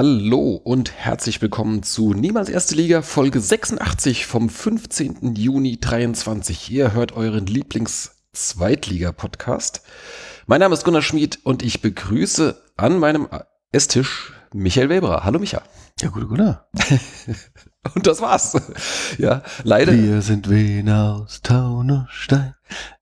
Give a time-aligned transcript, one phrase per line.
[0.00, 5.34] Hallo und herzlich willkommen zu Niemals Erste Liga Folge 86 vom 15.
[5.34, 6.70] Juni 23.
[6.70, 9.82] Ihr hört euren Lieblings-Zweitliga-Podcast.
[10.46, 13.26] Mein Name ist Gunnar Schmid und ich begrüße an meinem
[13.72, 15.24] Esstisch Michael Weber.
[15.24, 15.62] Hallo Micha.
[16.00, 16.68] Ja, gute Gunnar.
[17.96, 18.56] und das war's.
[19.18, 19.94] Ja, leider.
[19.94, 22.54] Wir sind Wien aus Taunusstein.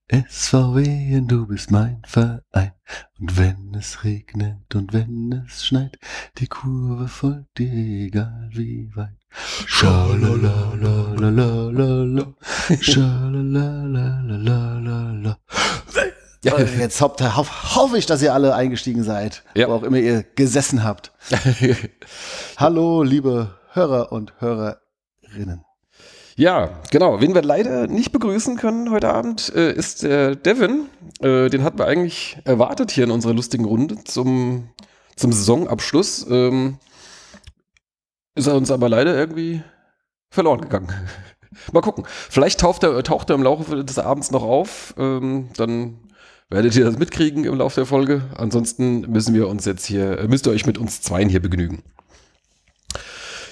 [0.09, 2.71] SVW du bist mein Verein.
[3.19, 5.99] Und wenn es regnet und wenn es schneit,
[6.39, 9.17] die Kurve folgt dir egal wie weit.
[9.67, 11.17] Schalalalalala,
[12.81, 15.39] schalalalalala.
[16.45, 16.61] Ja.
[16.61, 19.69] Jetzt hoffe hoff ich, dass ihr alle eingestiegen seid, ja.
[19.69, 21.11] wo auch immer ihr gesessen habt.
[22.57, 25.66] Hallo, liebe Hörer und Hörerinnen.
[26.39, 27.23] Ja, genau.
[27.23, 30.87] Wen wir leider nicht begrüßen können heute Abend, äh, ist der Devin.
[31.21, 34.69] Äh, den hatten wir eigentlich erwartet hier in unserer lustigen Runde zum,
[35.17, 36.27] zum Saisonabschluss.
[36.29, 36.77] Ähm,
[38.35, 39.63] ist er uns aber leider irgendwie
[40.31, 40.93] verloren gegangen.
[41.73, 42.05] Mal gucken.
[42.07, 44.95] Vielleicht taucht er, taucht er im Laufe des Abends noch auf.
[44.99, 46.01] Ähm, dann
[46.51, 48.21] werdet ihr das mitkriegen im Laufe der Folge.
[48.37, 51.83] Ansonsten müssen wir uns jetzt hier, müsst ihr euch mit uns zweien hier begnügen.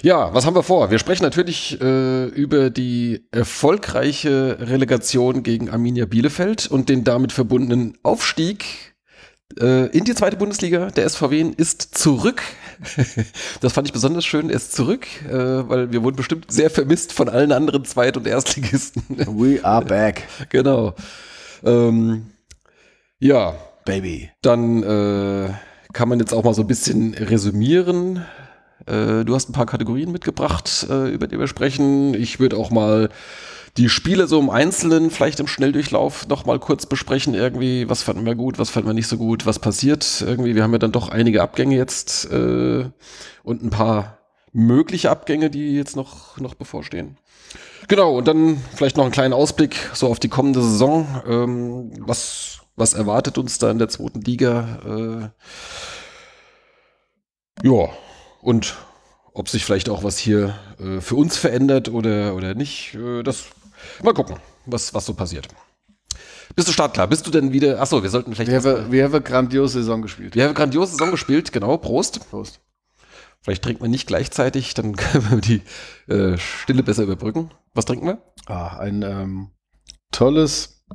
[0.01, 0.91] Ja, was haben wir vor?
[0.91, 7.97] Wir sprechen natürlich äh, über die erfolgreiche Relegation gegen Arminia Bielefeld und den damit verbundenen
[8.03, 8.95] Aufstieg
[9.59, 10.91] äh, in die zweite Bundesliga.
[10.91, 12.41] Der SVW ist zurück.
[13.61, 14.49] das fand ich besonders schön.
[14.49, 18.27] Er ist zurück, äh, weil wir wurden bestimmt sehr vermisst von allen anderen Zweit- und
[18.27, 19.03] Erstligisten.
[19.09, 20.23] We are back.
[20.49, 20.93] genau.
[21.63, 22.31] Ähm,
[23.19, 23.55] ja.
[23.85, 24.31] Baby.
[24.41, 25.49] Dann äh,
[25.93, 28.25] kann man jetzt auch mal so ein bisschen resümieren.
[28.85, 32.13] Äh, du hast ein paar Kategorien mitgebracht, äh, über die wir sprechen.
[32.13, 33.09] Ich würde auch mal
[33.77, 37.33] die Spiele so im Einzelnen, vielleicht im Schnelldurchlauf noch mal kurz besprechen.
[37.33, 40.23] Irgendwie, was fanden wir gut, was fanden wir nicht so gut, was passiert.
[40.25, 42.85] Irgendwie, wir haben ja dann doch einige Abgänge jetzt äh,
[43.43, 44.19] und ein paar
[44.53, 47.17] mögliche Abgänge, die jetzt noch, noch bevorstehen.
[47.87, 51.21] Genau, und dann vielleicht noch einen kleinen Ausblick so auf die kommende Saison.
[51.27, 55.31] Ähm, was, was erwartet uns da in der zweiten Liga?
[57.63, 57.89] Äh, ja,
[58.45, 58.75] und
[59.33, 63.45] ob sich vielleicht auch was hier äh, für uns verändert oder, oder nicht, äh, das
[64.03, 65.47] mal gucken, was, was so passiert.
[66.55, 67.07] Bist du startklar?
[67.07, 67.81] Bist du denn wieder?
[67.81, 68.51] Achso, wir sollten vielleicht.
[68.51, 70.35] Wir haben, wir haben grandiose Saison gespielt.
[70.35, 71.77] Wir haben grandiose Saison gespielt, genau.
[71.77, 72.29] Prost.
[72.29, 72.61] Prost.
[73.41, 75.61] Vielleicht trinken wir nicht gleichzeitig, dann können wir die
[76.11, 77.51] äh, Stille besser überbrücken.
[77.73, 78.21] Was trinken wir?
[78.45, 79.49] Ah, ein ähm,
[80.11, 80.85] tolles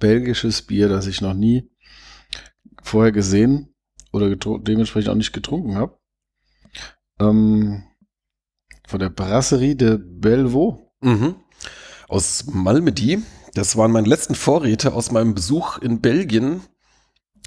[0.00, 1.70] belgisches Bier, das ich noch nie
[2.82, 3.74] vorher gesehen
[4.12, 5.96] oder dementsprechend auch nicht getrunken habe
[7.20, 7.82] ähm,
[8.86, 10.78] von der Brasserie de Bellevaux.
[11.00, 11.36] Mhm.
[12.08, 13.22] Aus Malmedy.
[13.54, 16.62] Das waren meine letzten Vorräte aus meinem Besuch in Belgien.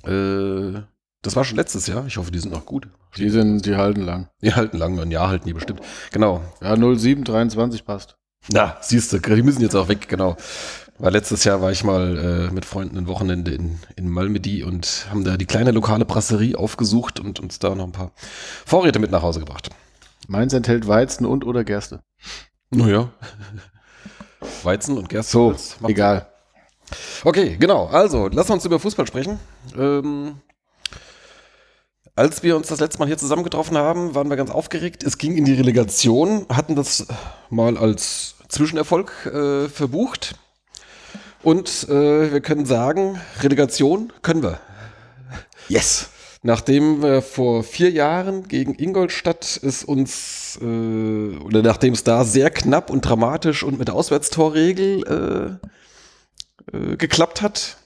[0.04, 0.82] Äh,
[1.22, 2.06] das war schon letztes Jahr.
[2.06, 2.88] Ich hoffe, die sind noch gut.
[3.18, 4.30] Die sind, die halten lang.
[4.42, 5.82] Die halten lang, ein Jahr halten die bestimmt.
[6.12, 6.42] Genau.
[6.62, 8.18] Ja, 0723 passt.
[8.50, 10.38] Na, siehst du, die müssen jetzt auch weg, genau.
[11.00, 15.06] Weil letztes Jahr war ich mal äh, mit Freunden ein Wochenende in, in Malmedy und
[15.12, 18.12] haben da die kleine lokale Brasserie aufgesucht und uns da noch ein paar
[18.66, 19.70] Vorräte mit nach Hause gebracht.
[20.28, 22.02] Meins enthält Weizen und oder Gerste.
[22.72, 23.12] Naja.
[24.64, 25.32] Weizen und Gerste.
[25.32, 25.56] So,
[25.88, 26.28] egal.
[27.24, 27.86] Okay, genau.
[27.88, 29.40] Also, lass uns über Fußball sprechen.
[29.78, 30.42] Ähm,
[32.16, 35.04] als wir uns das letzte Mal hier zusammengetroffen haben, waren wir ganz aufgeregt.
[35.04, 37.06] Es ging in die Relegation, hatten das
[37.52, 40.36] mal als Zwischenerfolg äh, verbucht
[41.48, 44.60] und äh, wir können sagen, Relegation können wir.
[45.70, 46.10] Yes.
[46.44, 52.50] Nachdem wir vor vier Jahren gegen Ingolstadt es uns, äh, oder nachdem es da sehr
[52.50, 55.70] knapp und dramatisch und mit der Auswärtstorregel
[56.74, 57.78] äh, äh, geklappt hat,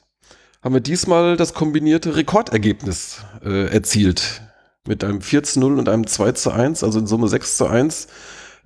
[0.63, 4.41] haben wir diesmal das kombinierte Rekordergebnis äh, erzielt.
[4.87, 7.67] Mit einem 4 zu 0 und einem 2 zu 1, also in Summe 6 zu
[7.67, 8.07] 1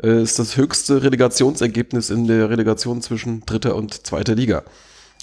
[0.01, 4.63] äh, ist das höchste Relegationsergebnis in der Relegation zwischen dritter und zweiter Liga.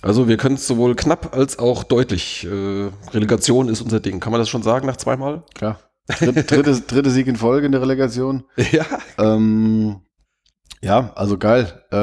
[0.02, 2.44] Also wir können es sowohl knapp als auch deutlich.
[2.44, 4.18] Äh, Relegation ist unser Ding.
[4.18, 5.44] Kann man das schon sagen nach zweimal?
[5.54, 5.78] Klar.
[6.08, 8.44] Dritte, dritte, dritte Sieg in Folge in der Relegation.
[8.72, 8.84] Ja.
[9.18, 10.00] Ähm,
[10.80, 11.84] ja, also geil.
[11.92, 11.96] Äh,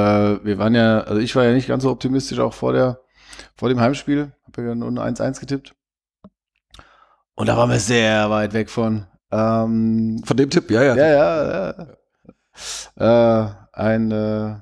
[0.45, 3.01] wir waren ja, also ich war ja nicht ganz so optimistisch auch vor der,
[3.57, 4.31] vor dem Heimspiel.
[4.45, 5.75] Hab ja nur 1-1 getippt.
[7.35, 9.05] Und da waren wir sehr weit weg von.
[9.31, 10.95] Ähm, von dem Tipp, ja, ja.
[10.95, 11.87] Ja, ja, ja.
[12.95, 14.55] Äh, ein, äh,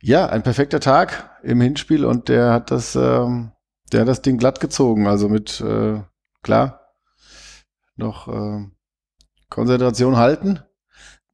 [0.00, 3.52] ja, ein perfekter Tag im Hinspiel und der hat das, ähm,
[3.92, 5.06] der hat das Ding glatt gezogen.
[5.06, 6.00] Also mit, äh,
[6.42, 6.80] klar,
[7.96, 8.66] noch äh,
[9.50, 10.60] Konzentration halten,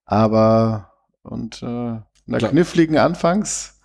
[0.04, 0.92] aber
[1.22, 2.50] und äh, einer klar.
[2.50, 3.80] kniffligen Anfangs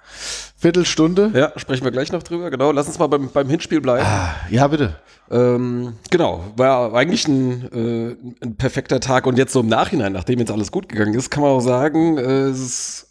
[0.59, 1.31] Viertelstunde.
[1.33, 2.51] Ja, sprechen wir gleich noch drüber.
[2.51, 4.05] Genau, lass uns mal beim, beim Hinspiel bleiben.
[4.05, 4.95] Ah, ja, bitte.
[5.31, 10.39] Ähm, genau, war eigentlich ein, äh, ein perfekter Tag und jetzt so im Nachhinein, nachdem
[10.39, 13.08] jetzt alles gut gegangen ist, kann man auch sagen, äh, es ist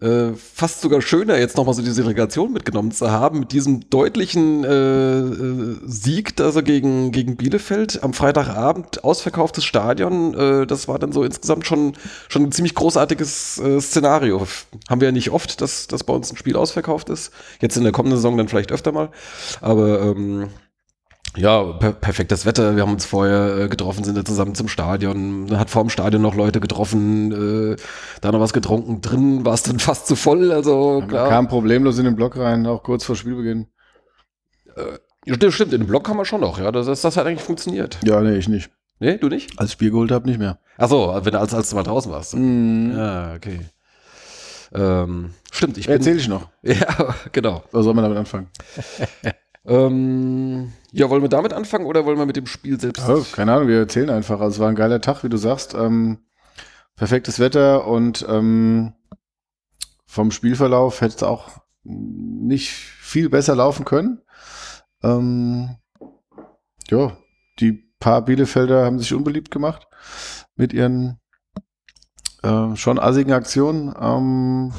[0.00, 4.64] äh, fast sogar schöner, jetzt nochmal so diese Relegation mitgenommen zu haben, mit diesem deutlichen
[4.64, 11.12] äh, äh, Sieg, also gegen, gegen Bielefeld am Freitagabend, ausverkauftes Stadion, äh, das war dann
[11.12, 11.96] so insgesamt schon,
[12.28, 14.46] schon ein ziemlich großartiges äh, Szenario.
[14.88, 17.32] Haben wir ja nicht oft, dass, dass bei uns ein Spiel ausverkauft ist.
[17.60, 19.10] Jetzt in der kommenden Saison dann vielleicht öfter mal.
[19.60, 20.48] Aber ähm,
[21.36, 22.76] ja, per perfektes Wetter.
[22.76, 25.56] Wir haben uns vorher äh, getroffen, sind da zusammen zum Stadion.
[25.58, 27.76] Hat vor dem Stadion noch Leute getroffen, äh,
[28.20, 29.00] da noch was getrunken.
[29.00, 30.52] Drin war es dann fast zu voll.
[30.52, 31.28] Also Man klar.
[31.28, 33.66] kam problemlos in den Block rein, auch kurz vor Spielbeginn.
[35.26, 36.70] Ja, das stimmt, in den Block haben wir schon noch, ja.
[36.70, 37.98] Das, das hat eigentlich funktioniert.
[38.04, 38.70] Ja, nee, ich nicht.
[38.98, 39.58] Nee, du nicht?
[39.58, 40.58] Als ich Bier geholt habe, nicht mehr.
[40.76, 42.34] Achso, wenn du als, als du mal draußen warst.
[42.34, 42.92] Mhm.
[42.96, 43.60] Ja, okay.
[44.74, 45.96] Ähm, stimmt, ich bin.
[45.96, 46.48] Erzähl ich noch.
[46.62, 47.62] Ja, genau.
[47.72, 48.48] Oder soll man damit anfangen?
[49.66, 53.08] Ähm, ja, wollen wir damit anfangen oder wollen wir mit dem Spiel selbst?
[53.08, 54.40] Oh, keine Ahnung, wir erzählen einfach.
[54.40, 55.74] Also es war ein geiler Tag, wie du sagst.
[55.74, 56.18] Ähm,
[56.94, 58.92] perfektes Wetter und ähm,
[60.06, 61.48] vom Spielverlauf hätte es auch
[61.82, 64.22] nicht viel besser laufen können.
[65.02, 65.76] Ähm,
[66.88, 67.16] ja,
[67.58, 69.88] die paar Bielefelder haben sich unbeliebt gemacht
[70.54, 71.18] mit ihren
[72.44, 73.92] äh, schon assigen Aktionen.
[74.00, 74.72] Ähm,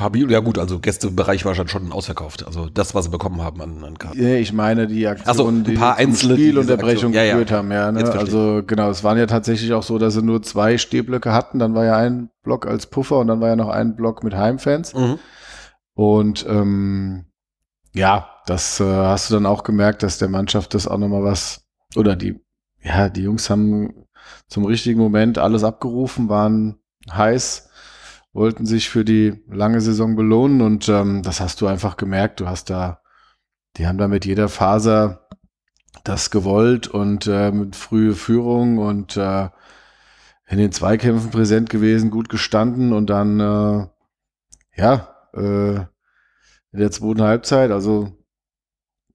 [0.00, 2.46] Paar Bio, ja gut, also Gästebereich war schon, schon ausverkauft.
[2.46, 4.18] Also das, was sie bekommen haben an, an Karten.
[4.18, 7.32] Ich meine die Aktionen, so, ein die paar einzelne, die diese Spielunterbrechung Aktion- ja, ja.
[7.34, 7.70] geführt haben.
[7.70, 8.10] Ja, ne?
[8.10, 11.58] Also genau, es waren ja tatsächlich auch so, dass sie nur zwei Stehblöcke hatten.
[11.58, 14.34] Dann war ja ein Block als Puffer und dann war ja noch ein Block mit
[14.34, 14.94] Heimfans.
[14.94, 15.18] Mhm.
[15.92, 17.26] Und ähm,
[17.92, 21.66] ja, das äh, hast du dann auch gemerkt, dass der Mannschaft das auch nochmal was,
[21.94, 22.40] oder die,
[22.82, 24.06] ja, die Jungs haben
[24.48, 26.78] zum richtigen Moment alles abgerufen, waren
[27.12, 27.69] heiß,
[28.32, 32.40] wollten sich für die lange Saison belohnen und ähm, das hast du einfach gemerkt.
[32.40, 33.00] Du hast da,
[33.76, 35.28] die haben da mit jeder Faser
[36.04, 39.48] das gewollt und äh, mit frühe Führung und äh,
[40.48, 43.86] in den Zweikämpfen präsent gewesen, gut gestanden und dann äh,
[44.76, 45.76] ja, äh,
[46.72, 48.19] in der zweiten Halbzeit, also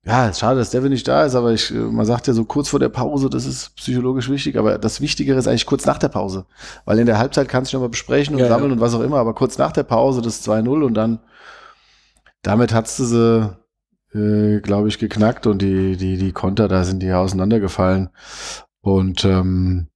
[0.06, 2.46] ja, ist schade, dass Devin nicht da ist, aber ich, äh, man sagt ja so
[2.46, 5.98] kurz vor der Pause, das ist psychologisch wichtig, aber das Wichtigere ist eigentlich kurz nach
[5.98, 6.46] der Pause.
[6.86, 8.76] Weil in der Halbzeit kannst du noch mal besprechen und Ja, sammeln ja.
[8.76, 11.20] und was auch immer, aber kurz nach der Pause das 2-0 und dann
[12.44, 13.58] damit hat's du sie,
[14.14, 18.10] äh, glaube ich, geknackt und die, die, die Konter, da sind die ja auseinandergefallen.
[18.82, 19.88] Und ähm,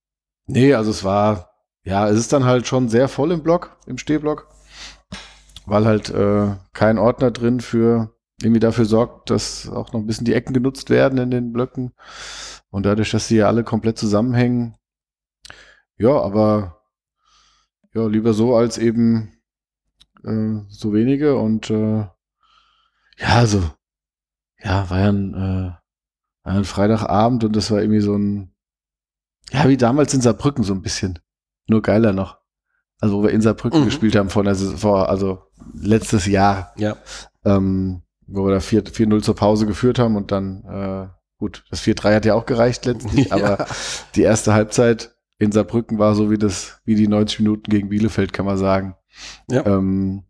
[0.48, 1.52] nee, also es war,
[1.84, 4.48] ja, es ist dann halt schon sehr voll im Block, im Stehblock,
[5.68, 10.26] weil halt äh, kein Ordner drin für irgendwie dafür sorgt, dass auch noch ein bisschen
[10.26, 11.92] die Ecken genutzt werden in den Blöcken.
[12.70, 14.76] Und dadurch, dass sie ja alle komplett zusammenhängen,
[15.98, 16.82] ja, aber
[17.94, 19.34] ja, lieber so als eben
[20.24, 22.06] äh, so wenige und äh,
[23.18, 23.64] ja, also
[24.60, 25.72] ja, war ja ein, äh,
[26.44, 28.54] war ein Freitagabend und das war irgendwie so ein
[29.52, 31.18] ja, wie damals in Saarbrücken so ein bisschen.
[31.68, 32.38] Nur geiler noch.
[33.02, 33.86] Also, wo wir in Saarbrücken Mhm.
[33.86, 35.42] gespielt haben vor, Saison- vor also
[35.74, 36.98] letztes Jahr Ja.
[37.46, 41.08] ähm, wo wir da 4 4-0 zur Pause geführt haben und dann, äh,
[41.38, 43.36] gut, das 4-3 hat ja auch gereicht letztlich, Ja.
[43.36, 43.66] aber
[44.16, 48.34] die erste Halbzeit in Saarbrücken war so wie das, wie die 90 Minuten gegen Bielefeld,
[48.34, 48.96] kann man sagen.
[49.50, 49.66] Ja.
[49.66, 50.24] Ähm,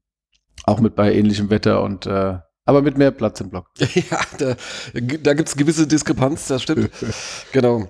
[0.65, 3.67] auch mit bei ähnlichem Wetter und äh, aber mit mehr Platz im Block.
[3.79, 4.55] Ja, da,
[4.93, 6.91] da gibt es gewisse Diskrepanz, das stimmt.
[7.51, 7.87] genau.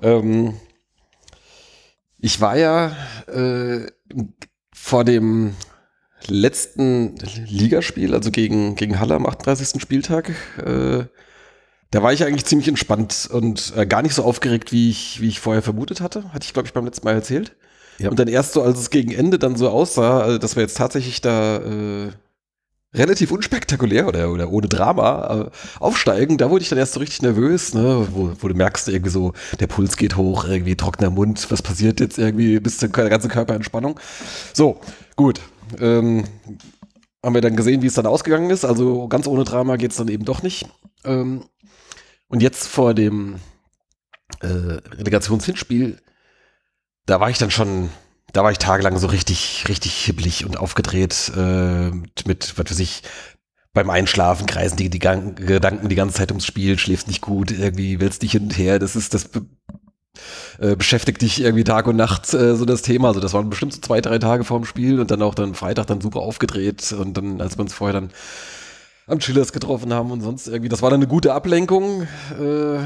[0.00, 0.54] Ähm,
[2.18, 3.86] ich war ja äh,
[4.74, 5.54] vor dem
[6.28, 7.14] letzten
[7.46, 9.80] Ligaspiel, also gegen, gegen Halle am 38.
[9.80, 11.04] Spieltag, äh,
[11.90, 15.28] da war ich eigentlich ziemlich entspannt und äh, gar nicht so aufgeregt, wie ich, wie
[15.28, 16.32] ich vorher vermutet hatte.
[16.32, 17.54] Hatte ich, glaube ich, beim letzten Mal erzählt.
[17.98, 18.08] Ja.
[18.08, 20.76] Und dann erst so, als es gegen Ende dann so aussah, äh, dass wir jetzt
[20.76, 22.10] tatsächlich da äh,
[22.94, 27.22] relativ unspektakulär oder, oder ohne Drama äh, aufsteigen, da wurde ich dann erst so richtig
[27.22, 28.06] nervös, ne?
[28.10, 32.00] wo, wo du merkst, irgendwie so, der Puls geht hoch, irgendwie trockener Mund, was passiert
[32.00, 33.98] jetzt irgendwie, bis der ganze Körper in Spannung.
[34.52, 34.80] So,
[35.16, 35.40] gut.
[35.80, 36.24] Ähm,
[37.24, 38.64] haben wir dann gesehen, wie es dann ausgegangen ist.
[38.64, 40.66] Also ganz ohne Drama geht es dann eben doch nicht.
[41.04, 41.44] Ähm,
[42.28, 43.36] und jetzt vor dem
[44.40, 46.00] äh, Relegationshinspiel,
[47.06, 47.90] da war ich dann schon,
[48.32, 51.90] da war ich tagelang so richtig, richtig hibbelig und aufgedreht äh,
[52.26, 53.02] mit, was weiß ich,
[53.72, 58.00] beim Einschlafen kreisen die, die Gedanken die ganze Zeit ums Spiel, schläfst nicht gut, irgendwie
[58.00, 59.30] willst dich hin und her, das ist das
[60.58, 63.08] äh, beschäftigt dich irgendwie Tag und Nacht äh, so das Thema.
[63.08, 65.86] Also das waren bestimmt so zwei, drei Tage vorm Spiel und dann auch dann Freitag
[65.86, 68.10] dann super aufgedreht und dann, als wir uns vorher dann
[69.06, 72.06] am Chillers getroffen haben und sonst irgendwie, das war dann eine gute Ablenkung.
[72.38, 72.76] Äh,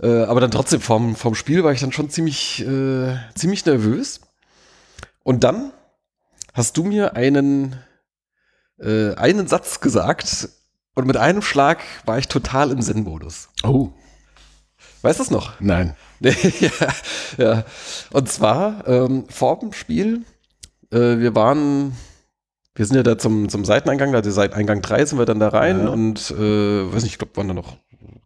[0.00, 4.20] äh, aber dann trotzdem vom, vom Spiel war ich dann schon ziemlich, äh, ziemlich nervös.
[5.24, 5.72] Und dann
[6.54, 7.76] hast du mir einen
[8.78, 10.48] äh, einen Satz gesagt
[10.94, 13.48] und mit einem Schlag war ich total im Zen-Modus.
[13.64, 13.90] Oh.
[15.02, 15.52] Weißt du es noch?
[15.60, 15.94] Nein.
[16.20, 16.32] ja,
[17.36, 17.64] ja.
[18.12, 20.22] Und zwar ähm, vor dem Spiel,
[20.90, 21.92] äh, wir waren,
[22.74, 25.48] wir sind ja da zum, zum Seiteneingang, da seit Eingang 3 sind wir dann da
[25.48, 25.88] rein Ja.
[25.90, 27.76] und äh, weiß nicht, ich glaube, waren da noch,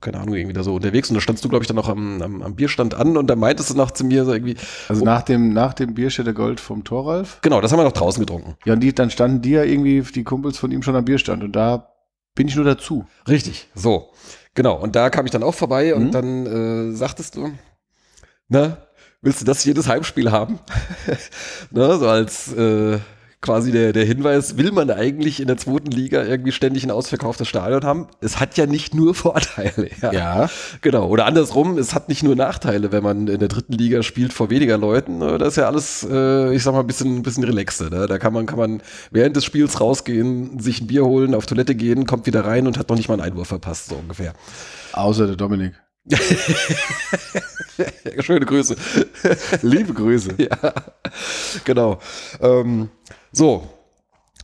[0.00, 2.22] keine Ahnung, irgendwie da so unterwegs und da standst du, glaube ich, dann noch am,
[2.22, 4.56] am, am Bierstand an und da meintest du noch zu mir so irgendwie,
[4.88, 7.38] Also nach dem, nach dem Bierstädter Gold vom Toralf.
[7.42, 8.56] genau, das haben wir noch draußen getrunken.
[8.64, 11.44] Ja, und die, dann standen die ja irgendwie, die Kumpels von ihm schon am Bierstand.
[11.44, 11.92] Und da
[12.34, 13.04] bin ich nur dazu.
[13.28, 14.10] Richtig, so.
[14.54, 16.10] Genau, und da kam ich dann auch vorbei und Mhm.
[16.12, 16.46] dann
[16.92, 17.52] äh, sagtest du,
[18.48, 18.76] na,
[19.22, 20.58] willst du das jedes Heimspiel haben?
[21.70, 22.98] ne, so als äh,
[23.42, 27.48] quasi der, der Hinweis, will man eigentlich in der zweiten Liga irgendwie ständig ein ausverkauftes
[27.48, 28.06] Stadion haben?
[28.20, 29.90] Es hat ja nicht nur Vorteile.
[30.00, 30.12] Ja.
[30.12, 30.50] Ja.
[30.80, 31.08] Genau.
[31.08, 34.48] Oder andersrum, es hat nicht nur Nachteile, wenn man in der dritten Liga spielt vor
[34.48, 35.18] weniger Leuten.
[35.18, 35.38] Ne?
[35.38, 37.90] Das ist ja alles, äh, ich sag mal, ein bisschen, ein bisschen relaxter.
[37.90, 38.06] Ne?
[38.06, 41.74] Da kann man, kann man während des Spiels rausgehen, sich ein Bier holen, auf Toilette
[41.74, 44.34] gehen, kommt wieder rein und hat noch nicht mal einen Einwurf verpasst, so ungefähr.
[44.92, 45.74] Außer der Dominik.
[48.20, 48.76] Schöne Grüße.
[49.62, 50.34] Liebe Grüße.
[50.38, 50.72] ja,
[51.64, 51.98] genau.
[52.40, 52.90] Ähm,
[53.32, 53.68] so.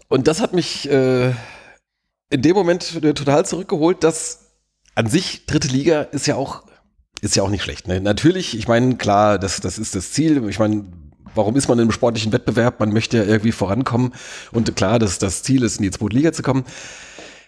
[0.09, 1.31] Und das hat mich äh,
[2.31, 4.47] in dem Moment äh, total zurückgeholt, dass
[4.95, 6.62] an sich dritte Liga ist ja auch
[7.21, 7.88] ist ja auch nicht schlecht.
[7.88, 8.00] Ne?
[8.00, 10.49] Natürlich, ich meine, klar, das, das ist das Ziel.
[10.49, 10.85] Ich meine,
[11.35, 12.79] warum ist man in einem sportlichen Wettbewerb?
[12.79, 14.12] Man möchte ja irgendwie vorankommen.
[14.53, 16.65] Und klar, das, das Ziel ist, in die zweite Liga zu kommen.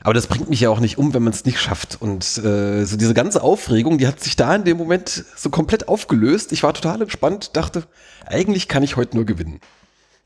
[0.03, 1.99] Aber das bringt mich ja auch nicht um, wenn man es nicht schafft.
[2.01, 5.89] Und äh, so diese ganze Aufregung, die hat sich da in dem Moment so komplett
[5.89, 6.53] aufgelöst.
[6.53, 7.85] Ich war total entspannt, dachte,
[8.27, 9.61] eigentlich kann ich heute nur gewinnen.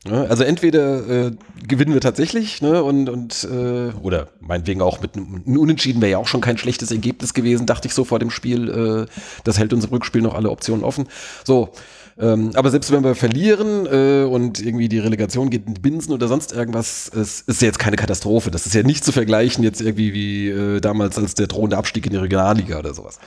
[0.07, 1.31] Ja, also entweder äh,
[1.67, 6.17] gewinnen wir tatsächlich, ne, und, und äh, oder meinetwegen auch mit einem Unentschieden wäre ja
[6.19, 9.07] auch schon kein schlechtes Ergebnis gewesen, dachte ich so vor dem Spiel.
[9.07, 9.11] Äh,
[9.43, 11.07] das hält uns im Rückspiel noch alle Optionen offen.
[11.43, 11.71] So,
[12.17, 16.29] ähm, aber selbst wenn wir verlieren äh, und irgendwie die Relegation geht in Binsen oder
[16.29, 18.51] sonst irgendwas, es ist ja jetzt keine Katastrophe.
[18.51, 22.05] Das ist ja nicht zu vergleichen jetzt irgendwie wie äh, damals als der drohende Abstieg
[22.05, 23.19] in die Regionalliga oder sowas.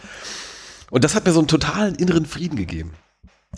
[0.90, 2.92] Und das hat mir so einen totalen inneren Frieden gegeben.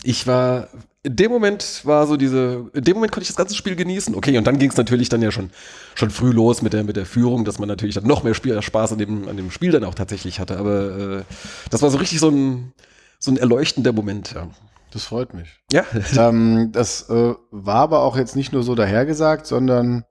[0.03, 0.67] Ich war,
[1.03, 4.15] in dem Moment war so diese, in dem Moment konnte ich das ganze Spiel genießen.
[4.15, 5.49] Okay, und dann ging es natürlich dann ja schon,
[5.95, 8.61] schon früh los mit der, mit der Führung, dass man natürlich dann noch mehr Spiel,
[8.61, 10.57] Spaß an dem, an dem Spiel dann auch tatsächlich hatte.
[10.57, 11.23] Aber äh,
[11.69, 12.73] das war so richtig so ein,
[13.17, 14.33] so ein erleuchtender Moment.
[14.33, 14.49] Ja,
[14.91, 15.59] Das freut mich.
[15.71, 15.83] ja.
[16.17, 20.03] ähm, das äh, war aber auch jetzt nicht nur so dahergesagt, sondern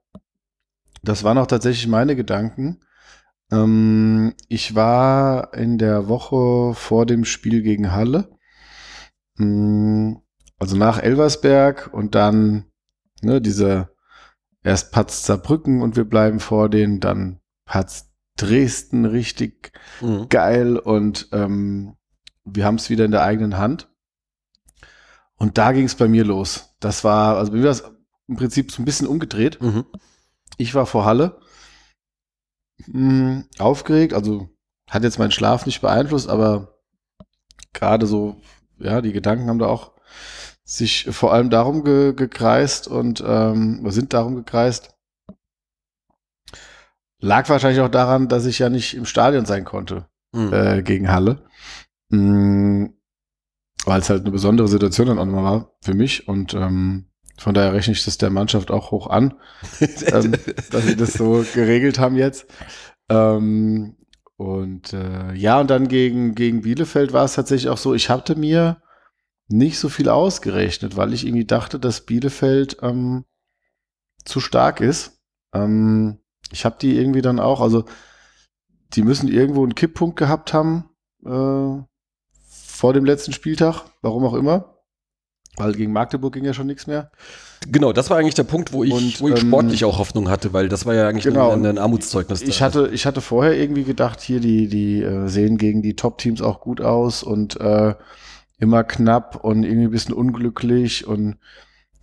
[1.03, 2.81] das waren auch tatsächlich meine Gedanken.
[3.51, 8.29] Ähm, ich war in der Woche vor dem Spiel gegen Halle,
[9.37, 10.15] Mm,
[10.59, 12.65] also nach Elversberg und dann
[13.21, 13.89] ne, diese
[14.63, 19.71] erst Patz Saarbrücken und wir bleiben vor denen, dann Patz Dresden richtig
[20.01, 20.27] Mhm.
[20.29, 21.95] geil und ähm,
[22.43, 23.89] wir haben es wieder in der eigenen Hand.
[25.41, 26.75] Und da ging es bei mir los.
[26.79, 27.83] Das war, also bei mir war es
[28.27, 29.59] im Prinzip so ein bisschen umgedreht.
[29.59, 29.85] Mhm.
[30.57, 31.39] Ich war vor Halle,
[32.85, 34.49] mh, aufgeregt, also
[34.87, 36.77] hat jetzt meinen Schlaf nicht beeinflusst, aber
[37.73, 38.39] gerade so,
[38.77, 39.93] ja, die Gedanken haben da auch
[40.63, 44.95] sich vor allem darum ge gekreist und ähm, sind darum gekreist.
[47.19, 50.53] Lag wahrscheinlich auch daran, dass ich ja nicht im Stadion sein konnte Mhm.
[50.53, 51.43] äh, gegen Halle.
[52.09, 52.89] Mm,
[53.85, 57.07] Weil es halt eine besondere Situation dann auch nochmal war für mich und ähm,
[57.37, 59.33] von daher rechne ich das der Mannschaft auch hoch an,
[59.79, 60.33] ähm,
[60.69, 62.45] dass sie das so geregelt haben jetzt.
[63.09, 63.97] Ähm,
[64.37, 68.35] und äh, ja, und dann gegen, gegen Bielefeld war es tatsächlich auch so, ich hatte
[68.35, 68.81] mir
[69.47, 73.25] nicht so viel ausgerechnet, weil ich irgendwie dachte, dass Bielefeld ähm,
[74.23, 75.19] zu stark ist.
[75.53, 76.19] Ähm,
[76.51, 77.85] ich habe die irgendwie dann auch, also
[78.93, 80.89] die müssen irgendwo einen Kipppunkt gehabt haben
[81.25, 81.90] äh,
[82.81, 84.73] vor dem letzten Spieltag, warum auch immer.
[85.55, 87.11] Weil gegen Magdeburg ging ja schon nichts mehr.
[87.67, 90.31] Genau, das war eigentlich der Punkt, wo ich, Und, wo ich ähm, sportlich auch Hoffnung
[90.31, 91.51] hatte, weil das war ja eigentlich Genau.
[91.51, 92.41] ein, ein Armutszeugnis.
[92.41, 96.41] Ich hatte, ich hatte vorher irgendwie gedacht, hier, die, die äh, sehen gegen die Top-Teams
[96.41, 97.93] auch gut aus und äh,
[98.57, 101.05] immer knapp und irgendwie ein bisschen unglücklich.
[101.05, 101.37] Und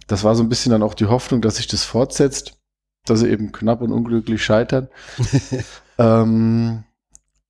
[0.06, 2.52] das war so ein bisschen dann auch die Hoffnung, dass sich das fortsetzt,
[3.04, 4.87] dass sie eben knapp und unglücklich scheitern.
[5.99, 6.85] ähm,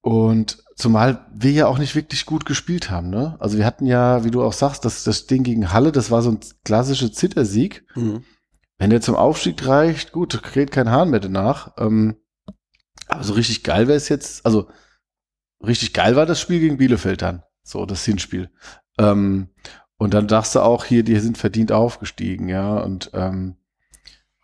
[0.01, 3.37] und zumal wir ja auch nicht wirklich gut gespielt haben, ne?
[3.41, 6.23] Also wir hatten ja, wie du auch sagst, das, das Ding gegen Halle, das war
[6.23, 7.85] so ein klassischer Zittersieg.
[7.97, 8.23] Mhm.
[8.79, 11.73] Wenn der zum Aufstieg reicht, gut, kräht kein Hahn mehr danach.
[11.79, 12.17] Ähm,
[13.09, 14.69] aber so richtig geil wäre es jetzt, also
[15.67, 18.49] richtig geil war das Spiel gegen Bielefeld dann, so das Hinspiel.
[18.99, 19.49] Ähm,
[19.97, 23.57] und dann dachtest du auch hier, die sind verdient aufgestiegen, ja, und, ähm,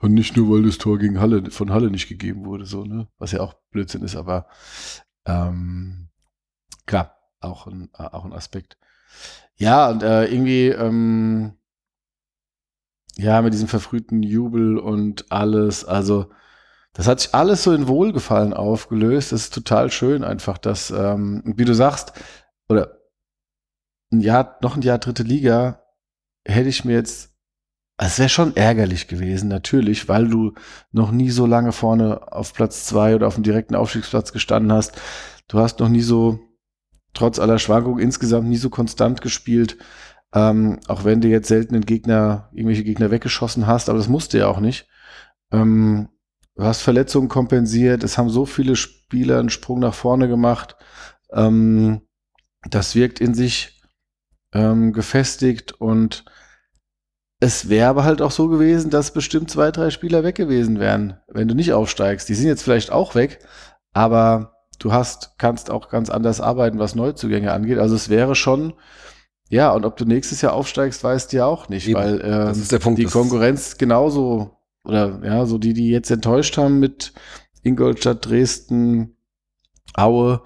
[0.01, 3.07] und nicht nur, weil das Tor gegen Halle, von Halle nicht gegeben wurde, so, ne,
[3.19, 4.49] was ja auch Blödsinn ist, aber
[5.27, 6.04] ähm,
[6.87, 8.79] klar, auch ein, äh, auch ein Aspekt.
[9.57, 11.55] Ja, und äh, irgendwie, ähm,
[13.17, 16.31] ja, mit diesem verfrühten Jubel und alles, also
[16.95, 19.33] das hat sich alles so in Wohlgefallen aufgelöst.
[19.33, 22.13] Das ist total schön einfach, dass, ähm, wie du sagst,
[22.69, 22.99] oder
[24.13, 25.83] ein Jahr, noch ein Jahr dritte Liga,
[26.45, 27.37] hätte ich mir jetzt,
[27.97, 30.55] es wäre schon ärgerlich gewesen, natürlich, weil du
[30.93, 35.01] noch nie so lange vorne auf Platz zwei oder auf dem direkten Aufstiegsplatz gestanden hast.
[35.49, 36.39] Du hast noch nie so,
[37.15, 39.79] trotz aller Schwankungen, insgesamt nie so konstant gespielt.
[40.35, 44.39] Ähm, auch wenn du jetzt selten einen Gegner, irgendwelche Gegner weggeschossen hast, aber das musste
[44.39, 44.89] ja auch nicht.
[45.53, 46.09] Ähm,
[46.57, 50.77] du hast Verletzungen kompensiert, es haben so viele Spieler einen Sprung nach vorne gemacht.
[51.33, 52.03] Ähm,
[52.69, 53.81] das wirkt in sich
[54.53, 56.25] ähm, gefestigt und
[57.41, 61.19] es wäre aber halt auch so gewesen, dass bestimmt zwei, drei Spieler weg gewesen wären,
[61.29, 62.29] wenn du nicht aufsteigst.
[62.29, 63.41] Die sind jetzt vielleicht auch weg,
[63.93, 67.79] aber du hast, kannst auch ganz anders arbeiten, was Neuzugänge angeht.
[67.79, 68.75] Also es wäre schon,
[69.49, 71.99] ja, und ob du nächstes Jahr aufsteigst, weißt du ja auch nicht, Eben.
[71.99, 77.13] weil äh, Punkt, die Konkurrenz genauso, oder ja, so die, die jetzt enttäuscht haben mit
[77.63, 79.17] Ingolstadt, Dresden,
[79.95, 80.43] Aue,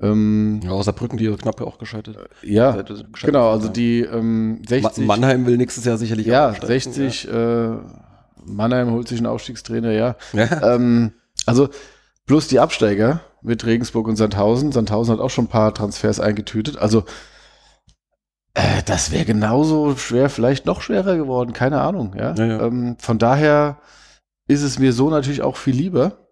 [0.00, 2.16] ähm, Ja, außer Brücken, die knapp auch gescheitert.
[2.42, 4.80] ja, gescheitert genau, also die ähm, ja.
[4.80, 7.76] 60, Ma Mannheim will nächstes Jahr sicherlich ja, auch aufsteigen, 60, äh,
[8.44, 10.16] Mannheim holt sich einen Aufstiegstrainer, ja.
[10.32, 10.44] Ja.
[10.44, 10.74] Ja.
[10.74, 11.12] ähm,
[11.46, 11.68] also
[12.26, 14.72] plus die Absteiger mit Regensburg und Sandhausen.
[14.72, 16.78] Sandhausen hat auch schon ein paar Transfers eingetütet.
[16.78, 17.04] Also
[18.54, 22.14] äh, das wäre genauso schwer, vielleicht noch schwerer geworden, keine Ahnung.
[22.16, 22.34] Ja?
[22.34, 22.66] Ja, ja.
[22.66, 23.78] Ähm, von daher
[24.48, 26.28] ist es mir so natürlich auch viel lieber.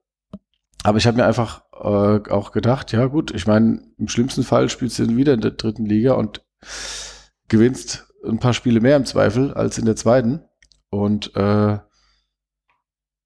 [0.82, 4.68] Aber ich habe mir einfach äh, auch gedacht, ja gut, ich meine, im schlimmsten Fall
[4.68, 6.44] spielst du wieder in der dritten Liga und
[7.48, 10.42] gewinnst ein paar Spiele mehr im Zweifel als in der zweiten.
[10.90, 11.78] Und äh,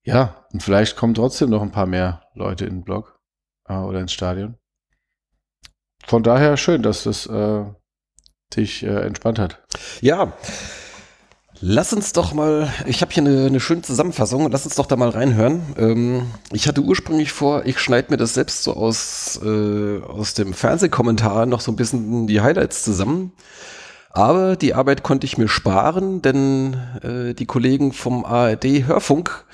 [0.05, 3.18] ja, und vielleicht kommen trotzdem noch ein paar mehr Leute in den Block äh,
[3.69, 4.57] oder ins Stadion.
[6.07, 7.65] Von daher schön, dass das äh,
[8.57, 9.63] dich äh, entspannt hat.
[10.01, 10.33] Ja.
[11.61, 14.95] Lass uns doch mal, ich habe hier eine, eine schöne Zusammenfassung, lass uns doch da
[14.95, 15.75] mal reinhören.
[15.77, 20.55] Ähm, ich hatte ursprünglich vor, ich schneide mir das selbst so aus, äh, aus dem
[20.55, 23.33] Fernsehkommentar noch so ein bisschen die Highlights zusammen.
[24.11, 29.45] Aber die Arbeit konnte ich mir sparen, denn äh, die Kollegen vom ARD Hörfunk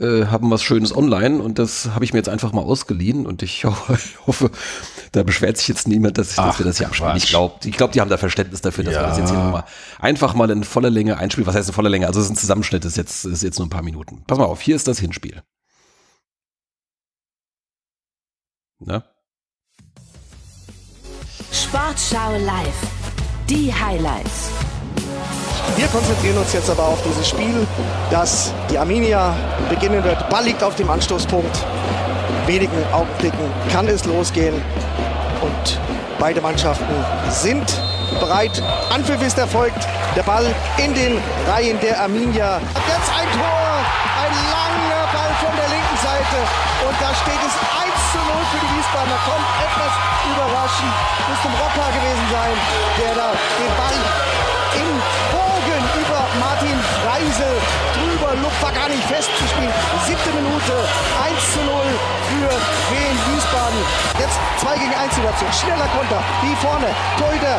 [0.00, 3.42] äh, haben was Schönes online und das habe ich mir jetzt einfach mal ausgeliehen und
[3.42, 3.74] ich ho
[4.26, 4.50] hoffe,
[5.12, 7.16] da beschwert sich jetzt niemand, dass, ich, dass Ach, wir das hier abspielen.
[7.16, 9.08] Ich glaube, ich glaub, die haben da Verständnis dafür, dass wir Ja.
[9.08, 9.64] das jetzt hier nochmal
[10.00, 11.46] einfach mal in voller Länge einspielen.
[11.46, 12.06] Was heißt in voller Länge?
[12.08, 14.24] Also es ist ein Zusammenschnitt, ist jetzt, ist jetzt nur ein paar Minuten.
[14.26, 15.42] Pass mal auf, hier ist das Hinspiel.
[18.80, 19.04] Ne?
[21.52, 22.88] Sportschau live.
[23.48, 24.50] Die Highlights.
[25.76, 27.66] Wir konzentrieren uns jetzt aber auf dieses Spiel,
[28.10, 29.34] das die Arminia
[29.68, 30.28] beginnen wird.
[30.30, 31.58] Ball liegt auf dem Anstoßpunkt.
[32.46, 34.54] Wenigen Augenblicken kann es losgehen.
[35.40, 35.80] Und
[36.18, 36.94] beide Mannschaften
[37.28, 37.66] sind
[38.20, 38.62] bereit.
[38.92, 39.88] Anpfiff ist erfolgt.
[40.14, 40.46] Der Ball
[40.78, 42.60] in den Reihen der Arminia.
[42.86, 43.74] Jetzt ein Tor.
[44.22, 46.38] Ein langer Ball von der linken Seite.
[46.86, 49.18] Und da steht es 1 zu 0 für die Wiesbadener.
[49.26, 50.94] Kommt etwas überraschend.
[51.28, 52.54] Müsste ein Rocker gewesen sein,
[53.02, 54.90] der da den Ball im
[55.32, 57.54] Bogen über Martin Freisel
[57.94, 58.34] drüber.
[58.42, 59.72] Luft war gar nicht festzuspielen.
[60.06, 60.74] Siebte Minute,
[61.22, 61.82] 1 zu 0
[62.30, 62.50] für
[62.92, 63.80] Wien Wiesbaden.
[64.18, 65.52] Jetzt 2 gegen 1 Situation.
[65.52, 66.88] Schneller Konter, wie vorne.
[67.18, 67.58] Torhüter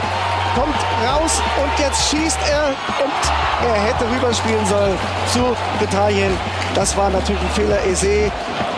[0.55, 2.67] kommt raus und jetzt schießt er
[3.03, 3.21] und
[3.67, 4.97] er hätte rüberspielen sollen
[5.31, 6.37] zu Italien.
[6.73, 7.83] Das war natürlich ein Fehler.
[7.85, 8.31] Eze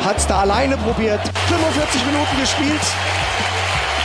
[0.06, 1.21] hat es da alleine probiert.
[1.47, 2.82] 45 Minuten gespielt.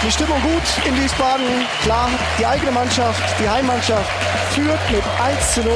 [0.05, 1.47] Die Stimmung gut in Wiesbaden.
[1.83, 4.11] Klar, die eigene Mannschaft, die Heimmannschaft
[4.51, 5.73] führt mit 1 zu 0.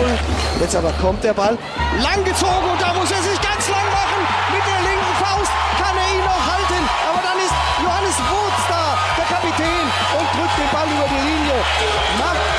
[0.59, 1.57] Jetzt aber kommt der Ball
[2.03, 4.21] langgezogen und da muss er sich ganz lang machen.
[4.51, 6.83] Mit der linken Faust kann er ihn noch halten.
[7.07, 9.87] Aber dann ist Johannes Wurz da, der Kapitän,
[10.19, 11.59] und drückt den Ball über die Linie.
[12.19, 12.56] Macht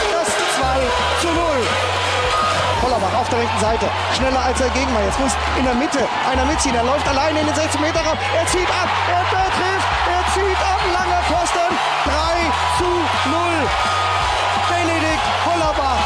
[3.27, 3.85] auf der rechten Seite.
[4.15, 5.03] Schneller als der Gegenmann.
[5.03, 5.99] Jetzt muss in der Mitte
[6.31, 6.75] einer mitziehen.
[6.75, 8.17] Er läuft alleine in den 16 Meter Raum.
[8.35, 8.87] Er zieht ab.
[9.11, 9.87] Er trifft.
[10.07, 10.79] Er zieht ab.
[10.95, 11.71] Langer Pfosten.
[12.07, 12.13] 3
[12.79, 13.39] zu 0.
[14.71, 15.99] Benedikt Hollerbach.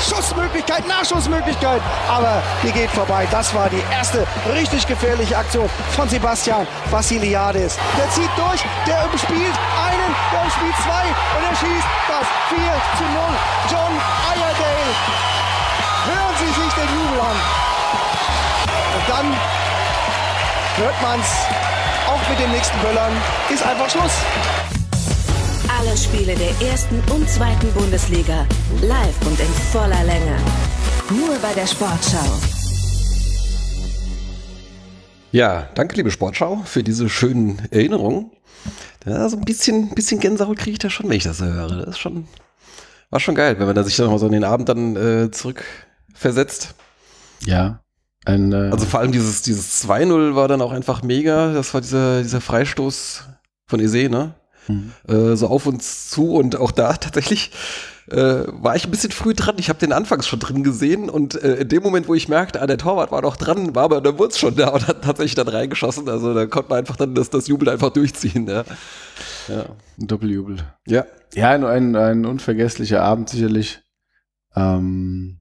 [0.00, 1.80] Schussmöglichkeit, Nachschussmöglichkeit.
[2.08, 3.26] Aber die geht vorbei.
[3.30, 7.76] Das war die erste richtig gefährliche Aktion von Sebastian Vassiliadis.
[7.98, 8.64] Der zieht durch.
[8.86, 10.10] Der umspielt einen.
[10.32, 11.04] Der umspielt zwei.
[11.36, 12.58] Und er schießt das 4
[12.96, 13.22] zu 0.
[13.70, 13.92] John
[14.32, 15.43] Iredale
[16.06, 17.36] hören Sie sich den Jubel an.
[18.96, 19.26] Und dann
[20.76, 21.30] hört man's
[22.06, 23.12] auch mit den nächsten Böllern.
[23.52, 24.12] Ist einfach Schluss.
[25.78, 28.46] Alle Spiele der ersten und zweiten Bundesliga
[28.82, 30.36] live und in voller Länge.
[31.10, 32.24] Nur bei der Sportschau.
[35.32, 38.30] Ja, danke, liebe Sportschau, für diese schönen Erinnerungen.
[39.04, 41.68] Ja, so ein bisschen, bisschen Gänsehaut kriege ich da schon, wenn ich das so höre.
[41.68, 42.28] Das ist schon,
[43.10, 45.30] war schon geil, wenn man da sich dann mal so in den Abend dann äh,
[46.14, 46.74] zurückversetzt.
[47.44, 47.80] Ja.
[48.24, 51.52] Ein, äh, Also vor allem dieses, dieses 2-0 war dann auch einfach mega.
[51.52, 53.24] Das war dieser, dieser Freistoß
[53.66, 54.34] von Ese, ne?
[54.66, 54.92] Mhm.
[55.06, 57.50] Äh, so auf uns zu und auch da tatsächlich
[58.10, 59.56] äh, war ich ein bisschen früh dran.
[59.58, 62.62] Ich habe den anfangs schon drin gesehen und äh, in dem Moment, wo ich merkte,
[62.62, 65.34] ah, der Torwart war noch dran, war aber der Wurz schon da und hat tatsächlich
[65.34, 66.08] dann reingeschossen.
[66.08, 68.46] Also da konnte man einfach dann das, das Jubel einfach durchziehen.
[68.46, 68.64] Ja.
[69.48, 69.66] Ja.
[69.98, 70.56] ein Doppeljubel.
[70.86, 71.04] ja.
[71.34, 73.82] Ja, ein, ein, ein unvergesslicher Abend sicherlich.
[74.54, 75.40] Ähm,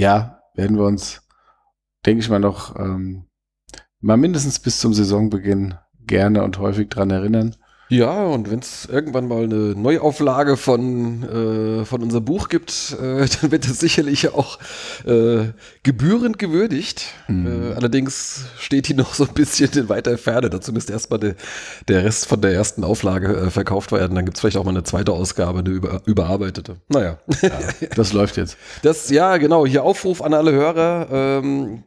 [0.00, 1.20] ja, werden wir uns,
[2.06, 3.26] denke ich mal, noch ähm,
[4.00, 5.74] mal mindestens bis zum Saisonbeginn
[6.06, 7.54] gerne und häufig dran erinnern.
[7.90, 13.26] Ja, und wenn es irgendwann mal eine Neuauflage von, äh, von unserem Buch gibt, äh,
[13.40, 14.60] dann wird es sicherlich auch
[15.04, 15.48] äh,
[15.82, 17.06] gebührend gewürdigt.
[17.26, 17.72] Mhm.
[17.72, 20.50] Äh, allerdings steht die noch so ein bisschen in weiter Ferne.
[20.50, 21.34] Dazu müsste erstmal de,
[21.88, 24.14] der Rest von der ersten Auflage äh, verkauft werden.
[24.14, 26.76] Dann gibt es vielleicht auch mal eine zweite Ausgabe, eine über, überarbeitete.
[26.88, 27.18] Naja.
[27.96, 28.56] Das läuft jetzt.
[28.82, 31.08] Das, ja, genau, hier Aufruf an alle Hörer.
[31.10, 31.82] Ähm,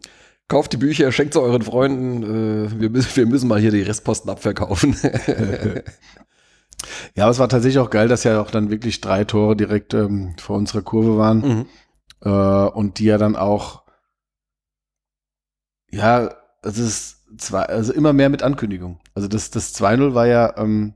[0.47, 2.23] kauft die Bücher, schenkt sie euren Freunden.
[2.67, 4.95] Äh, wir, müssen, wir müssen mal hier die Restposten abverkaufen.
[7.15, 9.93] Ja, aber es war tatsächlich auch geil, dass ja auch dann wirklich drei Tore direkt
[9.93, 11.37] ähm, vor unserer Kurve waren.
[11.39, 11.65] mhm.
[12.21, 13.83] Äh, und die ja dann auch,
[15.91, 16.29] ja,
[16.61, 18.99] es ist zwei, also immer mehr mit Ankündigung.
[19.13, 20.95] Also das, das 2-0 war ja ähm,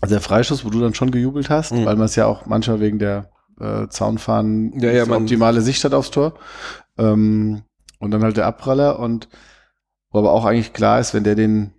[0.00, 1.84] also der Freischuss, wo du dann schon gejubelt hast, Mhm.
[1.84, 5.94] weil man es ja auch manchmal wegen der äh, Zaunfahnen Ja, ja, optimale Sicht hat
[5.94, 6.34] aufs Tor.
[6.98, 7.62] Ähm,
[8.04, 9.28] und dann halt der Abpraller und
[10.10, 11.72] wo aber auch eigentlich klar ist, wenn der den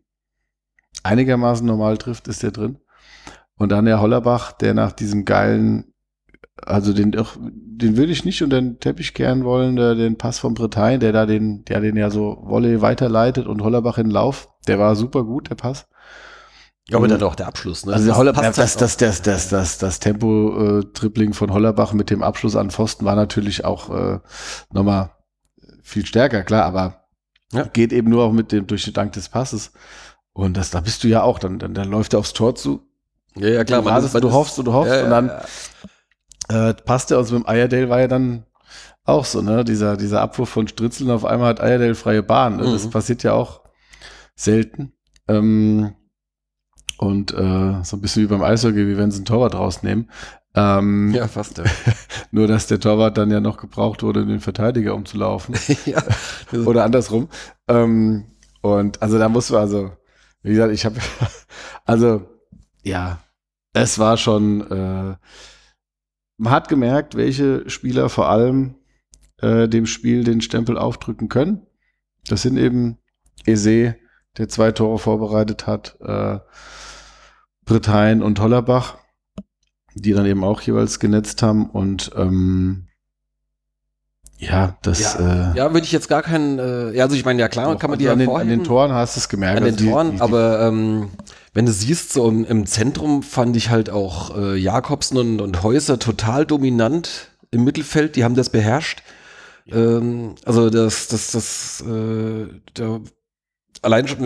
[1.04, 2.80] einigermaßen normal trifft, ist der drin.
[3.58, 5.94] Und dann der Hollerbach, der nach diesem geilen,
[6.62, 10.40] also den, doch- den würde ich nicht unter den Teppich kehren wollen, der, den Pass
[10.40, 14.12] von Bretagne, der da den, der den ja so Wolle weiterleitet und Hollerbach in den
[14.14, 15.88] Lauf, der war super gut, der Pass.
[16.90, 17.94] Ja, aber dann auch der Abschluss, ne?
[17.94, 22.10] Also Das Hollerbach, passt das, halt das, das, das, das, das Tempo-Tripling von Hollerbach mit
[22.10, 24.20] dem Abschluss an Pfosten war natürlich auch äh,
[24.72, 25.12] nochmal
[25.86, 27.06] viel stärker, klar, aber
[27.54, 27.64] Ja.
[27.64, 29.72] geht eben nur auch mit dem durch den Dank des Passes.
[30.34, 32.82] Und das, da bist du ja auch, dann, dann, dann läuft er aufs Tor zu.
[33.36, 33.82] Ja, ja, klar.
[33.82, 35.32] du, wartest, du hoffst und du hoffst ja, und dann
[36.50, 37.18] ja, äh, passt er.
[37.18, 38.46] Also mit dem Iredale war ja dann
[39.04, 39.64] auch so, ne?
[39.64, 42.58] Dieser, dieser Abwurf von Stritzeln auf einmal hat Iredale freie Bahn.
[42.58, 42.64] Ne?
[42.64, 42.90] Das Mhm.
[42.92, 43.62] passiert ja auch
[44.36, 44.94] selten.
[45.28, 45.96] Ähm,
[46.98, 50.10] und äh, so ein bisschen wie beim Eishockey, wie wenn sie einen Torwart rausnehmen.
[50.56, 51.58] Ähm, ja, fast.
[51.58, 51.66] Ja.
[52.32, 55.56] Nur, dass der Torwart dann ja noch gebraucht wurde, um den Verteidiger umzulaufen.
[55.86, 56.02] ja.
[56.66, 57.28] Oder andersrum.
[57.68, 58.26] Ähm,
[58.62, 59.92] und also da muss man also,
[60.42, 61.00] wie gesagt, ich habe,
[61.86, 62.26] also
[62.84, 63.20] ja,
[63.74, 65.16] es war schon, äh,
[66.38, 68.76] man hat gemerkt, welche Spieler vor allem
[69.42, 71.68] äh, dem Spiel den Stempel aufdrücken können.
[72.28, 72.98] Das sind eben
[73.46, 73.96] Eze,
[74.38, 76.40] der zwei Tore vorbereitet hat, äh,
[77.66, 78.98] Bretagne und Hollerbach,
[79.96, 82.88] die dann eben auch jeweils genetzt haben und ähm,
[84.38, 87.40] ja, das Ja, äh, ja, würde ich jetzt gar keinen, äh, ja, also ich meine,
[87.40, 89.58] ja klar, kann man die also an, den, an den Toren hast du es gemerkt.
[89.58, 91.10] An den also die- Toren, die, die, aber ähm,
[91.54, 95.64] wenn du siehst, so im, im Zentrum fand ich halt auch äh, Jakobsen und, und
[95.64, 99.04] Häuser total dominant im Mittelfeld, die haben das beherrscht.
[99.68, 103.00] Ähm, also das, das, das, äh, da,
[103.82, 104.22] allein schon,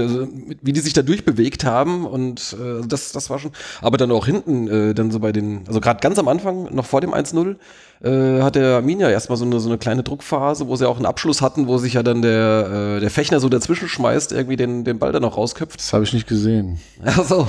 [0.47, 4.11] mit- wie die sich da durchbewegt haben und äh, das, das war schon, aber dann
[4.11, 7.13] auch hinten, äh, dann so bei den, also gerade ganz am Anfang, noch vor dem
[7.13, 7.55] 1-0,
[8.01, 11.05] äh, hat der Arminia erstmal so eine, so eine kleine Druckphase, wo sie auch einen
[11.05, 14.85] Abschluss hatten, wo sich ja dann der, äh, der Fechner so dazwischen schmeißt, irgendwie den,
[14.85, 15.79] den Ball dann noch rausköpft.
[15.79, 16.79] das habe ich nicht gesehen.
[17.03, 17.47] Ach so.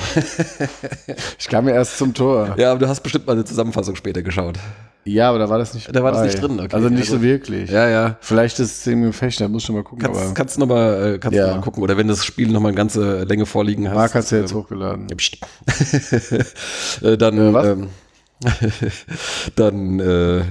[1.38, 2.54] Ich kam ja erst zum Tor.
[2.56, 4.58] Ja, aber du hast bestimmt mal eine Zusammenfassung später geschaut.
[5.04, 6.30] Ja, aber da war das nicht Da war das dabei.
[6.32, 6.74] nicht drin, okay.
[6.76, 7.70] Also nicht Also- so wirklich.
[7.70, 8.16] Ja, ja.
[8.20, 10.02] Vielleicht ist es irgendwie ein Fechter, muss schon mal gucken.
[10.04, 11.46] Kannst, kannst du nochmal äh, kannst Ja.
[11.48, 11.82] noch mal gucken.
[11.82, 13.94] Oder wenn das Spiel nochmal eine ganze Länge vorliegen hast.
[13.96, 15.06] Marc hat es ja jetzt ähm, hochgeladen.
[17.02, 17.88] Äh, dann, Äh, ähm,
[19.56, 20.42] dann, äh,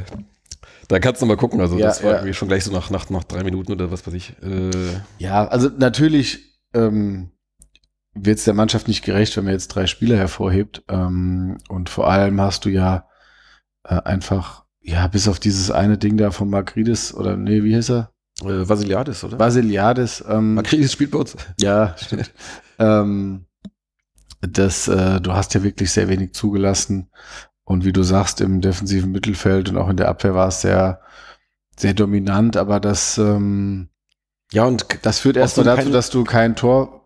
[0.87, 1.61] dann kannst du mal gucken.
[1.61, 2.17] Also Ja, das war ja.
[2.17, 4.33] irgendwie schon gleich so nach, nach, nach drei Minuten oder was weiß ich.
[4.41, 4.71] Äh,
[5.19, 7.31] Ja, also natürlich ähm,
[8.15, 10.83] wird es der Mannschaft nicht gerecht, wenn man jetzt drei Spieler hervorhebt.
[10.89, 13.05] Ähm, und vor allem hast du ja
[13.83, 17.89] äh, einfach, ja, bis auf dieses eine Ding da von Magridis oder nee, wie hieß
[17.91, 18.11] er?
[18.41, 19.37] äh, Vasiliadis, oder?
[19.37, 20.23] Basiliadis.
[20.27, 21.35] Ähm, Makridis spielt bei uns.
[21.59, 22.31] Ja, stimmt.
[22.79, 23.45] ähm,
[24.41, 27.09] das, äh, du hast ja wirklich sehr wenig zugelassen.
[27.65, 31.01] Und wie du sagst, im defensiven Mittelfeld und auch in der Abwehr war es sehr,
[31.77, 33.89] sehr dominant, aber das, ähm,
[34.51, 37.05] Ja, und das führt erstmal dazu, dass du kein Tor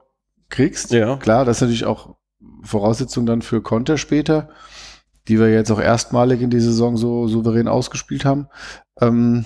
[0.50, 0.92] kriegst.
[0.92, 1.18] Ja.
[1.18, 2.16] Klar, das ist natürlich auch
[2.62, 4.50] Voraussetzung dann für Konter später,
[5.28, 8.48] die wir jetzt auch erstmalig in die Saison so souverän ausgespielt haben.
[9.00, 9.46] Ähm,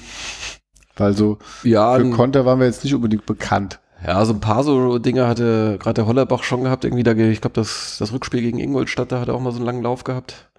[0.95, 3.79] weil so ja, für Konter waren wir jetzt nicht unbedingt bekannt.
[4.05, 6.83] ja, so ein paar so Dinge hatte gerade der Hollerbach schon gehabt.
[6.85, 9.57] Irgendwie da, ich glaube, das, das Rückspiel gegen Ingolstadt, da hat er auch mal so
[9.57, 10.49] einen langen Lauf gehabt.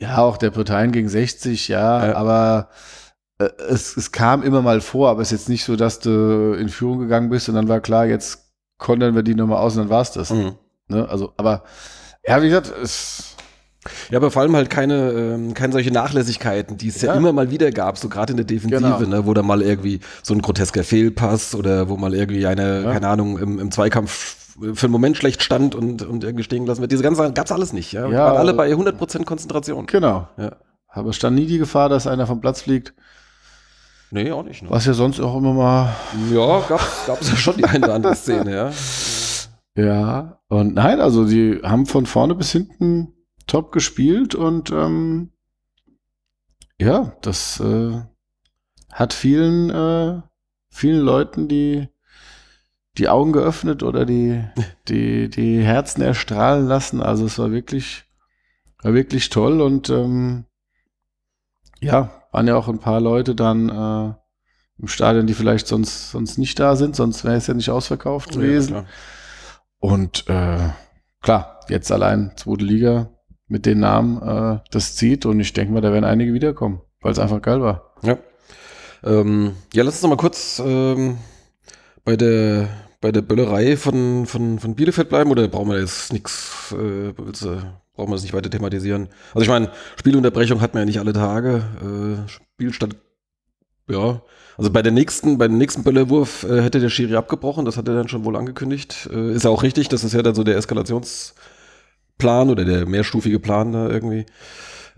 [0.00, 2.14] Ja, auch der Bretagne gegen 60, ja, Ja.
[2.14, 2.68] aber
[3.38, 6.52] äh, es, es kam immer mal vor, aber es ist jetzt nicht so, dass du
[6.52, 9.82] in Führung gegangen bist und dann war klar, jetzt kontern wir die nochmal aus und
[9.82, 10.30] dann war's das.
[10.30, 10.52] Mhm.
[10.86, 11.08] Ne?
[11.08, 11.64] Also, aber
[12.24, 13.34] ja, wie gesagt, es,
[14.10, 17.12] Ja, aber vor allem halt keine, ähm, keine solche Nachlässigkeiten, die es ja.
[17.12, 17.18] Ja.
[17.18, 18.98] immer mal wieder gab, so gerade in der Defensive, Genau.
[19.00, 22.92] ne, wo da mal irgendwie so ein grotesker Fehlpass oder wo mal irgendwie eine, Ja.
[22.92, 24.36] keine Ahnung, im, im Zweikampf
[24.74, 26.90] für einen Moment schlecht stand und, und irgendwie stehen gelassen wird.
[26.90, 27.92] Diese ganzen Sachen gab's alles nicht.
[27.92, 28.06] Ja?
[28.08, 29.86] Wir Ja, waren alle also- bei 100% Konzentration.
[29.86, 30.28] genau.
[30.36, 30.52] Ja.
[30.88, 32.92] Aber es stand nie die Gefahr, dass einer vom Platz fliegt,
[34.10, 34.62] Nee, auch nicht.
[34.62, 34.70] Ne?
[34.70, 35.94] was ja sonst auch immer mal
[36.32, 38.72] Ja, gab's, gab's ja schon die eine oder andere Szene, ja.
[39.76, 43.12] Ja, und nein, also die haben von vorne bis hinten
[43.48, 45.32] top gespielt und ähm,
[46.80, 48.00] ja, das äh,
[48.92, 50.22] hat vielen, äh,
[50.68, 51.88] vielen Leuten die,
[52.96, 54.44] die Augen geöffnet oder die,
[54.88, 57.02] die, die Herzen erstrahlen lassen.
[57.02, 58.04] Also es war wirklich,
[58.82, 60.44] war wirklich toll und ähm,
[61.80, 64.14] ja, waren ja auch ein paar Leute dann äh,
[64.80, 68.30] im Stadion, die vielleicht sonst, sonst nicht da sind, sonst wäre es ja nicht ausverkauft
[68.30, 68.74] gewesen.
[68.74, 68.84] Ja.
[69.80, 70.70] Und äh,
[71.20, 73.17] klar, jetzt allein zweite Liga
[73.48, 77.12] mit den Namen, äh, das zieht und ich denke mal, da werden einige wiederkommen, weil
[77.12, 77.94] es einfach geil war.
[78.02, 78.18] Ja.
[79.04, 81.18] Ähm, ja, lass uns noch mal kurz ähm,
[82.04, 82.68] bei der
[83.00, 88.10] bei der Böllerei von, von, von Bielefeld bleiben oder brauchen wir jetzt nichts, äh, brauchen
[88.10, 89.08] wir das nicht weiter thematisieren?
[89.34, 91.62] Also ich meine, Spielunterbrechung hat man ja nicht alle Tage.
[91.80, 92.96] Äh, Spielstand,
[93.88, 94.22] ja.
[94.56, 97.86] Also bei der nächsten, bei dem nächsten Böllerwurf äh, hätte der Schiri abgebrochen, das hat
[97.86, 99.08] er dann schon wohl angekündigt.
[99.12, 100.56] Äh, ist ja auch richtig, das ist ja dann so der
[102.18, 104.26] Eskalationsplan oder der mehrstufige Plan da irgendwie.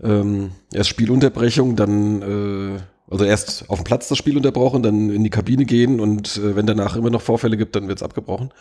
[0.03, 2.79] Ähm, erst Spielunterbrechung, dann äh,
[3.09, 6.55] also erst auf dem Platz das Spiel unterbrochen, dann in die Kabine gehen und äh,
[6.55, 8.51] wenn danach immer noch Vorfälle gibt, dann wird's abgebrochen.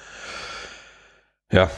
[1.51, 1.71] Ja,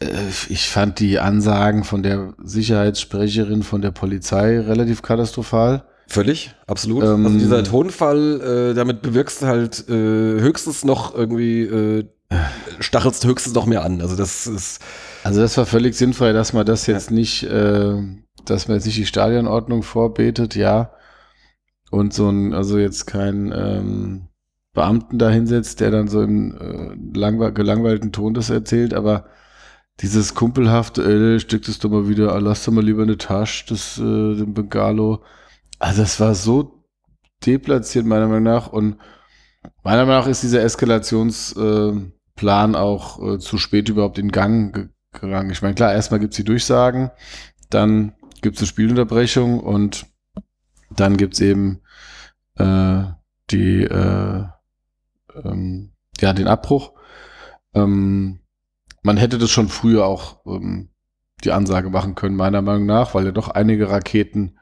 [0.00, 0.06] Äh,
[0.48, 5.84] ich fand die Ansagen von der Sicherheitssprecherin von der Polizei relativ katastrophal.
[6.08, 7.04] völlig, absolut.
[7.04, 12.04] Ähm, also dieser Tonfall, äh, damit bewirkst du halt äh, höchstens noch irgendwie, äh,
[12.80, 14.00] stachelst höchstens noch mehr an.
[14.00, 14.80] Also das ist,
[15.24, 17.96] Also das war völlig sinnfrei, dass man das jetzt nicht, äh,
[18.44, 20.92] dass man jetzt nicht die Stadionordnung vorbetet, ja.
[21.90, 24.28] Und so ein, also jetzt kein ähm,
[24.74, 29.26] Beamten da hinsetzt, der dann so im äh, langwe gelangweilten Ton das erzählt, aber
[30.00, 33.96] dieses kumpelhafte, ey, steck das doch mal wieder, lass doch mal lieber eine Tasche, das,
[33.98, 35.22] äh, den Bengalo.
[35.78, 36.84] Also das war so
[37.46, 38.66] deplatziert, meiner Meinung nach.
[38.68, 38.98] Und
[39.82, 44.74] meiner Meinung nach ist dieser Eskalationsplan äh, Plan auch äh, zu spät überhaupt in Gang
[44.74, 45.50] ge gegangen.
[45.50, 47.12] Ich meine, klar, erstmal gibt's die Durchsagen,
[47.70, 50.06] dann gibt's eine Spielunterbrechung und
[50.90, 51.82] dann gibt's eben
[52.56, 53.04] äh,
[53.50, 54.44] die äh,
[55.44, 56.92] ähm, ja den Abbruch.
[57.74, 58.40] Ähm,
[59.02, 60.88] man hätte das schon früher auch ähm,
[61.44, 64.58] die Ansage machen können, meiner Meinung nach, weil ja doch einige Raketen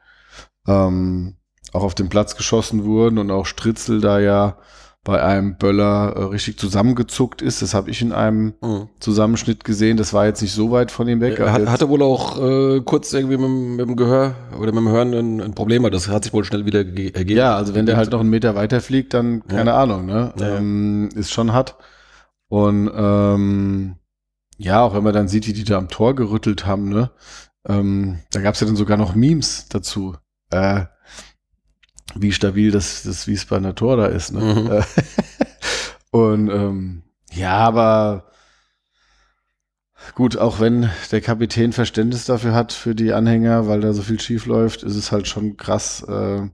[0.67, 1.37] ähm,
[1.71, 4.57] auch auf den Platz geschossen wurden und auch Stritzel da ja
[5.05, 7.61] bei einem Böller äh, richtig zusammengezuckt ist.
[7.61, 8.87] Das habe ich in einem mh.
[9.01, 9.97] Zusammenschnitt gesehen.
[9.97, 11.39] Das war jetzt nicht so weit von ihm weg.
[11.39, 14.71] Er aber hat, hatte wohl auch äh, kurz irgendwie mit, dem- mit dem Gehör oder
[14.71, 17.37] mit dem Hören ein, ein Problem, aber das hat sich wohl schnell wieder ge- ergeben.
[17.37, 20.33] ja, also wenn der halt noch einen Meter weiter fliegt, dann keine Ahnung, ne?
[20.39, 20.55] Ja, ja.
[20.57, 21.75] Ähm, ist schon hart.
[22.47, 23.95] Und ähm,
[24.57, 27.11] ja, auch wenn man dann sieht, wie die da am Tor gerüttelt haben, ne?
[27.67, 30.15] Ähm, da gab's ja dann sogar noch Memes dazu.
[30.51, 30.85] Äh,
[32.15, 34.41] wie stabil das, das Wiesbadener Tor da ist, ne?
[34.41, 34.83] Mhm.
[36.11, 38.31] Und ähm, ja, aber
[40.13, 44.19] gut, auch wenn der Kapitän Verständnis dafür hat, für die Anhänger, weil da so viel
[44.19, 46.03] schief läuft, ist es halt schon krass.
[46.03, 46.49] Äh,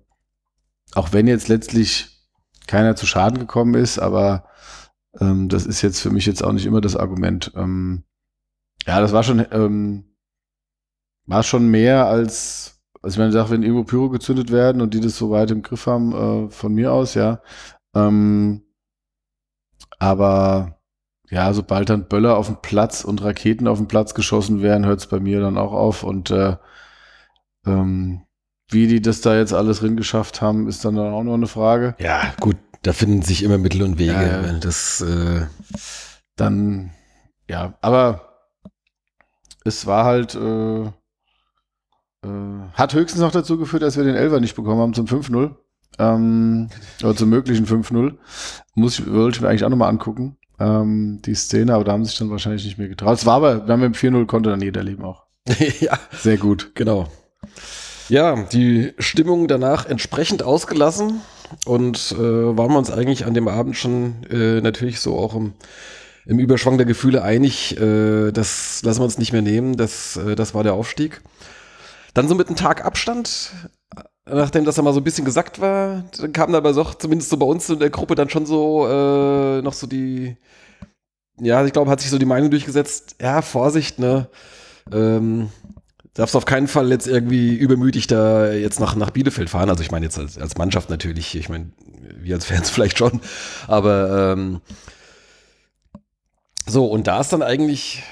[0.96, 2.20] auch wenn jetzt letztlich
[2.68, 4.46] keiner zu Schaden gekommen ist, aber
[5.20, 7.52] ähm, das ist jetzt für mich jetzt auch nicht immer das Argument.
[7.56, 8.04] Ähm,
[8.86, 10.16] ja, das war schon, ähm,
[11.26, 14.94] war schon mehr als, also ich meine, ich sag, wenn irgendwo Pyro gezündet werden und
[14.94, 17.42] die das so weit im Griff haben, äh, von mir aus, ja.
[17.96, 18.64] Ähm,
[19.98, 20.80] aber
[21.30, 25.00] ja, sobald dann Böller auf dem Platz und Raketen auf dem Platz geschossen werden, hört
[25.00, 26.04] es bei mir dann auch auf.
[26.04, 26.58] Und äh,
[27.66, 28.24] ähm,
[28.70, 31.96] wie die das da jetzt alles drin geschafft haben, ist dann auch noch eine Frage.
[32.00, 34.12] Ja, gut, da finden sich immer Mittel und Wege.
[34.12, 35.46] Ja, Das, äh,
[36.36, 36.92] Dann,
[37.48, 38.50] ja, aber
[39.66, 40.92] es war halt, äh,
[42.74, 45.56] hat höchstens noch dazu geführt, dass wir den Elfer nicht bekommen haben zum 5-0.
[46.00, 46.70] Ähm,
[47.04, 48.14] oder zum möglichen 5-0.
[48.76, 52.06] Muss ich, wollte ich mir eigentlich auch nochmal angucken, ähm, die Szene, aber da haben
[52.06, 53.18] sich dann wahrscheinlich nicht mehr getraut.
[53.18, 55.26] Es war aber, wenn wir mit dem 4-0 konnte dann jeder leben auch.
[55.80, 56.72] ja, Sehr gut.
[56.76, 57.08] genau.
[58.08, 61.22] Ja, die Stimmung danach entsprechend ausgelassen
[61.66, 62.18] und äh,
[62.58, 65.54] waren wir uns eigentlich an dem Abend schon äh, natürlich so auch im,
[66.26, 70.36] im Überschwang der Gefühle einig, äh, das lassen wir uns nicht mehr nehmen, das, äh,
[70.36, 71.22] das war der Aufstieg.
[72.14, 73.52] Dann so mit einem Tag Abstand
[74.32, 77.38] nachdem das dann mal so ein bisschen gesagt war, dann kam dabei doch zumindest so
[77.38, 80.38] bei uns in der Gruppe dann schon so äh, noch so die,
[81.40, 84.28] ja, ich glaube, hat sich so die Meinung durchgesetzt, ja, Vorsicht, ne?
[84.92, 85.50] Ähm,
[86.14, 89.70] darfst auf keinen Fall jetzt irgendwie übermütig da jetzt nach, nach Bielefeld fahren.
[89.70, 91.72] Also ich meine jetzt als, als Mannschaft natürlich, ich meine,
[92.18, 93.22] wir als Fans vielleicht schon,
[93.68, 94.62] aber ähm,
[96.68, 98.04] so, und da ist dann eigentlich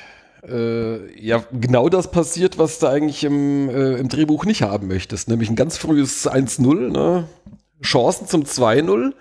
[0.47, 5.29] äh, ja genau das passiert, was du eigentlich im, äh, im Drehbuch nicht haben möchtest,
[5.29, 7.27] nämlich ein ganz frühes 1-0, ne?
[7.81, 9.13] Chancen zum 2-0.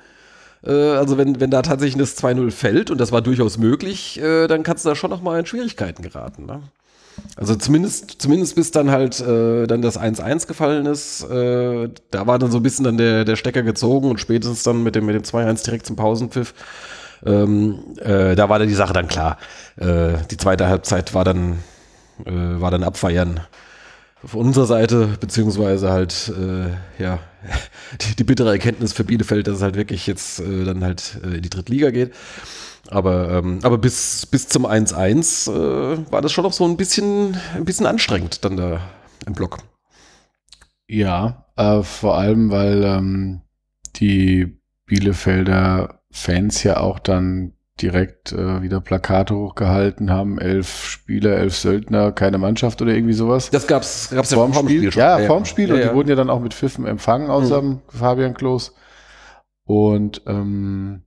[0.65, 4.47] Äh, also wenn, wenn da tatsächlich das 2-0 fällt, und das war durchaus möglich, äh,
[4.47, 6.47] dann kannst du da schon noch mal in Schwierigkeiten geraten.
[6.47, 6.63] Ne?
[7.37, 12.51] Also zumindest, zumindest bis dann halt äh, dann das 1-1 gefallen ist, da war dann
[12.51, 15.23] so ein bisschen dann der, der Stecker gezogen und spätestens dann mit dem, mit dem
[15.23, 16.53] 2-1 direkt zum Pausenpfiff
[17.25, 19.39] ähm, äh, da war dann die Sache dann klar.
[19.77, 21.59] Äh, die zweite Halbzeit war dann,
[22.25, 23.41] äh, war dann Abfeiern
[24.25, 27.19] von unserer Seite, beziehungsweise halt, äh, ja,
[28.01, 31.37] die, die, bittere Erkenntnis für Bielefeld, dass es halt wirklich jetzt äh, dann halt äh,
[31.37, 32.13] in die Drittliga geht.
[32.89, 37.37] Aber, ähm, aber bis, bis zum 1-1 äh, war das schon noch so ein bisschen,
[37.55, 38.81] ein bisschen anstrengend dann da
[39.27, 39.59] im Block.
[40.89, 43.41] Ja, äh, vor allem, weil ähm,
[43.97, 51.55] die Bielefelder Fans ja auch dann direkt äh, wieder Plakate hochgehalten haben, elf Spieler, elf
[51.55, 53.51] Söldner, keine Mannschaft oder irgendwie sowas.
[53.51, 54.79] Das gab's, gab's ja vorm Spiel.
[54.79, 55.01] Spiel schon.
[55.01, 55.69] Ja, ja, vorm Spiel.
[55.69, 55.89] Ja, und ja.
[55.89, 57.83] die wurden ja dann auch mit Pfiffen empfangen, außer mhm.
[57.89, 58.75] Fabian Klos.
[59.65, 61.03] Und, ähm,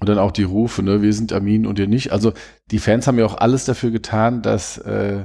[0.00, 2.12] und dann auch die Rufe, ne, wir sind Armin und ihr nicht.
[2.12, 2.34] Also
[2.70, 5.24] die Fans haben ja auch alles dafür getan, dass, äh,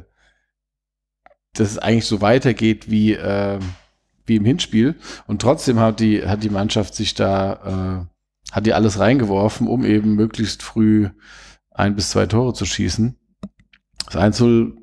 [1.55, 3.59] dass es eigentlich so weitergeht wie, äh,
[4.25, 4.95] wie im Hinspiel.
[5.27, 8.12] Und trotzdem hat die, hat die Mannschaft sich da äh,
[8.53, 11.09] hat die alles reingeworfen, um eben möglichst früh
[11.71, 13.17] ein bis zwei Tore zu schießen.
[14.05, 14.77] Das Einzel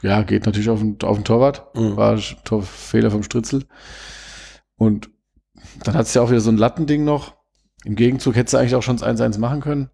[0.00, 1.76] ja, geht natürlich auf den, auf den Torwart.
[1.76, 1.96] Mhm.
[1.96, 3.66] War Tor Fehler vom Stritzel.
[4.76, 5.10] Und
[5.84, 7.34] dann hat es ja auch wieder so ein Lattending noch.
[7.84, 9.90] Im Gegenzug hättest du eigentlich auch schon das 1-1 machen können.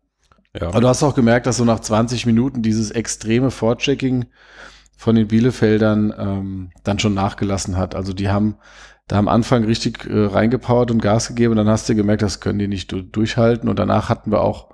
[0.55, 0.69] Ja.
[0.69, 4.27] Aber du hast auch gemerkt, dass so nach 20 Minuten dieses extreme Vorchecking
[4.97, 7.97] von den Bielefeldern ähm, dann schon nachgelassen hat.
[7.97, 8.59] Also die haben
[9.09, 12.41] da am Anfang richtig äh, reingepowert und Gas gegeben und dann hast du gemerkt, das
[12.41, 14.69] können die nicht durchhalten und danach hatten wir auch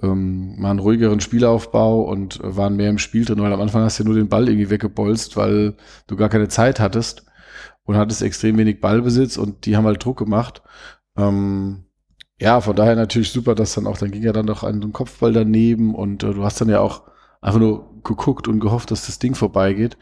[0.00, 3.82] ähm, mal einen ruhigeren Spielaufbau und äh, waren mehr im Spiel drin, weil am Anfang
[3.82, 7.26] hast du nur den Ball irgendwie weggebolzt, weil du gar keine Zeit hattest
[7.82, 10.62] und hattest extrem wenig Ballbesitz und die haben halt Druck gemacht.
[11.16, 11.84] Ähm,
[12.40, 15.32] ja, von daher natürlich super, dass dann auch, dann ging ja dann noch ein Kopfball
[15.32, 17.02] daneben und äh, du hast dann ja auch
[17.40, 19.98] einfach nur geguckt und gehofft, dass das Ding vorbeigeht.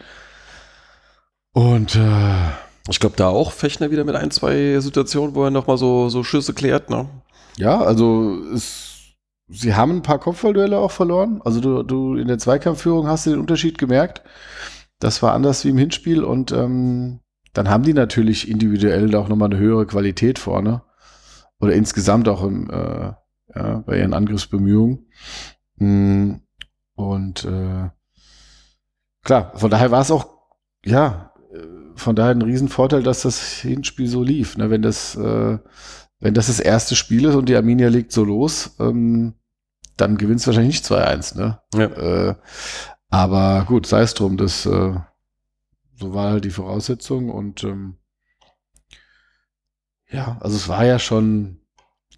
[1.53, 2.51] Und äh,
[2.89, 6.23] ich glaube, da auch Fechner wieder mit ein, zwei Situationen, wo er nochmal so, so
[6.23, 7.09] Schüsse klärt, ne?
[7.57, 9.15] Ja, also es,
[9.49, 11.41] sie haben ein paar Kopfballduelle auch verloren.
[11.45, 14.23] Also du, du in der Zweikampfführung hast du den Unterschied gemerkt.
[14.99, 17.21] Das war anders wie im Hinspiel und ähm,
[17.53, 20.83] dann haben die natürlich individuell auch nochmal eine höhere Qualität vorne.
[21.59, 23.13] Oder insgesamt auch im, äh,
[23.55, 25.07] ja, bei ihren Angriffsbemühungen.
[25.77, 26.35] Mm,
[26.95, 27.89] und äh,
[29.23, 30.29] klar, von daher war es auch,
[30.85, 31.33] ja,
[31.97, 34.57] von daher ein Riesenvorteil, dass das Hinspiel so lief.
[34.57, 34.71] Ne?
[34.71, 35.59] Wenn das, äh,
[36.21, 39.35] wenn das das erste Spiel ist und die Arminia legt so los, ähm,
[39.97, 41.37] dann gewinnt es wahrscheinlich nicht 2-1.
[41.37, 41.61] Ne?
[41.75, 42.31] Ja.
[42.31, 42.35] Äh,
[43.09, 44.95] aber gut, sei es drum, das äh,
[45.99, 47.97] so war halt die Voraussetzung und ähm,
[50.11, 51.61] ja, also es war ja schon,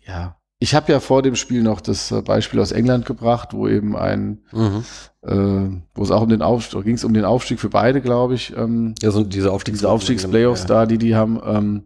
[0.07, 3.69] ja, ich habe ja vor dem Spiel noch das äh, Beispiel aus England gebracht, wo
[3.69, 4.85] eben ein, mhm.
[5.23, 8.35] äh, wo es auch um den Aufstieg, ging es um den Aufstieg für beide, glaube
[8.35, 8.57] ich.
[8.57, 10.67] Ähm, ja, so diese Aufstiegs diese Aufstiegsplayoffs ja.
[10.67, 11.83] da, die die haben, ähm,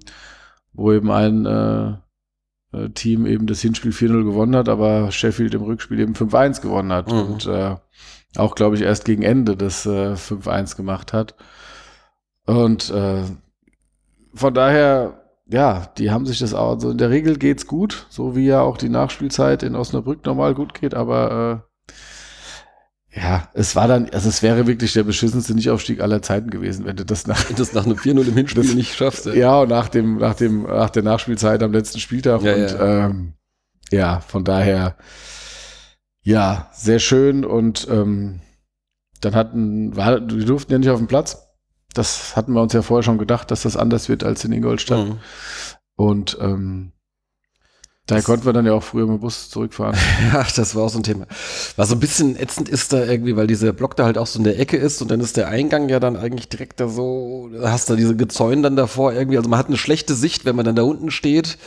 [0.73, 1.91] wo eben ein äh,
[2.73, 6.93] äh Team eben das Hinspiel 4-0 gewonnen hat, aber Sheffield im Rückspiel eben 5-1 gewonnen
[6.93, 7.21] hat mhm.
[7.21, 7.77] und äh,
[8.37, 11.35] auch, glaube ich, erst gegen Ende das äh, 5-1 gemacht hat.
[12.47, 13.25] Und äh,
[14.33, 15.22] von daher
[15.53, 18.63] ja, die haben sich das auch, also in der Regel geht's gut, so wie ja
[18.63, 21.63] auch die Nachspielzeit in Osnabrück normal gut geht, aber
[23.13, 26.87] äh, ja, es war dann, also es wäre wirklich der beschissenste Nichtaufstieg aller Zeiten gewesen,
[26.87, 29.27] wenn du das nach, das nach einem 4-0 im Hinspiel das, nicht schaffst.
[29.27, 32.71] Ja, ja und nach dem, nach dem, nach der Nachspielzeit am letzten Spieltag ja, und
[32.71, 33.07] ja.
[33.07, 33.35] Ähm,
[33.91, 34.97] ja, von daher
[36.23, 38.41] ja, sehr schön und ähm,
[39.21, 41.52] dann hatten, war, die durften ja nicht auf dem Platz
[41.95, 45.09] das hatten wir uns ja vorher schon gedacht, dass das anders wird als in Ingolstadt.
[45.09, 45.19] Mhm.
[45.97, 46.93] Und ähm,
[48.07, 49.97] da konnten wir dann ja auch früher mit dem Bus zurückfahren.
[50.33, 51.27] Ja, das war auch so ein Thema.
[51.77, 54.39] Was so ein bisschen ätzend ist da irgendwie, weil dieser Block da halt auch so
[54.39, 57.49] in der Ecke ist und dann ist der Eingang ja dann eigentlich direkt da so,
[57.53, 59.37] da hast du diese Gezäune dann davor irgendwie.
[59.37, 61.59] Also man hat eine schlechte Sicht, wenn man dann da unten steht.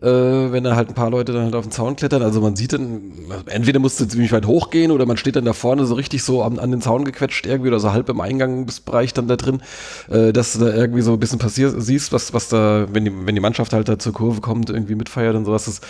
[0.00, 2.22] Äh, wenn da halt ein paar Leute dann halt auf den Zaun klettern.
[2.22, 3.12] Also man sieht dann,
[3.46, 6.42] entweder musst du ziemlich weit hochgehen oder man steht dann da vorne so richtig so
[6.42, 9.62] an, an den Zaun gequetscht irgendwie oder so halb im Eingangsbereich dann da drin,
[10.10, 13.12] äh, dass du da irgendwie so ein bisschen passiert siehst, was, was da, wenn die,
[13.26, 15.66] wenn die Mannschaft halt da zur Kurve kommt, irgendwie mitfeiert und sowas.
[15.66, 15.80] Das,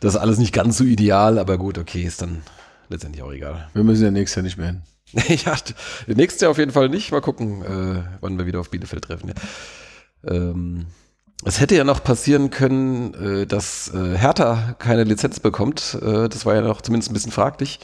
[0.00, 2.42] das ist alles nicht ganz so ideal, aber gut, okay, ist dann
[2.88, 3.68] letztendlich auch egal.
[3.74, 4.82] Wir müssen ja nächstes Jahr nicht mehr hin.
[5.44, 5.54] ja,
[6.06, 7.12] nächstes Jahr auf jeden Fall nicht.
[7.12, 9.28] Mal gucken, äh, wann wir wieder auf Bielefeld treffen.
[9.28, 10.32] Ja.
[10.32, 10.86] Ähm,
[11.44, 15.98] es hätte ja noch passieren können, äh, dass äh, Hertha keine Lizenz bekommt.
[16.00, 17.80] Äh, das war ja noch zumindest ein bisschen fraglich.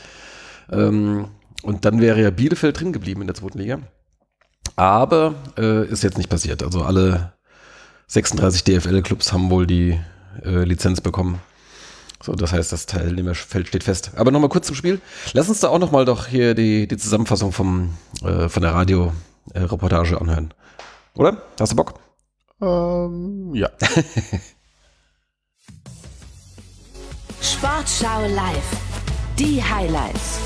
[0.71, 1.29] Ähm,
[1.63, 3.81] und dann wäre ja Bielefeld drin geblieben in der zweiten Liga.
[4.77, 6.63] Aber ist jetzt nicht passiert.
[6.63, 7.33] Also alle
[8.07, 9.99] 36 DFL-Clubs haben wohl die
[10.45, 11.41] Lizenz bekommen.
[12.23, 14.13] So, das heißt, das Teilnehmerfeld steht fest.
[14.15, 15.01] Aber nochmal kurz zum Spiel.
[15.33, 20.21] Lass uns da auch nochmal doch hier die, die Zusammenfassung vom, äh, von der Radio-Reportage
[20.21, 20.55] anhören.
[21.15, 21.43] Oder?
[21.59, 21.95] Hast du Bock?
[22.61, 23.69] Ähm, ja.
[27.41, 28.77] Sportschau live.
[29.39, 30.41] Die Highlights.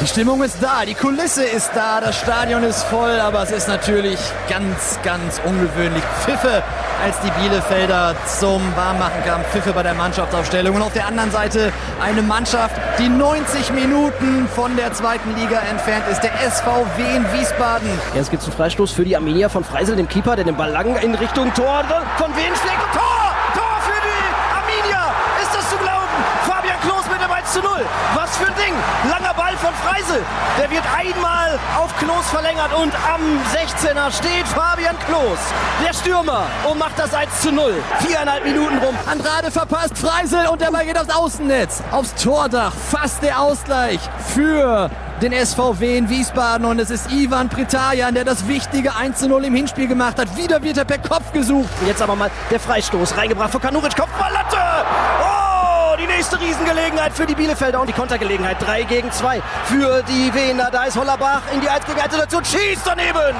[0.00, 3.66] Die Stimmung ist da, die Kulisse ist da, das Stadion ist voll, aber es ist
[3.66, 4.18] natürlich
[4.48, 6.02] ganz, ganz ungewöhnlich.
[6.24, 6.62] Pfiffe,
[7.04, 10.76] als die Bielefelder zum Warmmachen kamen, Pfiffe bei der Mannschaftsaufstellung.
[10.76, 11.72] Und auf der anderen Seite
[12.02, 17.88] eine Mannschaft, die 90 Minuten von der zweiten Liga entfernt ist, der SVW in Wiesbaden.
[18.14, 20.70] Jetzt gibt es einen Freistoß für die Arminia von Freisel, dem Keeper, der den Ball
[20.70, 21.84] lang in Richtung Tor
[22.18, 22.92] von Wen schlägt!
[22.92, 23.25] Tor
[27.56, 27.70] zu 0.
[28.14, 28.74] Was für ein Ding!
[29.08, 30.22] Langer Ball von Freisel.
[30.58, 33.22] Der wird einmal auf Klos verlängert und am
[33.54, 35.38] 16er steht Fabian Klos,
[35.82, 37.72] der Stürmer, und macht das 1 zu 0.
[38.00, 38.94] Viereinhalb Minuten rum.
[39.10, 41.82] Andrade verpasst Freisel und der Ball geht aufs Außennetz.
[41.92, 42.72] Aufs Tordach.
[42.90, 44.00] Fast der Ausgleich
[44.34, 44.90] für
[45.22, 49.46] den SVW in Wiesbaden und es ist Ivan Pritajan, der das wichtige 1 zu 0
[49.46, 50.36] im Hinspiel gemacht hat.
[50.36, 51.70] Wieder wird er per Kopf gesucht.
[51.86, 53.96] Jetzt aber mal der Freistoß reingebracht von Kanuric.
[53.96, 54.58] Kopfballatte!
[55.98, 58.56] Die nächste Riesengelegenheit für die Bielefelder und die Kontergelegenheit.
[58.60, 60.70] 3 gegen 2 für die Wiener.
[60.70, 62.44] Da ist Hollerbach in die 1 gegen 1 Situation.
[62.44, 63.34] Schießt daneben!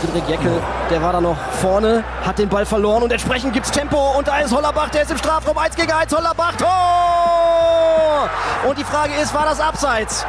[0.00, 4.12] Friedrich Jeckel, der war da noch vorne, hat den Ball verloren und entsprechend gibt's Tempo.
[4.18, 6.14] Und da ist Hollerbach, der ist im Strafraum 1 gegen 1.
[6.14, 8.28] Hollerbach, Tor!
[8.68, 10.26] Und die Frage ist, war das abseits?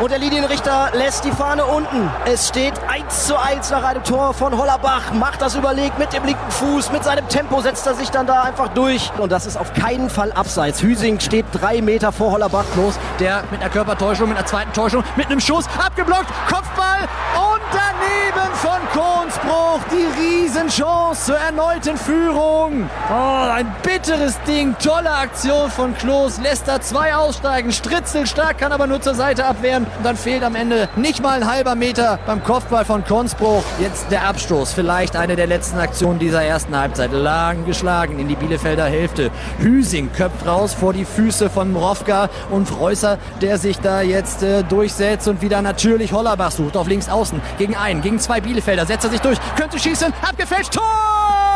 [0.00, 2.10] Und der Linienrichter lässt die Fahne unten.
[2.24, 5.12] Es steht 1 zu 1 nach einem Tor von Hollerbach.
[5.12, 8.44] Macht das überlegt mit dem linken Fuß, mit seinem Tempo setzt er sich dann da
[8.44, 9.12] einfach durch.
[9.18, 10.80] Und das ist auf keinen Fall abseits.
[10.80, 12.98] Hüsing steht drei Meter vor Hollerbach los.
[13.18, 18.54] Der mit einer Körpertäuschung, mit einer zweiten Täuschung, mit einem Schuss abgeblockt, Kopfball und daneben
[18.54, 22.88] von Kohnsbruch die Riesenchance zur erneuten Führung.
[23.10, 28.86] Oh, ein bitteres Ding, tolle Aktion von Klos, lässt da zwei aussteigen, Stritzelstark kann aber
[28.86, 32.42] nur zur Seite abwehren und dann fehlt am Ende nicht mal ein halber Meter beim
[32.44, 33.62] Kopfball von Kohnsbruch.
[33.80, 37.12] Jetzt der Abstoß, vielleicht eine der letzten Aktionen dieser ersten Halbzeit.
[37.12, 39.30] Lang geschlagen in die Bielefelder Hälfte.
[39.58, 44.62] Hüsing köpft raus vor die Füße von Mrovka und Freusser, der sich da jetzt äh,
[44.64, 49.04] durchsetzt und wieder natürlich Hollerbach sucht auf links außen gegen einen, gegen zwei Bielefelder, setzt
[49.04, 51.49] er sich durch, könnte schießen, abgefälscht, Tor!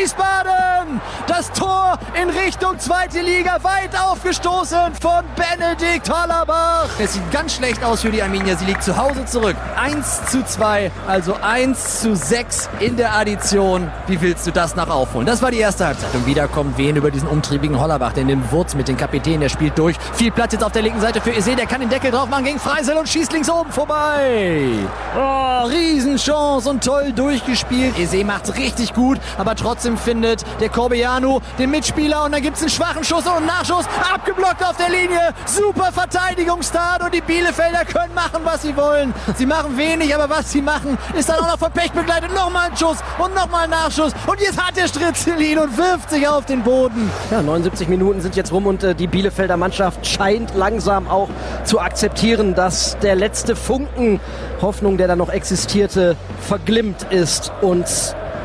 [0.00, 1.00] Wiesbaden!
[1.26, 6.88] Das Tor in Richtung zweite Liga, weit aufgestoßen von Benedikt Hollerbach.
[6.98, 9.56] Es sieht ganz schlecht aus für die Arminia, sie liegt zu Hause zurück.
[9.76, 13.90] 1 zu 2, also 1 zu 6 in der Addition.
[14.06, 15.26] Wie willst du das noch aufholen?
[15.26, 16.14] Das war die erste Halbzeit.
[16.14, 19.48] Und wieder kommt Wehen über diesen umtriebigen Hollerbach, der nimmt Wurz mit den Kapitän, der
[19.48, 19.96] spielt durch.
[20.14, 22.44] Viel Platz jetzt auf der linken Seite für Ese, der kann den Deckel drauf machen
[22.44, 24.70] gegen Freisel und schießt links oben vorbei.
[25.16, 27.98] Oh, Riesenchance und toll durchgespielt.
[27.98, 32.62] Ese macht richtig gut, aber trotzdem findet der Corbeano den Mitspieler und dann gibt es
[32.62, 33.84] einen schwachen Schuss und einen Nachschuss.
[34.12, 35.34] Abgeblockt auf der Linie.
[35.46, 39.12] Super Verteidigungstat und die Bielefelder können machen, was sie wollen.
[39.36, 42.34] Sie machen wenig, aber was sie machen, ist dann auch noch von Pech begleitet.
[42.34, 44.12] Nochmal ein Schuss und nochmal ein Nachschuss.
[44.26, 47.10] Und jetzt hat der Stritzel ihn und wirft sich auf den Boden.
[47.30, 51.28] Ja, 79 Minuten sind jetzt rum und äh, die Bielefelder Mannschaft scheint langsam auch
[51.64, 54.20] zu akzeptieren, dass der letzte Funken
[54.60, 57.86] Hoffnung, der da noch existierte, verglimmt ist und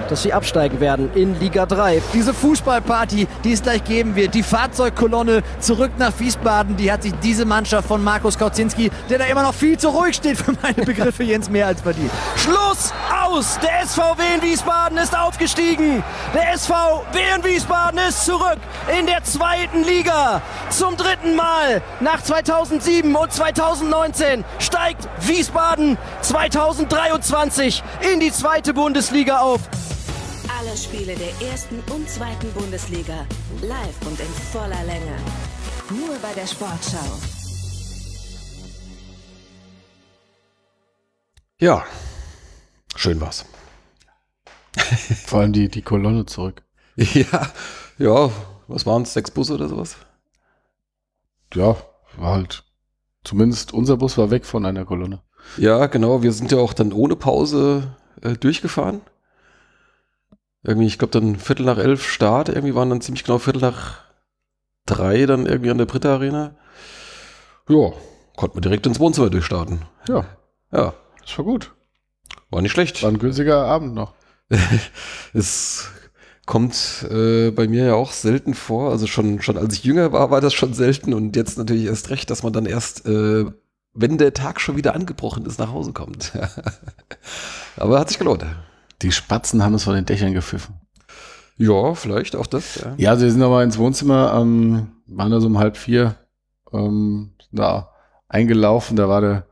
[0.09, 2.01] dass sie absteigen werden in Liga 3.
[2.13, 7.13] Diese Fußballparty, die es gleich geben wird, die Fahrzeugkolonne zurück nach Wiesbaden, die hat sich
[7.23, 10.85] diese Mannschaft von Markus Kauzinski, der da immer noch viel zu ruhig steht für meine
[10.85, 12.11] Begriffe, Jens mehr als verdient.
[12.35, 12.93] Schluss
[13.23, 13.59] aus!
[13.61, 16.03] Der SVW in Wiesbaden ist aufgestiegen.
[16.33, 18.57] Der SVW in Wiesbaden ist zurück
[18.97, 20.41] in der zweiten Liga.
[20.69, 27.83] Zum dritten Mal nach 2007 und 2019 steigt Wiesbaden 2023
[28.13, 29.61] in die zweite Bundesliga auf.
[30.69, 33.25] Alle Spiele der ersten und zweiten Bundesliga
[33.63, 35.17] live und in voller Länge.
[35.89, 36.97] Nur bei der Sportschau.
[41.59, 41.83] Ja,
[42.95, 43.45] schön war's.
[45.25, 46.61] Vor allem die, die Kolonne zurück.
[46.95, 47.51] Ja,
[47.97, 48.29] ja,
[48.67, 49.97] was waren es, sechs Busse oder sowas?
[51.55, 51.77] Ja,
[52.17, 52.63] war halt.
[53.23, 55.23] Zumindest unser Bus war weg von einer Kolonne.
[55.57, 59.01] Ja, genau, wir sind ja auch dann ohne Pause äh, durchgefahren.
[60.63, 63.99] Irgendwie, ich glaube dann Viertel nach elf Start, irgendwie waren dann ziemlich genau Viertel nach
[64.85, 66.55] drei dann irgendwie an der Britta Arena.
[67.69, 67.91] Ja,
[68.35, 69.83] konnten wir direkt ins Wohnzimmer durchstarten.
[70.07, 70.25] Ja,
[70.71, 71.71] Ja, das war gut.
[72.49, 73.01] war nicht schlecht.
[73.03, 74.13] War ein günstiger Abend noch.
[75.33, 75.87] Es
[76.47, 78.89] kommt äh, bei mir ja auch selten vor.
[78.89, 82.09] Also schon, schon als ich jünger war, war das schon selten und jetzt natürlich erst
[82.09, 83.45] recht, dass man dann erst, äh,
[83.93, 86.33] wenn der Tag schon wieder angebrochen ist, nach Hause kommt.
[87.77, 88.43] Aber hat sich gelohnt.
[89.01, 90.75] Die Spatzen haben es von den Dächern gepfiffen.
[91.57, 92.75] Ja, vielleicht auch das.
[92.75, 92.93] Ja.
[92.97, 96.15] Ja, also wir sind aber ins Wohnzimmer, ähm, waren da so um halb vier
[96.71, 97.91] ähm, da
[98.27, 98.95] eingelaufen.
[98.95, 99.45] Da war der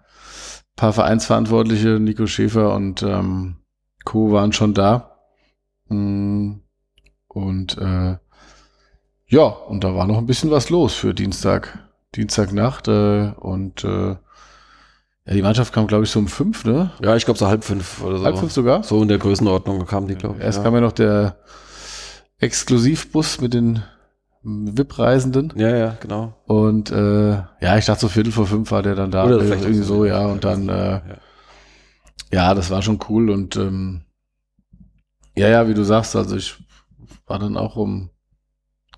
[0.76, 3.58] paar Vereinsverantwortliche, Nico Schäfer und ähm,
[4.06, 4.32] Co.
[4.32, 5.18] waren schon da.
[5.90, 6.60] Mm,
[7.28, 8.18] Und äh,
[9.30, 11.80] ja, und da war noch ein bisschen was los für Dienstag,
[12.16, 12.88] Dienstagnacht.
[12.88, 14.16] Äh, und äh,
[15.28, 16.92] ja, die Mannschaft kam, glaube ich, so um fünf, ne?
[17.04, 18.24] Ja, ich glaube so halb fünf oder so.
[18.26, 18.84] Halb fünf sogar?
[18.84, 20.44] So in der Größenordnung kam die, glaube ich.
[20.44, 20.64] Erst ja.
[20.64, 21.38] kam ja noch der
[22.40, 23.84] Exklusivbus mit den
[24.44, 25.52] VIP-Reisenden.
[25.58, 26.34] ja, ja, genau.
[26.46, 29.26] Und äh, ja, ich dachte so Viertel vor fünf war der dann da.
[29.26, 30.22] Oder vielleicht irgendwie so, ja.
[30.22, 30.28] ja.
[30.28, 31.02] Und dann, äh, Ja.
[32.32, 33.30] ja, das war schon cool.
[33.30, 34.04] Und ähm,
[35.36, 36.56] ja, ja, wie du sagst, also ich
[37.26, 38.10] war dann auch um,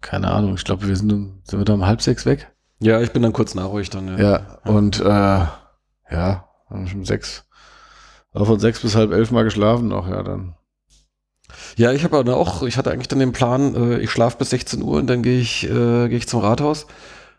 [0.01, 2.51] keine Ahnung, ich glaube, wir sind um, sind wir da um halb sechs weg.
[2.79, 4.07] Ja, ich bin dann kurz nach euch dann.
[4.07, 4.19] Ja.
[4.19, 5.45] Ja, und äh,
[6.11, 7.45] ja, haben schon sechs,
[8.33, 10.55] von sechs bis halb elf mal geschlafen noch, ja, dann.
[11.77, 14.81] Ja, ich habe auch, ich hatte eigentlich dann den Plan, äh, ich schlafe bis 16
[14.81, 16.85] Uhr und dann gehe ich, äh, gehe ich zum Rathaus.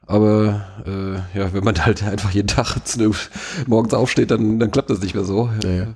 [0.06, 2.76] Aber äh, ja, wenn man halt einfach jeden Tag
[3.66, 5.48] morgens aufsteht, dann, dann klappt das nicht mehr so.
[5.62, 5.86] Ja, ja.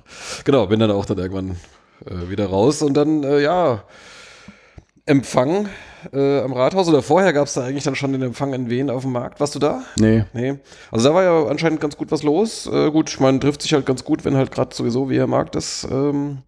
[0.45, 1.57] Genau, bin dann auch dann irgendwann
[2.05, 3.83] äh, wieder raus und dann, äh, ja,
[5.05, 5.69] Empfang
[6.13, 6.87] äh, am Rathaus.
[6.87, 9.39] Oder vorher gab es da eigentlich dann schon den Empfang in Wien auf dem Markt.
[9.39, 9.83] Warst du da?
[9.97, 10.55] Nee, Nee.
[10.91, 12.67] Also da war ja anscheinend ganz gut was los.
[12.67, 15.51] Äh, gut, meine, trifft sich halt ganz gut, wenn halt gerade sowieso, wie er mag,
[15.51, 16.39] das ähm,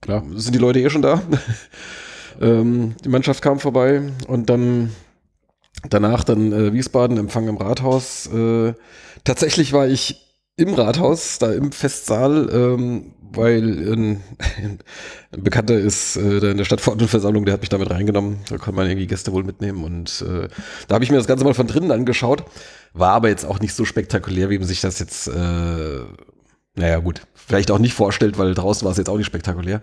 [0.00, 0.22] klar.
[0.34, 1.22] sind die Leute eh schon da.
[2.40, 4.92] ähm, die Mannschaft kam vorbei und dann
[5.88, 8.26] danach dann äh, Wiesbaden, Empfang im Rathaus.
[8.26, 8.74] Äh,
[9.24, 10.31] tatsächlich war ich
[10.62, 14.22] im Rathaus, da im Festsaal, ähm, weil ein,
[15.32, 18.38] ein Bekannter ist äh, in der Stadtverordnetenversammlung, der hat mich damit reingenommen.
[18.48, 19.84] Da kann man irgendwie Gäste wohl mitnehmen.
[19.84, 20.48] Und äh,
[20.88, 22.44] da habe ich mir das Ganze mal von drinnen angeschaut.
[22.92, 26.00] War aber jetzt auch nicht so spektakulär, wie man sich das jetzt, äh,
[26.74, 29.80] naja gut, vielleicht auch nicht vorstellt, weil draußen war es jetzt auch nicht spektakulär.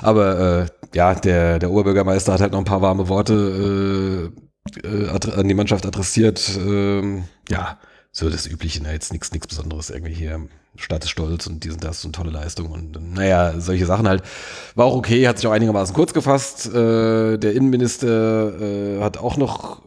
[0.00, 4.30] Aber äh, ja, der, der Oberbürgermeister hat halt noch ein paar warme Worte
[4.84, 6.50] äh, äh, an die Mannschaft adressiert.
[6.56, 7.78] Ähm, ja,
[8.12, 10.40] so das Übliche, ne, jetzt nichts nichts Besonderes irgendwie hier.
[10.76, 14.22] Stadt ist stolz und dies und das und tolle Leistung und naja, solche Sachen halt.
[14.74, 16.66] War auch okay, hat sich auch einigermaßen kurz gefasst.
[16.66, 19.82] Äh, der Innenminister äh, hat auch noch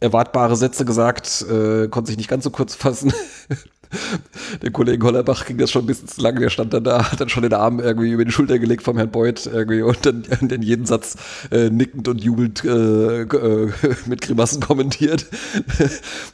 [0.00, 3.12] erwartbare Sätze gesagt, äh, konnte sich nicht ganz so kurz fassen.
[4.62, 7.20] Der Kollege Hollerbach ging das schon ein bisschen zu lang, der stand dann da, hat
[7.20, 10.24] dann schon den Arm irgendwie über die Schulter gelegt vom Herrn Beuth irgendwie und dann,
[10.40, 11.16] dann jeden Satz
[11.50, 13.72] äh, nickend und jubelnd äh, äh,
[14.06, 15.26] mit Grimassen kommentiert.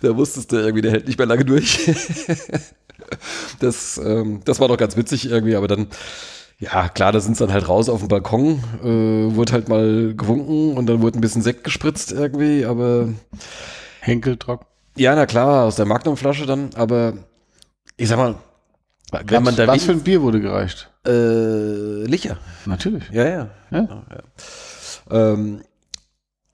[0.02, 1.90] da wusstest du irgendwie, der hält nicht mehr lange durch.
[3.60, 5.86] das, ähm, das war doch ganz witzig irgendwie, aber dann,
[6.58, 10.14] ja, klar, da sind sie dann halt raus auf dem Balkon, äh, wurde halt mal
[10.14, 13.08] gewunken und dann wurde ein bisschen Sekt gespritzt irgendwie, aber
[14.00, 14.66] Henkel trocken.
[14.96, 17.14] ja, na klar, aus der Magnumflasche dann, aber
[17.96, 18.36] ich sag mal,
[19.24, 20.90] wenn man da was für ein Bier wurde gereicht?
[21.06, 22.38] äh, Licher.
[22.66, 23.04] Natürlich.
[23.10, 23.50] Ja, ja.
[23.70, 23.80] Ja?
[23.80, 25.32] Genau, ja.
[25.32, 25.62] Ähm,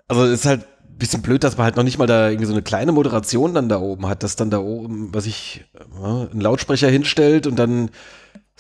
[0.08, 2.46] also es ist halt ein bisschen blöd, dass man halt noch nicht mal da irgendwie
[2.46, 6.30] so eine kleine Moderation dann da oben hat, dass dann da oben, was ich, äh,
[6.30, 7.90] einen Lautsprecher hinstellt und dann,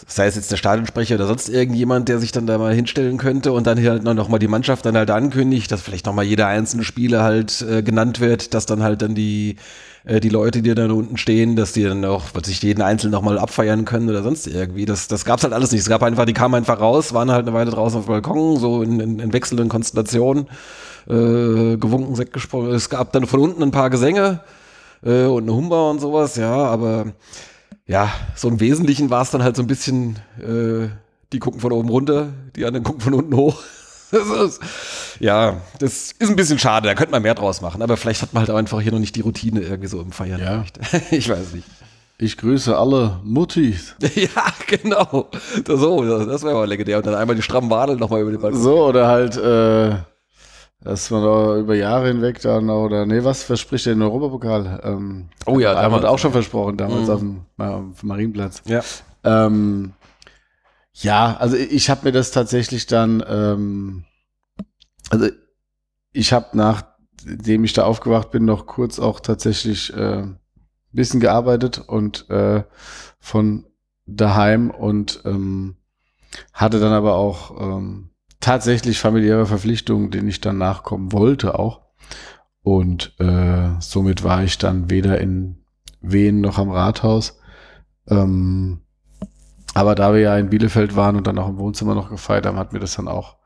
[0.06, 3.52] sei es jetzt der Stadionsprecher oder sonst irgendjemand, der sich dann da mal hinstellen könnte
[3.52, 6.24] und dann hier halt noch mal die Mannschaft dann halt ankündigt, dass vielleicht noch mal
[6.24, 9.56] jeder einzelne Spieler halt äh, genannt wird, dass dann halt dann die
[10.04, 13.12] äh, die Leute, die dann unten stehen, dass die dann auch was sich jeden Einzelnen
[13.12, 14.84] noch mal abfeiern können oder sonst irgendwie.
[14.84, 15.80] Das, das gab's halt alles nicht.
[15.80, 18.58] Es gab einfach, die kamen einfach raus, waren halt eine Weile draußen auf dem Balkon,
[18.58, 20.46] so in, in, in wechselnden Konstellationen,
[21.08, 22.70] äh, gewunken, Sekt gesprochen.
[22.72, 24.40] Es gab dann von unten ein paar Gesänge
[25.04, 27.12] äh, und eine Humba und sowas, ja, aber
[27.86, 30.88] ja, so im Wesentlichen war es dann halt so ein bisschen, äh,
[31.32, 33.62] die gucken von oben runter, die anderen gucken von unten hoch.
[34.12, 34.60] Das ist,
[35.20, 38.32] ja, das ist ein bisschen schade, da könnte man mehr draus machen, aber vielleicht hat
[38.34, 40.40] man halt auch einfach hier noch nicht die Routine irgendwie so im Feiern.
[40.40, 40.64] Ja.
[41.10, 41.66] Ich weiß nicht.
[42.18, 43.96] Ich grüße alle Muttis.
[44.14, 45.28] Ja, genau.
[45.64, 46.98] Das, so, das wäre mal legendär.
[46.98, 48.60] Und dann einmal die strammen Wadeln nochmal über den Balkon.
[48.62, 49.96] So, oder halt, äh,
[50.84, 54.80] dass man da über Jahre hinweg dann, oder, nee, was verspricht der den Europapokal?
[54.84, 56.02] Ähm, Oh ja, da damals.
[56.02, 57.10] wurde auch schon versprochen, damals Mhm.
[57.10, 58.62] auf, dem, auf dem Marienplatz.
[58.66, 58.82] Ja.
[59.24, 59.92] Ähm,
[60.94, 64.04] Ja, also ich habe mir das tatsächlich dann, ähm,
[65.10, 65.28] also
[66.12, 70.38] ich habe nachdem ich da aufgewacht bin, noch kurz auch tatsächlich äh, ein
[70.92, 72.64] bisschen gearbeitet und äh,
[73.18, 73.66] von
[74.06, 75.76] daheim und ähm,
[76.52, 81.82] hatte dann aber auch ähm, tatsächlich familiäre Verpflichtungen, denen ich dann nachkommen wollte auch.
[82.62, 85.64] Und äh, somit war ich dann weder in
[86.00, 87.40] Wien noch am Rathaus.
[88.06, 88.81] Ähm,
[89.74, 92.58] aber da wir ja in Bielefeld waren und dann auch im Wohnzimmer noch gefeiert haben,
[92.58, 93.36] hat mir das dann auch,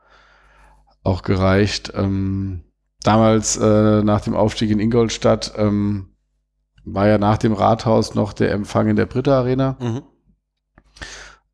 [1.03, 1.93] auch gereicht.
[1.95, 2.63] Ähm,
[3.01, 6.09] damals äh, nach dem Aufstieg in Ingolstadt ähm,
[6.83, 9.77] war ja nach dem Rathaus noch der Empfang in der Britta Arena.
[9.79, 10.01] Mhm.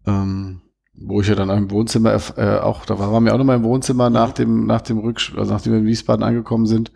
[0.06, 0.62] Ähm,
[0.96, 4.10] wo ich ja dann im Wohnzimmer äh, auch, da waren wir auch nochmal im Wohnzimmer
[4.10, 6.92] nach dem, nach dem Rücksch also nachdem wir in Wiesbaden angekommen sind.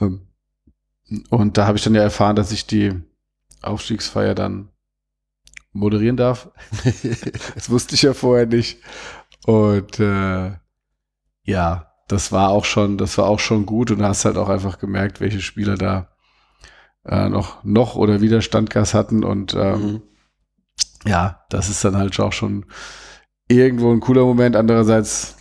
[0.00, 0.28] Ähm,
[1.30, 2.94] und da habe ich dann ja erfahren, dass ich die
[3.60, 4.71] Aufstiegsfeier dann
[5.72, 6.50] moderieren darf.
[7.54, 8.78] das wusste ich ja vorher nicht.
[9.46, 10.52] Und äh,
[11.44, 14.78] ja, das war auch schon, das war auch schon gut und hast halt auch einfach
[14.78, 16.08] gemerkt, welche Spieler da
[17.04, 20.02] äh, noch, noch oder wieder Standgas hatten und ähm, Mhm.
[21.06, 22.66] ja, das ist dann halt auch schon
[23.48, 24.56] irgendwo ein cooler Moment.
[24.56, 25.36] Andererseits,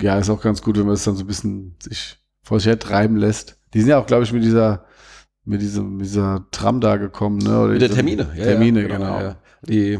[0.00, 2.68] ja, ist auch ganz gut, wenn man es dann so ein bisschen sich vor sich
[2.68, 3.58] her treiben lässt.
[3.74, 4.84] Die sind ja auch, glaube ich, mit dieser,
[5.44, 7.60] mit diesem, mit dieser Tram da gekommen, ne?
[7.60, 8.32] Oder Mit der Termine.
[8.36, 9.20] Ja, Termine, ja, genau.
[9.20, 9.36] Ja.
[9.68, 9.98] Die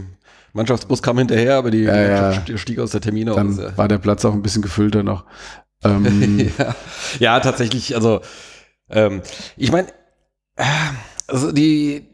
[0.53, 2.57] Mannschaftsbus kam hinterher, aber die, Ja, ja.
[2.57, 3.37] Stieg aus der Termine aus.
[3.37, 3.77] Dann ja.
[3.77, 5.25] war der Platz auch ein bisschen gefüllter noch.
[5.83, 6.75] Ähm, ja.
[7.19, 8.21] ja, tatsächlich, also
[8.89, 9.23] ähm,
[9.57, 9.89] ich meine,
[10.57, 10.65] äh,
[11.27, 12.07] also die,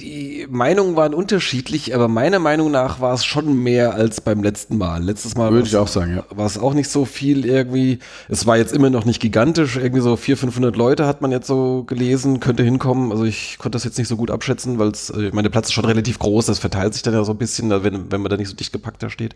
[0.00, 4.78] die Meinungen waren unterschiedlich, aber meiner Meinung nach war es schon mehr als beim letzten
[4.78, 5.02] Mal.
[5.02, 6.24] Letztes Mal Würde ich auch sagen, ja.
[6.30, 7.98] war es auch nicht so viel irgendwie.
[8.28, 11.46] Es war jetzt immer noch nicht gigantisch, irgendwie so 400, 500 Leute hat man jetzt
[11.46, 13.12] so gelesen, könnte hinkommen.
[13.12, 15.52] Also ich konnte das jetzt nicht so gut abschätzen, weil es, äh, ich meine, der
[15.52, 18.20] Platz ist schon relativ groß, das verteilt sich dann ja so ein bisschen, wenn, wenn
[18.20, 19.34] man da nicht so dicht gepackt da steht.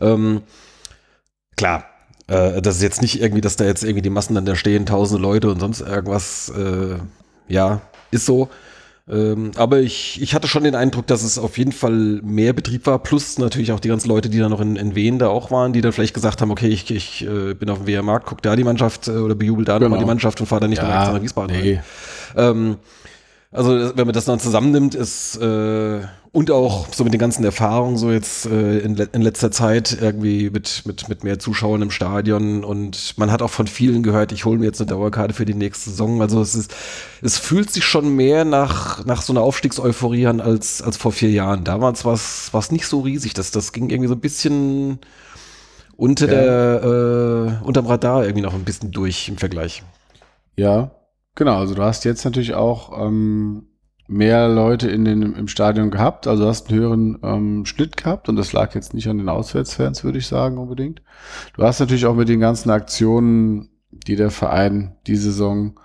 [0.00, 0.42] Ähm,
[1.56, 1.84] klar,
[2.28, 4.86] äh, das ist jetzt nicht irgendwie, dass da jetzt irgendwie die Massen dann da stehen,
[4.86, 6.50] tausende Leute und sonst irgendwas.
[6.50, 6.96] Äh,
[7.48, 8.48] ja, ist so.
[9.08, 11.90] Ähm, aber ich, ich hatte schon den Eindruck, dass es auf jeden Fall
[12.22, 15.18] mehr Betrieb war, plus natürlich auch die ganzen Leute, die da noch in, in Wien
[15.18, 17.86] da auch waren, die dann vielleicht gesagt haben, okay, ich, ich äh, bin auf dem
[17.88, 20.00] WR-Markt, guck da die Mannschaft äh, oder bejubel da nochmal Genau.
[20.00, 21.54] die Mannschaft und fahr dann nicht ja, nach Wiesbaden.
[21.54, 21.64] rein.
[21.64, 21.80] nee.
[22.36, 22.76] Ähm,
[23.52, 26.00] also wenn man das dann zusammennimmt, ist äh,
[26.32, 29.98] und auch so mit den ganzen Erfahrungen so jetzt äh, in, le in letzter Zeit
[30.00, 34.32] irgendwie mit, mit, mit mehr Zuschauern im Stadion und man hat auch von vielen gehört,
[34.32, 36.22] ich hole mir jetzt eine Dauerkarte für die nächste Saison.
[36.22, 36.74] Also es ist,
[37.20, 41.30] es fühlt sich schon mehr nach, nach so einer Aufstiegseuphorie an als, als vor vier
[41.30, 41.64] Jahren.
[41.64, 43.34] Damals war es nicht so riesig.
[43.34, 44.98] Das, das ging irgendwie so ein bisschen
[45.98, 49.82] unter der, äh, unterm Radar irgendwie noch ein bisschen durch im Vergleich.
[50.56, 50.90] Ja,
[51.34, 51.58] genau.
[51.58, 53.68] Also du hast jetzt natürlich auch ähm,
[54.08, 56.26] mehr Leute in den, im Stadion gehabt.
[56.26, 60.04] Also hast einen höheren ähm, Schnitt gehabt und das lag jetzt nicht an den Auswärtsfans,
[60.04, 61.02] würde ich sagen, unbedingt.
[61.56, 65.78] Du hast natürlich auch mit den ganzen Aktionen, die der Verein die Saison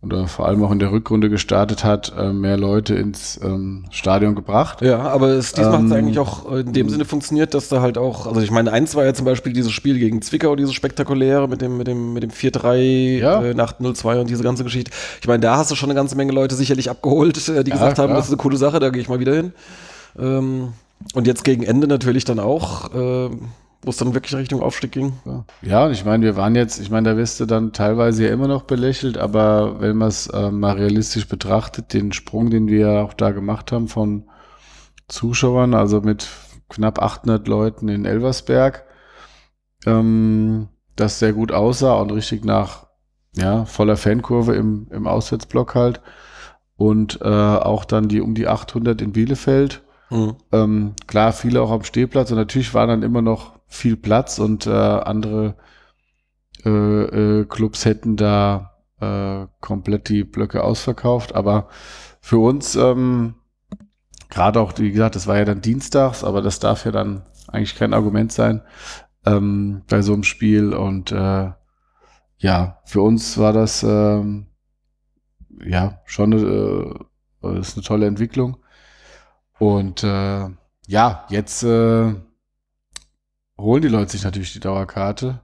[0.00, 4.36] oder vor allem auch in der Rückrunde gestartet hat, äh, mehr Leute ins ähm, Stadion
[4.36, 4.80] gebracht.
[4.80, 7.80] Ja, aber es, diesmal hat Ähm, es eigentlich auch in dem Sinne funktioniert, dass da
[7.80, 10.72] halt auch, also ich meine, eins war ja zum Beispiel dieses Spiel gegen Zwickau, dieses
[10.72, 13.42] spektakuläre mit dem, mit dem, mit dem 4-3 Ja.
[13.42, 14.92] äh, nach 0-2 und diese ganze Geschichte.
[15.20, 17.76] Ich meine, da hast du schon eine ganze Menge Leute sicherlich abgeholt, äh, die Ja,
[17.76, 18.16] gesagt haben, klar.
[18.18, 19.52] das ist eine coole Sache, da gehe ich mal wieder hin.
[20.16, 20.74] Ähm,
[21.14, 23.30] und jetzt gegen Ende natürlich dann auch, äh,
[23.88, 25.14] wo es dann wirklich Richtung Aufstieg ging.
[25.62, 25.86] Ja.
[25.86, 28.46] Und ich meine, wir waren jetzt, ich meine, da wirst du dann teilweise ja immer
[28.46, 33.02] noch belächelt, aber wenn man es äh, mal realistisch betrachtet, den Sprung, den wir ja
[33.02, 34.28] auch da gemacht haben von
[35.08, 36.28] Zuschauern, also mit
[36.68, 38.84] knapp 800 Leuten in Elversberg,
[39.86, 42.88] ähm, das sehr gut aussah und richtig nach
[43.36, 46.02] ja, voller Fankurve im, im Auswärtsblock halt
[46.76, 49.82] und äh, auch dann die um die 800 in Bielefeld.
[50.10, 50.36] Mhm.
[50.52, 54.66] Ähm, klar, viele auch am Stehplatz und natürlich war dann immer noch viel Platz und
[54.66, 55.56] äh, andere
[56.64, 61.68] äh, äh, Clubs hätten da äh, komplett die Blöcke ausverkauft, aber
[62.20, 63.34] für uns ähm,
[64.30, 67.76] gerade auch, wie gesagt, das war ja dann dienstags, aber das darf ja dann eigentlich
[67.76, 68.62] kein Argument sein
[69.24, 71.50] ähm, bei so einem Spiel und äh,
[72.38, 74.46] ja, für uns war das ähm,
[75.64, 76.94] ja schon eine,
[77.42, 78.58] äh, ist eine tolle Entwicklung.
[79.58, 80.48] Und äh,
[80.86, 82.14] ja, jetzt äh,
[83.58, 85.40] holen die Leute sich natürlich die Dauerkarte.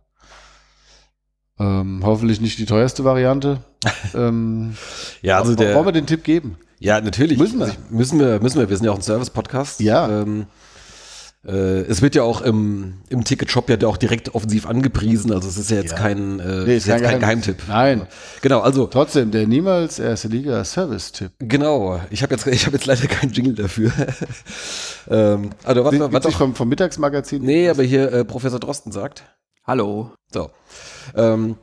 [1.59, 3.59] Ähm, hoffentlich nicht die teuerste Variante.
[4.15, 4.77] ähm,
[5.23, 6.57] Ja, also wollen der, wir den Tipp geben?
[6.81, 7.39] Ja, natürlich.
[7.39, 7.73] Müssen wir.
[7.91, 8.69] Müssen wir, müssen wir.
[8.69, 9.81] Wir sind ja auch ein Service-Podcast.
[9.81, 10.09] Ja.
[10.23, 10.47] Ähm, Äh,
[11.51, 15.71] es wird ja auch im, im Ticketshop ja auch direkt offensiv angepriesen, also es ist
[15.71, 15.99] ja jetzt Ja.
[15.99, 17.63] kein, äh, Nee, ist jetzt kein Geheimtipp.
[17.69, 18.07] Nein.
[18.41, 21.33] Genau, also Trotzdem, der niemals erste Liga Service-Tipp.
[21.41, 22.01] genau.
[22.11, 23.93] Ich habe jetzt, ich habe jetzt leider keinen Jingle dafür.
[25.11, 27.43] ähm, also sich auch, vom, vom Mittagsmagazin.
[27.43, 29.25] nee, aber hier äh, Professor Drosten sagt.
[29.67, 30.13] Hallo.
[30.33, 30.51] So.
[31.15, 31.57] Ähm,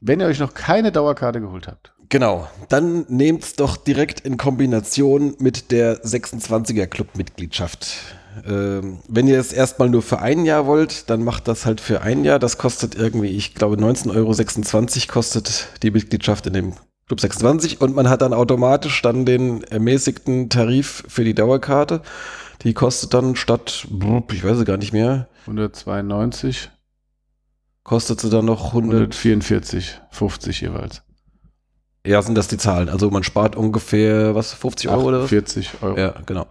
[0.00, 5.34] Wenn ihr euch noch keine Dauerkarte geholt habt, Genau, dann nehmt's doch direkt in Kombination
[5.38, 7.86] mit der 26er Club-Mitgliedschaft.
[8.46, 12.02] Ähm, wenn ihr es erstmal nur für ein Jahr wollt, dann macht das halt für
[12.02, 12.38] ein Jahr.
[12.38, 16.74] Das kostet irgendwie, ich glaube, 19,26 Euro kostet die Mitgliedschaft in dem
[17.06, 22.02] Club 26 und man hat dann automatisch dann den ermäßigten Tarif für die Dauerkarte.
[22.62, 23.88] Die kostet dann statt,
[24.30, 26.68] ich weiß es gar nicht mehr, 192,
[27.84, 31.02] kostet sie dann noch 100, 144, 50 jeweils.
[32.06, 32.88] Ja, sind das die Zahlen.
[32.88, 35.28] Also man spart ungefähr, was, 50 Euro oder was?
[35.30, 35.98] 40 Euro.
[35.98, 36.46] Ja, genau.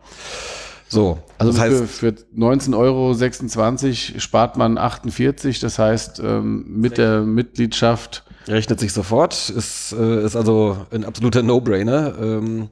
[0.87, 5.59] So, Also das heißt, für, für 19,26 Euro spart man 48.
[5.59, 11.43] Das heißt, ähm, mit der Mitgliedschaft rechnet sich sofort, ist, äh, ist also ein absoluter
[11.43, 12.15] No-Brainer.
[12.21, 12.69] Ähm,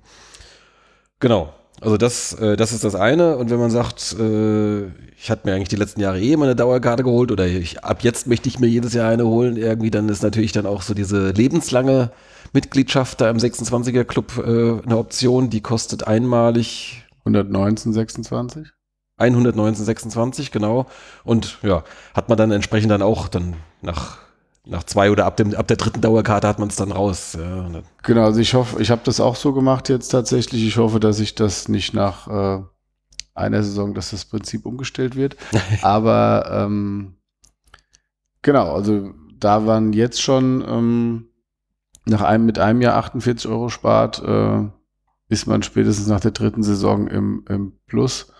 [1.20, 1.54] genau.
[1.82, 3.38] Also das, äh, das ist das eine.
[3.38, 6.56] Und wenn man sagt, äh, ich hatte mir eigentlich die letzten Jahre eh immer eine
[6.56, 10.10] Dauerkarte geholt oder ich, ab jetzt möchte ich mir jedes Jahr eine holen, irgendwie, dann
[10.10, 12.12] ist natürlich dann auch so diese lebenslange
[12.54, 18.68] Mitgliedschaft da im 26er Club äh, eine Option, die kostet einmalig 119, 26.
[19.20, 20.86] 119,26, genau.
[21.24, 21.84] Und ja,
[22.14, 24.18] hat man dann entsprechend dann auch dann nach,
[24.66, 27.34] nach zwei oder ab, dem, ab der dritten Dauerkarte hat man es dann raus.
[27.38, 30.66] Ja, dann- Genau, also ich hoffe, ich habe das auch so gemacht jetzt tatsächlich.
[30.66, 32.64] Ich hoffe, dass ich das nicht nach äh,
[33.36, 35.36] einer Saison, dass das Prinzip umgestellt wird.
[35.82, 37.16] Aber ähm,
[38.42, 41.29] genau, also da waren jetzt schon ähm,
[42.10, 44.68] nach einem mit einem Jahr 48 Euro spart, äh,
[45.30, 48.32] ist man spätestens nach der dritten Saison im, im Plus.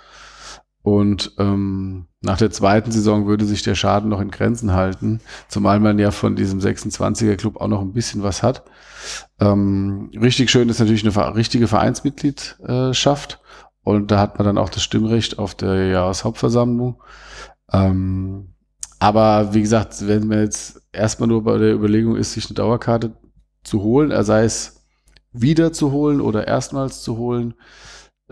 [0.82, 5.80] Und ähm, nach der zweiten Saison würde sich der Schaden noch in Grenzen halten, zumal
[5.80, 8.64] man ja von diesem 26er Club auch noch ein bisschen was hat.
[9.40, 13.40] Ähm, richtig schön ist natürlich eine richtige Vereinsmitgliedschaft
[13.84, 17.02] und da hat man dann auch das Stimmrecht auf der Jahreshauptversammlung.
[17.72, 18.54] Ähm,
[19.00, 23.14] aber wie gesagt, wenn man jetzt erstmal nur bei der Überlegung ist, sich eine Dauerkarte
[23.64, 24.86] zu holen, er sei es
[25.32, 27.54] wieder zu holen oder erstmals zu holen,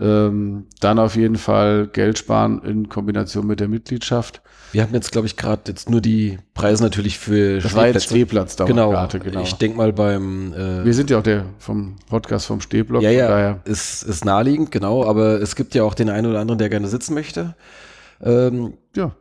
[0.00, 4.42] ähm, dann auf jeden Fall Geld sparen in Kombination mit der Mitgliedschaft.
[4.72, 8.00] Wir haben jetzt, glaube ich, gerade jetzt nur die Preise natürlich für Das Stehplätze.
[8.08, 9.30] Stehplatz-Dauerkarte, Genau.
[9.30, 9.42] genau.
[9.42, 13.10] Ich denke mal beim äh, Wir sind ja auch der vom Podcast vom Stehblock, ja,
[13.10, 16.68] ja, ist, ist naheliegend, genau, aber es gibt ja auch den einen oder anderen, der
[16.68, 17.56] gerne sitzen möchte.
[18.22, 19.12] Ähm, Ja.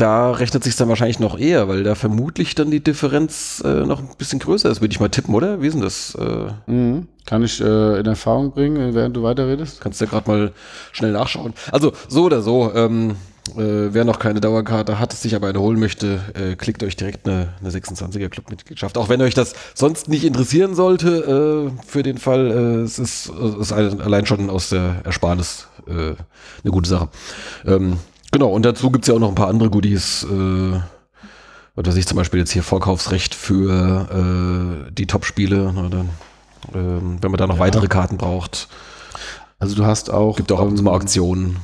[0.00, 3.98] Da rechnet sich dann wahrscheinlich noch eher, weil da vermutlich dann die Differenz äh, noch
[4.00, 5.60] ein bisschen größer ist, würde ich mal tippen, oder?
[5.60, 6.14] Wie ist denn das?
[6.14, 7.08] Äh, Mhm.
[7.26, 9.80] Kann ich äh, in Erfahrung bringen, während du weiterredest?
[9.80, 10.52] kannst du ja gerade mal
[10.92, 11.52] schnell nachschauen.
[11.70, 13.10] Also so oder so, ähm,
[13.56, 17.28] äh, wer noch keine Dauerkarte hat, sich aber eine holen möchte, äh, klickt euch direkt
[17.28, 18.96] eine, eine 26er Clubmitgliedschaft.
[18.96, 23.28] Auch wenn euch das sonst nicht interessieren sollte, äh, für den Fall, äh, es ist,
[23.28, 27.08] es ist ein- allein schon aus der Ersparnis äh, eine gute Sache.
[27.66, 27.98] Ähm,
[28.30, 30.24] genau, und dazu gibt's ja auch noch ein paar andere Goodies.
[30.24, 30.80] Äh,
[31.74, 35.72] was weiß ich, zum Beispiel jetzt hier Vorkaufsrecht für äh, die Top-Spiele.
[35.90, 36.10] dann,
[36.74, 38.68] ähm, wenn man da noch weitere Karten braucht.
[39.58, 40.36] Also du hast auch.
[40.36, 41.56] Gibt auch mal ähm, Auktionen.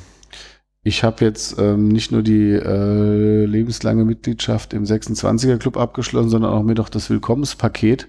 [0.83, 6.53] Ich habe jetzt ähm, nicht nur die äh, lebenslange Mitgliedschaft im 26er Club abgeschlossen, sondern
[6.53, 8.07] auch mir doch das Willkommenspaket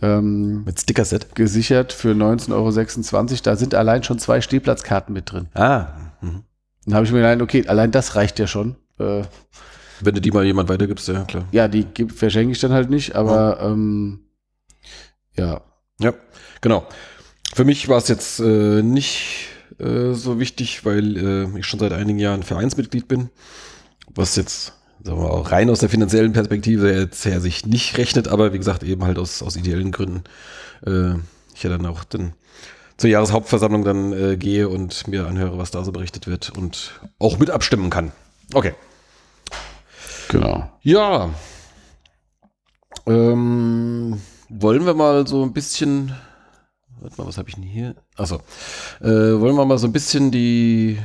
[0.00, 1.34] ähm, Mit Stickerset.
[1.34, 3.40] gesichert für 19,26 Euro.
[3.42, 5.48] Da sind allein schon zwei Stehplatzkarten mit drin.
[5.54, 5.86] Ah.
[6.20, 6.44] Mhm.
[6.86, 8.76] Dann habe ich mir gedacht, okay, allein das reicht ja schon.
[8.98, 9.22] Äh,
[10.00, 11.44] Wenn du die mal jemand weitergibst, ja klar.
[11.52, 14.20] ja, die verschenke ich dann halt nicht, aber ähm,
[15.36, 15.60] ja,
[16.00, 16.14] Ja,
[16.60, 16.86] genau.
[17.54, 21.92] Für mich war es jetzt äh, nicht äh, so wichtig, weil äh, ich schon seit
[21.92, 23.30] einigen Jahren Vereinsmitglied bin,
[24.14, 28.28] was jetzt sagen wir, auch rein aus der finanziellen Perspektive jetzt her sich nicht rechnet,
[28.28, 30.24] aber wie gesagt eben halt aus, aus ideellen Gründen.
[30.86, 31.14] Äh,
[31.54, 32.34] ich ja dann auch dann
[32.96, 37.38] zur Jahreshauptversammlung dann äh, gehe und mir anhöre, was da so berichtet wird und auch
[37.38, 38.12] mit abstimmen kann.
[38.54, 38.74] Okay.
[40.28, 40.70] genau.
[40.82, 41.30] Ja.
[43.06, 46.14] Ähm, wollen wir mal so ein bisschen.
[47.00, 47.96] Warte mal, was habe ich denn hier?
[48.16, 48.36] Achso.
[49.00, 49.06] Äh,
[49.40, 50.98] wollen wir mal so ein bisschen die.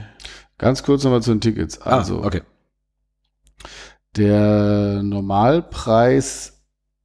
[0.57, 1.81] Ganz kurz nochmal zu den Tickets.
[1.81, 2.41] Also, ah, okay.
[4.15, 6.61] Der Normalpreis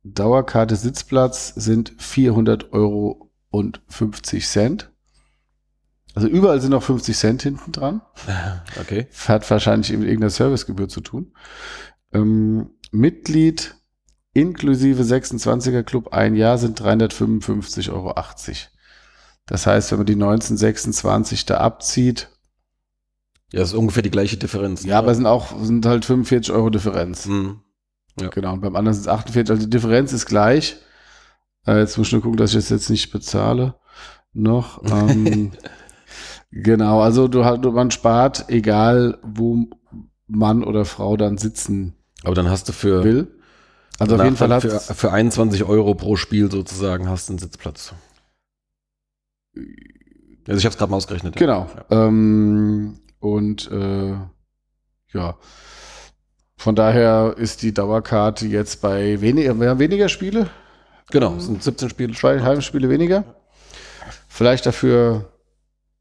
[0.08, 3.25] Dauerkarte Sitzplatz sind 400 Euro
[3.56, 4.90] und 50 Cent.
[6.14, 8.02] Also überall sind noch 50 Cent hinten dran.
[8.80, 9.08] Okay.
[9.26, 11.32] Hat wahrscheinlich mit irgendeiner Servicegebühr zu tun.
[12.12, 13.74] Ähm, Mitglied
[14.34, 18.14] inklusive 26er Club ein Jahr sind 355,80 Euro.
[19.46, 22.28] Das heißt, wenn man die 1926 da abzieht,
[23.52, 24.84] Ja, ist ungefähr die gleiche Differenz.
[24.84, 27.26] Ja, aber es sind auch sind halt 45 Euro Differenz.
[27.26, 27.60] Mhm.
[28.20, 28.28] Ja.
[28.28, 29.50] Genau, und beim anderen sind es 48.
[29.50, 30.76] Also die Differenz ist gleich.
[31.66, 33.74] Äh, jetzt muss ich nur gucken, dass ich das jetzt nicht bezahle.
[34.32, 34.82] Noch.
[34.90, 35.52] Ähm,
[36.50, 39.66] genau, also du, halt- man spart, egal wo
[40.28, 41.94] Mann oder Frau dann sitzen
[42.24, 43.28] Aber dann hast du für, will.
[43.98, 47.94] Also auf jeden Fall für, für 21 Euro pro Spiel sozusagen hast du einen Sitzplatz.
[50.48, 51.36] Also ich habe es gerade mal ausgerechnet.
[51.36, 51.68] Genau.
[51.90, 52.06] Ja.
[52.06, 54.14] Ähm, und äh,
[55.12, 55.36] ja,
[56.56, 60.48] von daher ist die Dauerkarte jetzt bei weniger, wir haben weniger Spiele,
[61.10, 62.14] Genau, es sind 17 Spiele.
[62.14, 63.24] zwei Heimspiele weniger.
[64.28, 65.30] Vielleicht dafür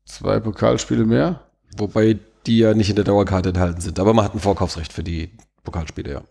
[0.06, 1.41] zwei Pokalspiele mehr.
[1.78, 3.99] Wobei die ja nicht in der Dauerkarte enthalten sind.
[3.99, 5.32] Aber man hat ein Vorkaufsrecht für die
[5.64, 6.22] Pokalspiele, ja.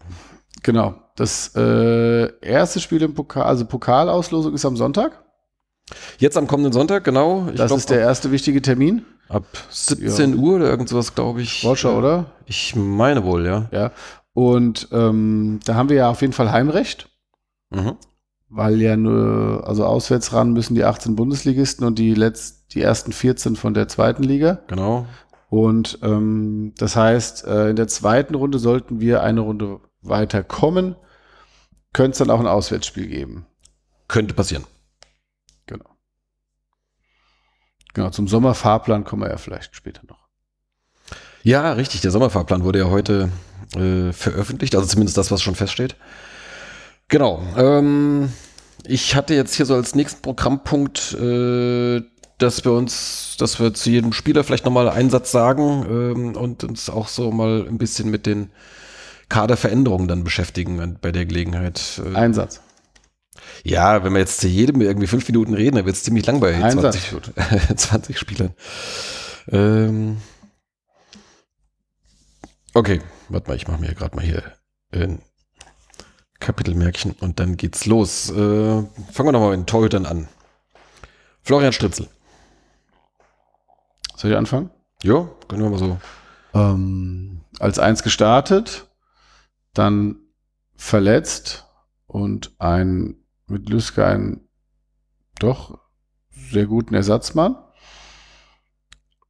[0.63, 0.95] Genau.
[1.17, 5.23] Das äh, erste Spiel im Pokal, also Pokalauslosung ist am Sonntag.
[6.19, 7.47] Jetzt am kommenden Sonntag, genau.
[7.51, 9.05] Ich das glaub, ist der erste wichtige Termin.
[9.29, 11.65] ab 17 Uhr oder irgend sowas, glaube ich.
[11.65, 12.27] Äh, oder?
[12.47, 13.69] Ich meine wohl, ja.
[13.71, 13.91] Ja.
[14.33, 17.09] Und ähm, da haben wir ja auf jeden Fall Heimrecht.
[17.71, 17.97] Mhm.
[18.55, 23.11] Weil ja nur, also auswärts ran müssen die 18 Bundesligisten und die letzt, die ersten
[23.11, 24.61] 14 von der zweiten Liga.
[24.69, 25.07] Genau.
[25.49, 30.95] Und ähm, das heißt, äh, in der zweiten Runde sollten wir eine Runde weiter kommen,
[31.93, 33.47] könnte es dann auch ein Auswärtsspiel geben.
[34.07, 34.65] Könnte passieren.
[35.67, 35.87] Genau.
[37.93, 40.29] Genau, zum Sommerfahrplan kommen wir ja vielleicht später noch.
[41.43, 42.03] Ja, richtig.
[42.03, 43.31] Der Sommerfahrplan wurde ja heute
[43.75, 45.97] äh, veröffentlicht, also zumindest das, was schon feststeht.
[47.09, 47.43] Genau.
[47.57, 48.33] Ähm,
[48.87, 52.03] ich hatte jetzt hier so als nächsten Programmpunkt, äh,
[52.39, 56.65] dass wir uns, dass wir zu jedem Spieler vielleicht nochmal einen Satz sagen ähm, und
[56.65, 58.51] uns auch so mal ein bisschen mit den
[59.29, 62.01] Kaderveränderungen dann beschäftigen bei der Gelegenheit.
[62.05, 62.61] Äh, Ein Satz.
[63.63, 66.41] ja, wenn wir jetzt zu jedem irgendwie fünf Minuten reden, dann wird es ziemlich lang
[66.41, 67.83] bei Ein 20, Satz.
[67.89, 68.53] 20 Spielern.
[69.49, 70.19] Ähm,
[72.75, 74.43] okay, warte mal, ich mache mir gerade mal hier
[74.93, 75.21] ein
[76.45, 78.31] Kapitelmärkchen und dann geht's los.
[78.31, 80.29] Äh, fangen wir nochmal mit den Torhütern an.
[81.43, 82.09] Florian Stritzel.
[84.15, 84.71] Soll ich anfangen?
[85.03, 85.99] Ja, können wir mal so.
[86.53, 88.89] ähm, als eins gestartet,
[89.73, 90.17] dann
[90.77, 91.67] verletzt
[92.07, 93.17] und ein
[93.47, 94.49] mit Lüske einen
[95.39, 95.79] doch
[96.31, 97.57] sehr guten Ersatzmann.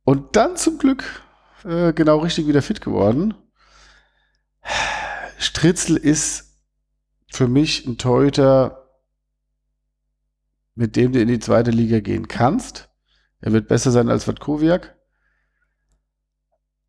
[0.02, 1.22] Und dann zum Glück
[1.64, 3.34] äh, genau richtig wieder fit geworden.
[5.38, 6.53] Stritzel ist
[7.34, 8.88] für mich ein Torhüter,
[10.76, 12.90] mit dem du in die zweite Liga gehen kannst.
[13.40, 14.96] Er wird besser sein als Vatkowiak.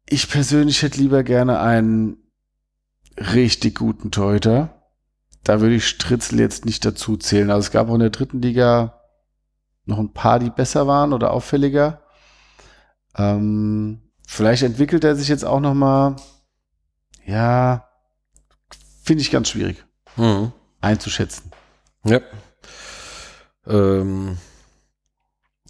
[0.07, 2.17] Ich persönlich hätte lieber gerne einen
[3.17, 4.83] richtig guten Torhüter.
[5.43, 7.49] Da würde ich Stritzel jetzt nicht dazu zählen.
[7.49, 9.01] Also es gab auch in der dritten Liga
[9.85, 12.03] noch ein paar, die besser waren oder auffälliger.
[13.17, 16.17] Ähm, vielleicht entwickelt er sich jetzt auch noch mal.
[17.25, 17.89] Ja,
[19.01, 19.83] finde ich ganz schwierig
[20.17, 20.51] Mhm.
[20.81, 21.51] einzuschätzen.
[22.05, 22.21] Ja.
[23.67, 24.37] Ähm,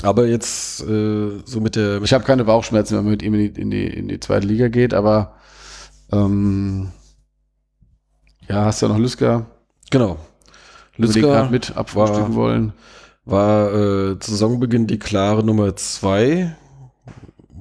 [0.04, 2.02] aber jetzt äh, so mit der.
[2.04, 4.46] Ich habe keine Bauchschmerzen, wenn man mit ihm in die, in die, in die zweite
[4.46, 5.36] Liga geht, aber
[6.12, 6.91] ähm,
[8.48, 9.46] ja, hast ja noch Lüsker,
[9.89, 10.18] genau.
[10.98, 12.74] Lüsker gerade mit abfrühstücken wollen.
[13.26, 16.56] war äh, zu Saisonbeginn die klare Nummer zwei.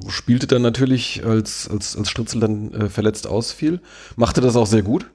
[0.08, 3.80] Spielte dann natürlich, als, als, als Stritzel dann äh, verletzt ausfiel.
[4.16, 5.10] Machte das auch sehr gut.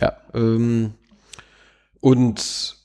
[0.00, 0.12] Ja.
[0.34, 0.92] Ähm,
[2.06, 2.76] und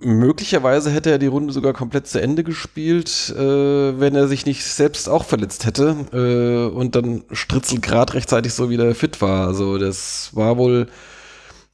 [0.00, 4.64] möglicherweise hätte er die Runde sogar komplett zu Ende gespielt, äh, wenn er sich nicht
[4.64, 9.46] selbst auch verletzt hätte äh, und dann Stritzel gerade rechtzeitig so wieder fit war.
[9.46, 10.88] Also das war wohl,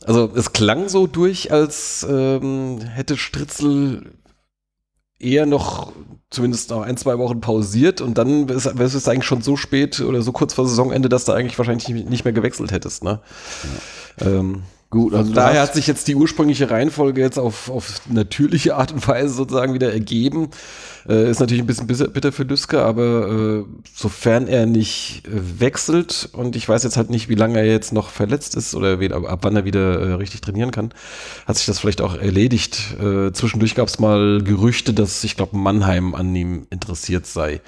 [0.05, 4.15] also es klang so durch, als ähm, hätte Stritzel
[5.21, 5.93] eher noch
[6.31, 10.01] zumindest noch ein, zwei Wochen pausiert und dann ist ist es eigentlich schon so spät
[10.01, 13.05] oder so kurz vor Saisonende, dass du eigentlich wahrscheinlich nicht- mehr gewechselt hättest.
[13.05, 13.21] Ne?
[14.21, 18.93] Ähm, Gut, also Daher hat sich jetzt die ursprüngliche Reihenfolge jetzt auf, auf natürliche Art
[18.93, 20.51] und Weise sozusagen wieder ergeben.
[21.09, 23.65] Äh, ist natürlich ein bisschen bitter für Lüske, aber äh,
[23.95, 28.11] sofern er nicht wechselt und ich weiß jetzt halt nicht, wie lange er jetzt noch
[28.11, 30.91] verletzt ist oder wie, ab, wann er wieder äh, richtig trainieren kann,
[31.47, 32.95] hat sich das vielleicht auch erledigt.
[33.01, 37.63] Äh, zwischendurch gab es mal Gerüchte, dass ich glaube Mannheim an ihm interessiert sei.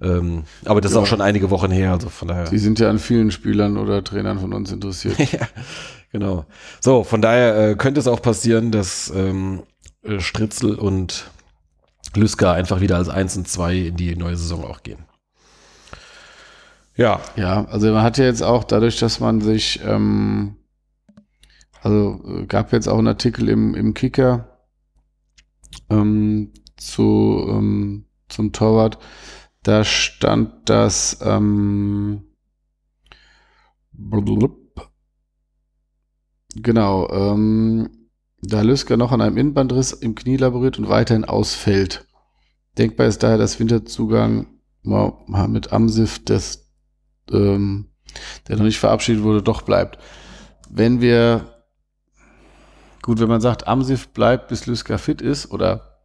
[0.00, 1.02] Ähm, aber das ist Ja.
[1.02, 2.44] auch schon einige Wochen her, also von daher.
[2.44, 5.18] Die sind ja an vielen Spielern oder Trainern von uns interessiert.
[5.32, 5.46] ja,
[6.18, 6.46] genau.
[6.80, 9.64] So, von daher äh, könnte es auch passieren, dass ähm,
[10.02, 11.30] äh, Stritzel und
[12.14, 15.04] Lüska einfach wieder als 1 und 2 in die neue Saison auch gehen.
[16.96, 20.56] Ja, Ja, also man hat ja jetzt auch dadurch, dass man sich, ähm,
[21.82, 24.56] also äh, gab jetzt auch einen Artikel im, im Kicker
[25.90, 28.98] ähm, zu, ähm, zum Torwart.
[29.62, 32.22] Da stand, dass ähm,
[33.92, 34.65] Blub.
[36.62, 37.90] Genau, ähm,
[38.42, 42.06] da Lüsker noch an einem Innenbandriss im Knie laboriert und weiterhin ausfällt.
[42.78, 44.46] Denkbar ist daher, dass Winterzugang
[44.82, 46.70] Mohamed Amsif, das,
[47.30, 47.88] ähm,
[48.48, 49.98] der noch nicht verabschiedet wurde, doch bleibt.
[50.70, 51.62] Wenn wir,
[53.02, 55.98] gut, wenn man sagt, Amsif bleibt, bis Lüsker fit ist, oder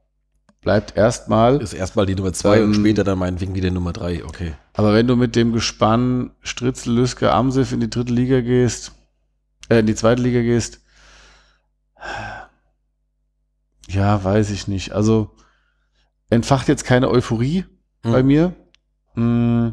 [0.62, 4.24] bleibt erstmal, Ist erstmal die Nummer zwei und Ähm, später dann meinetwegen wieder Nummer drei.
[4.24, 4.54] Okay.
[4.74, 8.94] aber wenn du mit dem Gespann Stritzel, Lüsker, Amsif in die dritte Liga gehst,
[9.70, 10.82] äh, in die zweite Liga gehst,
[13.88, 14.92] ja, weiß ich nicht.
[14.94, 15.32] Also
[16.30, 17.66] entfacht jetzt keine Euphorie
[18.04, 18.12] Hm.
[18.12, 18.54] bei mir.
[19.16, 19.72] Mm.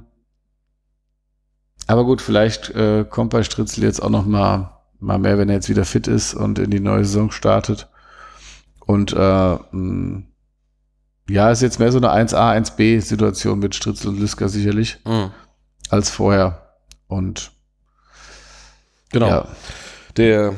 [1.86, 5.55] Aber gut, vielleicht äh, kommt bei Stritzel jetzt auch noch mal, mal mehr, wenn er
[5.55, 7.89] jetzt wieder fit ist und in die neue Saison startet.
[8.80, 10.24] Und äh, mh,
[11.30, 15.30] ja, ist jetzt mehr so eine 1A, 1B-Situation mit Stritzel und Lüsker sicherlich Mhm.
[15.89, 16.74] als vorher.
[17.07, 17.53] Und
[19.11, 19.27] Genau.
[19.29, 19.49] ja,
[20.17, 20.55] Der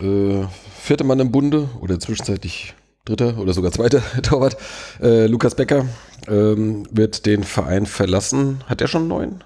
[0.00, 0.44] äh,
[0.80, 4.56] vierte Mann im Bunde oder zwischenzeitlich dritter oder sogar zweiter Torwart,
[5.00, 5.86] äh, Lukas Becker,
[6.28, 8.62] ähm, wird den Verein verlassen.
[8.66, 9.44] Hat er schon einen neuen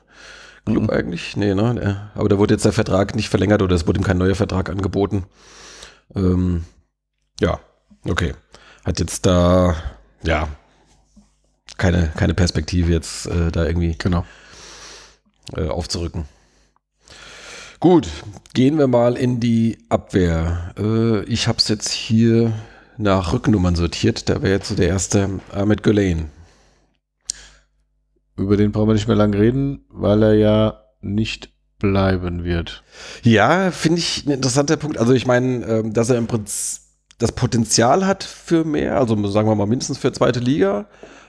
[0.64, 0.91] Club Mhm.
[0.91, 1.37] eigentlich?
[1.37, 1.75] Nee, ne?
[1.75, 4.35] Der- Aber da wurde jetzt der Vertrag nicht verlängert oder es wurde ihm kein neuer
[4.35, 5.25] Vertrag angeboten.
[6.14, 6.64] Ähm,
[7.41, 7.61] ja,
[8.09, 8.35] okay.
[8.85, 9.75] Hat jetzt da,
[10.23, 10.49] ja,
[11.77, 14.25] keine, keine Perspektive jetzt äh, da irgendwie genau.
[15.57, 16.27] äh, aufzurücken.
[17.79, 18.09] Gut,
[18.55, 20.72] gehen wir mal in die Abwehr.
[20.79, 22.53] Äh, ich habe es jetzt hier
[22.97, 24.29] nach Rückennummern sortiert.
[24.29, 26.31] Da wäre jetzt so der erste Ahmed Gulain.
[28.37, 32.83] Über den brauchen wir nicht mehr lang reden, weil er ja nicht bleiben wird.
[33.22, 34.97] Ja, finde ich ein interessanter Punkt.
[34.97, 36.83] Also ich meine, ähm, dass er im Prinzip
[37.18, 40.87] das Potenzial hat für mehr, also sagen wir mal mindestens für zweite Liga.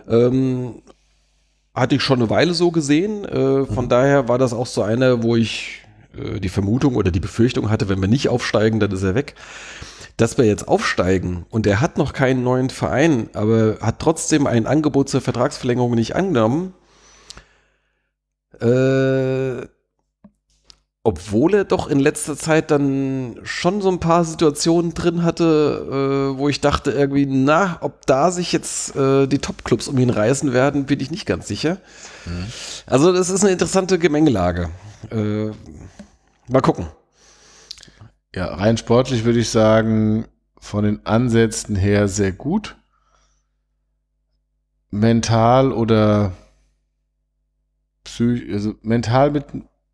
[0.07, 0.81] Ähm,
[1.73, 3.23] hatte ich schon eine Weile so gesehen.
[3.25, 5.86] Äh, von daher war das auch so einer, wo ich
[6.17, 9.35] äh, die Vermutung oder die Befürchtung hatte, wenn wir nicht aufsteigen, dann ist er weg.
[10.17, 14.65] Dass wir jetzt aufsteigen und er hat noch keinen neuen Verein, aber hat trotzdem ein
[14.65, 16.73] Angebot zur Vertragsverlängerung nicht angenommen.
[18.59, 19.67] Äh,
[21.07, 26.37] obwohl er doch in letzter Zeit dann schon so ein paar Situationen drin hatte, äh,
[26.37, 30.51] wo ich dachte irgendwie, na, ob da sich jetzt äh, die Top-Clubs um ihn reißen
[30.51, 31.77] werden, bin ich nicht ganz sicher.
[32.85, 34.69] Also das ist eine interessante Gemengelage.
[35.09, 35.51] Äh,
[36.49, 36.87] mal gucken.
[38.35, 40.27] Ja, rein sportlich würde ich sagen,
[40.59, 42.75] von den Ansätzen her sehr gut.
[44.89, 46.33] Mental oder
[48.03, 49.45] psych, also mental mit,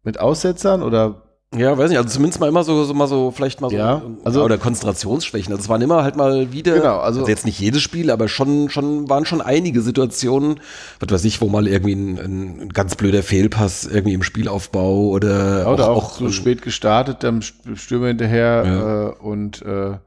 [0.04, 1.23] mit Aussetzern oder
[1.56, 4.02] Ja, weiß nicht, also zumindest mal immer so, so mal so, vielleicht mal so, Ja,
[4.24, 5.54] also- oder Konzentrationsschwächen.
[5.54, 8.70] Also es waren immer halt mal wieder, Genau, also- jetzt nicht jedes Spiel, aber schon,
[8.70, 10.60] schon, waren schon einige Situationen,
[11.00, 15.64] was weiß ich, wo mal irgendwie ein, ein, ganz blöder Fehlpass irgendwie im Spielaufbau oder,
[15.64, 19.08] Ja, oder auch, so ähm, spät gestartet, dann St- Stürmer hinterher Ja.
[19.10, 19.98] äh, und äh,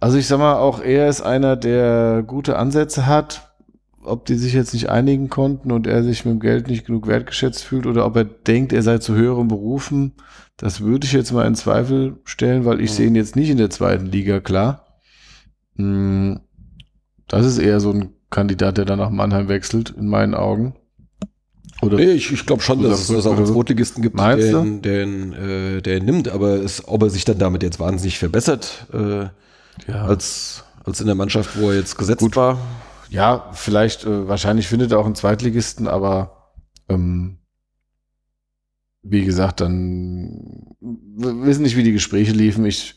[0.00, 3.42] also ich sag mal, auch er ist einer, der gute Ansätze hat.
[4.06, 7.06] Ob die sich jetzt nicht einigen konnten und er sich mit dem Geld nicht genug
[7.06, 10.12] wertgeschätzt fühlt oder ob er denkt, er sei zu höheren Berufen,
[10.56, 12.94] das würde ich jetzt mal in Zweifel stellen, weil ich Mhm.
[12.94, 14.86] sehe ihn jetzt nicht in der zweiten Liga, klar.
[15.76, 16.34] Mm,
[17.28, 20.74] Das ist eher so ein Kandidat, der dann nach Mannheim wechselt, in meinen Augen.
[21.82, 23.54] Oder Nee, ich, ich glaube schon, dass es dass auch einen so.
[23.54, 24.16] Zweitligisten gibt,
[24.84, 28.86] der, ihn, äh, der nimmt, aber es, ob er sich dann damit jetzt wahnsinnig verbessert,
[28.94, 29.24] äh,
[29.90, 30.04] ja.
[30.06, 32.58] als, als in der Mannschaft, wo er jetzt gesetzt war.
[33.08, 36.52] Ja, vielleicht, äh, wahrscheinlich findet er auch einen Zweitligisten, aber
[36.88, 37.38] ähm,
[39.02, 42.64] wie gesagt, dann wissen nicht, wie die Gespräche liefen.
[42.64, 42.96] Ich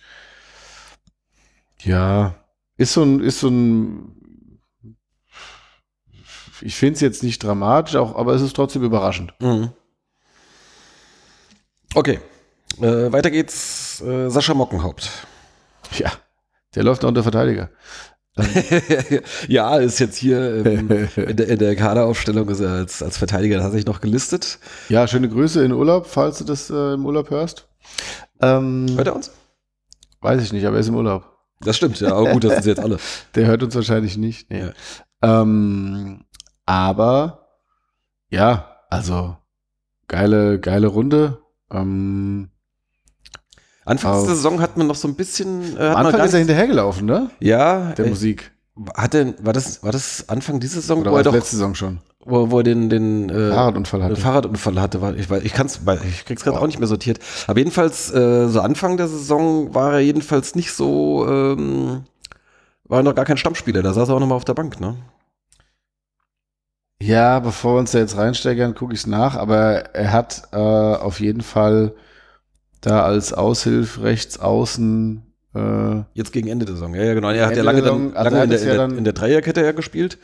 [1.82, 2.36] ja,
[2.78, 4.16] ist so ein, ist so ein
[6.62, 9.34] ich finde es jetzt nicht dramatisch, auch, aber es ist trotzdem überraschend.
[9.39, 9.72] Mhm.
[11.95, 12.20] Okay.
[12.80, 14.01] Äh, weiter geht's.
[14.01, 15.10] Äh, Sascha Mockenhaupt.
[15.97, 16.12] Ja,
[16.76, 17.70] der läuft noch unter Verteidiger.
[19.48, 23.60] ja, ist jetzt hier ähm, in, der, in der Kaderaufstellung ist er als, als Verteidiger
[23.60, 24.60] tatsächlich noch gelistet.
[24.90, 27.68] Ja, schöne Grüße in Urlaub, falls du das äh, im Urlaub hörst.
[28.42, 29.32] Ähm, Hört er uns?
[30.22, 31.38] weiß ich nicht, aber er ist im Urlaub.
[31.62, 32.98] Das stimmt, ja, aber gut, das sind sie jetzt alle.
[33.36, 34.50] Der hört uns wahrscheinlich nicht.
[34.50, 34.62] Nee.
[34.62, 35.42] Ja.
[35.42, 36.26] Ähm,
[36.66, 37.48] aber
[38.30, 39.38] ja, also
[40.08, 41.40] geile, geile Runde.
[41.72, 42.50] Ähm,
[43.90, 45.76] Anfangs Auf- der Saison hat man noch so ein bisschen.
[45.78, 47.32] Äh, Anfang ist er hinterhergelaufen, ne?
[47.40, 48.52] ja, Der äh, Musik.
[48.96, 51.56] hat er, war, das, war das Anfang dieser Saison, Oder wo war das doch letzte
[51.56, 52.00] Saison schon?
[52.24, 54.16] wo, wo er den, den äh, Fahrradunfall hatte.
[54.16, 55.02] Fahrradunfall hatte.
[55.02, 57.20] War, ich ich kann's, ich krieg's gerade auch nicht mehr sortiert.
[57.48, 62.04] Aber jedenfalls, äh, so Anfang der Saison war er jedenfalls nicht so, ähm,
[62.84, 63.82] war noch gar kein Stammspieler.
[63.82, 64.96] Da saß er auch noch mal auf der Bank, ne?
[67.02, 70.58] Ja, bevor wir uns da jetzt reinsteigern, gucke ich es nach, aber er hat äh,
[70.58, 71.94] auf jeden Fall
[72.82, 75.24] da als Aushilf rechts außen
[75.56, 76.94] äh, Jetzt gegen Ende der Saison.
[76.94, 77.30] Ja, ja, genau.
[77.30, 79.64] Er hat Ende ja lange, dann, also lange in, der, in, der, in der Dreierkette
[79.64, 80.18] ja gespielt.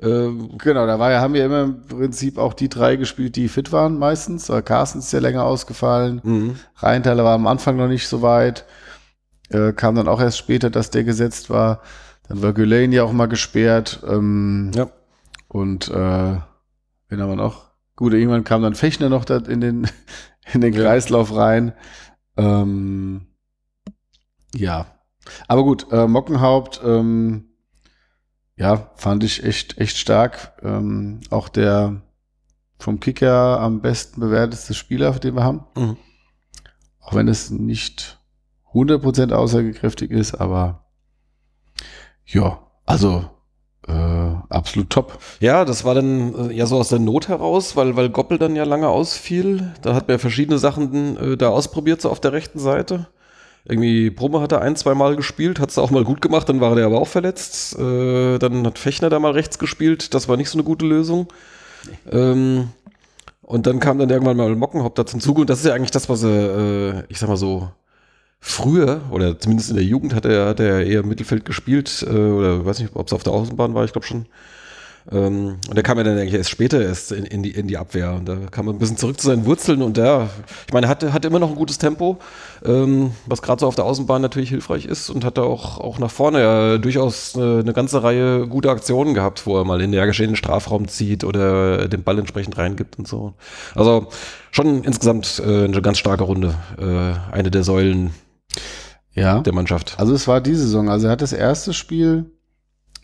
[0.00, 3.48] Ähm, Genau, da war ja, haben wir immer im Prinzip auch die drei gespielt, die
[3.48, 4.50] fit waren meistens.
[4.50, 6.20] Äh, Carsten ist ja länger ausgefallen.
[6.22, 6.56] mhm.
[6.76, 8.66] Rheintaler war am Anfang noch nicht so weit.
[9.48, 11.80] Äh, kam dann auch erst später, dass der gesetzt war.
[12.28, 14.02] Dann war Gülain ja auch mal gesperrt.
[14.06, 14.88] Ähm, Ja.
[15.48, 15.92] Und äh,
[17.08, 17.66] wen haben wir noch?
[17.94, 19.88] Gut, irgendwann kam dann Fechner noch da in den,
[20.52, 20.74] in den.
[20.74, 21.72] Kreislauf rein.
[22.36, 23.26] Ähm,
[24.54, 24.86] ja.
[25.48, 27.46] Aber gut, äh, Mockenhaupt, ähm,
[28.56, 30.52] ja, fand ich echt, echt stark.
[30.62, 32.02] Ähm, auch der
[32.78, 35.64] vom Kicker am besten bewertete Spieler, den wir haben.
[35.76, 35.96] Mhm.
[37.00, 38.20] Auch wenn es nicht
[38.72, 40.86] 100% aussagekräftig ist, aber
[42.24, 43.30] ja, also
[43.88, 43.92] äh,
[44.48, 45.18] absolut top.
[45.40, 48.56] Ja, das war dann äh, ja so aus der Not heraus, weil, weil Goppel dann
[48.56, 49.72] ja lange ausfiel.
[49.82, 53.06] Da hat man ja verschiedene Sachen äh, da ausprobiert, so auf der rechten Seite.
[53.64, 56.60] Irgendwie Brumme hat er ein, zwei Mal gespielt, hat es auch mal gut gemacht, dann
[56.60, 57.78] war der aber auch verletzt.
[57.78, 61.28] Äh, dann hat Fechner da mal rechts gespielt, das war nicht so eine gute Lösung.
[62.10, 62.70] Ähm,
[63.42, 65.92] und dann kam dann irgendwann mal Mockenhaupt da zum Zuge und das ist ja eigentlich
[65.92, 67.68] das, was er, äh, ich sag mal so,
[68.40, 72.10] früher, oder zumindest in der Jugend hat er, hat er eher im Mittelfeld gespielt, äh,
[72.10, 74.26] oder weiß nicht, ob es auf der Außenbahn war, ich glaube schon.
[75.12, 77.76] Ähm, und der kam ja dann eigentlich erst später erst in, in, die, in die
[77.76, 78.14] Abwehr.
[78.14, 80.28] Und da kam er ein bisschen zurück zu seinen Wurzeln und der,
[80.66, 82.18] ich meine, hat, hat immer noch ein gutes Tempo,
[82.64, 85.98] ähm, was gerade so auf der Außenbahn natürlich hilfreich ist und hat da auch, auch
[85.98, 89.92] nach vorne ja durchaus eine, eine ganze Reihe guter Aktionen gehabt, wo er mal in
[89.92, 93.34] den geschehenen Strafraum zieht oder den Ball entsprechend reingibt und so.
[93.74, 94.08] Also
[94.50, 96.54] schon insgesamt äh, eine ganz starke Runde.
[96.78, 98.12] Äh, eine der Säulen
[99.12, 99.40] Ja.
[99.40, 99.98] der Mannschaft.
[99.98, 100.88] Also es war diese Saison.
[100.90, 102.32] Also er hat das erste Spiel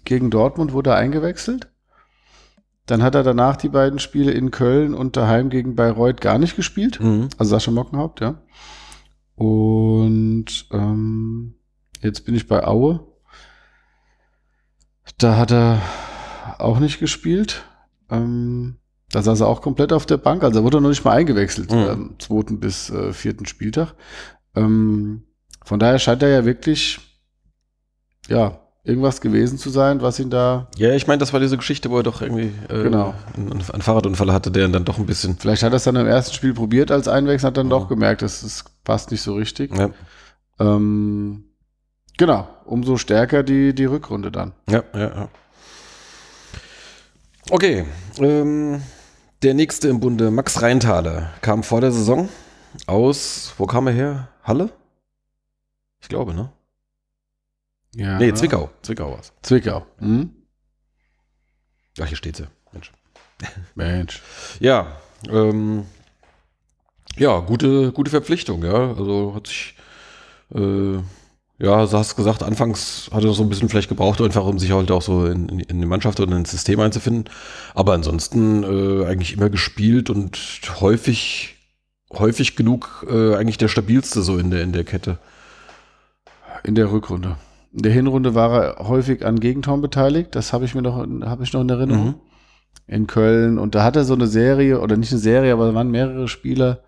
[0.05, 1.68] gegen Dortmund wurde eingewechselt.
[2.86, 6.57] Dann hat er danach die beiden Spiele in Köln und daheim gegen Bayreuth gar nicht
[6.57, 7.01] gespielt.
[7.01, 7.28] Mhm.
[7.38, 8.43] Also Sascha Mockenhaupt, ja.
[9.36, 11.55] Und ähm,
[12.01, 13.07] jetzt bin ich bei Aue.
[15.18, 15.80] Da hat er
[16.59, 17.64] auch nicht gespielt.
[18.11, 18.76] Ähm,
[19.11, 20.43] da saß er auch komplett auf der Bank.
[20.43, 21.78] Also er wurde noch nicht mal eingewechselt Mhm.
[21.88, 23.95] am zweiten bis äh, vierten Spieltag.
[24.55, 25.24] Ähm,
[25.65, 27.01] von daher scheint er ja wirklich,
[28.29, 31.89] ja, irgendwas gewesen zu sein, was ihn da Ja, ich meine, das war diese Geschichte,
[31.91, 33.15] wo er doch irgendwie äh, Genau.
[33.37, 35.37] einen, einen Fahrradunfall hatte, der ihn dann doch ein bisschen.
[35.39, 37.71] Vielleicht hat er es dann im ersten Spiel probiert als Einwechsel, hat dann Mhm.
[37.71, 39.73] doch gemerkt, dass es passt nicht so richtig.
[39.77, 39.91] Ja,
[40.59, 41.45] Ähm,
[42.19, 44.53] genau, umso stärker die, die Rückrunde dann.
[44.69, 45.01] ja, ja.
[45.01, 45.29] ja.
[47.51, 47.85] Okay,
[48.19, 48.83] ähm,
[49.43, 52.29] der nächste im Bunde, Max Reintaler, kam vor der Saison
[52.87, 54.29] aus, wo kam er her?
[54.45, 54.71] Halle?
[56.03, 56.53] Ich glaube, ne?
[57.95, 58.19] Ja.
[58.19, 58.71] Nee, Zwickau.
[58.83, 59.33] Zwickau war's.
[59.43, 59.87] Zwickau.
[59.99, 60.31] Hm?
[62.01, 62.47] Ach, hier steht sie.
[62.73, 62.93] Mensch.
[63.75, 64.23] Mensch.
[64.61, 64.97] Ja,
[65.29, 65.85] ähm,
[67.17, 68.95] ja, gute, gute Verpflichtung, ja.
[68.95, 69.77] Also hat sich,
[70.55, 70.95] äh,
[71.59, 74.73] ja, du hast gesagt, anfangs hat er so ein bisschen vielleicht gebraucht, einfach um sich
[74.73, 77.25] halt auch so in, in, in die Mannschaft oder ins System einzufinden.
[77.75, 80.39] Aber ansonsten äh, eigentlich immer gespielt und
[80.81, 81.57] häufig,
[82.13, 85.19] häufig genug äh, eigentlich der stabilste so in der, in der Kette.
[86.65, 87.37] In der Rückrunde.
[87.73, 90.35] In der Hinrunde war er häufig an Gegentoren beteiligt.
[90.35, 92.07] Das habe ich mir noch, habe ich noch in Erinnerung.
[92.07, 92.15] Mhm.
[92.87, 93.59] In Köln.
[93.59, 96.29] Und da hat er so eine Serie, oder nicht eine Serie, aber da waren mehrere
[96.29, 96.83] Spieler,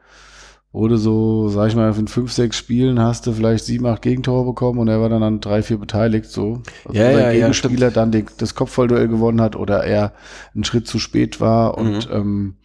[0.72, 4.03] wo du so, sag ich mal, in fünf, sechs Spielen hast du vielleicht sieben, acht
[4.03, 6.62] Gegentore bekommen und er war dann an drei, vier beteiligt, so.
[6.85, 10.12] Also Ja, ja, sein ja, Gegenspieler dann den, das Kopfballduell gewonnen hat oder er
[10.53, 12.57] einen Schritt zu spät war und, ähm,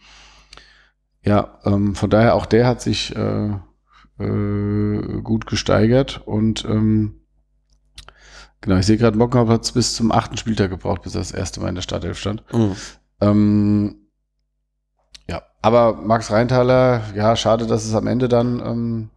[1.22, 3.50] ja, ähm, von daher auch der hat sich äh,
[4.20, 7.20] äh, gut gesteigert und ähm,
[8.60, 11.32] genau, ich sehe gerade, Mockenhaupt hat es bis zum achten Spieltag gebraucht, bis er das
[11.32, 12.44] erste Mal in der Startelf stand.
[12.52, 12.76] Mhm.
[13.20, 13.96] Ähm,
[15.28, 19.10] ja, aber Max Reintaler, ja, schade, dass es am Ende dann ähm,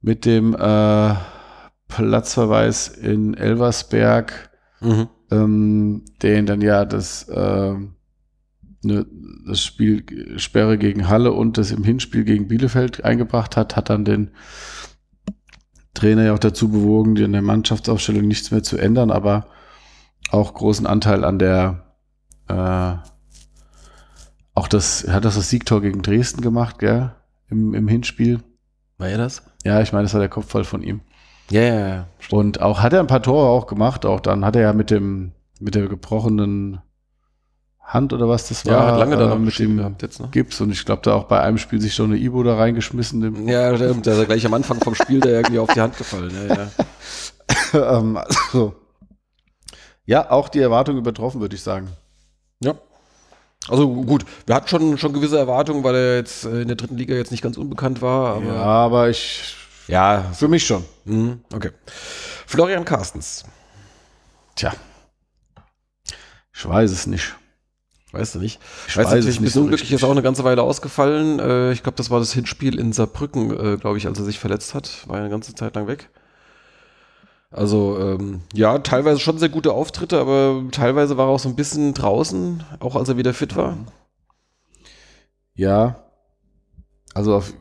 [0.00, 1.14] mit dem äh,
[1.88, 4.50] Platzverweis in Elversberg,
[4.80, 5.08] Mhm.
[5.32, 7.74] ähm, den dann ja das, äh,
[8.82, 9.06] ne,
[9.46, 14.04] das Spiel Sperre gegen Halle und das im Hinspiel gegen Bielefeld eingebracht hat, hat dann
[14.04, 14.30] den
[15.94, 19.48] Trainer ja auch dazu bewogen, in der Mannschaftsaufstellung nichts mehr zu ändern, aber
[20.30, 21.94] auch großen Anteil an der
[22.48, 22.96] äh,
[24.58, 27.12] auch das, hat das das Siegtor gegen Dresden gemacht, gell?
[27.48, 28.40] Im, im Hinspiel.
[28.96, 29.42] War er das?
[29.64, 31.00] Ja, ich meine, das war der Kopfball von ihm.
[31.50, 32.08] Ja, ja, ja.
[32.30, 34.90] Und auch hat er ein paar Tore auch gemacht, auch dann hat er ja mit
[34.90, 35.30] dem,
[35.60, 36.80] mit der gebrochenen
[37.88, 40.20] Hand oder was das war, Ja, hat lange da äh, noch mit dem gehabt jetzt,
[40.20, 40.28] ne?
[40.30, 43.22] Gips und ich glaube, da auch bei einem Spiel sich schon eine Ibo da reingeschmissen.
[43.22, 44.04] Dem, Ja, stimmt.
[44.04, 46.30] Der ist ja gleich am Anfang vom Spiel da irgendwie auf die Hand gefallen.
[46.48, 47.98] Ja, ja.
[47.98, 48.74] ähm, also,
[50.04, 51.88] ja, auch die Erwartung übertroffen, würde ich sagen.
[52.60, 52.74] Ja.
[53.68, 56.96] Also gut, wir hatten schon, schon gewisse Erwartungen, weil er jetzt äh, in der dritten
[56.96, 58.36] Liga jetzt nicht ganz unbekannt war.
[58.36, 59.56] Aber ja, aber ich,
[59.86, 60.84] ja, für mich schon.
[61.04, 61.70] mhm, okay.
[62.46, 63.44] Florian Carstens,
[64.54, 64.72] Tja.
[66.54, 67.34] Ich weiß es nicht.
[68.12, 68.60] Weißt du nicht.
[68.86, 71.38] Ich weiß weiß natürlich, ein nicht bisschen so unglücklich ist auch eine ganze Weile ausgefallen.
[71.38, 74.38] Äh, ich glaube, das war das Hinspiel in Saarbrücken, äh, glaube ich, als er sich
[74.38, 75.06] verletzt hat.
[75.06, 76.10] War eine ganze Zeit lang weg.
[77.50, 81.56] Also, ähm, ja, teilweise schon sehr gute Auftritte, aber teilweise war er auch so ein
[81.56, 83.78] bisschen draußen, auch als er wieder fit war.
[85.54, 86.04] Ja.
[87.14, 87.52] Also auf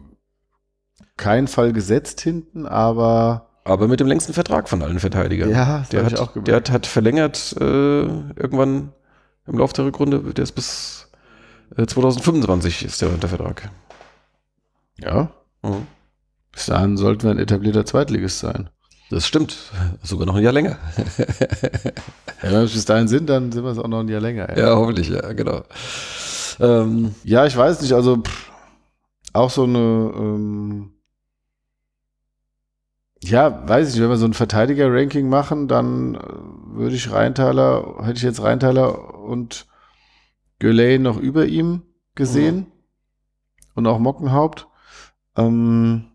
[1.15, 5.49] keinen Fall gesetzt hinten, aber Aber mit dem längsten Vertrag von allen Verteidigern.
[5.49, 6.47] ja, der hat, auch gemerkt.
[6.47, 7.63] der hat, hat verlängert äh,
[8.03, 8.93] irgendwann
[9.47, 10.19] im Laufe der Rückrunde.
[10.33, 11.09] Der ist bis
[11.75, 13.69] äh, 2025 ist der unter Vertrag.
[14.99, 15.31] ja.
[15.63, 15.87] Mhm.
[16.51, 18.69] Bis dahin sollten wir ein etablierter Zweitligist sein.
[19.11, 19.55] Das stimmt.
[20.03, 20.77] Sogar noch ein Jahr länger.
[22.43, 24.55] Ja, wenn wir bis dahin sind, dann sind wir es auch noch ein Jahr länger.
[24.57, 25.63] ja, hoffentlich, ja, genau.
[26.59, 28.51] Ähm, Ja, ich weiß nicht, also pff,
[29.33, 30.91] auch so eine, ähm,
[33.23, 36.19] ja, weiß ich nicht, wenn wir so ein Verteidiger-Ranking machen, dann äh,
[36.77, 39.67] würde ich Rheintaler, hätte ich jetzt Rheintaler und
[40.59, 41.83] Göley noch über ihm
[42.15, 42.71] gesehen
[43.75, 44.67] und auch Mockenhaupt.
[45.35, 46.11] Ähm,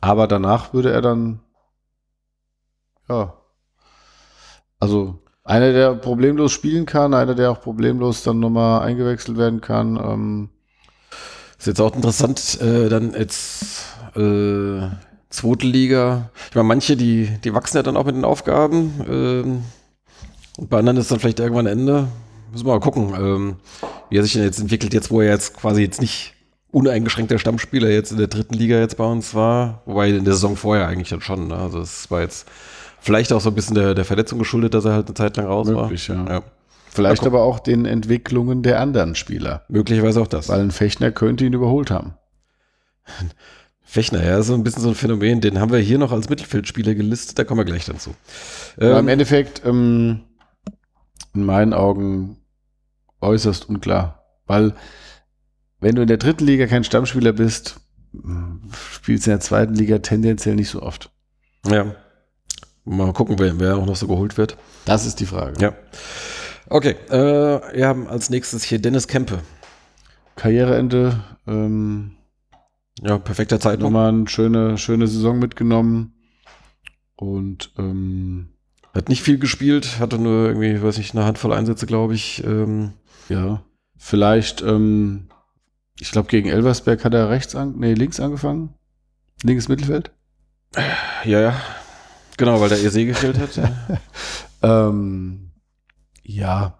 [0.00, 1.40] aber danach würde er dann,
[3.08, 3.34] ja,
[4.80, 9.96] also einer, der problemlos spielen kann, einer, der auch problemlos dann nochmal eingewechselt werden kann.
[9.96, 10.48] Ähm,
[11.58, 13.84] ist jetzt auch interessant, äh, dann jetzt
[14.16, 14.88] äh,
[15.28, 16.30] zweite Liga.
[16.48, 19.04] Ich meine, manche, die, die wachsen ja dann auch mit den Aufgaben.
[19.08, 19.64] Ähm,
[20.58, 22.08] und bei anderen ist dann vielleicht irgendwann Ende.
[22.52, 23.56] Müssen wir mal gucken, ähm,
[24.10, 26.34] wie er sich denn jetzt entwickelt, jetzt wo er jetzt quasi jetzt nicht
[26.70, 29.82] uneingeschränkter Stammspieler jetzt in der dritten Liga jetzt bei uns war.
[29.86, 31.48] Wobei in der Saison vorher eigentlich dann schon.
[31.48, 31.56] Ne?
[31.56, 32.46] Also es war jetzt
[33.00, 35.46] vielleicht auch so ein bisschen der, der Verletzung geschuldet, dass er halt eine Zeit lang
[35.46, 36.28] raus Möglich, war.
[36.30, 36.42] ja.
[36.90, 37.34] vielleicht Ja, guck.
[37.34, 39.64] aber auch den Entwicklungen der anderen Spieler.
[39.68, 40.48] Möglicherweise auch das.
[40.50, 42.14] Weil ein Fechner könnte ihn überholt haben.
[43.84, 46.94] Fechner, ja, so ein bisschen so ein Phänomen, den haben wir hier noch als Mittelfeldspieler
[46.94, 48.14] gelistet, da kommen wir gleich dazu.
[48.78, 50.20] Aber im Ähm, Endeffekt, ähm,
[51.34, 52.36] in meinen Augen
[53.20, 54.24] äußerst unklar.
[54.46, 54.74] Weil,
[55.80, 57.80] wenn du in der dritten Liga kein Stammspieler bist,
[58.92, 61.10] spielst du in der zweiten Liga tendenziell nicht so oft.
[61.66, 61.94] ja.
[62.84, 64.56] Mal gucken, wer, wer auch noch so geholt wird.
[64.86, 65.54] Das ist die Frage.
[65.60, 65.72] Ja.
[66.68, 69.38] Okay, äh, wir haben als nächstes hier Dennis Kempe.
[70.34, 72.16] Karriereende, ähm,
[73.00, 73.84] Ja, perfekter Zeitpunkt.
[73.84, 76.14] nochmal eine schöne, schöne Saison mitgenommen.
[77.14, 78.51] Und ähm,
[78.94, 82.44] Hat nicht viel gespielt, hatte nur irgendwie, weiß nicht, eine Handvoll Einsätze, glaube ich.
[82.44, 82.92] Ähm,
[83.28, 83.62] ja,
[83.96, 85.28] vielleicht, ähm,
[85.98, 88.74] ich glaube, gegen Elversberg hat er rechts an, nee, links angefangen.
[89.42, 90.10] Linkes Mittelfeld.
[91.24, 91.60] ja, ja.
[92.36, 93.56] Genau, weil der EC gefehlt hat.
[93.56, 93.70] ja.
[94.64, 95.50] Ähm,
[96.22, 96.78] ja.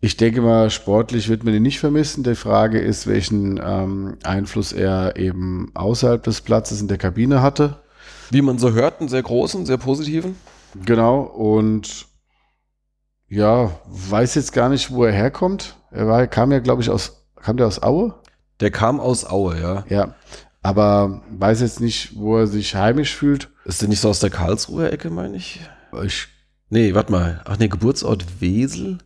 [0.00, 2.24] Ich denke mal, sportlich wird man ihn nicht vermissen.
[2.24, 7.82] Die Frage ist, welchen ähm, Einfluss er eben außerhalb des Platzes in der Kabine hatte.
[8.30, 10.36] Wie man so hört, einen sehr großen, sehr positiven.
[10.84, 11.20] Genau.
[11.22, 12.06] Und
[13.28, 15.76] ja, weiß jetzt gar nicht, wo er herkommt.
[15.90, 18.14] Er war, kam ja, glaube ich, aus, kam der aus Aue?
[18.60, 19.84] Der kam aus Aue, ja.
[19.88, 20.14] Ja.
[20.62, 23.50] Aber weiß jetzt nicht, wo er sich heimisch fühlt.
[23.64, 25.60] Ist der nicht so aus der Karlsruher Ecke, meine ich?
[26.02, 26.28] Ich,
[26.70, 27.40] Nee, warte mal.
[27.44, 28.98] Ach nee, Geburtsort Wesel.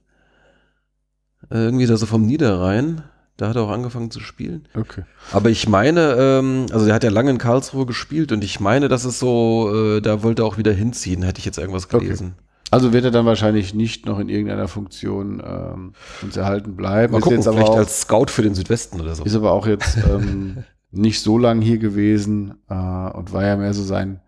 [1.50, 3.02] Äh, Irgendwie da so vom Niederrhein.
[3.38, 4.66] Da hat er auch angefangen zu spielen.
[4.74, 5.04] okay.
[5.32, 8.88] Aber ich meine, ähm, also der hat ja lange in Karlsruhe gespielt und ich meine,
[8.88, 12.04] dass es so, äh, da wollte er auch wieder hinziehen, hätte ich jetzt irgendwas Okay.
[12.04, 12.34] gelesen.
[12.70, 17.12] Also wird er dann wahrscheinlich nicht noch in irgendeiner Funktion ähm, uns erhalten bleiben.
[17.12, 19.22] Mal Ist gucken, jetzt aber vielleicht auch, als Scout für den Südwesten oder so.
[19.24, 23.72] Ist aber auch jetzt ähm, nicht so lang hier gewesen äh, und war ja mehr
[23.72, 24.20] so sein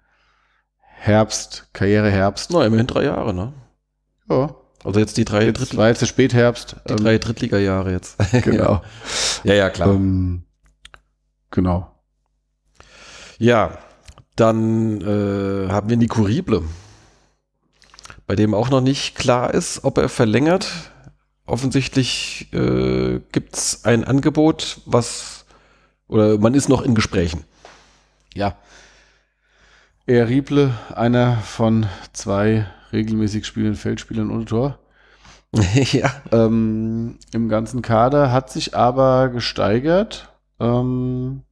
[0.79, 2.53] Herbst, Karriereherbst.
[2.53, 3.53] Na, immerhin drei Jahre, ne?
[4.29, 6.77] Ja, Also jetzt die drei, jetzt Dritt, war jetzt der Spätherbst.
[6.89, 8.17] die drei Drittliga-Jahre jetzt.
[8.43, 8.83] genau.
[9.45, 9.91] ja, ja, klar.
[9.91, 10.45] Ähm,
[11.51, 11.95] genau.
[13.39, 13.79] Ja,
[14.37, 16.63] dann äh, haben wir Nico Rieble,
[18.27, 20.69] bei dem auch noch nicht klar ist, ob er verlängert.
[21.45, 25.45] Offensichtlich äh, gibt es ein Angebot, was,
[26.07, 27.45] oder man ist noch in Gesprächen.
[28.35, 28.57] Ja.
[30.07, 34.79] Er Rieble, einer von zwei regelmäßig spielenden Feldspielern ohne Tor.
[35.93, 36.11] ja.
[36.31, 40.33] ähm, im ganzen Kader, hat sich aber gesteigert.
[40.61, 41.43] Ähm,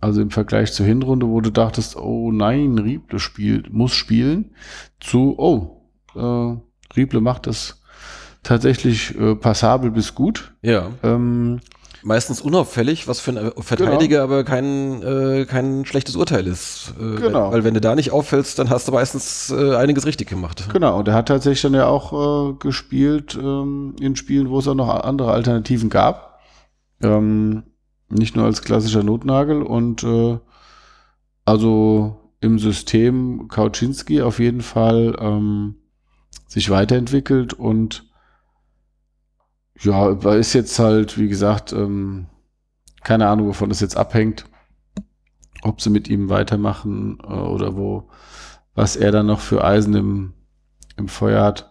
[0.00, 4.54] also im Vergleich zur Hinrunde, wo du dachtest, oh nein, Rieble spielt, muss spielen,
[5.00, 5.82] zu, oh,
[6.14, 7.82] äh, Rieble macht das
[8.44, 10.54] tatsächlich äh, passabel bis gut.
[10.62, 10.92] Ja.
[11.02, 11.60] Ähm,
[12.08, 16.94] meistens unauffällig, was für einen Verteidiger aber kein, äh, kein schlechtes Urteil ist.
[16.98, 17.44] Äh, Genau.
[17.44, 20.68] Weil, weil wenn du da nicht auffällst, dann hast du meistens äh, einiges richtig gemacht.
[20.72, 24.66] Genau, und er hat tatsächlich dann ja auch äh, gespielt ähm, in Spielen, wo es
[24.66, 26.40] auch noch andere Alternativen gab.
[27.02, 27.64] Ähm,
[28.08, 30.38] nicht nur als klassischer Notnagel und äh,
[31.44, 35.74] also im System Kauczynski auf jeden Fall ähm,
[36.46, 38.07] sich weiterentwickelt und
[39.80, 42.26] ja, ist jetzt halt, wie gesagt, ähm,
[43.04, 44.44] keine Ahnung, wovon das jetzt abhängt,
[45.62, 48.08] ob sie mit ihm weitermachen äh, oder wo,
[48.74, 50.32] was er dann noch für Eisen im,
[50.96, 51.70] im Feuer hat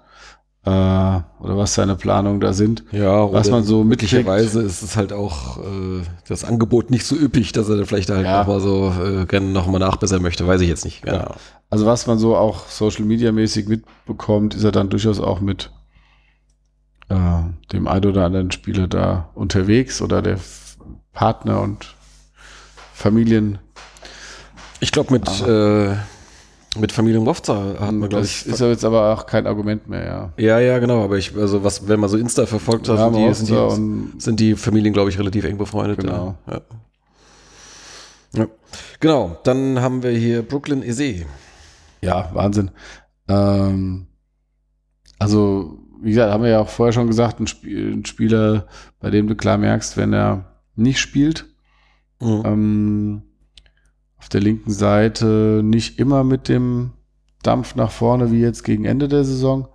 [0.66, 2.84] äh, oder was seine Planungen da sind.
[2.92, 7.52] Ja, Was man so möglicherweise ist es halt auch äh, das Angebot nicht so üppig,
[7.54, 8.40] dass er da vielleicht halt Ja.
[8.40, 11.04] noch mal so äh, gerne noch mal nachbessern möchte, weiß ich jetzt nicht.
[11.04, 11.36] Genau.
[11.70, 15.72] Also was man so auch Social Media mäßig mitbekommt, ist er dann durchaus auch mit
[17.10, 17.16] äh,
[17.72, 20.78] dem ein oder anderen Spieler da unterwegs oder der F-
[21.14, 21.96] Partner und
[22.94, 23.60] Familien.
[24.80, 25.96] Ich glaube mit äh,
[26.80, 29.88] mit Familie Mofza hat man glaube Das ich ist ja jetzt aber auch kein Argument
[29.88, 30.34] mehr, ja.
[30.38, 33.50] ja ja genau, aber ich also was wenn man so Insta verfolgt hat, Ja, sind,
[33.50, 36.00] die, sind, die, sind die Familien glaube ich relativ eng befreundet.
[36.00, 36.36] Genau.
[36.48, 36.62] Ja.
[38.36, 38.48] Ja.
[39.00, 41.26] Genau, dann haben wir hier Brooklyn Eze.
[42.02, 42.70] Ja, Wahnsinn.
[43.28, 44.08] Ähm,
[45.18, 48.68] also, wie gesagt, haben wir ja auch vorher schon gesagt, ein, Spiel, ein Spieler,
[49.00, 50.46] bei dem du klar merkst, wenn er
[50.76, 51.46] nicht spielt,
[52.20, 52.42] Mhm.
[52.46, 53.22] ähm,
[54.18, 56.94] auf der linken Seite nicht immer mit dem
[57.44, 59.68] Dampf nach vorne wie jetzt gegen Ende der Saison,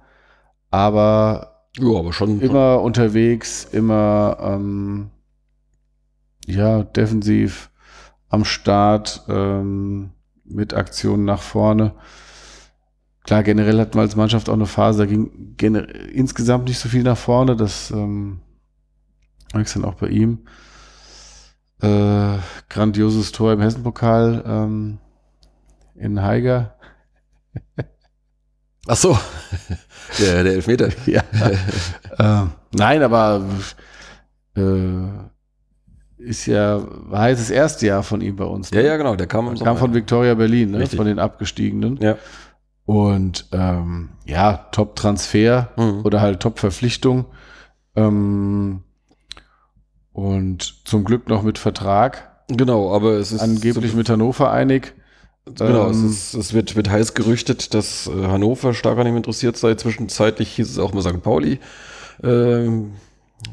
[0.71, 5.11] aber Ja, aber schon immer unterwegs, immer ähm,
[6.47, 7.71] ja defensiv
[8.29, 10.11] am Start ähm,
[10.45, 11.93] mit Aktionen nach vorne.
[13.25, 15.75] Klar, generell hatten wir als Mannschaft auch eine Phase, da ging
[16.13, 17.55] insgesamt nicht so viel nach vorne.
[17.57, 18.41] Das ähm,
[19.55, 20.41] merkst du dann auch bei ihm.
[21.81, 22.39] Äh,
[22.69, 24.99] grandioses Tor im Hessenpokal ähm,
[25.95, 26.75] in Haiger.
[28.89, 29.17] Ach so.
[30.19, 30.89] der, der Elfmeter.
[31.07, 31.23] Ja.
[32.19, 33.45] äh, nein, aber
[34.57, 35.09] äh,
[36.19, 36.81] ist ja,
[37.11, 38.71] war jetzt das erste Jahr von ihm bei uns.
[38.71, 40.87] Ja, ja, genau, der kam kam von Victoria Berlin, ne?
[40.87, 41.99] Von den Abgestiegenen.
[42.01, 42.17] Ja.
[42.85, 46.01] Und ähm, ja, Top-Transfer Mhm.
[46.05, 47.27] oder halt Top-Verpflichtung.
[47.97, 48.83] Ähm,
[50.13, 52.31] und zum Glück noch mit Vertrag.
[52.49, 54.95] Genau, aber es ist Angeblich mit Hannover einig.
[55.47, 59.17] Genau, es, Ähm, ist, es wird, wird heiß gerüchtet, dass äh, Hannover stark an ihm
[59.17, 59.75] interessiert sei.
[59.75, 61.23] Zwischenzeitlich hieß es auch mal St.
[61.23, 61.59] Pauli.
[62.23, 62.93] Ähm,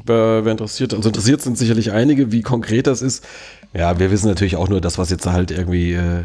[0.04, 3.26] wer, wer interessiert, also interessiert sind sicherlich einige, wie konkret das ist.
[3.72, 6.24] Ja, wir wissen natürlich auch nur das, was jetzt halt irgendwie äh,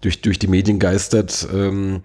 [0.00, 1.46] durch, durch die Medien geistert.
[1.52, 2.02] Ähm,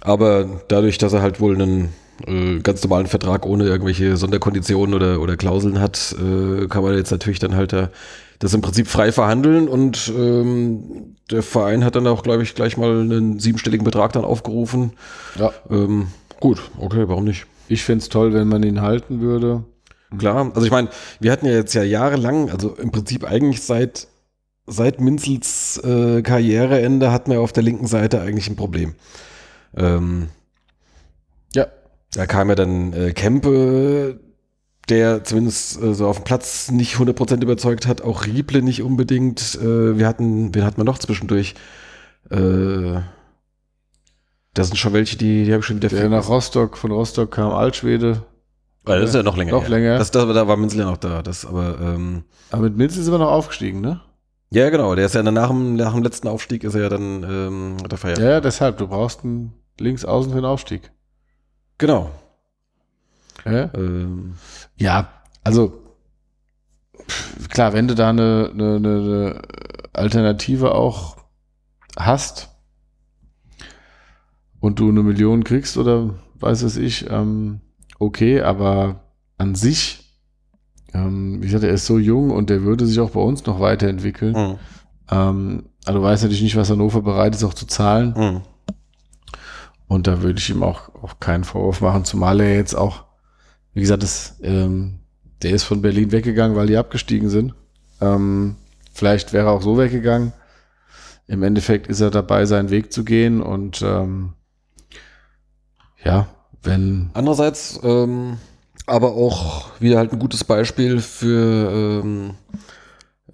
[0.00, 1.92] aber dadurch, dass er halt wohl einen
[2.26, 7.10] äh, ganz normalen Vertrag ohne irgendwelche Sonderkonditionen oder, oder Klauseln hat, äh, kann man jetzt
[7.10, 7.90] natürlich dann halt da,
[8.38, 12.76] das im Prinzip frei verhandeln und ähm, der Verein hat dann auch, glaube ich, gleich
[12.78, 14.92] mal einen siebenstelligen Betrag dann aufgerufen.
[15.38, 16.08] Ja, Ähm,
[16.40, 17.46] gut, okay, warum nicht?
[17.68, 19.62] ich find's toll, wenn man ihn halten würde.
[20.18, 20.88] Klar, also ich meine,
[21.20, 24.08] wir hatten ja jetzt ja jahrelang, also im Prinzip eigentlich seit,
[24.70, 28.94] seit Minzels äh, Karriereende hatten wir auf der linken Seite eigentlich ein Problem.
[29.76, 30.28] Ähm,
[31.54, 31.66] Ja.
[32.12, 34.20] da kam ja dann äh, Kempe,
[34.88, 39.56] der zumindest äh, so auf dem Platz nicht 100% überzeugt hat, auch Rieble nicht unbedingt.
[39.60, 41.54] Äh, wir hatten, wen hatten wir noch zwischendurch?
[42.30, 43.00] Äh,
[44.54, 47.30] da sind schon welche, die, die habe ich schon wieder Der nach Rostock, von Rostock
[47.30, 48.22] kam Altschwede.
[48.82, 49.52] Weil das ist ja noch länger.
[49.52, 49.68] Noch her.
[49.70, 49.98] länger.
[49.98, 51.22] Das, das, da war Minzel ja noch da.
[51.22, 54.00] Das, aber ähm, Aber mit Minzel sind wir noch aufgestiegen, ne?
[54.50, 54.94] Ja, genau.
[54.94, 57.76] Der ist ja dann nach dem, nach dem letzten Aufstieg ist er ja dann ähm,
[57.82, 58.18] hat er feiert.
[58.18, 58.78] Ja, ja, deshalb.
[58.78, 60.90] Du brauchst einen Linksaußen für den Aufstieg.
[61.78, 62.10] Genau.
[63.44, 64.34] Ja, Ähm,
[64.76, 65.08] ja
[65.44, 65.82] also
[67.48, 69.42] klar, wenn du da eine, eine, eine, eine
[69.92, 71.16] Alternative auch
[71.98, 72.50] hast
[74.60, 77.60] und du eine Million kriegst oder weiß es ich, ähm,
[77.98, 79.04] okay, aber
[79.38, 80.09] an sich,
[80.94, 83.60] ähm, wie gesagt, er ist so jung und der würde sich auch bei uns noch
[83.60, 84.34] weiterentwickeln.
[84.34, 84.58] mh,
[85.10, 88.14] Ähm, aber du weißt natürlich nicht, was Hannover bereit ist, auch zu zahlen.
[88.16, 88.42] mh.
[89.88, 93.06] Und da würde ich ihm auch, auch keinen Vorwurf machen, zumal er jetzt auch,
[93.74, 95.00] wie gesagt, das, ähm,
[95.42, 97.54] der ist von Berlin weggegangen, weil die abgestiegen sind.
[98.00, 98.54] Ähm,
[98.92, 100.32] vielleicht wäre er auch so weggegangen.
[101.26, 104.34] Im Endeffekt ist er dabei, seinen Weg zu gehen und ähm,
[106.04, 106.28] ja,
[106.62, 108.36] wenn Andererseits ähm,
[108.86, 112.30] aber auch wieder halt ein gutes Beispiel für ähm,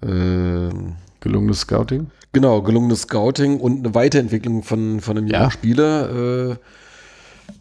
[0.03, 2.07] ähm, gelungenes Scouting.
[2.33, 5.51] Genau, gelungenes Scouting und eine Weiterentwicklung von, von einem jungen Ja.
[5.51, 6.51] Spieler.
[6.51, 6.55] Äh,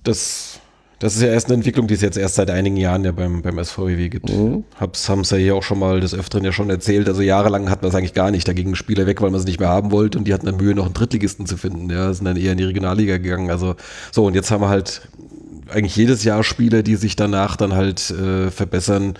[0.03, 0.61] das,
[0.99, 3.43] Das ist ja erst eine Entwicklung, die es jetzt erst seit einigen Jahren ja beim,
[3.43, 4.31] beim SVW gibt.
[4.31, 4.65] Mhm.
[4.79, 7.09] Hab's, haben's ja hier auch schon mal des Öfteren ja schon erzählt.
[7.09, 8.47] Also jahrelang hat man es eigentlich gar nicht.
[8.49, 10.57] Da gingen Spieler weg, weil man sie nicht mehr haben wollte und die hatten dann
[10.57, 11.89] Mühe, noch einen Drittligisten zu finden.
[11.91, 13.51] Ja, sind dann eher in die Regionalliga gegangen.
[13.51, 13.77] Also
[14.11, 15.03] so, und jetzt haben wir halt
[15.71, 19.15] eigentlich jedes Jahr Spieler, die sich danach dann halt äh, verbessern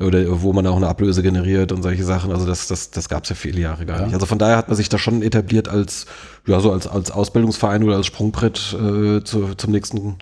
[0.00, 2.30] oder wo man auch eine Ablöse generiert und solche Sachen.
[2.30, 4.04] Also das, das, das gab es ja viele Jahre gar Ja.
[4.04, 4.14] nicht.
[4.14, 6.06] Also von daher hat man sich da schon etabliert als,
[6.46, 10.16] ja, so als, als Ausbildungsverein oder als Sprungbrett äh, zu, zum nächsten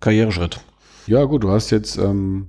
[0.00, 0.60] Karriereschritt.
[1.06, 2.48] Ja, gut, du hast jetzt ähm,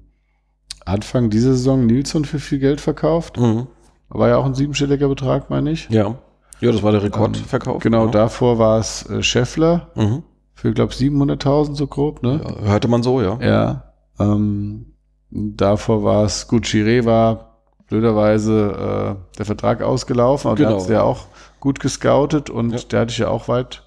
[0.86, 3.38] Anfang dieser Saison Nilsson für viel Geld verkauft.
[3.40, 3.68] Mhm.
[4.10, 5.90] War ja auch ein siebenstelliger Betrag, meine ich.
[5.90, 6.16] Ja.
[6.62, 7.82] Ja, das war der Rekordverkauf.
[7.84, 10.24] Genau, davor war es äh, Scheffler Mhm.
[10.56, 12.42] Für, glaube ich, 700.000 so grob, ne?
[12.44, 13.38] Ja, hörte man so, ja.
[13.42, 13.84] Ja.
[14.20, 14.94] Ähm,
[15.30, 20.70] davor war es, gut, Chiré war blöderweise äh, der Vertrag ausgelaufen, aber Genau.
[20.72, 21.26] der hat ja auch
[21.60, 22.80] gut gescoutet und Ja.
[22.90, 23.84] der hatte ich ja auch weit,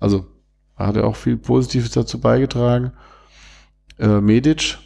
[0.00, 0.24] also
[0.76, 2.92] hat er auch viel Positives dazu beigetragen.
[3.98, 4.78] Äh, Medic,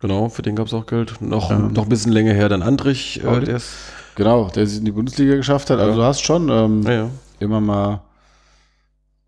[0.00, 1.20] Genau, für den gab es auch Geld.
[1.22, 1.72] Noch, Ähm.
[1.74, 3.72] noch ein bisschen länger her dann Andrich, äh, der ist.
[4.16, 5.78] genau, der sich in die Bundesliga geschafft hat.
[5.78, 7.08] Also du hast schon ähm,
[7.38, 8.00] immer mal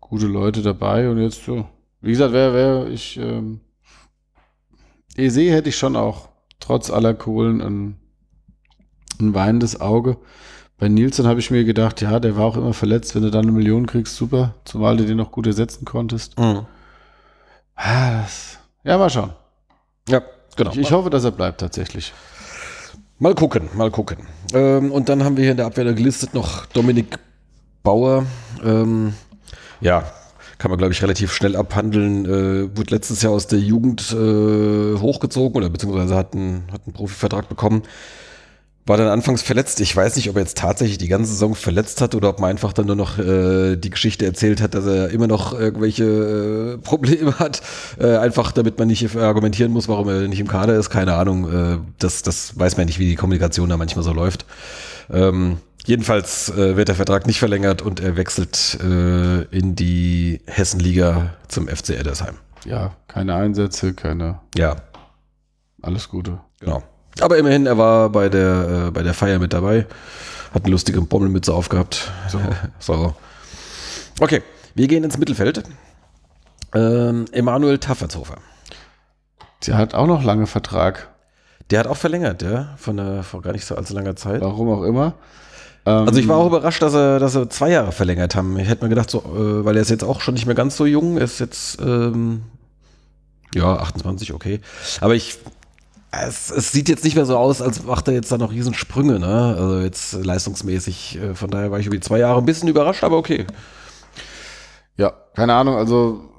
[0.09, 1.65] gute Leute dabei und jetzt so.
[2.01, 3.61] Wie gesagt, wer, wer ich ähm,
[5.15, 6.29] Ese hätte ich schon auch
[6.59, 7.97] trotz aller Kohlen ein,
[9.19, 10.17] ein weinendes Auge.
[10.77, 13.15] Bei Nielsen habe ich mir gedacht, ja, der war auch immer verletzt.
[13.15, 14.55] Wenn du dann eine Million kriegst, super.
[14.65, 16.37] Zumal du den noch gut ersetzen konntest.
[16.37, 16.65] Mhm.
[17.75, 19.33] Ah, das, ja, mal schauen.
[20.09, 20.21] Ja,
[20.55, 20.71] genau.
[20.71, 22.13] Ich, ich hoffe, dass er bleibt tatsächlich.
[23.17, 24.17] Mal gucken, mal gucken.
[24.53, 27.17] Ähm, und dann haben wir hier in der Abwehr gelistet noch Dominik
[27.81, 28.25] Bauer.
[28.63, 29.13] Ähm,
[29.81, 30.03] ja,
[30.57, 32.25] kann man, glaube ich, relativ schnell abhandeln.
[32.25, 36.93] Äh, wurde letztes Jahr aus der Jugend äh, hochgezogen oder beziehungsweise hat einen, hat einen
[36.93, 37.83] Profivertrag bekommen.
[38.87, 39.81] War dann anfangs verletzt.
[39.81, 42.51] Ich weiß nicht, ob er jetzt tatsächlich die ganze Saison verletzt hat oder ob man
[42.51, 46.77] einfach dann nur noch äh, die Geschichte erzählt hat, dass er immer noch irgendwelche äh,
[46.83, 47.61] Probleme hat.
[47.99, 50.91] Äh, einfach damit man nicht argumentieren muss, warum er nicht im Kader ist.
[50.91, 51.51] Keine Ahnung.
[51.51, 54.45] Äh, das, das weiß man nicht, wie die Kommunikation da manchmal so läuft.
[55.11, 61.33] Ähm, jedenfalls äh, wird der Vertrag nicht verlängert und er wechselt äh, in die Hessenliga
[61.47, 62.35] zum FC Eddersheim.
[62.65, 64.75] Ja, keine Einsätze, keine, Ja,
[65.81, 66.39] alles Gute.
[66.59, 66.83] Genau.
[67.21, 69.85] Aber immerhin, er war bei der, äh, bei der Feier mit dabei.
[70.53, 72.11] Hat eine lustige Bommelmütze aufgehabt.
[72.29, 72.39] So.
[72.79, 73.15] so.
[74.19, 74.41] Okay,
[74.73, 75.63] wir gehen ins Mittelfeld.
[76.73, 78.37] Ähm, Emanuel Taffertshofer.
[79.65, 81.09] Der hat auch noch lange Vertrag.
[81.71, 84.41] Der hat auch verlängert, ja, von der, vor gar nicht so allzu langer Zeit.
[84.41, 85.15] Warum auch immer.
[85.85, 88.57] Ähm, Also ich war auch überrascht, dass er, dass er zwei Jahre verlängert haben.
[88.57, 90.77] Ich hätte mir gedacht, so, äh, weil er ist jetzt auch schon nicht mehr ganz
[90.77, 92.43] so jung, er ist jetzt ähm,
[93.53, 94.61] ja 28, okay.
[95.01, 95.37] Aber ich
[96.23, 99.19] es, es sieht jetzt nicht mehr so aus, als macht er jetzt da noch Riesensprünge,
[99.19, 99.55] ne?
[99.57, 101.19] Also jetzt leistungsmäßig.
[101.19, 103.45] Äh, von daher war ich über die zwei Jahre ein bisschen überrascht, aber okay.
[104.97, 106.29] Ja, keine Ahnung, also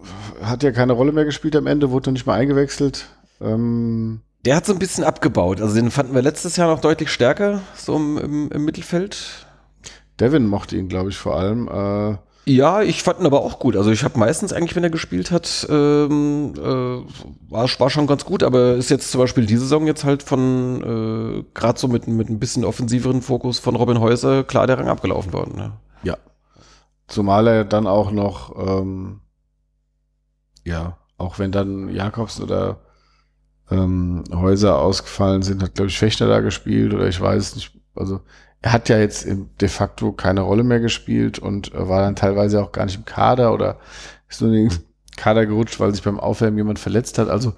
[0.41, 3.07] hat ja keine Rolle mehr gespielt am Ende, wurde nicht mal eingewechselt.
[3.41, 5.61] Ähm, Der hat so ein bisschen abgebaut.
[5.61, 9.45] Also den fanden wir letztes Jahr noch deutlich stärker, so im, im, im Mittelfeld.
[10.21, 11.67] Devin mochte ihn, glaube ich, vor allem.
[11.67, 12.17] Äh,
[12.49, 13.77] Ja, ich fand ihn aber auch gut.
[13.77, 18.25] Also ich habe meistens eigentlich, wenn er gespielt hat, ähm, äh, war, war schon ganz
[18.25, 22.07] gut, aber ist jetzt zum Beispiel diese Saison jetzt halt von, äh, gerade so mit,
[22.07, 25.57] mit ein bisschen offensiveren Fokus von Robin Häuser klar der Rang abgelaufen worden.
[25.57, 25.73] Ne?
[26.05, 26.17] ja.
[27.09, 29.21] Zumal er dann auch noch, ähm,
[30.65, 32.79] ja, auch wenn dann Jakobs oder
[33.71, 37.73] ähm, Häuser ausgefallen sind, hat, glaube ich, Fechter da gespielt oder ich weiß nicht.
[37.95, 38.21] Also
[38.63, 39.27] er hat ja jetzt
[39.61, 43.05] de facto keine Rolle mehr gespielt und äh, war dann teilweise auch gar nicht im
[43.05, 43.79] Kader oder
[44.29, 44.79] ist nur in den
[45.17, 47.29] Kader gerutscht, weil sich beim Aufwärmen jemand verletzt hat.
[47.29, 47.55] Also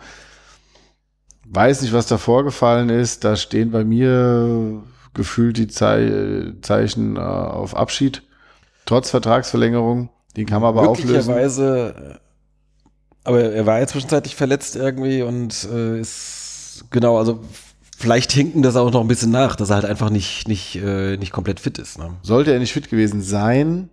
[1.46, 3.24] weiß nicht, was da vorgefallen ist.
[3.24, 4.82] Da stehen bei mir
[5.14, 8.22] gefühlt die Zei Zeichen äh, auf Abschied.
[8.86, 10.10] Trotz Vertragsverlängerung.
[10.36, 11.12] Den kann man aber auflösen.
[11.12, 12.20] Möglicherweise,
[13.28, 17.44] aber er war ja zwischenzeitlich verletzt irgendwie und äh, ist, genau, also
[17.94, 21.18] vielleicht hinken das auch noch ein bisschen nach, dass er halt einfach nicht, nicht, äh,
[21.18, 21.98] nicht komplett fit ist.
[21.98, 22.16] Ne?
[22.22, 23.90] Sollte er nicht fit gewesen sein,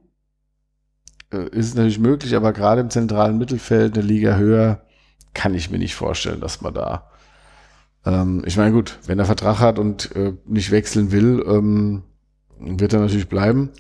[1.33, 4.85] äh, ist es natürlich möglich, aber gerade im zentralen Mittelfeld, eine Liga höher,
[5.33, 7.09] kann ich mir nicht vorstellen, dass man da.
[8.05, 12.03] Ähm, ich meine, gut, wenn er Vertrag hat und äh, nicht wechseln will, ähm,
[12.57, 13.71] wird er natürlich bleiben.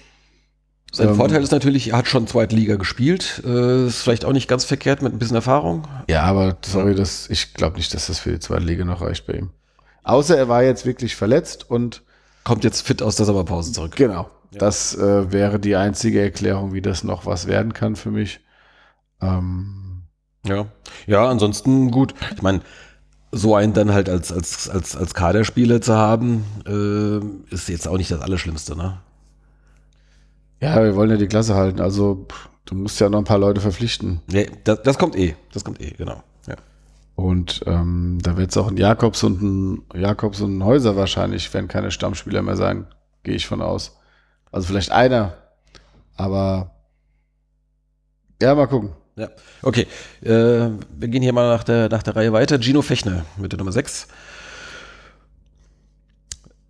[0.95, 4.33] Sein Ähm, Vorteil ist natürlich, er hat schon zweite Liga gespielt, äh, ist vielleicht auch
[4.33, 5.87] nicht ganz verkehrt mit ein bisschen Erfahrung.
[6.09, 9.27] Ja, aber sorry, das, ich glaube nicht, dass das für die zweite Liga noch reicht
[9.27, 9.49] bei ihm.
[10.03, 12.03] Außer er war jetzt wirklich verletzt und
[12.45, 13.95] Kommt jetzt fit aus der Sommerpause zurück.
[13.95, 14.29] Genau.
[14.51, 18.39] Das äh, wäre die einzige Erklärung, wie das noch was werden kann für mich.
[19.19, 20.03] Ähm,
[20.45, 20.67] Ja.
[21.07, 22.13] Ja, ansonsten gut.
[22.35, 22.61] Ich meine,
[23.31, 27.97] so einen dann halt als, als, als, als Kaderspieler zu haben, äh, ist jetzt auch
[27.97, 29.01] nicht das Allerschlimmste, ne?
[30.65, 31.81] Ja, wir wollen ja die Klasse halten.
[31.81, 34.21] Also pff, du musst ja noch ein paar Leute verpflichten.
[34.27, 35.35] Nee, das, das kommt eh.
[35.53, 36.23] Das kommt eh, genau.
[36.47, 36.55] Ja.
[37.15, 41.53] Und ähm, da wird es auch ein Jakobs und ein Jakobs und ein Häuser wahrscheinlich,
[41.53, 42.87] werden keine Stammspieler mehr sein,
[43.23, 43.97] gehe ich von aus.
[44.51, 45.33] Also vielleicht einer,
[46.15, 46.71] aber
[48.41, 48.91] ja, mal gucken.
[49.15, 49.29] Ja,
[49.61, 49.87] okay.
[50.21, 52.59] Äh, wir gehen hier mal nach der, nach der Reihe weiter.
[52.59, 54.07] Gino Fechner mit der Nummer 6.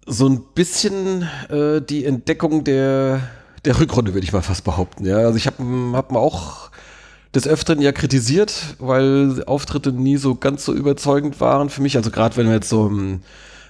[0.06, 3.22] So ein bisschen äh, die Entdeckung der,
[3.66, 5.06] der Rückrunde, würde ich mal fast behaupten.
[5.06, 5.64] Ja, also ich habe
[5.94, 6.70] hab auch
[7.34, 11.98] des Öfteren ja kritisiert, weil Auftritte nie so ganz so überzeugend waren für mich.
[11.98, 12.90] Also gerade wenn wir jetzt so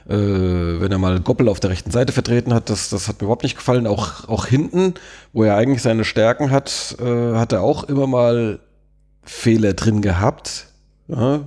[0.07, 3.25] äh, wenn er mal Goppel auf der rechten Seite vertreten hat, das, das hat mir
[3.25, 3.87] überhaupt nicht gefallen.
[3.87, 4.93] Auch, auch hinten,
[5.33, 8.59] wo er eigentlich seine Stärken hat, äh, hat er auch immer mal
[9.23, 10.67] Fehler drin gehabt.
[11.07, 11.41] Ja.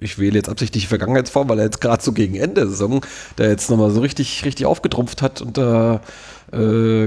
[0.00, 3.04] Ich wähle jetzt absichtlich die Vergangenheitsform, weil er jetzt gerade so gegen Ende der Saison,
[3.38, 6.00] der jetzt nochmal so richtig, richtig aufgetrumpft hat und da äh,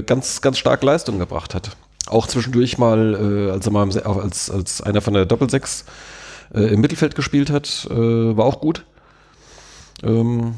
[0.06, 1.76] ganz, ganz stark Leistung gebracht hat.
[2.06, 5.84] Auch zwischendurch mal, äh, als er mal als, als einer von der Doppelsechs
[6.54, 8.84] äh, im Mittelfeld gespielt hat, äh, war auch gut.
[10.02, 10.54] Ähm,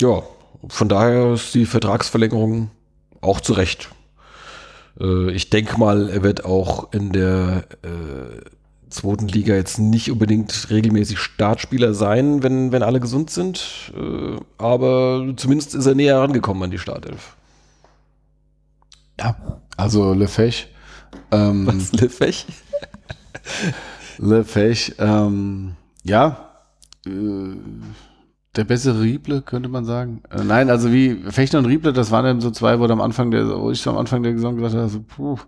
[0.00, 0.22] ja,
[0.68, 2.70] von daher ist die Vertragsverlängerung
[3.20, 3.90] auch zu Recht.
[5.00, 8.40] Äh, ich denke mal, er wird auch in der äh,
[8.90, 13.92] zweiten Liga jetzt nicht unbedingt regelmäßig Startspieler sein, wenn, wenn alle gesund sind.
[13.94, 17.35] Äh, aber zumindest ist er näher herangekommen an die Startelf.
[19.18, 19.36] Ja,
[19.76, 20.68] also Lefech.
[21.30, 22.46] Ähm, Was, Lefech?
[24.18, 26.50] Lefech, ähm, ja,
[27.06, 27.56] äh,
[28.56, 30.22] der bessere Rieble, könnte man sagen.
[30.30, 33.30] Äh, nein, also wie Fechter und Rieble, das waren dann so zwei, wo, am Anfang
[33.30, 35.38] der, wo ich so am Anfang der Saison gesagt habe, also, puh,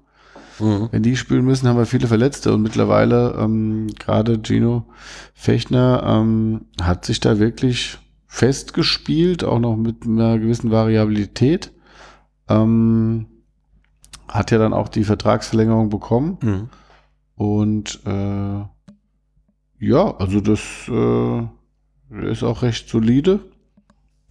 [0.59, 0.89] mhm.
[0.91, 2.53] wenn die spielen müssen, haben wir viele Verletzte.
[2.53, 4.85] Und mittlerweile, ähm, gerade Gino
[5.35, 11.73] Fechner, ähm, hat sich da wirklich festgespielt, auch noch mit einer gewissen Variabilität.
[12.49, 13.27] Ähm,
[14.29, 16.39] hat ja dann auch die Vertragsverlängerung bekommen.
[16.41, 16.69] Mhm.
[17.35, 18.65] Und äh,
[19.81, 23.41] ja, also das äh, ist auch recht solide.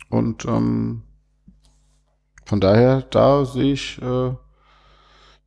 [0.09, 1.03] Und ähm,
[2.45, 4.31] von daher, da sehe ich, äh,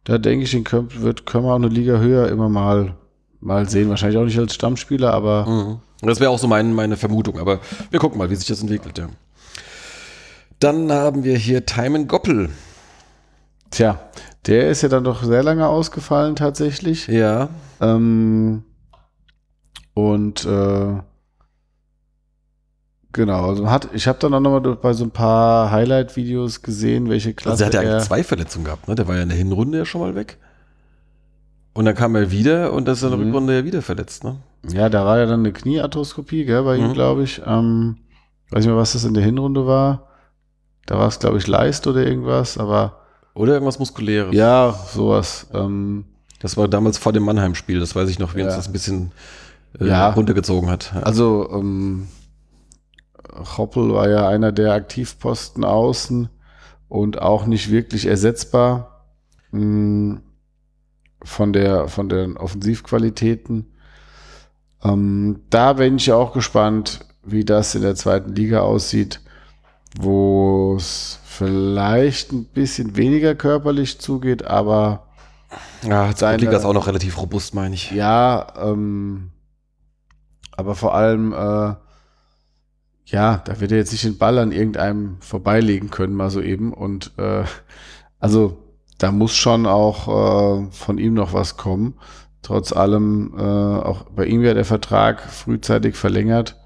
[0.05, 2.97] da denke ich, den können, wird, können wir auch eine Liga höher immer mal,
[3.41, 3.89] mal sehen.
[3.89, 5.47] Wahrscheinlich auch nicht als Stammspieler, aber.
[5.47, 6.07] Mhm.
[6.07, 7.61] Das wäre auch so mein, meine Vermutung, aber
[7.91, 9.09] wir gucken mal, wie sich das entwickelt, ja.
[10.59, 12.51] Dann haben wir hier Timon Goppel.
[13.71, 13.99] Tja,
[14.47, 17.07] der ist ja dann doch sehr lange ausgefallen tatsächlich.
[17.07, 17.49] Ja.
[17.81, 18.65] Ähm,
[19.95, 20.99] und äh,
[23.13, 27.35] Genau, also hat, ich habe dann auch nochmal bei so ein paar Highlight-Videos gesehen, welche
[27.35, 27.65] Klasse.
[27.65, 28.95] Also er hat ja eigentlich zwei Verletzungen gehabt, ne?
[28.95, 30.39] Der war ja in der Hinrunde ja schon mal weg.
[31.73, 33.27] Und dann kam er wieder und das ist in der mhm.
[33.27, 34.37] Rückrunde ja wieder verletzt, ne?
[34.69, 36.85] Ja, da war ja dann eine Kniearthroskopie, gell, bei mhm.
[36.85, 37.43] ihm, glaube ich.
[37.45, 37.97] Ähm,
[38.51, 40.09] weiß nicht mehr, was das in der Hinrunde war.
[40.87, 43.00] Da war es, glaube ich, Leist oder irgendwas, aber.
[43.35, 44.35] Oder irgendwas Muskuläres.
[44.35, 45.47] Ja, sowas.
[45.53, 46.05] Ähm,
[46.41, 48.47] das war damals vor dem Mannheim-Spiel, das weiß ich noch, wie ja.
[48.47, 49.13] uns das ein bisschen
[49.79, 50.11] äh, ja.
[50.11, 50.93] runtergezogen hat.
[50.95, 52.09] Also, ähm,
[53.57, 56.29] Hoppel war ja einer der Aktivposten außen
[56.89, 59.07] und auch nicht wirklich ersetzbar
[59.53, 60.21] mh, hm,
[61.23, 63.67] von der von den Offensivqualitäten.
[64.83, 69.21] Ähm, da bin ich auch gespannt, wie das in der zweiten Liga aussieht,
[69.99, 75.07] wo es vielleicht ein bisschen weniger körperlich zugeht, aber
[75.83, 77.91] ja, die Liga ist auch noch relativ robust, meine ich.
[77.91, 79.31] Ja, ähm,
[80.53, 81.75] aber vor allem äh,
[83.11, 86.73] ja, da wird er jetzt nicht den Ball an irgendeinem vorbeilegen können, mal so eben.
[86.73, 87.45] Und äh,
[88.19, 88.59] also
[88.99, 91.95] da muss schon auch äh, von ihm noch was kommen.
[92.43, 96.57] Trotz allem, äh, auch bei ihm wird der Vertrag frühzeitig verlängert,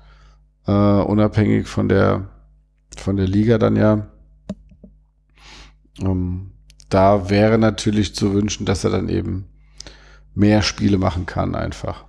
[0.67, 2.29] äh, unabhängig von der
[3.01, 4.07] von der Liga dann ja.
[6.01, 6.53] Um,
[6.89, 9.47] da wäre natürlich zu wünschen, dass er dann eben
[10.35, 12.05] mehr Spiele machen kann, einfach.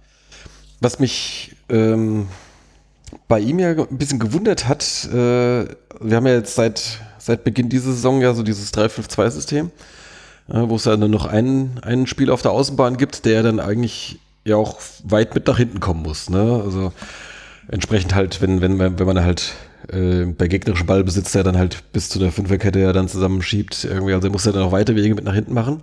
[0.81, 2.27] Was mich ähm,
[3.27, 5.65] bei ihm ja ein bisschen gewundert hat, äh,
[5.99, 9.71] wir haben ja jetzt seit, seit Beginn dieser Saison ja so dieses 3-5-2-System,
[10.49, 13.59] äh, wo es ja nur noch einen, einen Spieler auf der Außenbahn gibt, der dann
[13.59, 16.29] eigentlich ja auch weit mit nach hinten kommen muss.
[16.29, 16.61] Ne?
[16.63, 16.93] Also
[17.67, 19.53] entsprechend halt, wenn, wenn, wenn man halt
[19.91, 24.13] äh, bei gegnerischem Ballbesitz der dann halt bis zu der Fünferkette ja dann zusammenschiebt, irgendwie,
[24.13, 25.81] also er muss ja dann auch weite Wege mit nach hinten machen.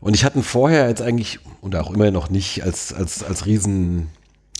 [0.00, 3.46] Und ich hatte ihn vorher jetzt eigentlich, und auch immer noch nicht, als, als, als
[3.46, 4.08] riesen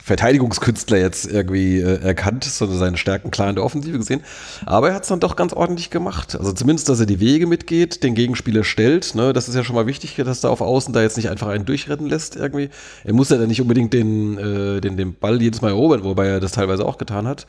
[0.06, 4.22] Verteidigungskünstler jetzt irgendwie äh, erkannt, sondern seine Stärken klar in der Offensive gesehen.
[4.64, 6.36] Aber er hat es dann doch ganz ordentlich gemacht.
[6.36, 9.16] Also zumindest, dass er die Wege mitgeht, den Gegenspieler stellt.
[9.16, 9.32] Ne?
[9.32, 11.64] Das ist ja schon mal wichtig, dass er auf Außen da jetzt nicht einfach einen
[11.64, 12.70] durchrennen lässt irgendwie.
[13.02, 16.28] Er muss ja dann nicht unbedingt den, äh, den, den Ball jedes Mal erobern, wobei
[16.28, 17.48] er das teilweise auch getan hat.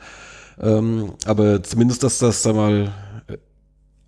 [0.60, 2.92] Ähm, aber zumindest, dass das da mal
[3.28, 3.38] äh,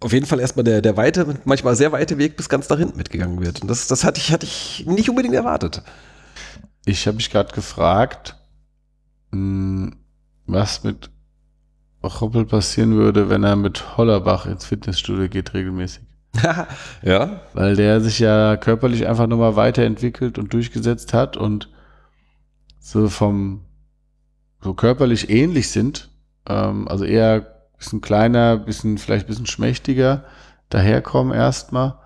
[0.01, 2.97] auf jeden Fall erstmal der, der weite, manchmal sehr weite Weg bis ganz nach hinten
[2.97, 3.63] mitgegangen wird.
[3.63, 5.83] Und das, das hatte ich, hatte ich nicht unbedingt erwartet.
[6.85, 8.37] Ich habe mich gerade gefragt,
[9.31, 9.93] mh,
[10.47, 11.11] was mit
[12.03, 16.03] Hoppel passieren würde, wenn er mit Hollerbach ins Fitnessstudio geht regelmäßig.
[17.03, 17.41] ja.
[17.53, 21.69] Weil der sich ja körperlich einfach nochmal weiterentwickelt und durchgesetzt hat und
[22.79, 23.65] so vom
[24.63, 26.10] so körperlich ähnlich sind.
[26.47, 30.25] Ähm, also eher bisschen kleiner, bisschen, vielleicht bisschen schmächtiger
[30.69, 31.99] daherkommen erstmal.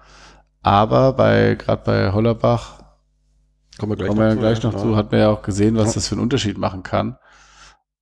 [0.62, 2.82] Aber bei, gerade bei Hollerbach,
[3.78, 4.80] Kommen wir gleich kommen wir noch gleich zu, noch ja.
[4.80, 7.18] zu, hat man ja auch gesehen, was das für einen Unterschied machen kann.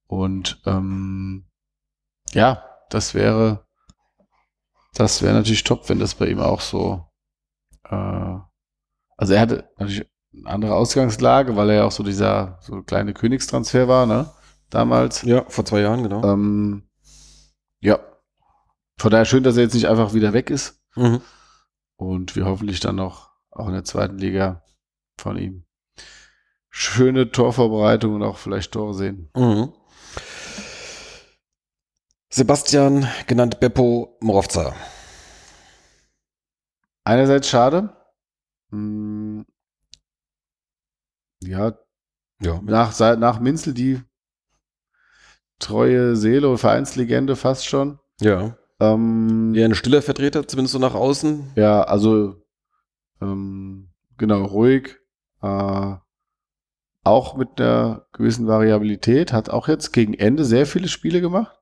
[0.06, 1.46] Und ähm,
[2.32, 3.64] ja, das wäre,
[4.94, 7.06] das wäre natürlich top, wenn das bei ihm auch so,
[7.88, 8.36] äh,
[9.16, 13.14] also er hatte natürlich eine andere Ausgangslage, weil er ja auch so dieser so kleine
[13.14, 14.30] Königstransfer war, ne?
[14.72, 15.22] Damals.
[15.22, 16.24] Ja, vor zwei Jahren, genau.
[16.24, 16.88] Ähm,
[17.80, 17.98] ja.
[18.98, 21.20] Von daher schön, dass er jetzt nicht einfach wieder weg ist Mhm.
[21.96, 24.62] und wir hoffentlich dann noch auch in der zweiten Liga
[25.18, 25.64] von ihm
[26.70, 29.30] schöne Torvorbereitung und auch vielleicht Tore sehen.
[29.36, 29.72] Mhm.
[32.30, 34.74] Sebastian, genannt Beppo Morovca.
[37.04, 37.94] Einerseits schade.
[38.70, 39.44] Hm,
[41.42, 41.76] ja,
[42.40, 44.00] Ja, nach, nach Minzel die
[45.62, 47.98] treue Seele und Vereinslegende fast schon.
[48.20, 48.56] ja.
[48.80, 51.52] Ähm, Eher ein stiller Vertreter, zumindest so nach außen.
[51.54, 52.42] Ja, also
[53.20, 54.96] ähm, genau, ruhig.
[55.40, 55.94] Äh,
[57.04, 59.32] auch mit einer gewissen Variabilität.
[59.32, 61.60] Hat auch jetzt gegen Ende sehr viele Spiele gemacht.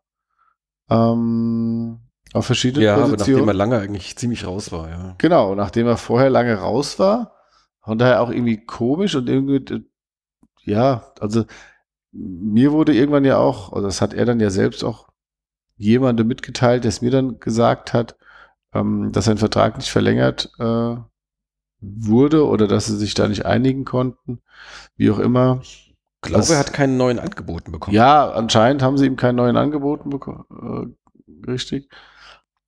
[0.88, 2.00] Ähm,
[2.32, 3.36] auf verschiedenen Ja, aber Positionen.
[3.40, 5.14] nachdem er lange eigentlich ziemlich raus war, ja.
[5.18, 7.34] Genau, nachdem er vorher lange raus war.
[7.82, 9.82] Von daher auch irgendwie komisch und irgendwie, äh,
[10.64, 11.44] ja, also
[12.12, 15.08] mir wurde irgendwann ja auch, also das hat er dann ja selbst auch
[15.76, 18.16] jemandem mitgeteilt, der es mir dann gesagt hat,
[18.74, 20.96] ähm, dass sein Vertrag nicht verlängert äh,
[21.80, 24.40] wurde oder dass sie sich da nicht einigen konnten,
[24.96, 25.60] wie auch immer.
[25.62, 27.94] Ich glaube, Das- er hat keinen neuen angeboten bekommen.
[27.96, 30.44] Ja, anscheinend haben sie ihm keinen neuen angeboten bekommen.
[31.46, 31.88] Äh, richtig.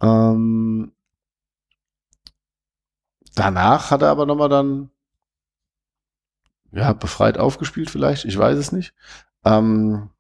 [0.01, 0.93] Ähm,
[3.35, 4.91] danach hat er aber nochmal dann
[6.73, 8.25] ja, befreit aufgespielt vielleicht.
[8.25, 8.95] Ich weiß es nicht.
[9.45, 10.11] Ähm,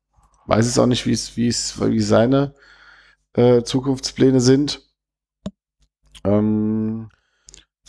[0.46, 2.54] weiß es auch nicht, wie es, wie es, wie seine
[3.34, 4.82] äh, Zukunftspläne sind.
[6.24, 7.08] Ähm,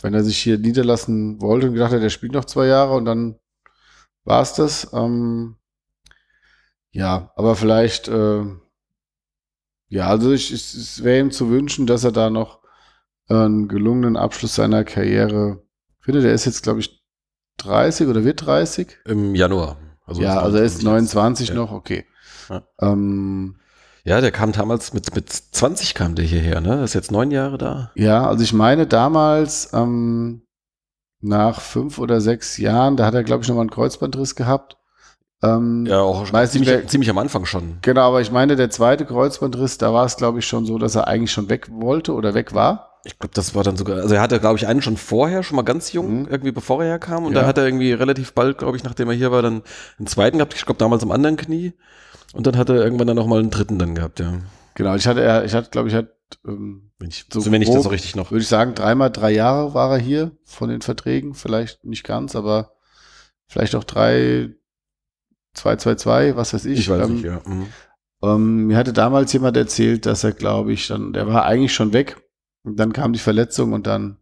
[0.02, 3.04] wenn er sich hier niederlassen wollte und gedacht hat, er spielt noch zwei Jahre und
[3.04, 3.38] dann
[4.24, 4.92] war es das.
[4.92, 5.56] Ähm,
[6.90, 8.44] ja, aber vielleicht, äh,
[9.88, 12.60] ja, also ich, ich, es wäre ihm zu wünschen, dass er da noch
[13.28, 15.62] einen gelungenen Abschluss seiner Karriere
[16.00, 16.24] findet.
[16.24, 17.02] Er ist jetzt, glaube ich,
[17.58, 18.98] 30 oder wird 30.
[19.06, 19.78] Im Januar.
[20.12, 21.54] Ja, also er ist 29 Ja.
[21.54, 22.04] noch, okay.
[22.48, 22.62] Ja.
[22.80, 23.56] Ähm,
[24.04, 26.82] Ja, der kam damals mit, mit 20 kam der hierher, ne?
[26.84, 27.90] Ist jetzt neun Jahre da.
[27.94, 30.42] ja, also ich meine damals, ähm,
[31.22, 34.76] nach fünf oder sechs Jahren, da hat er, glaube ich, nochmal einen Kreuzbandriss gehabt.
[35.42, 37.78] Ähm, Ja, auch Weiß nicht, ziemlich, wer- ziemlich am Anfang schon.
[37.80, 40.94] Genau, aber ich meine, der zweite Kreuzbandriss, da war es, glaube ich, schon so, dass
[40.96, 42.93] er eigentlich schon weg wollte oder weg war.
[43.06, 45.56] Ich glaube, das war dann sogar, also er hatte, glaube ich, einen schon vorher, schon
[45.56, 46.28] mal ganz jung, Mhm.
[46.28, 47.26] irgendwie bevor er herkam.
[47.26, 47.40] Und Ja.
[47.40, 49.62] dann hat er irgendwie relativ bald, glaube ich, nachdem er hier war, dann
[49.98, 50.54] einen zweiten gehabt.
[50.54, 51.74] Ich glaube, damals am anderen Knie.
[52.32, 54.32] Und dann hat er irgendwann dann nochmal einen dritten dann gehabt, ja.
[54.74, 56.08] Genau, ich hatte, ich hatte, glaube ich, hat,
[56.46, 58.30] ähm, Wenn ich, So so, wenn ich das grob so richtig noch.
[58.30, 61.34] würde ich sagen, dreimal drei Jahre war er hier von den Verträgen.
[61.34, 62.72] Vielleicht nicht ganz, aber
[63.46, 64.48] vielleicht auch drei,
[65.52, 66.80] zwei, zwei, zwei, was weiß ich.
[66.80, 67.40] Ich weiß ähm, nicht, ja.
[67.44, 67.66] Mhm.
[68.22, 71.92] Ähm, mir hatte damals jemand erzählt, dass er, glaube ich, dann, der war eigentlich schon
[71.92, 72.16] weg.
[72.64, 74.16] Und dann kam die Verletzung und dann,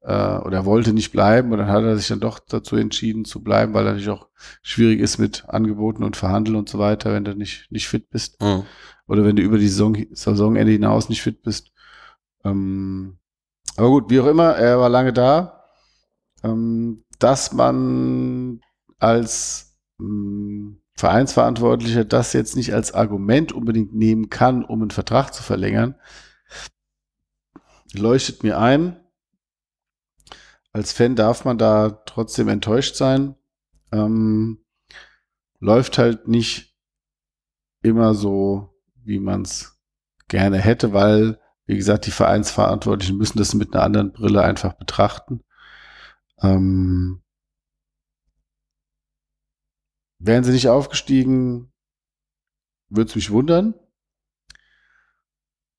[0.00, 3.24] äh, oder er wollte nicht bleiben und dann hat er sich dann doch dazu entschieden
[3.24, 4.28] zu bleiben, weil er natürlich auch
[4.62, 8.40] schwierig ist mit Angeboten und Verhandeln und so weiter, wenn du nicht, nicht fit bist.
[8.40, 8.62] Mhm.
[9.06, 11.72] Oder wenn du über die Saison, Saisonende hinaus nicht fit bist.
[12.44, 13.18] Ähm,
[13.76, 15.64] aber gut, wie auch immer, er war lange da.
[16.42, 18.60] Ähm, dass man
[18.98, 25.42] als ähm, Vereinsverantwortlicher das jetzt nicht als Argument unbedingt nehmen kann, um einen Vertrag zu
[25.42, 25.96] verlängern,
[27.98, 29.00] leuchtet mir ein.
[30.72, 33.36] Als Fan darf man da trotzdem enttäuscht sein.
[33.92, 34.64] Ähm,
[35.60, 36.76] läuft halt nicht
[37.82, 39.80] immer so, wie man es
[40.28, 45.44] gerne hätte, weil, wie gesagt, die Vereinsverantwortlichen müssen das mit einer anderen Brille einfach betrachten.
[46.42, 47.22] Ähm,
[50.18, 51.72] wären sie nicht aufgestiegen,
[52.88, 53.74] würde es mich wundern.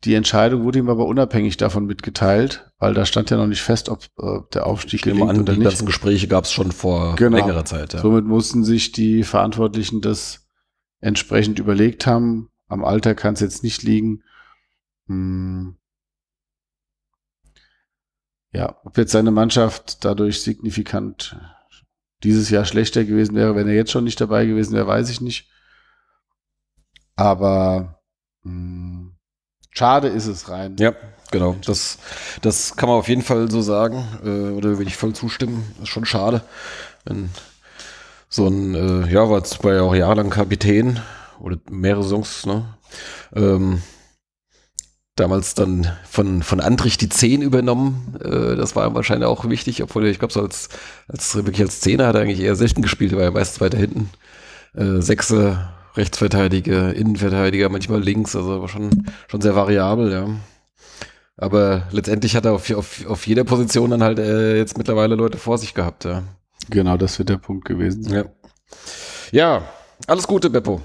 [0.03, 3.89] Die Entscheidung wurde ihm aber unabhängig davon mitgeteilt, weil da stand ja noch nicht fest,
[3.89, 5.69] ob äh, der Aufstieg Ich nehme gelingt an, oder die nicht.
[5.69, 7.37] ganzen Gespräche gab es schon vor Genau.
[7.37, 8.01] längerer Zeit, ja.
[8.01, 10.47] Somit mussten sich die Verantwortlichen das
[10.99, 12.49] entsprechend überlegt haben.
[12.67, 14.21] Am Alter kann es jetzt nicht liegen.
[15.07, 15.77] Hm.
[18.51, 21.37] Ja, ob jetzt seine Mannschaft dadurch signifikant
[22.23, 25.19] dieses Jahr schlechter gewesen wäre, wenn er jetzt schon nicht dabei gewesen wäre, weiß ich
[25.21, 25.49] nicht.
[27.15, 28.01] Aber
[28.43, 29.04] mh,
[29.75, 30.75] schade ist es rein.
[30.79, 30.93] Ja,
[31.31, 31.55] genau.
[31.65, 31.97] Das,
[32.41, 34.03] das kann man auf jeden Fall so sagen.
[34.23, 35.75] Äh, oder will ich voll zustimmen.
[35.81, 36.41] ist schon schade.
[37.03, 37.29] Wenn
[38.29, 40.99] so ein, äh, ja, war jetzt ja auch jahrelang Kapitän
[41.39, 42.65] oder mehrere Songs, ne?
[43.35, 43.81] Ähm,
[45.15, 48.17] damals dann von, von Andrich die 10 übernommen.
[48.21, 50.69] Äh, das war wahrscheinlich auch wichtig, obwohl ich glaube, so als,
[51.07, 53.77] als wirklich als Zehner hat er eigentlich eher selten gespielt, er war ja meistens weiter
[53.77, 54.09] hinten.
[54.73, 60.27] Äh, Sechse, Rechtsverteidiger, Innenverteidiger, manchmal links, also war schon, schon sehr variabel, ja.
[61.37, 65.37] Aber letztendlich hat er auf, auf, auf jeder Position dann halt äh, jetzt mittlerweile Leute
[65.37, 66.23] vor sich gehabt, ja.
[66.69, 68.13] Genau, das wird der Punkt gewesen sein.
[68.13, 68.25] Ja,
[69.31, 69.69] ja
[70.07, 70.81] alles Gute, Beppo.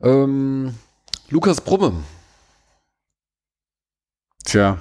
[0.00, 0.74] Ähm,
[1.28, 1.92] Lukas Brumme
[4.44, 4.78] Tja,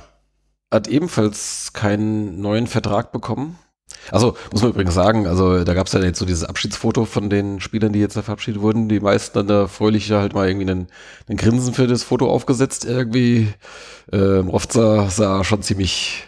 [0.72, 3.60] hat ebenfalls keinen neuen Vertrag bekommen.
[4.12, 7.30] Also muss man übrigens sagen, also da gab es ja jetzt so dieses Abschiedsfoto von
[7.30, 8.90] den Spielern, die jetzt da verabschiedet wurden.
[8.90, 10.88] Die meisten dann da fröhlich halt mal irgendwie einen,
[11.28, 13.54] einen Grinsen für das Foto aufgesetzt irgendwie.
[14.12, 16.28] Ähm, oft sah, sah schon ziemlich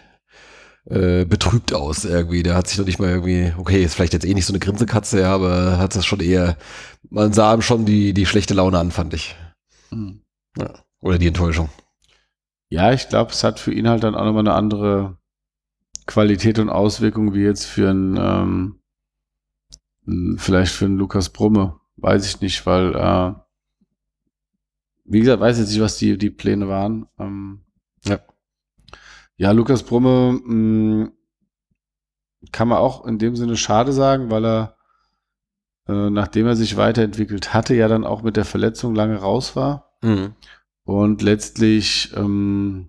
[0.90, 2.44] äh, betrübt aus irgendwie.
[2.44, 4.60] Der hat sich noch nicht mal irgendwie, okay, ist vielleicht jetzt eh nicht so eine
[4.60, 6.58] Grinsekatze, ja, aber hat das schon eher,
[7.10, 9.36] man sah ihm schon die, die schlechte Laune an, fand ich.
[9.90, 10.22] Hm.
[10.58, 10.74] Ja.
[11.02, 11.70] Oder die Enttäuschung.
[12.70, 15.18] Ja, ich glaube, es hat für ihn halt dann auch nochmal eine andere
[16.06, 18.18] Qualität und Auswirkung wie jetzt für einen,
[20.06, 21.80] ähm, vielleicht für einen Lukas Brumme.
[21.98, 23.34] Weiß ich nicht, weil, äh,
[25.06, 27.08] wie gesagt, weiß jetzt nicht, was die, die Pläne waren.
[27.20, 27.62] Ähm,
[28.06, 28.20] Ja.
[29.38, 31.12] ja, Lukas Brumme mh,
[32.52, 34.78] kann man auch in dem Sinne schade sagen, weil er,
[35.88, 39.94] äh, nachdem er sich weiterentwickelt hatte, ja dann auch mit der Verletzung lange raus war
[40.02, 40.36] Mhm.
[40.84, 42.88] und letztlich ähm,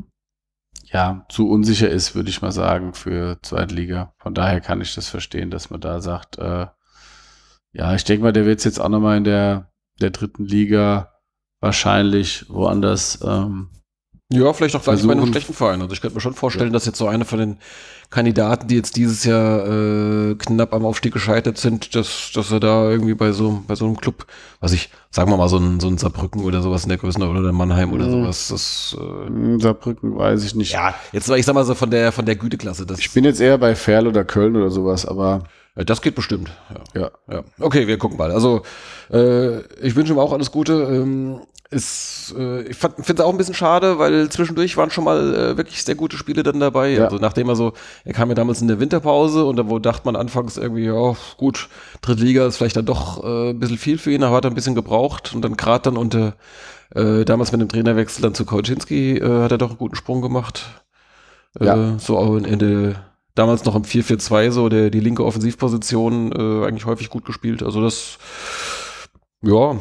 [0.95, 4.15] ja zu unsicher ist, würde ich mal sagen, für Zweitliga.
[4.19, 6.67] Von daher kann ich das verstehen, dass man da sagt, äh,
[7.73, 11.13] ja, ich denke mal, der wird es jetzt auch nochmal in der, der dritten Liga
[11.61, 13.21] wahrscheinlich woanders.
[13.27, 13.71] Ähm,
[14.35, 15.81] Ja, vielleicht auch gleich bei einem Versuchen- schlechten Verein.
[15.83, 17.57] Also ich könnte mir schon vorstellen, dass jetzt so einer von den
[18.11, 22.89] Kandidaten, die jetzt dieses Jahr äh, knapp am Aufstieg gescheitert sind, dass, dass er da
[22.91, 24.27] irgendwie bei so, bei so einem Club,
[24.61, 27.43] was ich, sagen wir mal, so ein, so ein Saarbrücken oder sowas in der Größenordnung
[27.43, 28.11] oder Mannheim oder Mhm.
[28.23, 30.73] sowas, das äh, Saarbrücken weiß ich nicht.
[30.73, 32.87] ja, jetzt ich sag mal so von der von der Güteklasse.
[32.87, 35.45] Das, Ich bin jetzt eher bei Ferl oder Köln oder sowas, aber
[35.75, 36.53] das geht bestimmt.
[36.95, 37.01] Ja.
[37.03, 37.11] ja.
[37.37, 38.31] Ja, okay, wir gucken mal.
[38.31, 38.63] Also
[39.13, 40.75] äh, ich wünsche ihm auch alles Gute.
[40.75, 41.41] Ähm,
[41.71, 45.57] ist, äh, ich finde es auch ein bisschen schade, weil zwischendurch waren schon mal äh,
[45.57, 46.91] wirklich sehr gute Spiele dann dabei.
[46.91, 47.05] Ja.
[47.05, 47.73] Also nachdem er so,
[48.05, 51.17] er kam ja damals in der Winterpause und da wo dachte man anfangs irgendwie, ja
[51.37, 51.69] gut,
[52.03, 54.55] Drittliga ist vielleicht dann doch äh, ein bisschen viel für ihn, aber hat er ein
[54.55, 56.35] bisschen gebraucht und dann gerade dann unter
[56.95, 60.23] äh, damals mit dem Trainerwechsel dann zu Kauczynski äh, hat er doch einen guten Sprung
[60.23, 60.65] gemacht.
[61.59, 61.99] Äh, Ja.
[61.99, 62.95] So auch in, in der
[63.35, 67.63] damals noch im 4-4-2 so der, die linke Offensivposition äh, eigentlich häufig gut gespielt.
[67.63, 68.19] Also das,
[69.43, 69.77] ja,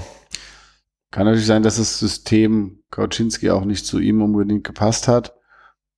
[1.14, 5.35] Kann natürlich sein, dass das System Kauczynski auch nicht zu ihm unbedingt gepasst hat.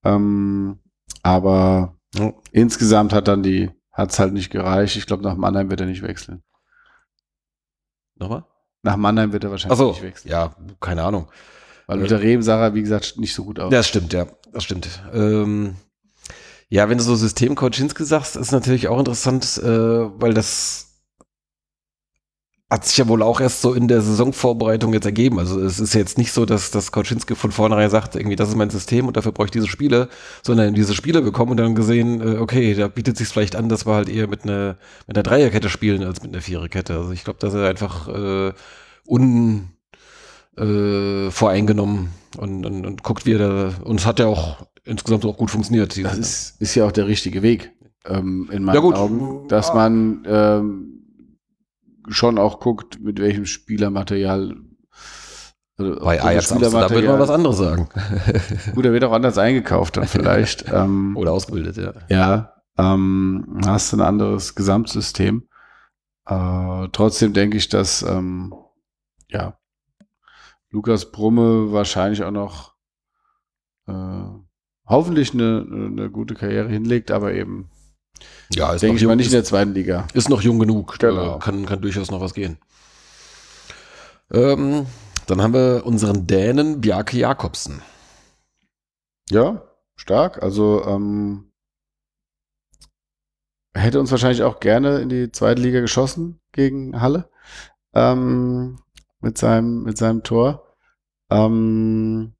[0.04, 0.80] Ähm,
[1.24, 2.34] aber Ja.
[2.52, 4.98] insgesamt hat dann die, hat es halt nicht gereicht.
[4.98, 6.44] Ich glaube, nach Mannheim wird er nicht wechseln.
[8.16, 8.44] nochmal?
[8.84, 10.32] Nach Mannheim wird er wahrscheinlich Achso, nicht wechseln.
[10.32, 11.32] ja, keine Ahnung.
[11.88, 13.72] Weil unter Rehm sah er, wie gesagt, nicht so gut aus.
[13.72, 15.02] Das stimmt, ja, das stimmt.
[15.14, 15.76] Ähm,
[16.68, 19.68] ja, wenn du so System Kauczynski sagst, ist natürlich auch interessant, äh,
[20.20, 20.85] weil das
[22.70, 25.38] hat sich ja wohl auch erst so in der Saisonvorbereitung jetzt ergeben.
[25.38, 28.50] Also es ist ja jetzt nicht so, dass, dass Kauczynski von vornherein sagt, irgendwie, das
[28.50, 30.10] ist mein System und dafür brauche ich diese Spiele,
[30.42, 33.86] sondern diese Spiele bekommen und dann gesehen, äh, okay, da bietet sich vielleicht an, dass
[33.86, 34.78] wir halt eher mit einer
[35.08, 36.96] mit einer Dreierkette spielen als mit einer Viererkette.
[36.98, 38.52] Also ich glaube, dass er einfach äh,
[39.08, 39.70] un
[40.58, 45.24] äh, voreingenommen und, und, und guckt, wie er da, und es hat ja auch insgesamt
[45.26, 46.04] auch gut funktioniert.
[46.04, 47.74] Das ist, ist ja auch der richtige Weg,
[48.06, 48.82] ähm, in meinen Ja.
[48.82, 50.95] Augen, dass man ähm,
[52.07, 54.56] schon auch guckt, mit welchem Spielermaterial.
[55.77, 57.90] also bei Ajax Amsterdam würde man was anderes sagen.
[58.76, 60.65] Gut, er wird auch anders eingekauft dann vielleicht.
[60.72, 61.94] ähm, Oder ausgebildet, ja.
[62.10, 65.48] Ja, ähm, hast du ein anderes Gesamtsystem.
[66.26, 68.53] Äh, trotzdem denke ich, dass ähm,
[69.30, 69.57] ja,
[70.69, 72.76] Lukas Brumme wahrscheinlich auch noch
[73.88, 74.26] äh,
[74.88, 77.69] hoffentlich eine, eine gute Karriere hinlegt, aber eben,
[78.54, 80.08] Ja, ist, denke ich mal, jung, nicht in der zweiten Liga.
[80.14, 81.00] ist noch jung genug.
[81.00, 81.40] Genau.
[81.40, 82.58] Kann, kann durchaus noch was gehen.
[84.32, 84.86] Ähm,
[85.28, 87.82] dann haben wir unseren Dänen Bjarke Jakobsen.
[89.30, 89.64] Ja,
[89.96, 90.44] stark.
[90.44, 91.52] Also ähm,
[93.74, 97.30] hätte uns wahrscheinlich auch gerne in die zweite Liga geschossen gegen Halle
[97.94, 98.80] ähm,
[99.20, 100.76] mit seinem mit seinem Tor.
[101.30, 102.34] Ähm,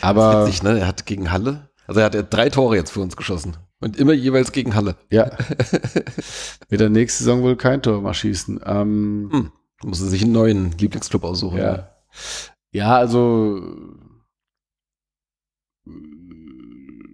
[0.00, 0.78] aber Witzig, ne?
[0.78, 3.56] Er hat gegen Halle, also er hat ja drei Tore jetzt für uns geschossen.
[3.80, 4.96] Und immer jeweils gegen Halle.
[5.10, 5.30] ja,
[6.68, 8.60] wird er nächste Saison wohl kein Tor mal schießen.
[8.64, 9.52] Ähm, Hm.
[9.82, 11.58] Muss er sich einen neuen Lieblingsclub aussuchen.
[11.58, 11.88] Ja.
[12.72, 13.60] Ja, also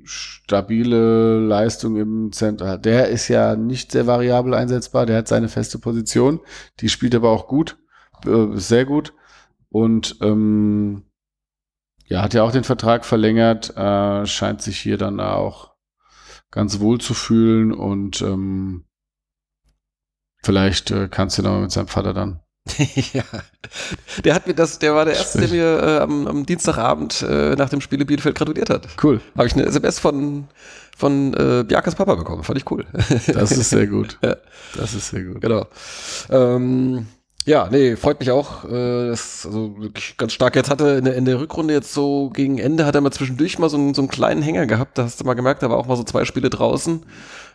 [0.05, 2.79] stabile Leistung im Center.
[2.79, 5.07] Der ist ja nicht sehr variabel einsetzbar.
[5.07, 6.41] Der hat seine feste Position.
[6.81, 7.79] Die spielt aber auch gut,
[8.27, 9.13] äh, sehr gut.
[9.69, 11.05] Und ähm,
[12.07, 13.77] ja, hat ja auch den Vertrag verlängert.
[13.77, 15.76] Äh, scheint sich hier dann auch
[16.51, 18.85] ganz wohl zu fühlen und ähm,
[20.43, 22.41] vielleicht äh, kannst du noch mal mit seinem Vater dann
[23.13, 23.23] ja.
[24.25, 27.55] Der hat mir das, der war der Erste, der mir äh, am, am, Dienstagabend äh,
[27.55, 28.89] nach dem Spiel in Bielefeld gratuliert hat.
[29.03, 29.21] Cool.
[29.37, 30.49] Habe ich eine SMS von,
[30.97, 32.43] von äh, Bjarkes Papa bekommen.
[32.43, 32.85] Fand ich cool.
[33.27, 34.19] Das ist sehr gut.
[34.23, 34.37] ja.
[34.77, 35.41] Das ist sehr gut.
[35.41, 35.67] Genau.
[36.29, 37.07] Ähm,
[37.47, 38.65] ja, nee, freut mich auch.
[38.65, 40.57] Äh, das, also wirklich ganz stark.
[40.57, 43.61] Jetzt hatte in der, in der Rückrunde jetzt so gegen Ende hat er mal zwischendurch
[43.61, 44.99] mal so einen, so einen kleinen Hänger gehabt.
[44.99, 47.05] Da hast du mal gemerkt, da war auch mal so zwei Spiele draußen.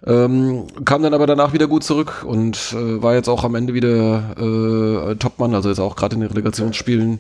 [0.08, 3.74] Ähm, kam dann aber danach wieder gut zurück und äh, war jetzt auch am Ende
[3.74, 7.20] wieder äh, Topmann, also jetzt auch gerade in den Relegationsspielen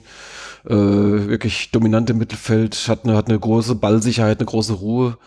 [0.65, 5.17] äh, wirklich dominant im Mittelfeld, hat eine, hat eine große Ballsicherheit, eine große Ruhe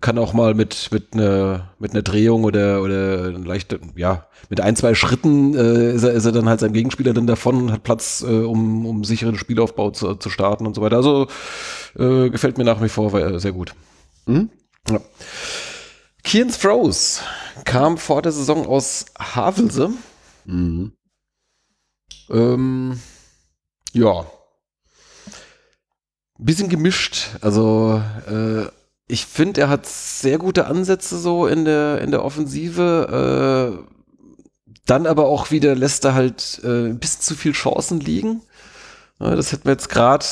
[0.00, 4.76] kann auch mal mit mit einer mit einer Drehung oder oder leicht ja mit ein
[4.76, 7.82] zwei Schritten äh, ist er ist er dann halt seinem Gegenspieler dann davon und hat
[7.82, 11.28] Platz äh, um um sicheren Spielaufbau zu, zu starten und so weiter also
[11.98, 13.74] äh, gefällt mir nach wie vor äh, sehr gut
[14.26, 14.50] mhm.
[14.88, 15.00] ja.
[16.24, 17.22] Kian Throws
[17.64, 19.90] kam vor der Saison aus Havelse
[20.44, 20.92] mhm.
[22.30, 23.00] ähm,
[23.92, 24.26] ja
[26.38, 28.66] bisschen gemischt also äh,
[29.08, 33.78] ich finde, er hat sehr gute Ansätze so in der, in der Offensive.
[33.80, 38.42] Äh, dann aber auch wieder lässt er halt äh, ein bisschen zu viel Chancen liegen.
[39.18, 40.24] Ja, das hätten wir jetzt gerade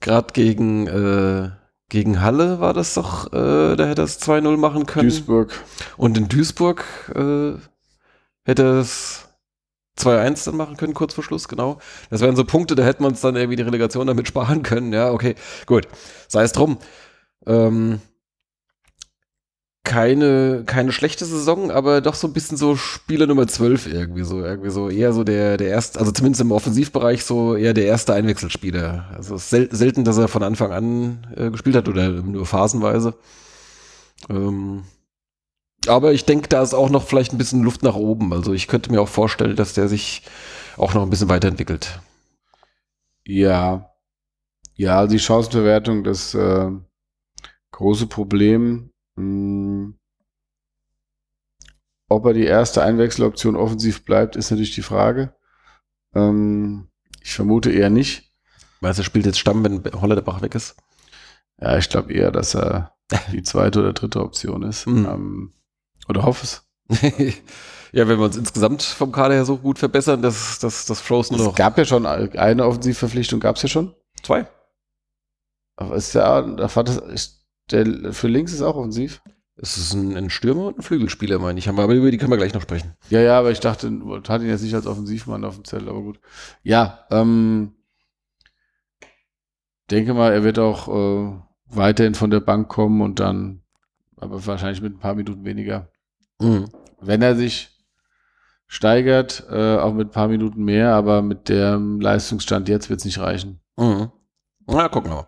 [0.00, 1.50] gerade gegen, äh,
[1.88, 5.08] gegen Halle war das doch, äh, da hätte er es 2-0 machen können.
[5.08, 5.52] Duisburg.
[5.96, 7.52] Und in Duisburg äh,
[8.44, 9.28] hätte es
[9.98, 11.78] 2-1 dann machen können, kurz vor Schluss, genau.
[12.08, 14.92] Das wären so Punkte, da hätten wir uns dann irgendwie die Relegation damit sparen können.
[14.92, 15.34] Ja, okay,
[15.66, 15.86] gut.
[16.28, 16.78] Sei es drum.
[17.46, 18.00] Ähm,
[19.90, 24.44] keine, keine schlechte Saison, aber doch so ein bisschen so Spieler Nummer 12 irgendwie so,
[24.44, 28.14] irgendwie so eher so der, der erste, also zumindest im Offensivbereich so eher der erste
[28.14, 29.10] Einwechselspieler.
[29.12, 33.14] Also sel selten, dass er von Anfang an äh, gespielt hat oder nur phasenweise.
[34.28, 34.84] Ähm,
[35.88, 38.32] aber ich denke, da ist auch noch vielleicht ein bisschen Luft nach oben.
[38.32, 40.22] Also ich könnte mir auch vorstellen, dass der sich
[40.76, 42.00] auch noch ein bisschen weiterentwickelt.
[43.26, 43.90] Ja.
[44.76, 46.70] Ja, die Chancenverwertung, das äh
[47.72, 50.00] große Problem, mh, hm,
[52.08, 55.32] ob er die erste Einwechseloption offensiv bleibt, ist natürlich die Frage.
[56.12, 56.88] Ähm,
[57.22, 58.32] ich vermute eher nicht.
[58.80, 60.74] Weil er spielt jetzt Stamm, wenn Hollerbach weg ist?
[61.60, 62.96] Ja, ich glaube eher, dass er
[63.32, 64.86] die zweite oder dritte Option ist.
[64.86, 65.06] Mhm.
[65.06, 65.52] Ähm,
[66.08, 66.66] oder hoffe es.
[67.92, 71.36] ja, wenn wir uns insgesamt vom Kader her so gut verbessern, dass das, das Frozen
[71.36, 71.50] noch.
[71.50, 73.94] Es gab ja schon eine Offensivverpflichtung, gab es ja schon?
[74.24, 74.48] Zwei.
[75.76, 77.39] Aber ist ja, da war das,
[77.70, 79.22] der für links ist auch offensiv.
[79.56, 81.68] Es ist ein, ein Stürmer und ein Flügelspieler, meine ich.
[81.68, 82.94] Aber über die können wir gleich noch sprechen.
[83.10, 83.92] Ja, ja, aber ich dachte,
[84.28, 86.18] hat ihn jetzt nicht als Offensivmann auf dem Zettel, aber gut.
[86.62, 87.74] Ja, ähm,
[89.90, 93.62] denke mal, er wird auch äh, weiterhin von der Bank kommen und dann,
[94.16, 95.90] aber wahrscheinlich mit ein paar Minuten weniger.
[96.40, 96.70] Mhm.
[97.00, 97.70] Wenn er sich
[98.66, 103.04] steigert, äh, auch mit ein paar Minuten mehr, aber mit dem Leistungsstand jetzt wird es
[103.04, 103.60] nicht reichen.
[103.76, 104.10] Mhm.
[104.66, 105.26] Na, gucken wir mal.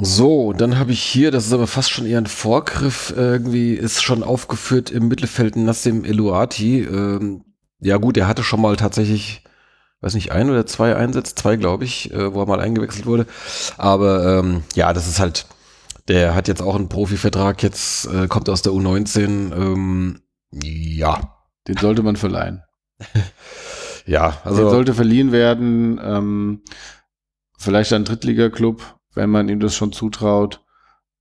[0.00, 4.02] So, dann habe ich hier, das ist aber fast schon eher ein Vorgriff, irgendwie ist
[4.02, 6.80] schon aufgeführt im Mittelfeld Nassim Eluati.
[6.80, 7.44] Ähm,
[7.78, 9.44] ja gut, er hatte schon mal tatsächlich,
[10.00, 13.26] weiß nicht, ein oder zwei Einsätze, zwei glaube ich, äh, wo er mal eingewechselt wurde.
[13.76, 15.46] Aber ähm, ja, das ist halt,
[16.08, 19.54] der hat jetzt auch einen Profivertrag, jetzt äh, kommt aus der U19.
[19.54, 20.20] Ähm,
[20.52, 21.36] ja.
[21.68, 22.62] Den sollte man verleihen.
[24.06, 24.62] ja, also.
[24.62, 26.00] Den sollte verliehen werden.
[26.02, 26.62] Ähm,
[27.58, 30.60] vielleicht ein Drittligaklub wenn man ihm das schon zutraut.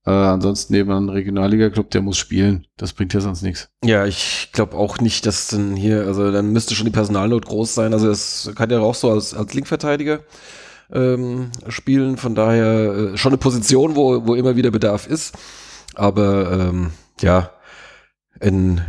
[0.05, 2.65] Äh, ansonsten eben ein Regionalliga-Club, der muss spielen.
[2.77, 3.69] Das bringt ja sonst nichts.
[3.83, 7.75] Ja, ich glaube auch nicht, dass dann hier, also dann müsste schon die Personalnot groß
[7.75, 7.93] sein.
[7.93, 10.21] Also es kann ja auch so als, als Linkverteidiger
[10.91, 12.17] ähm, spielen.
[12.17, 15.37] Von daher äh, schon eine Position, wo, wo immer wieder Bedarf ist.
[15.93, 16.91] Aber ähm,
[17.21, 17.51] ja,
[18.39, 18.81] in,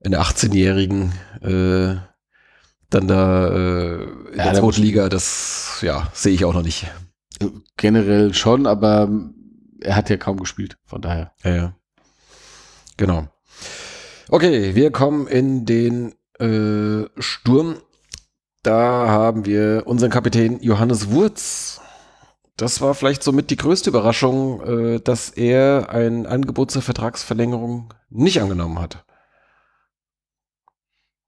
[0.00, 2.00] in 18-Jährigen äh,
[2.90, 6.86] dann da äh, in ja, der zweiten Liga, das ja, sehe ich auch noch nicht.
[7.76, 9.08] Generell schon, aber
[9.80, 11.32] er hat ja kaum gespielt, von daher.
[11.42, 11.74] Ja, ja.
[12.96, 13.28] Genau.
[14.28, 17.76] Okay, wir kommen in den äh, Sturm.
[18.62, 21.80] Da haben wir unseren Kapitän Johannes Wurz.
[22.56, 28.40] Das war vielleicht somit die größte Überraschung, äh, dass er ein Angebot zur Vertragsverlängerung nicht
[28.42, 29.04] angenommen hat.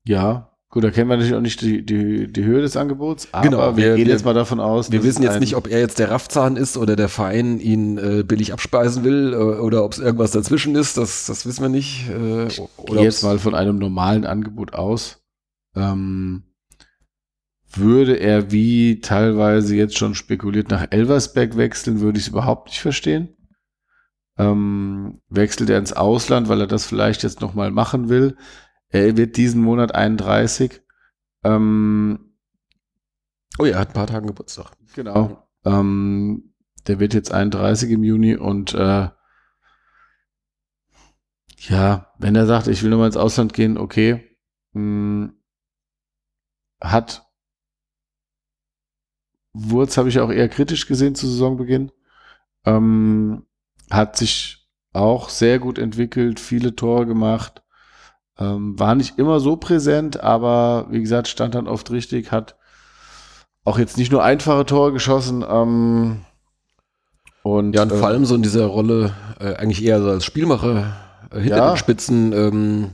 [0.05, 3.44] Ja, Gut, da kennen wir natürlich auch nicht die, die, die Höhe des Angebots, aber
[3.44, 5.81] Genau, wir, wir- gehen wir- jetzt mal davon aus, Wir wissen jetzt nicht, ob er
[5.81, 9.93] jetzt der Raffzahn ist oder der Verein ihn äh, billig abspeisen will äh, oder ob
[9.93, 10.97] es irgendwas dazwischen ist.
[10.97, 12.09] Das, das wissen wir nicht.
[12.09, 15.23] Äh, Ich gehe jetzt mal von einem normalen Angebot aus.
[15.77, 16.44] Ähm,
[17.74, 22.81] würde er wie teilweise jetzt schon spekuliert nach Elversberg wechseln, würde ich es überhaupt nicht
[22.81, 23.36] verstehen.
[24.39, 28.36] Ähm, wechselt er ins Ausland, weil er das vielleicht jetzt nochmal machen will.
[28.93, 30.82] Er wird diesen Monat 31.
[31.44, 32.28] Ähm,
[33.59, 34.73] Oh ja, er hat ein paar Tage Geburtstag.
[34.94, 35.47] Genau.
[35.64, 36.55] Ähm,
[36.86, 39.10] der wird jetzt 31 im Juni und äh,
[41.59, 44.36] ja, wenn er sagt, ich will nochmal ins Ausland gehen, okay.
[44.73, 45.32] Mh,
[46.81, 47.24] hat
[49.52, 51.93] Wurz habe ich auch eher kritisch gesehen zu Saisonbeginn.
[52.64, 53.47] Ähm,
[53.90, 57.61] hat sich auch sehr gut entwickelt, viele Tore gemacht.
[58.39, 62.57] Ähm, war nicht immer so präsent, aber wie gesagt, stand dann oft richtig, hat
[63.65, 65.45] auch jetzt nicht nur einfache Tore geschossen.
[65.49, 66.23] Ähm,
[67.43, 70.25] und, Ja, und äh, vor allem so in dieser Rolle äh, eigentlich eher so als
[70.25, 70.95] Spielmacher
[71.31, 71.71] äh, hinter Ja.
[71.73, 72.33] den Spitzen.
[72.33, 72.91] Ähm,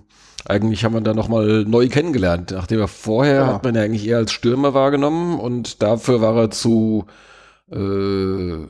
[0.46, 2.50] eigentlich haben wir da nochmal neu kennengelernt.
[2.52, 3.46] Nachdem er vorher Ja.
[3.54, 7.06] hat man ja eigentlich eher als Stürmer wahrgenommen und dafür war er zu
[7.70, 8.66] äh,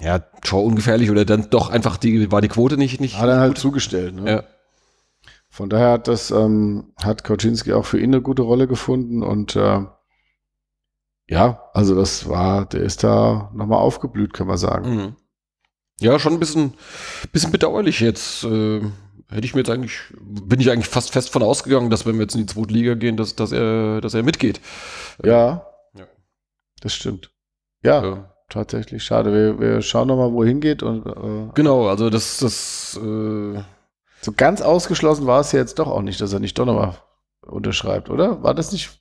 [0.00, 3.40] ja, Tor ungefährlich oder dann doch einfach die, war die Quote nicht, nicht hat er
[3.40, 4.14] halt zugestellt.
[4.14, 4.30] Ne?
[4.30, 4.42] Ja.
[5.56, 9.56] Von daher hat das, ähm, hat Kauczynski auch für ihn eine gute Rolle gefunden und
[9.56, 9.86] äh,
[11.28, 14.94] ja, also das war, der ist da nochmal aufgeblüht, kann man sagen.
[14.94, 15.16] Mhm.
[15.98, 16.74] Ja, schon ein bisschen,
[17.32, 18.44] bisschen bedauerlich jetzt.
[18.44, 18.80] Äh,
[19.30, 22.22] hätte ich mir jetzt eigentlich, bin ich eigentlich fast fest von ausgegangen, dass wenn wir
[22.24, 24.60] jetzt in die zweite Liga gehen, dass, dass er, dass er mitgeht.
[25.24, 26.04] Ja, Ja.
[26.82, 27.30] das stimmt.
[27.82, 28.34] Ja, Ja.
[28.50, 29.32] tatsächlich schade.
[29.32, 33.62] Wir, wir schauen nochmal, wohin geht und äh, Genau, also das, das, äh,
[34.20, 36.96] so ganz ausgeschlossen war es ja jetzt doch auch nicht, dass er nicht doch nochmal
[37.46, 38.42] unterschreibt, oder?
[38.42, 39.00] War das nicht?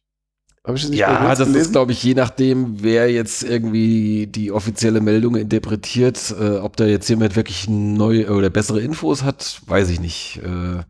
[0.66, 4.52] Habe ich das nicht ja, das ist, glaube ich, je nachdem, wer jetzt irgendwie die
[4.52, 9.90] offizielle Meldung interpretiert, äh, ob da jetzt jemand wirklich neue oder bessere Infos hat, weiß
[9.90, 10.42] ich nicht.
[10.44, 10.84] Äh,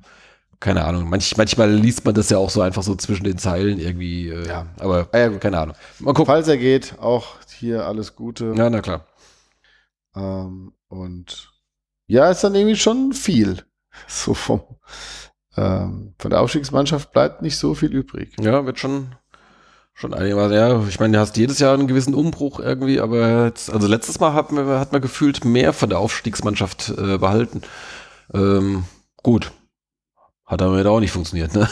[0.61, 1.09] keine Ahnung.
[1.09, 4.29] Manch, manchmal liest man das ja auch so einfach so zwischen den Zeilen irgendwie.
[4.29, 4.67] Äh, Ja.
[4.79, 5.75] Aber Ah ja, keine Ahnung.
[5.99, 6.27] Mal gucken.
[6.27, 8.53] Falls er geht, auch hier alles Gute.
[8.55, 9.05] Ja, na klar.
[10.15, 11.51] Ähm, und
[12.07, 13.63] ja, ist dann irgendwie schon viel.
[14.07, 14.61] So vom,
[15.57, 18.33] ähm, von der Aufstiegsmannschaft bleibt nicht so viel übrig.
[18.39, 19.15] Ja, wird schon,
[19.93, 23.71] schon einigermaßen, ja, ich meine, du hast jedes Jahr einen gewissen Umbruch irgendwie, aber jetzt,
[23.71, 27.61] also letztes Mal hat man, hat man gefühlt mehr von der Aufstiegsmannschaft äh, behalten.
[28.33, 28.85] Ähm,
[29.23, 29.51] gut.
[30.45, 31.67] Hat aber jetzt auch nicht funktioniert, ne?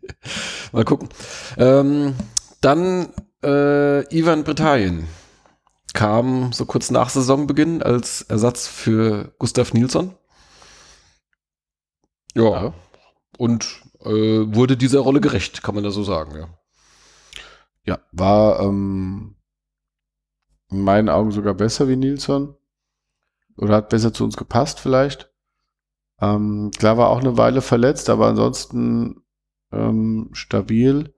[0.72, 1.08] Mal gucken.
[1.56, 2.14] Ähm,
[2.60, 3.08] dann
[3.42, 5.06] äh, Ivan Britannien
[5.94, 10.14] kam so kurz nach Saisonbeginn als Ersatz für Gustav Nilsson.
[12.34, 12.64] Ja.
[12.64, 12.74] Ja.
[13.38, 16.48] Und äh, wurde dieser Rolle gerecht, kann man da so sagen, ja.
[17.86, 19.36] Ja, war ähm,
[20.70, 22.56] in meinen Augen sogar besser wie Nilsson.
[23.56, 25.30] Oder hat besser zu uns gepasst vielleicht.
[26.20, 29.22] Ähm, klar war auch eine Weile verletzt, aber ansonsten
[29.72, 31.14] ähm, stabil.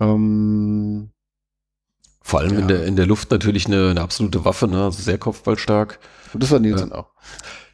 [0.00, 1.12] Ähm,
[2.26, 2.66] Vor allem in, Ja.
[2.66, 4.82] der, in der Luft natürlich eine, eine absolute Waffe, ne?
[4.82, 6.00] also sehr kopfballstark.
[6.34, 7.06] und das war Nilsson auch.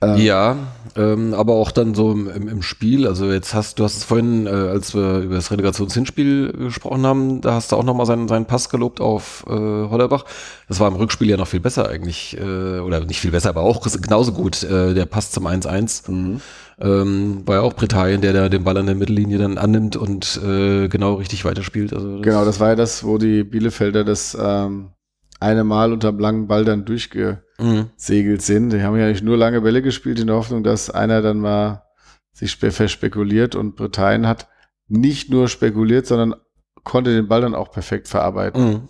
[0.02, 0.56] Ähm, Ja,
[0.94, 4.04] ähm, aber auch dann so im, im, im Spiel, also jetzt hast du hast es
[4.04, 8.28] vorhin, äh, als wir über das Relegationshinspiel gesprochen haben, da hast du auch nochmal seinen,
[8.28, 10.26] seinen Pass gelobt auf äh, Hollerbach.
[10.68, 13.62] Das war im Rückspiel ja noch viel besser eigentlich, äh, oder nicht viel besser, aber
[13.62, 16.10] auch genauso gut, äh, der Pass zum 1-1.
[16.10, 16.40] Mhm.
[16.82, 20.40] Ähm, war ja auch Britannien, der da den Ball an der Mittellinie dann annimmt und
[20.44, 21.92] äh, genau richtig weiterspielt.
[21.92, 24.90] Also das- Genau, das war ja das, wo die Bielefelder das ähm,
[25.38, 28.40] eine Mal unterm langen Ball dann durchgesegelt Mhm.
[28.40, 28.72] sind.
[28.72, 31.84] Die haben ja nicht nur lange Bälle gespielt in der Hoffnung, dass einer dann mal
[32.32, 34.48] sich spe- verspekuliert und Britannien hat
[34.88, 36.34] nicht nur spekuliert, sondern
[36.82, 38.64] konnte den Ball dann auch perfekt verarbeiten.
[38.64, 38.88] Mhm.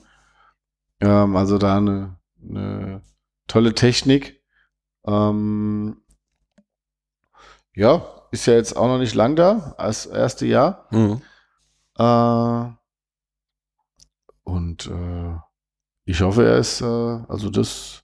[1.00, 2.16] Ähm, also da eine,
[2.48, 3.02] eine
[3.48, 4.40] tolle Technik.
[5.06, 5.96] Ähm,
[7.74, 10.86] ja, ist ja jetzt auch noch nicht lang da, als erste Jahr.
[10.90, 11.22] Mhm.
[11.98, 12.72] Äh,
[14.44, 15.36] und äh,
[16.04, 18.02] ich hoffe, er ist, äh, also das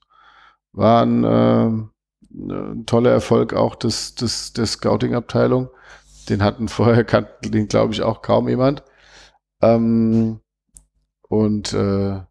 [0.71, 1.67] war ein, äh,
[2.31, 5.69] ein toller Erfolg auch des, des, der Scouting-Abteilung.
[6.29, 8.83] Den hatten vorher, kannten den glaube ich auch kaum jemand.
[9.61, 10.39] Ähm,
[11.27, 12.21] und äh,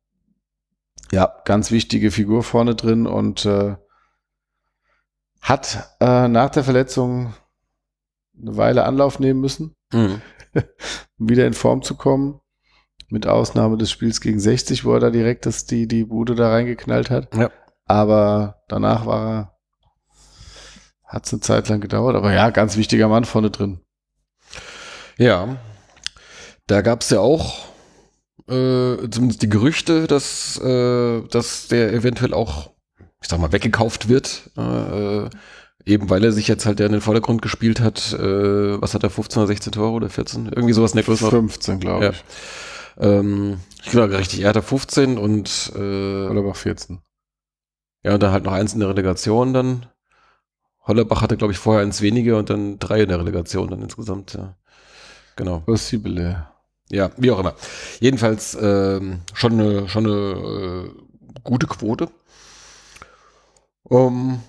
[1.11, 3.77] ja, ganz wichtige Figur vorne drin und äh,
[5.41, 7.35] hat äh, nach der Verletzung
[8.41, 10.21] eine Weile Anlauf nehmen müssen Mhm.
[11.19, 12.41] um wieder in Form zu kommen.
[13.11, 16.51] Mit Ausnahme des Spiels gegen 60, wo er da direkt das, die, die Bude da
[16.51, 17.35] reingeknallt hat.
[17.35, 17.51] Ja.
[17.87, 19.59] Aber danach war er,
[21.05, 22.17] hat es eine Zeit lang gedauert.
[22.17, 23.81] Aber ja, ganz wichtiger Mann vorne drin.
[25.17, 25.57] Ja.
[26.67, 27.69] Da gab es ja auch
[28.47, 32.75] äh, zumindest die Gerüchte, dass, äh, dass der eventuell auch,
[33.21, 34.51] ich sag mal, weggekauft wird.
[34.57, 35.29] Äh,
[35.85, 38.13] eben weil er sich jetzt halt ja in den Vordergrund gespielt hat.
[38.13, 40.47] Äh, was hat er, 15 oder 16 Tore oder 14?
[40.47, 41.49] Irgendwie sowas in der Größenordnung.
[41.49, 42.11] 15, glaube Ja.
[42.11, 42.25] ich.
[42.99, 44.41] Ähm, genau, richtig.
[44.43, 46.99] Er hatte 15 und äh, Hollerbach 14.
[48.05, 49.87] ja, und dann halt noch eins in der Relegation dann.
[50.87, 54.35] Hollerbach hatte, glaube ich, vorher eins weniger und dann drei in der Relegation dann insgesamt,
[54.35, 54.57] ja.
[55.37, 55.61] Genau.
[55.61, 56.47] Possible.
[56.91, 57.55] Ja, wie auch immer.
[58.01, 60.91] Jedenfalls ähm, schon eine, schon eine äh,
[61.45, 62.09] gute Quote.
[63.91, 64.41] Ähm,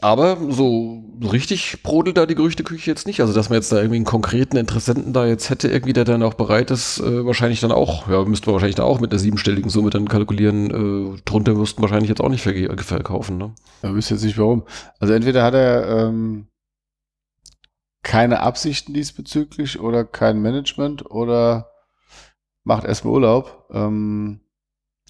[0.00, 3.20] aber so richtig brodelt da die Gerüchteküche jetzt nicht.
[3.20, 6.22] Also, dass man jetzt da irgendwie einen konkreten Interessenten da jetzt hätte, irgendwie, der dann
[6.22, 9.18] auch bereit ist, äh, wahrscheinlich dann auch, ja, müsste man wahrscheinlich da auch mit einer
[9.18, 11.14] siebenstelligen Summe dann kalkulieren.
[11.14, 13.54] Äh, drunter müssten wahrscheinlich jetzt auch nicht verge- verkaufen, ne?
[13.82, 14.64] Ich wüsste jetzt nicht warum.
[14.98, 16.48] Also entweder hat er ähm,
[18.02, 21.70] keine Absichten diesbezüglich oder kein Management oder
[22.62, 23.68] macht erstmal Urlaub.
[23.72, 24.40] Ähm,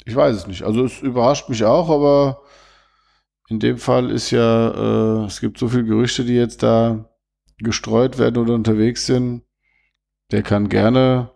[0.04, 0.62] ich weiß es nicht.
[0.62, 2.42] Also es überrascht mich auch, aber
[3.48, 7.10] in dem Fall ist ja, äh, es gibt so viele Gerüchte, die jetzt da
[7.58, 9.42] gestreut werden oder unterwegs sind.
[10.30, 11.30] Der kann gerne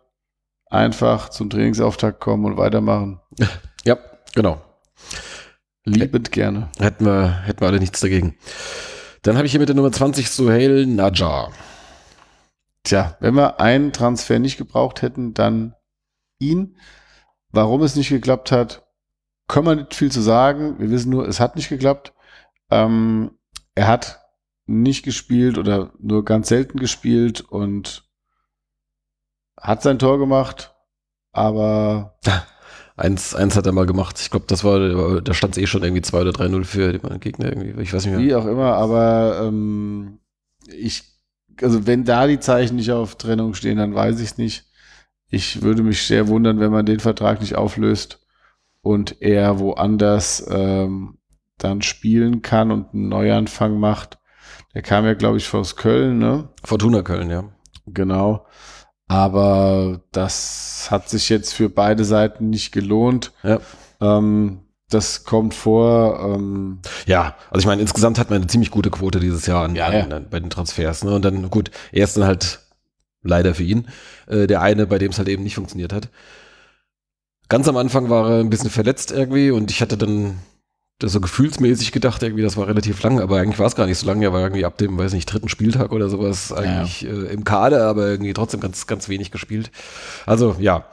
[0.66, 3.20] einfach zum Trainingsauftakt kommen und weitermachen.
[3.85, 3.97] Ja,
[4.35, 4.60] genau.
[5.85, 6.68] Liebend gerne.
[6.78, 8.36] Hätten wir, hätten wir alle nichts dagegen.
[9.22, 11.52] Dann habe ich hier mit der Nummer 20 Suhail Najar.
[12.82, 15.74] Tja, wenn wir einen Transfer nicht gebraucht hätten, dann
[16.39, 16.76] ihn.
[17.51, 18.88] Warum es nicht geklappt hat,
[19.48, 20.78] können wir nicht viel zu sagen.
[20.78, 22.12] Wir wissen nur, es hat nicht geklappt.
[22.70, 23.32] Ähm,
[23.74, 24.20] er hat
[24.66, 28.04] nicht gespielt oder nur ganz selten gespielt und
[29.58, 30.74] hat sein Tor gemacht,
[31.32, 32.18] aber
[32.98, 34.18] Eins, eins hat er mal gemacht.
[34.20, 37.20] Ich glaube, das war, da stand es eh schon irgendwie 2 oder 3-0 für den
[37.20, 37.80] Gegner irgendwie.
[37.80, 38.26] Ich weiß nicht mehr.
[38.26, 40.18] wie auch immer, aber ähm,
[40.66, 41.04] ich,
[41.62, 44.64] also wenn da die Zeichen nicht auf Trennung stehen, dann weiß ich es nicht.
[45.30, 48.18] Ich würde mich sehr wundern, wenn man den Vertrag nicht auflöst
[48.89, 51.19] und er woanders ähm,
[51.59, 54.19] dann spielen kann und einen Neuanfang macht.
[54.73, 56.48] Der kam ja, glaube ich, aus Köln, ne?
[56.65, 57.44] Fortuna Köln, ja.
[57.86, 58.47] Genau.
[59.06, 63.32] Aber das hat sich jetzt für beide Seiten nicht gelohnt.
[63.43, 63.60] Ja.
[64.01, 66.20] Ähm, das kommt vor.
[66.24, 69.77] Ähm, Ja, also ich meine, insgesamt hat man eine ziemlich gute Quote dieses Jahr an,
[69.77, 71.05] Ja, an, an, bei den Transfers.
[71.05, 71.15] Ne?
[71.15, 72.60] Und dann, gut, er ist dann halt
[73.23, 73.89] leider für ihn
[74.28, 76.09] äh, der eine, bei dem es halt eben nicht funktioniert hat.
[77.48, 80.38] Ganz am Anfang war er ein bisschen verletzt irgendwie und ich hatte dann
[80.98, 83.98] das so gefühlsmäßig gedacht, irgendwie, das war relativ lang, aber eigentlich war es gar nicht
[83.98, 84.20] so lang.
[84.20, 87.86] Er war irgendwie ab dem, weiß nicht, dritten Spieltag oder sowas eigentlich äh, im Kader,
[87.86, 89.70] aber irgendwie trotzdem ganz, ganz wenig gespielt.
[90.26, 90.86] Also ja,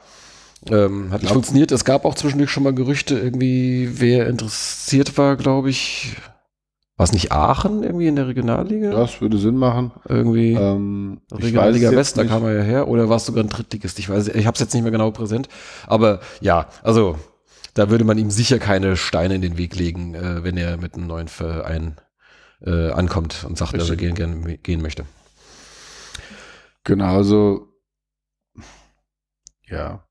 [0.70, 1.72] ähm, hat nicht funktioniert.
[1.72, 6.16] Es gab auch zwischendurch schon mal Gerüchte, irgendwie, wer interessiert war, glaube ich.
[6.96, 8.90] War es nicht Aachen irgendwie in der Regionalliga?
[8.90, 9.92] das würde Sinn machen.
[10.08, 10.54] Irgendwie.
[10.54, 12.88] Ähm, Regionalliga West, da kam er ja her.
[12.88, 13.98] Oder war es sogar ein Drittligist?
[13.98, 15.48] Ich weiß, ich habe es jetzt nicht mehr genau präsent.
[15.86, 17.18] Aber ja, also
[17.74, 20.94] da würde man ihm sicher keine Steine in den Weg legen, äh, wenn er mit
[20.94, 21.96] einem neuen Verein
[22.62, 25.04] äh, ankommt und sagt, dass er gehen, gern gehen möchte.
[26.84, 27.68] Genau, also
[29.66, 30.02] ja.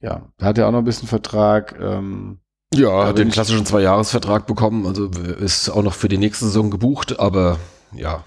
[0.00, 1.78] Ja, da hat er auch noch ein bisschen Vertrag.
[1.80, 2.40] Ähm,
[2.78, 7.18] Ja, hat den klassischen Zwei-Jahres-Vertrag bekommen, also ist auch noch für die nächste Saison gebucht,
[7.18, 7.58] aber
[7.92, 8.24] ja,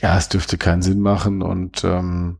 [0.00, 2.38] ja, es dürfte keinen Sinn machen und ähm,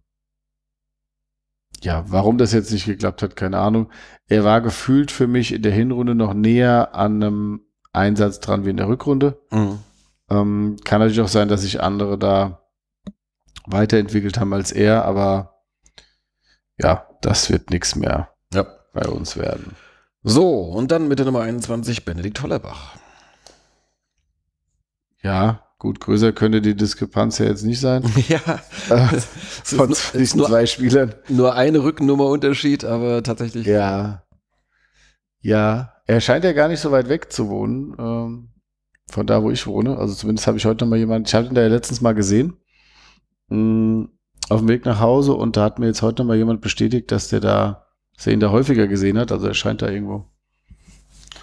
[1.81, 3.91] ja, warum das jetzt nicht geklappt hat, keine Ahnung.
[4.27, 7.61] Er war gefühlt für mich in der Hinrunde noch näher an einem
[7.93, 9.41] Einsatz dran wie in der Rückrunde.
[9.51, 9.79] Mhm.
[10.31, 12.63] Ähm, kann natürlich auch sein, dass sich andere da
[13.67, 15.63] weiterentwickelt haben als er, aber
[16.79, 18.67] ja, das wird nichts mehr ja.
[18.93, 19.77] bei uns werden.
[20.23, 22.97] So, und dann mit der Nummer 21 Benedikt Hollerbach.
[25.23, 28.05] Ja, gut, größer könnte die Diskrepanz ja jetzt nicht sein.
[28.29, 28.41] ja,
[28.91, 29.29] Äh, ist,
[29.65, 31.15] Von ist diesen nur, zwei Spielern.
[31.29, 33.67] nur eine Rückennummer Unterschied, aber tatsächlich.
[33.67, 34.25] Ja.
[35.41, 38.49] Ja, er scheint ja gar nicht so weit weg zu wohnen, ähm,
[39.11, 39.97] von da, wo ich wohne.
[39.99, 42.15] Also zumindest habe ich heute noch mal jemanden, ich habe ihn da ja letztens mal
[42.15, 42.57] gesehen,
[43.49, 44.09] mh,
[44.51, 47.13] auf dem Weg nach Hause und da hat mir jetzt heute noch mal jemand bestätigt,
[47.13, 47.88] dass der da,
[48.19, 49.33] dass er ihn da häufiger gesehen hat.
[49.33, 50.27] Also er scheint da irgendwo,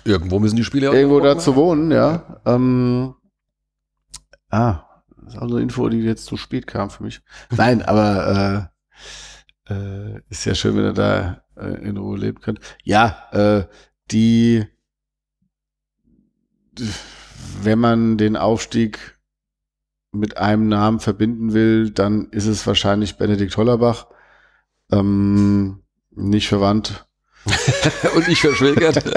[0.06, 2.40] Irgendwo müssen die Spieler irgendwo da auch zu wohnen, ja.
[2.46, 3.16] Ähm,
[4.50, 4.84] ah,
[5.18, 7.22] das ist also eine Info, die jetzt zu spät kam für mich.
[7.50, 8.70] Nein, aber
[9.68, 12.60] äh, äh, ist ja schön, wenn er da äh, in Ruhe leben könnt.
[12.84, 13.68] Ja, äh,
[14.12, 14.68] die,
[17.64, 19.20] wenn man den Aufstieg
[20.12, 24.06] mit einem Namen verbinden will, dann ist es wahrscheinlich Benedikt Hollerbach.
[24.92, 25.85] Ähm,
[26.16, 27.06] nicht verwandt.
[28.16, 29.04] Und ich verschwägert.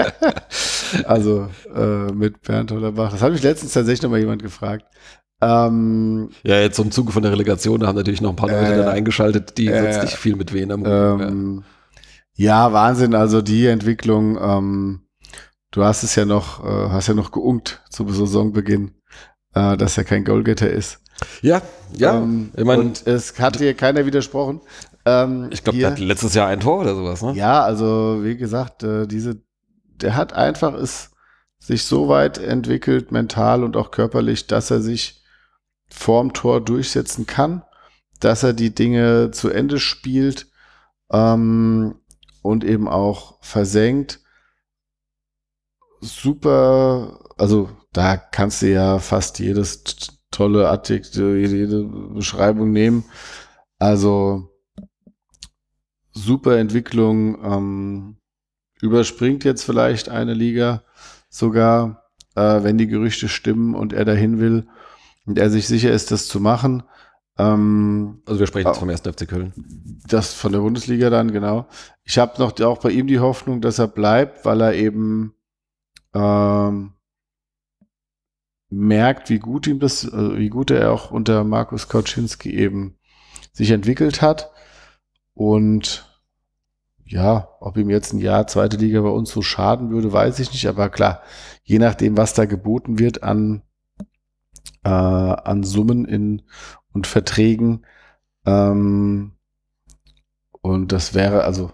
[1.05, 3.11] Also äh, mit Bernd Hollerbach.
[3.11, 4.85] Das hat mich letztens tatsächlich noch mal jemand gefragt.
[5.39, 8.73] Ähm, Ja, jetzt im Zuge von der Relegation, da haben natürlich noch ein paar Leute
[8.73, 11.63] Äh, dann eingeschaltet, die äh, sonst nicht viel mit Wien am ähm,
[12.33, 13.13] ja, Wahnsinn.
[13.13, 14.37] Also die Entwicklung.
[14.41, 15.01] Ähm,
[15.71, 18.95] du hast es ja noch, äh, hast ja noch geunkt zum Saisonbeginn,
[19.53, 21.01] äh, dass er kein Goalgetter ist.
[21.41, 21.61] Ja,
[21.93, 22.17] ja.
[22.17, 24.61] Ähm, ich meine, und es hat dir keiner widersprochen.
[25.09, 27.33] Ähm, ich glaube, der hat letztes Jahr ein Tor oder sowas, ne?
[27.33, 29.41] Ja, also wie gesagt, äh, diese,
[30.01, 31.11] der hat einfach es
[31.57, 35.23] sich so weit entwickelt, mental und auch körperlich, dass er sich
[35.89, 37.63] vorm Tor durchsetzen kann,
[38.19, 40.47] dass er die Dinge zu Ende spielt
[41.11, 41.95] ähm,
[42.41, 44.19] und eben auch versenkt.
[46.01, 49.83] Super, also da kannst du ja fast jedes
[50.31, 53.03] tolle Adjektiv, jede Beschreibung nehmen.
[53.79, 54.48] Also
[56.19, 58.17] super Entwicklung, ähm,
[58.81, 60.83] überspringt jetzt vielleicht eine Liga
[61.29, 64.67] sogar, äh, wenn die Gerüchte stimmen und er dahin will
[65.25, 66.83] und er sich sicher ist, das zu machen.
[67.37, 68.79] Ähm, Also wir sprechen jetzt Oh.
[68.81, 69.01] vom 1.
[69.07, 69.53] FC Köln.
[70.07, 71.67] das von der Bundesliga dann, genau.
[72.03, 75.33] Ich habe noch auch bei ihm die Hoffnung, dass er bleibt, weil er eben
[76.13, 76.93] ähm,
[78.69, 82.97] merkt, wie gut ihm das, äh, wie gut er auch unter Markus Kauczynski eben
[83.53, 84.51] sich entwickelt hat.
[85.33, 86.08] Und
[87.09, 90.51] ja, ob ihm jetzt ein Jahr zweite Liga bei uns so schaden würde, weiß ich
[90.51, 90.67] nicht.
[90.67, 91.23] Aber klar,
[91.63, 93.63] je nachdem, was da geboten wird an,
[94.83, 96.43] äh, an Summen in,
[96.93, 97.85] und Verträgen,
[98.45, 99.31] ähm,
[100.61, 101.71] und das wäre also,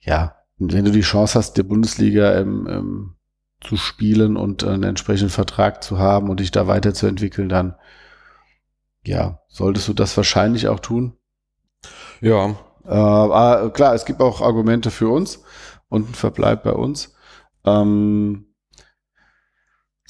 [0.00, 3.16] ja, wenn du die Chance hast, der Bundesliga ähm, ähm,
[3.60, 7.76] zu spielen und einen entsprechenden Vertrag zu haben und dich da weiterzuentwickeln, dann
[9.06, 11.16] ja, solltest du das wahrscheinlich auch tun.
[12.20, 12.56] Ja,
[12.90, 15.42] klar, es gibt auch Argumente für uns
[15.88, 17.14] und ein Verbleib bei uns.
[17.64, 18.46] Ähm,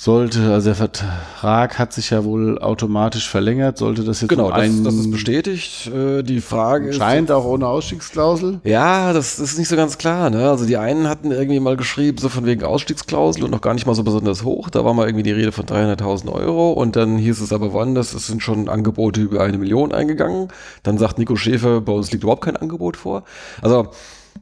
[0.03, 4.55] sollte, also der Vertrag hat sich ja wohl automatisch verlängert, sollte das jetzt genau, um
[4.55, 5.89] das, das ist bestätigt.
[5.89, 6.97] Äh, die Frage ist.
[6.97, 8.61] scheint auch ohne Ausstiegsklausel.
[8.65, 10.31] Ja, das ist nicht so ganz klar.
[10.31, 10.49] Ne?
[10.49, 13.85] Also die einen hatten irgendwie mal geschrieben, so von wegen Ausstiegsklausel und noch gar nicht
[13.85, 14.71] mal so besonders hoch.
[14.71, 18.15] Da war mal irgendwie die Rede von 300.000 Euro und dann hieß es aber woanders,
[18.15, 20.49] es sind schon Angebote über eine Million eingegangen.
[20.83, 23.25] Dann sagt Nico Schäfer, bei uns liegt überhaupt kein Angebot vor.
[23.61, 23.89] Also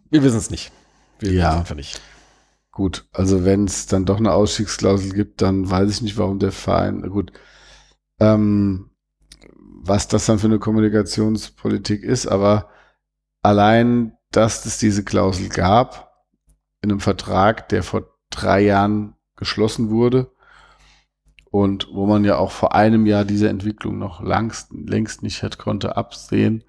[0.09, 0.70] wir wissen es nicht.
[1.18, 1.36] Wir Ja.
[1.39, 2.01] wissen es einfach nicht.
[2.78, 6.52] Gut, also wenn es dann doch eine Ausstiegsklausel gibt, dann weiß ich nicht, warum der
[6.52, 7.32] Verein, gut,
[8.20, 8.90] ähm,
[9.56, 12.68] was das dann für eine Kommunikationspolitik ist, aber
[13.42, 16.24] allein, dass es diese Klausel gab,
[16.80, 20.30] in einem Vertrag, der vor drei Jahren geschlossen wurde
[21.50, 25.59] und wo man ja auch vor einem Jahr diese Entwicklung noch langst, längst nicht hat,
[25.59, 26.62] konnte absehen.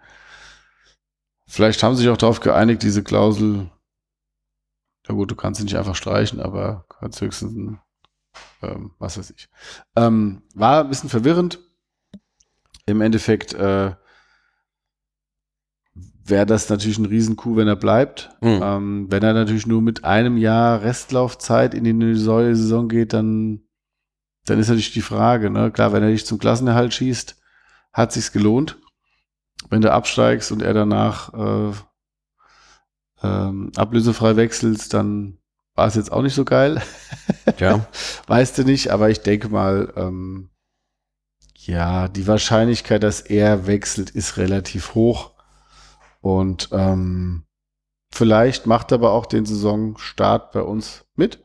[1.45, 3.69] Vielleicht haben sie sich auch darauf geeinigt, diese Klausel
[5.09, 7.77] ja gut, du kannst sie nicht einfach streichen, aber kannst höchstens,
[8.61, 9.49] ähm, was weiß ich.
[9.95, 11.59] Ähm, war ein bisschen verwirrend.
[12.85, 13.95] Im Endeffekt äh,
[15.95, 18.29] wäre das natürlich ein Riesenkuh, wenn er bleibt.
[18.41, 18.59] Hm.
[18.61, 23.61] Ähm, wenn er natürlich nur mit einem Jahr Restlaufzeit in die neue Saison geht, dann,
[24.45, 25.71] dann ist natürlich die Frage, ne?
[25.71, 27.35] Klar, wenn er dich zum Klassenerhalt schießt,
[27.93, 28.77] hat sich's gelohnt.
[29.71, 31.73] Wenn du absteigst und er danach äh,
[33.23, 35.37] ähm, ablösefrei wechselst, dann
[35.75, 36.81] war es jetzt auch nicht so geil.
[37.57, 37.85] Ja.
[38.27, 40.49] Weißt du nicht, aber ich denke mal, ähm,
[41.57, 45.31] ja, die Wahrscheinlichkeit, dass er wechselt, ist relativ hoch.
[46.21, 47.43] Und ähm,
[48.13, 51.43] vielleicht macht er aber auch den Saisonstart bei uns mit.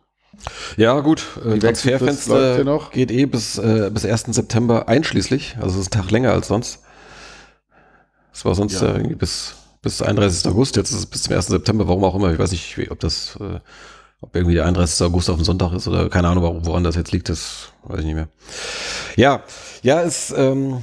[0.76, 1.24] Ja, gut.
[1.44, 2.90] Äh, Die Transferfenster ja noch.
[2.90, 4.24] geht eh bis, äh, bis 1.
[4.26, 5.56] September einschließlich.
[5.60, 6.82] Also es ist ein Tag länger als sonst.
[8.32, 8.88] Es war sonst Ja.
[8.88, 8.94] ja.
[8.96, 9.54] irgendwie bis,
[9.84, 10.50] bis 31.
[10.50, 11.46] August, jetzt ist es bis zum 1.
[11.46, 12.32] September, warum auch immer.
[12.32, 13.60] Ich weiß nicht, ob das, äh,
[14.20, 15.06] ob irgendwie der 31.
[15.06, 18.06] August auf den Sonntag ist oder keine Ahnung, woran das jetzt liegt, das weiß ich
[18.06, 18.28] nicht mehr.
[19.16, 19.42] Ja,
[19.82, 20.82] ja, es, ähm,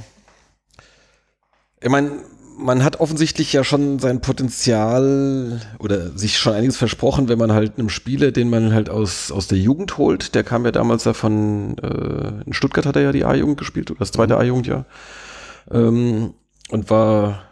[1.80, 2.12] ich meine,
[2.56, 7.78] man hat offensichtlich ja schon sein Potenzial oder sich schon einiges versprochen, wenn man halt
[7.78, 11.12] einem Spieler, den man halt aus, aus der Jugend holt, der kam ja damals ja
[11.12, 14.86] von, äh, in Stuttgart hat er ja die A-Jugend gespielt, oder das zweite A-Jugendjahr,
[15.70, 16.34] ähm,
[16.70, 17.42] und war,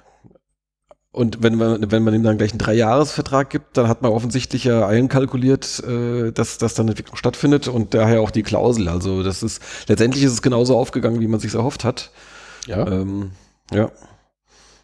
[1.12, 4.64] und wenn man, wenn man ihm dann gleich einen Dreijahresvertrag gibt, dann hat man offensichtlich
[4.64, 8.88] ja einkalkuliert, äh, dass, dass dann Entwicklung stattfindet und daher auch die Klausel.
[8.88, 12.10] Also das ist, letztendlich ist es genauso aufgegangen, wie man sich erhofft hat.
[12.66, 12.86] Ja.
[12.86, 13.32] Ähm,
[13.72, 13.90] ja.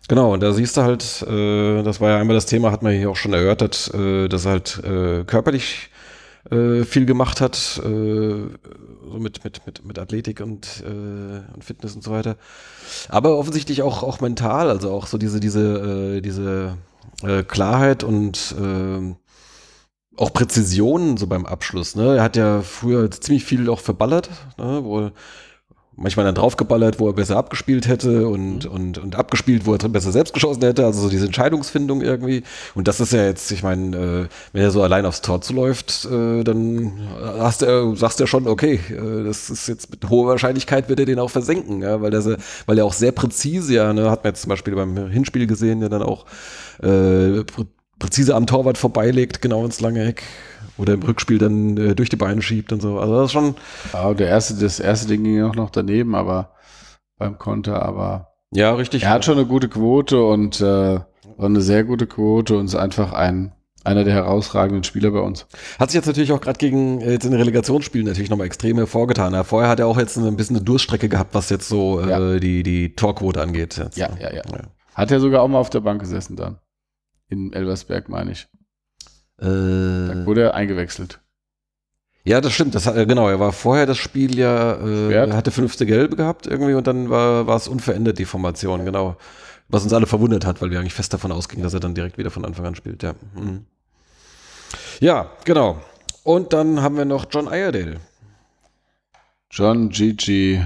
[0.09, 2.93] Genau, und da siehst du halt, äh, das war ja einmal das Thema, hat man
[2.93, 5.90] hier auch schon erörtert, äh, dass er halt äh, körperlich
[6.51, 11.94] äh, viel gemacht hat, äh, so mit, mit, mit, mit Athletik und, äh, und Fitness
[11.94, 12.36] und so weiter.
[13.09, 16.77] Aber offensichtlich auch, auch mental, also auch so diese, diese, äh, diese
[17.48, 18.55] Klarheit und
[20.16, 21.94] auch Präzision so beim Abschluss.
[21.94, 22.16] Ne?
[22.16, 24.28] Er hat ja früher ziemlich viel auch verballert,
[24.59, 24.81] ne?
[24.82, 25.10] wo,
[25.97, 30.12] manchmal dann draufgeballert, wo er besser abgespielt hätte und, und, und abgespielt, wo er besser
[30.12, 30.85] selbst geschossen hätte.
[30.85, 32.43] Also so diese Entscheidungsfindung irgendwie.
[32.74, 36.06] Und das ist ja jetzt, ich meine, äh, wenn er so allein aufs Tor zuläuft,
[36.10, 36.93] äh, dann
[37.39, 41.01] hast du, sagst du ja schon, okay, äh, das ist jetzt mit hoher Wahrscheinlichkeit wird
[41.01, 42.23] er den auch versenken, ja, weil, der,
[42.66, 45.81] weil er auch sehr präzise, ja, ne, hat man jetzt zum Beispiel beim Hinspiel gesehen,
[45.81, 46.27] der dann auch
[46.82, 47.64] äh, prä
[47.98, 50.23] präzise am Torwart vorbeilegt, genau ins lange Eck
[50.78, 52.98] oder im Rückspiel dann äh, durch die Beine schiebt und so.
[52.98, 53.55] Also das ist schon.
[53.93, 56.51] Ja, der erste, das erste Ding ging auch noch daneben, aber
[57.19, 59.05] beim Konter, aber ja, richtig.
[59.05, 61.01] Er hat schon eine gute Quote und äh,
[61.39, 63.53] eine sehr gute Quote und ist einfach ein
[63.86, 65.47] einer der herausragenden Spieler bei uns.
[65.78, 68.77] Hat sich jetzt natürlich auch gerade gegen äh, jetzt in den Relegationsspielen natürlich nochmal extrem
[68.78, 69.32] hervorgetan.
[69.32, 72.11] Ja, vorher hat er auch jetzt ein bisschen eine Durststrecke gehabt, was jetzt so äh,
[72.11, 72.39] ja.
[72.39, 73.77] die, die Torquote angeht.
[73.77, 73.97] Jetzt.
[73.97, 74.61] Ja, ja, ja, ja.
[74.94, 76.59] Hat er sogar auch mal auf der Bank gesessen dann.
[77.28, 78.48] In Elversberg, meine ich.
[79.39, 81.21] Äh, da wurde er eingewechselt.
[82.25, 82.75] Ja, das stimmt.
[82.75, 86.47] Das, äh, genau, er war vorher das Spiel ja, äh, er hatte fünfte Gelbe gehabt
[86.47, 89.17] irgendwie und dann war, war es unverändert, die Formation, genau.
[89.69, 92.19] Was uns alle verwundert hat, weil wir eigentlich fest davon ausgingen, dass er dann direkt
[92.19, 93.15] wieder von Anfang an spielt, ja.
[93.35, 93.65] Mhm.
[95.01, 95.81] Ja, genau.
[96.25, 98.01] Und dann haben wir noch John Iredale.
[99.51, 100.61] John Gigi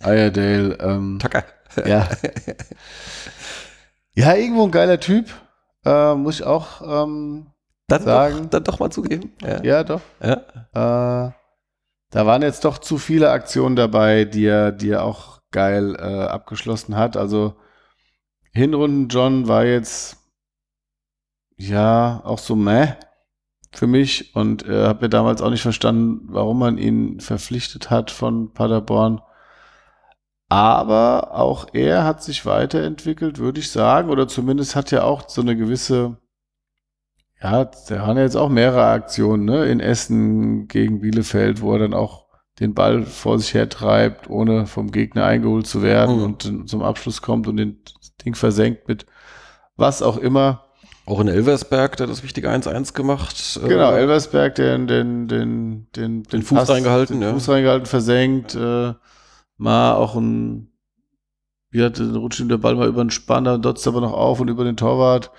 [0.00, 0.78] Iredale.
[0.80, 1.44] Ähm, Tucker.
[1.86, 2.06] Ja.
[4.14, 5.30] ja, irgendwo ein geiler Typ.
[5.86, 7.46] Äh, muss ich auch ähm,
[7.92, 8.42] dann sagen.
[8.42, 9.32] Doch, dann doch mal zugeben.
[9.42, 10.00] Ja, ja doch.
[10.22, 11.28] Ja.
[11.28, 11.32] Äh,
[12.10, 16.24] da waren jetzt doch zu viele Aktionen dabei, die er, die er auch geil äh,
[16.24, 17.16] abgeschlossen hat.
[17.16, 17.54] Also
[18.52, 20.18] Hinrunden John war jetzt
[21.56, 22.94] ja auch so meh
[23.72, 28.10] für mich und äh, habe mir damals auch nicht verstanden, warum man ihn verpflichtet hat
[28.10, 29.22] von Paderborn.
[30.50, 35.40] Aber auch er hat sich weiterentwickelt, würde ich sagen, oder zumindest hat ja auch so
[35.40, 36.18] eine gewisse,
[37.42, 41.80] ja, da waren ja jetzt auch mehrere Aktionen, ne, in Essen gegen Bielefeld, wo er
[41.80, 42.26] dann auch
[42.60, 46.22] den Ball vor sich her treibt, ohne vom Gegner eingeholt zu werden mhm.
[46.22, 47.82] und zum Abschluss kommt und den
[48.24, 49.06] Ding versenkt mit
[49.76, 50.66] was auch immer.
[51.04, 53.58] Auch in Elversberg, der das wichtige 1-1 gemacht.
[53.60, 57.34] Äh, genau, äh, Elversberg, den, den, den, den, den Fuß Pass, reingehalten, den ja.
[57.34, 58.54] Fuß reingehalten, versenkt.
[58.54, 58.92] Äh,
[59.56, 60.70] mal auch ein,
[61.70, 64.46] wie hat den rutscht der Ball mal über den Spanner, dotzt aber noch auf und
[64.46, 65.32] über den Torwart.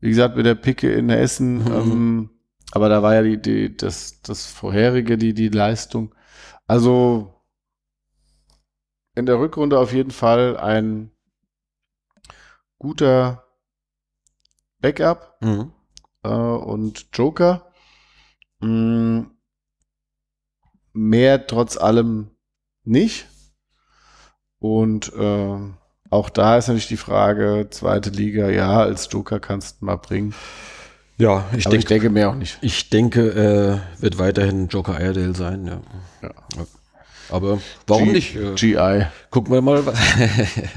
[0.00, 1.58] Wie gesagt, mit der Picke in Essen.
[1.58, 1.72] Mhm.
[1.72, 2.30] Ähm,
[2.72, 6.14] aber da war ja die, die, das, das vorherige, die, die Leistung.
[6.66, 7.42] Also
[9.14, 11.10] in der Rückrunde auf jeden Fall ein
[12.78, 13.44] guter
[14.80, 15.72] Backup mhm.
[16.22, 17.72] äh, und Joker.
[18.60, 19.22] Mm,
[20.92, 22.30] mehr trotz allem
[22.84, 23.26] nicht.
[24.58, 25.58] Und äh,
[26.16, 30.34] auch da ist natürlich die Frage, zweite Liga, ja, als Joker kannst du mal bringen.
[31.18, 32.58] Ja, ich, denk, ich denke mehr auch nicht.
[32.60, 35.80] Ich denke, er wird weiterhin Joker Iredale sein, ja.
[36.22, 36.30] ja.
[37.30, 38.36] Aber warum G nicht?
[38.56, 39.06] GI.
[39.30, 39.82] Gucken wir mal.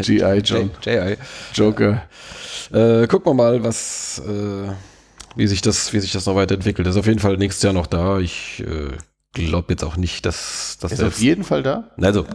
[0.01, 0.71] GI John.
[0.81, 1.17] GI.
[1.53, 2.01] Joker.
[2.71, 4.71] Äh, gucken wir mal, was, äh,
[5.35, 6.87] wie sich das, wie sich das noch weiterentwickelt.
[6.87, 8.19] Das ist auf jeden Fall nächstes Jahr noch da.
[8.19, 8.97] Ich äh,
[9.33, 11.91] glaube jetzt auch nicht, dass, dass ist auf jeden Fall da.
[12.01, 12.25] Also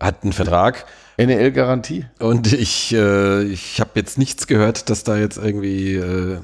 [0.00, 0.86] hat einen Vertrag.
[1.16, 2.06] NEL-Garantie.
[2.18, 5.94] Und ich, äh, ich habe jetzt nichts gehört, dass da jetzt irgendwie.
[5.94, 6.40] Äh,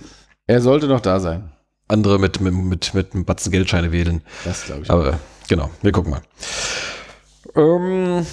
[0.46, 1.52] er sollte noch da sein.
[1.88, 4.22] Andere mit, mit, mit, mit einem Batzen Geldscheine wählen.
[4.44, 4.90] Das glaube ich.
[4.90, 5.18] Aber
[5.48, 6.22] genau, wir gucken mal.
[7.56, 8.26] Ähm,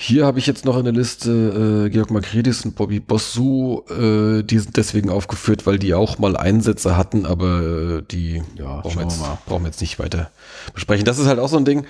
[0.00, 3.82] hier habe ich jetzt noch eine Liste äh, Georg Makridis und Bobby Bossou.
[3.90, 8.80] Äh, die sind deswegen aufgeführt, weil die auch mal Einsätze hatten, aber äh, die ja,
[8.80, 10.30] brauchen, wir jetzt, brauchen wir jetzt nicht weiter
[10.72, 11.04] besprechen.
[11.04, 11.84] Das ist halt auch so ein Ding.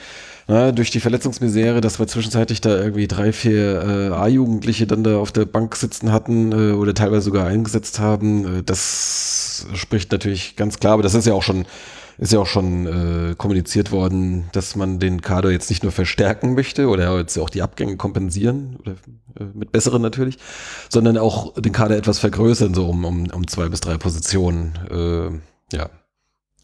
[0.47, 5.18] Na, durch die Verletzungsmisere, dass wir zwischenzeitlich da irgendwie drei, vier äh, A-Jugendliche dann da
[5.18, 10.56] auf der Bank sitzen hatten äh, oder teilweise sogar eingesetzt haben, äh, das spricht natürlich
[10.56, 11.66] ganz klar, aber das ist ja auch schon
[12.19, 12.86] ist ja auch schon
[13.31, 17.49] äh, kommuniziert worden, dass man den Kader jetzt nicht nur verstärken möchte oder jetzt auch
[17.49, 18.93] die Abgänge kompensieren, oder
[19.39, 20.39] äh, mit besseren natürlich,
[20.89, 25.43] sondern auch den Kader etwas vergrößern, so um, um, um zwei bis drei Positionen.
[25.73, 25.90] Äh, ja,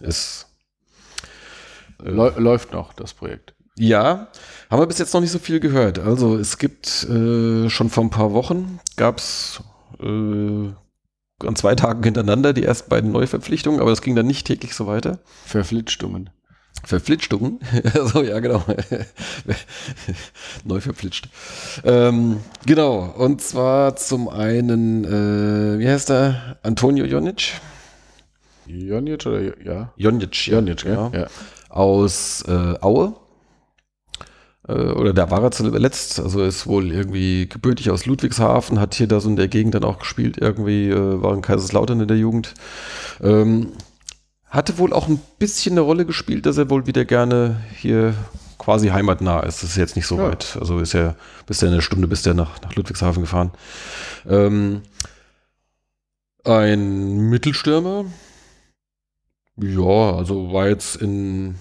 [0.00, 0.46] ist.
[2.04, 3.54] Äh, Läuft noch das Projekt.
[3.76, 4.28] Ja,
[4.70, 5.98] haben wir bis jetzt noch nicht so viel gehört.
[5.98, 9.60] Also es gibt äh, schon vor ein paar Wochen gab es
[10.00, 10.68] äh,
[11.46, 14.86] an zwei Tagen hintereinander die ersten beiden Neuverpflichtungen, aber das ging dann nicht täglich so
[14.86, 15.18] weiter.
[15.46, 16.30] Verpflichtungen.
[16.82, 17.60] Verpflichtungen?
[17.94, 18.64] also ja, genau.
[20.64, 21.28] Neu verpflicht.
[21.84, 26.58] Ähm, genau, und zwar zum einen, äh, wie heißt er?
[26.62, 27.52] Antonio Jonic?
[28.66, 29.92] Jonic oder ja?
[29.96, 31.10] Jonic, Jonic, genau.
[31.14, 31.26] ja.
[31.68, 33.14] Aus äh, Aue.
[34.68, 39.06] Äh, oder da war er zuletzt, also ist wohl irgendwie gebürtig aus Ludwigshafen, hat hier
[39.06, 42.16] da so in der Gegend dann auch gespielt, irgendwie äh, war in Kaiserslautern in der
[42.16, 42.54] Jugend.
[43.22, 43.72] Ähm,
[44.46, 48.14] hatte wohl auch ein bisschen eine Rolle gespielt, dass er wohl wieder gerne hier
[48.58, 49.62] quasi heimatnah ist.
[49.62, 50.30] Das ist jetzt nicht so Ja.
[50.30, 50.56] weit.
[50.60, 51.16] Also ist ja
[51.46, 53.50] bis der eine Stunde bis der nach, nach Ludwigshafen gefahren.
[54.28, 54.82] Ähm,
[56.44, 58.04] ein Mittelstürmer.
[59.56, 61.56] Ja, also war jetzt in,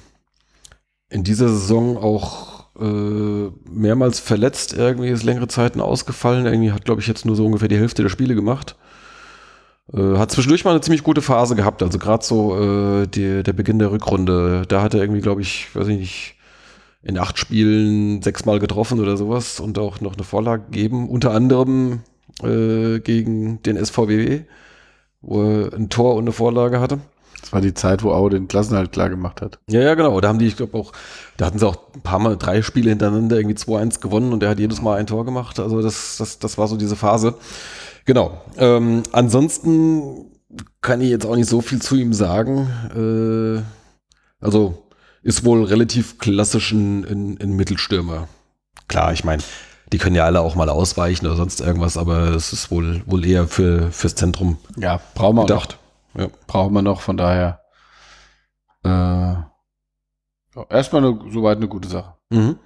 [1.10, 6.46] in dieser Saison auch äh, mehrmals verletzt, irgendwie ist längere Zeiten ausgefallen.
[6.46, 8.76] Irgendwie hat, glaube ich, jetzt nur so ungefähr die Hälfte der Spiele gemacht.
[9.94, 13.54] Äh, hat zwischendurch mal eine ziemlich gute Phase gehabt, also gerade so äh, die, der
[13.54, 14.64] Beginn der Rückrunde.
[14.68, 16.36] Da hat er irgendwie, glaube ich, weiß ich nicht,
[17.04, 21.10] in acht Spielen sechsmal getroffen oder sowas und auch noch eine Vorlage gegeben.
[21.10, 22.02] Unter anderem
[22.42, 24.42] äh, gegen den SVW,
[25.22, 27.00] wo er ein Tor und eine Vorlage hatte.
[27.44, 29.60] Das war die Zeit, wo Aue den Klassenhalt klar gemacht hat.
[29.70, 30.22] Ja, ja, genau.
[30.22, 30.94] Da haben die, ich glaube auch,
[31.36, 34.50] da hatten sie auch ein paar Mal drei Spiele hintereinander irgendwie 2-1 gewonnen und der
[34.50, 35.60] hat jedes Mal ein Tor gemacht.
[35.60, 37.36] Also das, das, das war so diese Phase.
[38.06, 38.42] Genau.
[38.58, 40.32] Ähm, ansonsten
[40.80, 42.70] kann ich jetzt auch nicht so viel zu ihm sagen.
[42.96, 43.62] Äh,
[44.40, 44.88] also
[45.22, 48.30] ist wohl relativ klassisch ein, ein, Mittelstürmer.
[48.88, 49.44] Klar, ich meine,
[49.92, 53.26] die können ja alle auch mal ausweichen oder sonst irgendwas, aber es ist wohl, wohl
[53.26, 55.78] eher für, fürs Zentrum Ja, brauchen wir gedacht.
[56.16, 56.28] Ja.
[56.48, 57.62] Brauchen wir noch, von daher.
[58.84, 59.36] Äh,
[60.70, 62.16] erstmal eine, soweit eine gute Sache.
[62.30, 62.58] Mhm.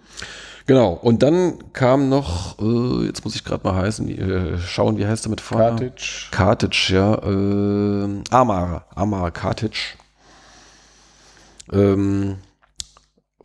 [0.66, 0.92] Genau.
[0.94, 5.26] Und dann kam noch, äh, jetzt muss ich gerade mal heißen, äh, schauen, wie heißt
[5.26, 5.78] er mit Vornamen?
[5.78, 6.32] Kartic.
[6.32, 7.16] Kartic, ja.
[7.16, 9.98] Äh, Amar, Amar Kartic.
[11.72, 12.40] Ähm,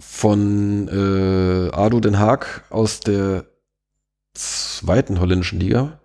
[0.01, 3.45] von äh, Ado Den Haag aus der
[4.35, 6.01] zweiten holländischen Liga.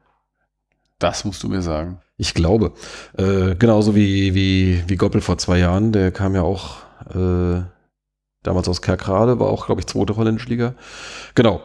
[0.99, 2.02] Das musst du mir sagen.
[2.18, 2.73] Ich glaube.
[3.18, 5.91] Äh, genauso wie, wie, wie Goppel vor zwei Jahren.
[5.91, 6.77] Der kam ja auch
[7.14, 7.61] äh,
[8.44, 10.73] damals aus Kerkrade, war auch, glaube ich, zweite holländische Liga.
[11.35, 11.61] Genau.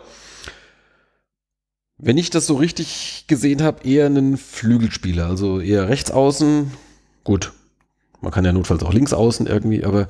[1.97, 6.73] Wenn ich das so richtig gesehen habe, eher einen Flügelspieler, also eher rechts außen.
[7.23, 7.53] Gut,
[8.21, 10.09] man kann ja notfalls auch links außen irgendwie, aber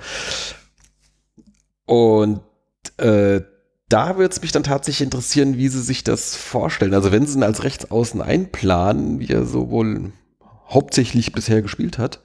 [1.85, 2.40] und
[2.97, 3.43] äh,
[3.89, 6.94] da würde es mich dann tatsächlich interessieren, wie sie sich das vorstellen.
[6.94, 10.12] Also wenn sie ihn als Rechtsaußen einplanen, wie er so wohl
[10.73, 12.20] hauptsächlich bisher gespielt hat,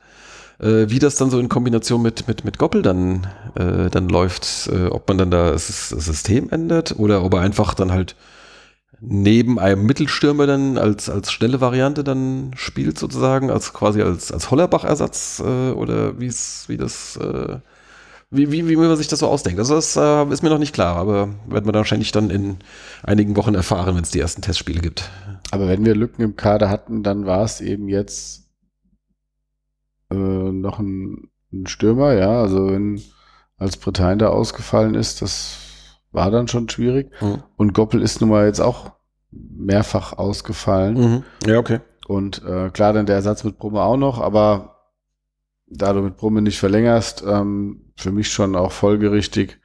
[0.59, 4.69] äh, wie das dann so in Kombination mit, mit, mit Goppel dann, äh, dann läuft,
[4.71, 8.15] äh, ob man dann da das, System ändert oder ob er einfach dann halt
[8.99, 14.49] neben einem Mittelstürmer dann als, als schnelle Variante dann spielt sozusagen, als quasi als, als
[14.49, 17.57] Hollerbach-Ersatz äh, oder wie es, wie das, äh,
[18.31, 19.59] wie, wie, wie man sich das so ausdenkt.
[19.59, 22.57] Also das äh, ist mir noch nicht klar, aber werden wir dann wahrscheinlich dann in
[23.03, 25.09] einigen Wochen erfahren, wenn es die ersten Testspiele gibt.
[25.51, 28.49] Aber wenn wir Lücken im Kader hatten, dann war es eben jetzt
[30.11, 32.41] äh, noch ein, ein Stürmer, ja.
[32.41, 33.01] Also wenn
[33.57, 35.57] als Bretagner da ausgefallen ist, das
[36.11, 37.11] war dann schon schwierig.
[37.21, 37.43] Mhm.
[37.55, 38.91] Und Goppel ist nun mal jetzt auch
[39.31, 40.93] mehrfach ausgefallen.
[40.95, 41.23] Mhm.
[41.45, 41.79] Ja, okay.
[42.07, 44.77] Und äh, klar, dann der Ersatz mit Brumme auch noch, aber
[45.67, 49.59] da du mit Brumme nicht verlängerst, ähm, für mich schon auch folgerichtig,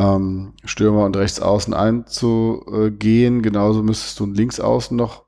[0.00, 3.42] ähm, Stürmer und Rechtsaußen einzugehen.
[3.42, 5.26] Genauso müsstest du einen Linksaußen noch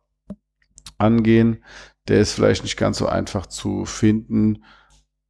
[0.99, 1.62] angehen.
[2.09, 4.65] Der ist vielleicht nicht ganz so einfach zu finden.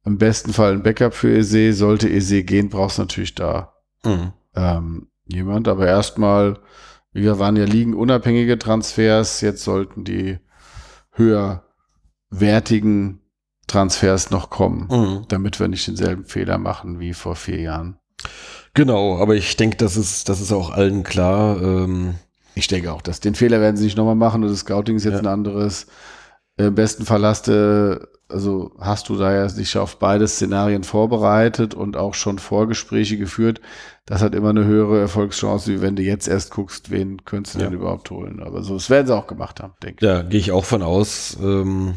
[0.05, 1.73] Im besten Fall ein Backup für Ese.
[1.73, 3.73] Sollte Ese gehen, brauchst du natürlich da
[4.05, 4.33] Mhm.
[4.55, 5.67] ähm, jemand.
[5.67, 6.59] Aber erstmal,
[7.11, 9.41] wir waren ja liegen unabhängige Transfers.
[9.41, 10.39] Jetzt sollten die
[11.11, 13.19] höherwertigen
[13.67, 15.25] Transfers noch kommen, Mhm.
[15.29, 17.97] damit wir nicht denselben Fehler machen wie vor vier Jahren.
[18.73, 21.61] Genau, aber ich denke, das ist, das ist auch allen klar.
[21.61, 22.15] Ähm,
[22.55, 25.03] Ich denke auch, dass den Fehler werden sie nicht nochmal machen und das Scouting ist
[25.05, 25.19] jetzt Ja.
[25.19, 25.87] ein anderes.
[26.57, 31.73] Im besten Fall hast du, also hast du da ja sich auf beide Szenarien vorbereitet
[31.73, 33.59] und auch schon Vorgespräche geführt.
[34.05, 37.59] Das hat immer eine höhere Erfolgschance, wie wenn du jetzt erst guckst, wen könntest du
[37.59, 37.65] Ja.
[37.65, 38.39] denn überhaupt holen.
[38.41, 40.11] Aber so, das werden sie auch gemacht haben, denke ich.
[40.11, 41.37] Ja, gehe ich auch von aus.
[41.41, 41.95] Ähm,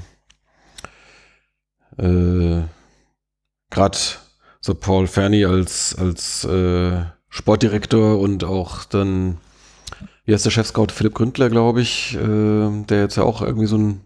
[1.99, 2.63] äh,
[3.71, 3.99] Gerade
[4.67, 9.39] so Paul Fernie als, als äh, Sportdirektor und auch dann,
[10.25, 13.79] wie heißt der Chefscout, Philipp Gründler, glaube ich, äh, der jetzt ja auch irgendwie so
[13.79, 14.01] ein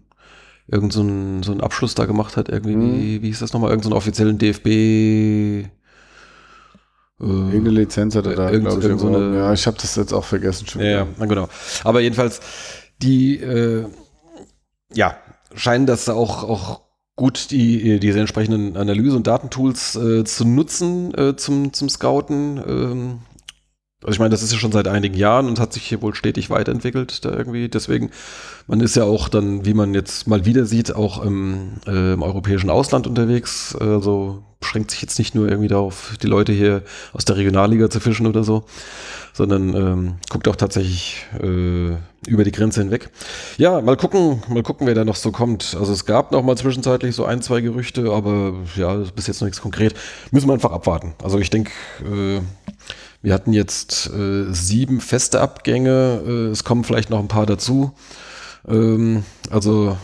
[0.67, 2.93] irgend so ein, so einen Abschluss da gemacht hat, irgendwie, Mhm.
[3.01, 5.67] wie, wie hieß das nochmal, irgendeinen so einen offiziellen DFB äh,
[7.19, 10.13] Irgendeine Lizenz hat er da, Irgend- glaube ich, so eine- Ja, ich habe das jetzt
[10.13, 10.81] auch vergessen schon.
[10.81, 11.49] Ja, ja, na genau.
[11.83, 12.39] Aber jedenfalls,
[13.01, 13.85] die, äh,
[14.93, 15.15] ja,
[15.55, 16.81] scheinen das auch, auch
[17.21, 22.57] gut, die, diese entsprechenden Analyse- und Datentools äh, zu nutzen äh, zum, zum Scouten.
[22.67, 23.19] Ähm,
[24.01, 26.15] also ich meine, das ist ja schon seit einigen Jahren und hat sich hier wohl
[26.15, 27.69] stetig weiterentwickelt da irgendwie.
[27.69, 28.09] Deswegen,
[28.65, 32.23] man ist ja auch dann, wie man jetzt mal wieder sieht, auch im, äh, im
[32.23, 33.75] europäischen Ausland unterwegs.
[33.75, 37.99] Also beschränkt sich jetzt nicht nur irgendwie darauf, die Leute hier aus der Regionalliga zu
[37.99, 38.63] fischen oder so,
[39.33, 41.89] sondern ähm, guckt auch tatsächlich äh,
[42.27, 43.09] über die Grenze hinweg.
[43.57, 45.75] Ja, mal gucken, mal gucken, wer da noch so kommt.
[45.77, 49.47] Also es gab noch mal zwischenzeitlich so ein, zwei Gerüchte, aber ja, bis jetzt noch
[49.47, 49.95] nichts konkret.
[50.31, 51.15] Müssen wir einfach abwarten.
[51.21, 51.71] Also ich denke,
[52.03, 52.41] äh,
[53.23, 57.91] Wir hatten jetzt äh, sieben feste Abgänge, äh, es kommen vielleicht noch ein paar dazu.
[58.67, 59.95] Ähm, also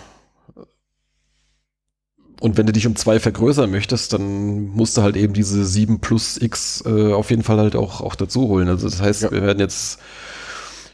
[2.39, 5.99] und wenn du dich um zwei vergrößern möchtest, dann musst du halt eben diese 7
[5.99, 8.67] plus X äh, auf jeden Fall halt auch, auch dazu holen.
[8.67, 9.31] Also das heißt, Ja.
[9.31, 9.99] wir werden jetzt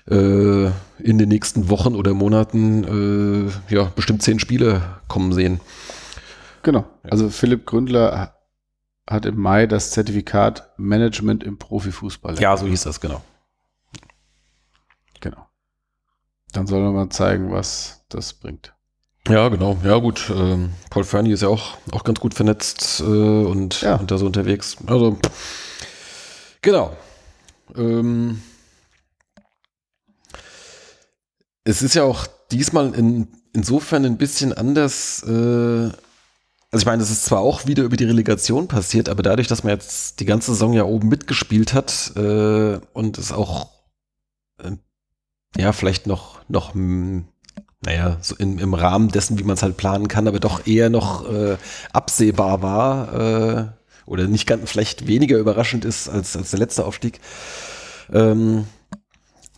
[0.10, 0.66] äh,
[1.00, 5.60] in den nächsten Wochen oder Monaten äh, ja bestimmt zehn Spiele kommen sehen.
[6.62, 6.86] Genau.
[7.04, 8.36] Also Philipp Gründler
[9.10, 12.40] hat im Mai das Zertifikat Management im Profifußball.
[12.40, 13.22] Ja, so hieß das, genau.
[15.20, 15.46] Genau.
[16.54, 18.74] Dann soll er mal zeigen, was das bringt.
[19.30, 19.78] Ja, genau.
[19.84, 20.30] Ja, gut.
[20.36, 23.96] Ähm, Paul Fernie ist ja auch, auch ganz gut vernetzt äh, und, Ja.
[23.96, 24.78] und da so unterwegs.
[24.86, 25.18] Also,
[26.62, 26.96] genau.
[27.76, 28.42] Ähm,
[31.64, 35.24] es ist ja auch diesmal in, insofern ein bisschen anders.
[35.24, 35.32] Äh,
[36.72, 39.64] also ich meine, es ist zwar auch wieder über die Relegation passiert, aber dadurch, dass
[39.64, 43.70] man jetzt die ganze Saison ja oben mitgespielt hat äh, und es auch
[44.58, 44.72] äh,
[45.56, 46.74] ja vielleicht noch noch
[47.86, 50.90] naja, so in, im Rahmen dessen, wie man es halt planen kann, aber doch eher
[50.90, 51.58] noch äh,
[51.92, 53.66] absehbar war äh,
[54.06, 57.20] oder nicht ganz vielleicht weniger überraschend ist als, als der letzte Aufstieg,
[58.12, 58.66] ähm,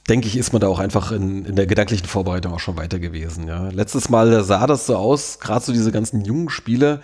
[0.10, 3.00] denke ich, ist man da auch einfach in, in der gedanklichen Vorbereitung auch schon weiter
[3.00, 3.48] gewesen.
[3.48, 3.70] Ja.
[3.70, 7.02] Letztes Mal sah das so aus, gerade so diese ganzen jungen Spiele,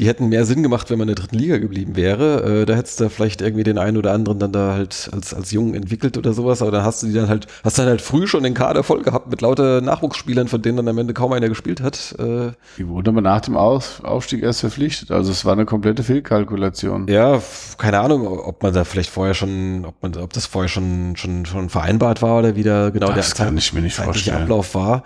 [0.00, 2.62] die hätten mehr Sinn gemacht, wenn man in der dritten Liga geblieben wäre.
[2.62, 5.52] Äh, da hättest du vielleicht irgendwie den einen oder anderen dann da halt als, als
[5.52, 8.26] Jungen entwickelt oder sowas, aber dann hast du die dann halt, hast dann halt früh
[8.26, 11.50] schon den Kader voll gehabt mit lauter Nachwuchsspielern, von denen dann am Ende kaum einer
[11.50, 12.14] gespielt hat.
[12.18, 15.10] Äh, Die wurde aber nach dem Aus Aufstieg erst verpflichtet.
[15.10, 17.06] Also es war eine komplette Fehlkalkulation.
[17.08, 17.40] ja,
[17.76, 21.44] keine Ahnung, ob man da vielleicht vorher schon, ob man, ob das vorher schon, schon,
[21.44, 24.42] schon vereinbart war oder wieder genau Das der kann ich mir nicht vorstellen.
[24.44, 25.04] Ablauf war.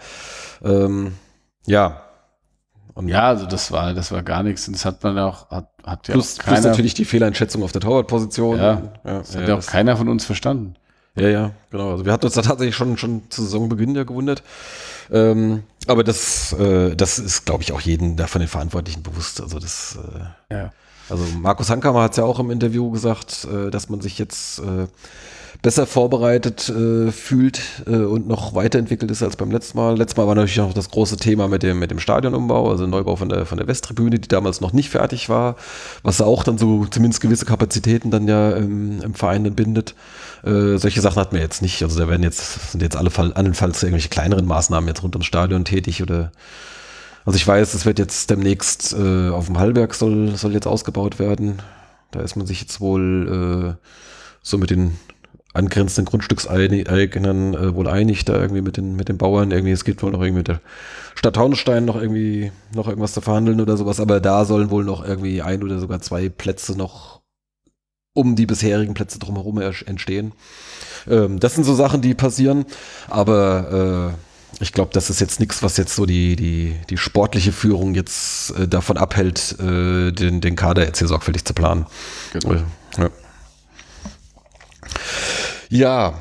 [0.65, 1.15] Ähm,
[1.66, 2.03] ja.
[2.95, 4.66] Und Ja, also das war, das war gar nichts.
[4.69, 7.05] Und das hat man ja auch, hat, hat ja plus, auch plus keiner, natürlich die
[7.05, 8.57] Fehleinschätzung auf der Torwartposition.
[8.57, 10.77] Ja, ja, das hat ja, ja auch keiner von uns verstanden.
[11.16, 11.93] Ja, ja, genau.
[11.93, 14.43] Also wir hatten uns da tatsächlich schon, schon zu Saisonbeginn ja gewundert.
[15.12, 19.41] Ähm, aber das, äh, das ist, glaube ich, auch jeden da von den Verantwortlichen bewusst.
[19.41, 19.99] Also das,
[20.51, 20.71] äh, Ja.
[21.09, 24.61] also Markus Hankammer hat es ja auch im Interview gesagt, äh, dass man sich jetzt
[24.61, 24.87] äh,
[25.65, 29.97] besser vorbereitet äh, fühlt äh, und noch weiterentwickelt ist als beim letzten Mal.
[29.97, 33.16] Letztes Mal war natürlich noch das große Thema mit dem, mit dem Stadionumbau, also Neubau
[33.16, 35.57] von der, von der Westtribüne, die damals noch nicht fertig war,
[36.03, 39.95] was auch dann so zumindest gewisse Kapazitäten dann ja im, im Verein dann bindet.
[40.45, 41.82] Äh, solche Sachen hatten wir jetzt nicht.
[41.82, 45.27] Also da werden jetzt, sind jetzt alle Fall, allenfalls irgendwelche kleineren Maßnahmen jetzt rund ums
[45.27, 46.31] Stadion tätig oder
[47.24, 51.19] also ich weiß, es wird jetzt demnächst äh, auf dem Hallberg soll, soll jetzt ausgebaut
[51.19, 51.62] werden.
[52.11, 53.89] Da ist man sich jetzt wohl äh,
[54.43, 54.99] so mit den
[55.55, 59.51] angrenzenden Grundstückseigenen äh, wohl einig, da irgendwie mit den, mit den Bauern.
[59.52, 60.60] Irgendwie, es gibt wohl noch irgendwie mit der
[61.14, 65.05] Stadt Taunusstein noch irgendwie noch irgendwas zu verhandeln oder sowas, aber da sollen wohl noch
[65.06, 67.22] irgendwie ein oder sogar zwei Plätze noch
[68.14, 70.32] um die bisherigen Plätze drumherum entstehen.
[71.09, 72.64] Ähm, das sind so Sachen, die passieren,
[73.09, 77.52] aber äh, ich glaube, das ist jetzt nichts, was jetzt so die, die, die sportliche
[77.52, 81.86] Führung jetzt äh, davon abhält, äh, den, den Kader jetzt hier sorgfältig zu planen.
[82.32, 82.55] Genau.
[82.55, 82.62] Äh,
[82.98, 83.10] Ja.
[85.70, 86.15] Ja.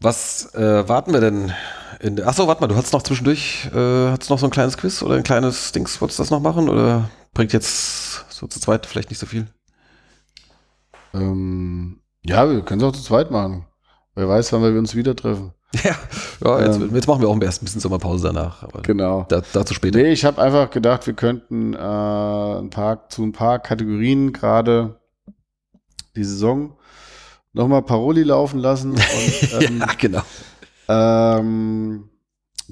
[0.00, 1.52] Was äh, warten wir denn?
[2.00, 5.02] In achso, warte mal, du hast noch zwischendurch, äh, hast noch so ein kleines Quiz
[5.02, 6.70] oder ein kleines Dings, wolltest du das noch machen?
[6.70, 9.46] Oder bringt jetzt so zu zweit vielleicht nicht so viel?
[11.12, 13.66] Ähm, ja, wir können es auch zu zweit machen.
[14.14, 15.52] Wer weiß, wann wir uns wieder treffen.
[15.84, 15.94] Ja,
[16.42, 16.94] ja jetzt, Ähm.
[16.94, 18.66] jetzt machen wir auch erst ein bisschen Sommerpause danach.
[18.82, 19.24] Genau.
[19.28, 19.98] da, dazu später.
[19.98, 24.99] Nee, ich habe einfach gedacht, wir könnten äh, ein paar, zu ein paar Kategorien gerade
[26.20, 26.76] die Saison
[27.52, 28.92] nochmal Paroli laufen lassen.
[28.92, 30.22] Und, ähm, ja, genau.
[30.88, 32.10] ähm,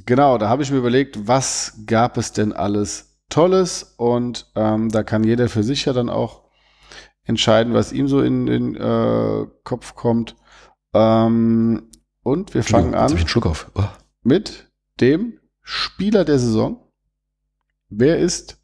[0.04, 3.94] genau, da habe ich mir überlegt, was gab es denn alles Tolles?
[3.96, 6.42] Und ähm, da kann jeder für sich ja dann auch
[7.24, 10.36] entscheiden, was ihm so in den äh, Kopf kommt.
[10.94, 11.90] Ähm,
[12.22, 13.10] und wir fangen an.
[13.74, 13.84] Oh.
[14.22, 14.70] mit
[15.00, 16.84] dem Spieler der Saison.
[17.88, 18.60] Wer ist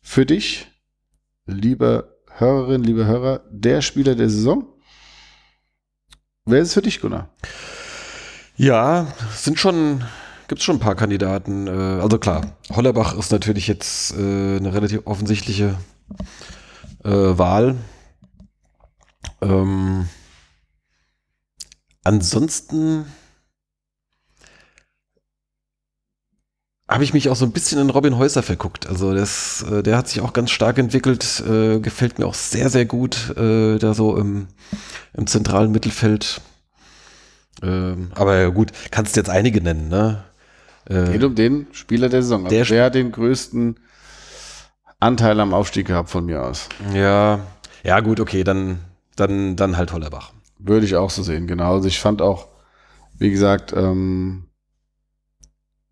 [0.00, 0.70] für dich,
[1.44, 4.66] liebe Hörerin, liebe Hörer, der Spieler der Saison?
[6.44, 7.28] Wer ist es für dich, Gunnar?
[8.56, 10.02] Ja, es sind schon,
[10.48, 11.68] gibt es schon ein paar Kandidaten.
[11.68, 15.78] Äh, also klar, Hollerbach ist natürlich jetzt äh, eine relativ offensichtliche
[17.04, 17.76] äh, Wahl.
[19.40, 20.08] Ähm,
[22.02, 23.06] ansonsten
[26.94, 28.86] habe ich mich auch so ein bisschen in Robin Häuser verguckt.
[28.86, 32.70] Also das, äh, der hat sich auch ganz stark entwickelt, äh, gefällt mir auch sehr,
[32.70, 34.48] sehr gut, äh, da so im,
[35.12, 36.40] im zentralen Mittelfeld.
[37.62, 40.24] Ähm, aber ja, gut, kannst jetzt einige nennen, ne?
[40.88, 42.44] Äh, Geht um den Spieler der Saison.
[42.44, 43.78] Also Der wer hat den größten
[45.00, 46.68] Anteil am Aufstieg gehabt von mir aus?
[46.94, 47.40] ja,
[47.82, 48.78] ja, gut, okay, dann
[49.16, 50.32] dann, dann halt Hollerbach.
[50.58, 51.74] Würde ich auch so sehen, genau.
[51.74, 52.48] Also ich fand auch,
[53.18, 54.44] wie gesagt, ähm,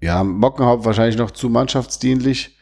[0.03, 2.59] ja, Mockenhaupt wahrscheinlich noch zu mannschaftsdienlich,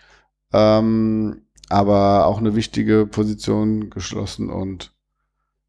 [0.53, 4.93] ähm, aber auch eine wichtige Position geschlossen und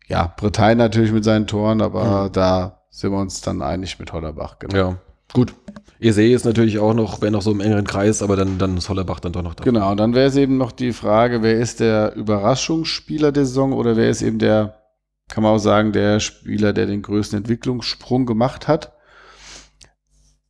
[0.07, 2.31] ja, Bretagne natürlich mit seinen Toren, aber Mhm.
[2.34, 4.76] da sind wir uns dann einig mit Hollerbach, genau.
[4.76, 4.98] Ja,
[5.34, 5.53] gut.
[5.99, 8.76] Ihr seht ist natürlich auch noch, wäre noch so im engeren Kreis, aber dann, dann
[8.76, 9.64] ist Hollerbach dann doch noch da.
[9.64, 13.72] Genau, und dann wäre es eben noch die Frage, wer ist der Überraschungsspieler der Saison
[13.72, 14.80] oder wer ist eben der,
[15.30, 18.91] kann man auch sagen, der Spieler, der den größten Entwicklungssprung gemacht hat.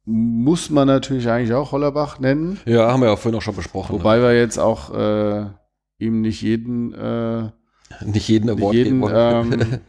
[0.06, 3.94] Muss man natürlich eigentlich auch Hollerbach nennen, Ja, haben wir ja vorhin auch schon besprochen.
[3.94, 5.46] wobei wir jetzt auch äh,
[6.00, 7.54] ihm nicht jeden, äh, ne?
[8.06, 9.52] nicht jeden nicht Award jeden geben wollen.
[9.52, 9.80] ähm,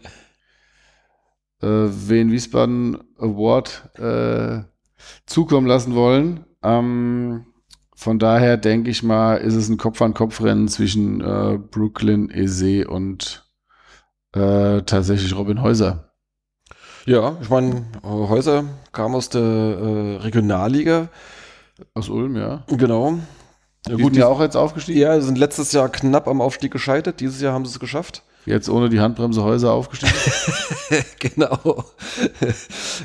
[1.63, 4.65] äh, Wien Wiesbaden Award äh,
[5.27, 6.45] zukommen lassen wollen.
[6.63, 7.47] Ähm,
[7.95, 13.49] von daher denke ich mal, ist es ein Kopf-an-Kopf-Rennen zwischen äh, Brooklyn, Eze und
[14.35, 16.12] äh, tatsächlich Robin Häuser.
[17.07, 21.09] Ja, ich meine, Häuser kam aus der äh, Regionalliga.
[21.95, 22.65] Aus Ulm, ja.
[22.69, 23.19] Genau.
[23.89, 25.01] Ja, Die sind ja auch jetzt aufgestiegen.
[25.01, 27.21] Ja, sind letztes Jahr knapp am Aufstieg gescheitert.
[27.21, 28.23] Dieses Jahr haben sie es geschafft.
[28.45, 30.13] Jetzt ohne die Handbremse Häuser aufgestiegen.
[31.21, 31.85] genau.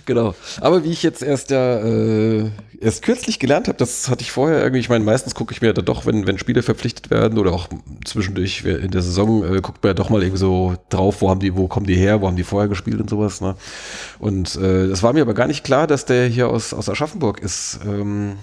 [0.06, 0.34] genau.
[0.62, 2.50] Aber wie ich jetzt erst ja äh,
[2.80, 5.74] erst kürzlich gelernt habe, das hatte ich vorher irgendwie, ich meine, meistens gucke ich mir
[5.74, 7.68] da doch, wenn, wenn Spieler verpflichtet werden oder auch
[8.04, 11.40] zwischendurch in der Saison, äh, guckt man ja doch mal irgendwie so drauf, wo haben
[11.40, 13.40] die, wo kommen die her, wo haben die vorher gespielt und sowas.
[13.40, 13.56] Ne?
[14.18, 17.40] Und äh, das war mir aber gar nicht klar, dass der hier aus, aus Aschaffenburg
[17.42, 17.80] ist.
[17.86, 18.38] Ähm,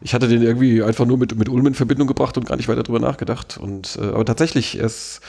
[0.00, 2.68] ich hatte den irgendwie einfach nur mit, mit Ulm in Verbindung gebracht und gar nicht
[2.68, 3.58] weiter drüber nachgedacht.
[3.58, 5.20] Und äh, aber tatsächlich, er ist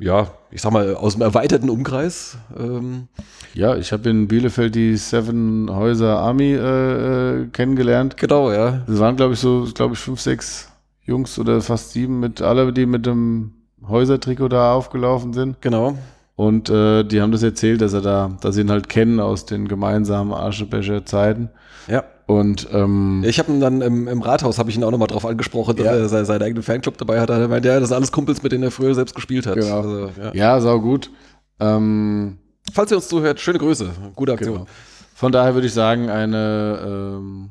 [0.00, 2.38] ja, ich sag mal, aus dem erweiterten Umkreis.
[2.58, 3.08] Ähm,
[3.54, 8.16] ja, ich habe in Bielefeld die Seven Häuser Army äh, äh, kennengelernt.
[8.16, 8.82] genau, ja.
[8.86, 10.68] Das waren, glaube ich, so, glaube ich, fünf, sechs
[11.04, 13.52] Jungs oder fast sieben mit alle, die mit dem
[13.86, 15.60] Häusertrikot da aufgelaufen sind.
[15.60, 15.98] Genau.
[16.34, 19.44] Und äh, die haben das erzählt, dass er da, dass sie ihn halt kennen aus
[19.44, 21.50] den gemeinsamen Aschebecher Zeiten.
[21.86, 22.04] Ja.
[22.30, 25.26] Und ähm, Ich habe ihn dann im, im Rathaus, habe ich ihn auch nochmal drauf
[25.26, 25.92] angesprochen, dass Ja.
[25.92, 27.28] er seinen, seinen eigenen Fanclub dabei hat.
[27.28, 29.56] Er meinte, ja, das sind alles Kumpels, mit denen er früher selbst gespielt hat.
[29.56, 29.78] Genau.
[29.80, 30.32] Also, ja.
[30.34, 31.10] ja, sau gut.
[31.58, 32.38] Ähm,
[32.72, 33.90] Falls ihr uns zuhört, schöne Grüße.
[34.14, 34.52] Gute Aktion.
[34.58, 34.66] genau.
[35.14, 37.50] Von daher würde ich sagen, eine ähm,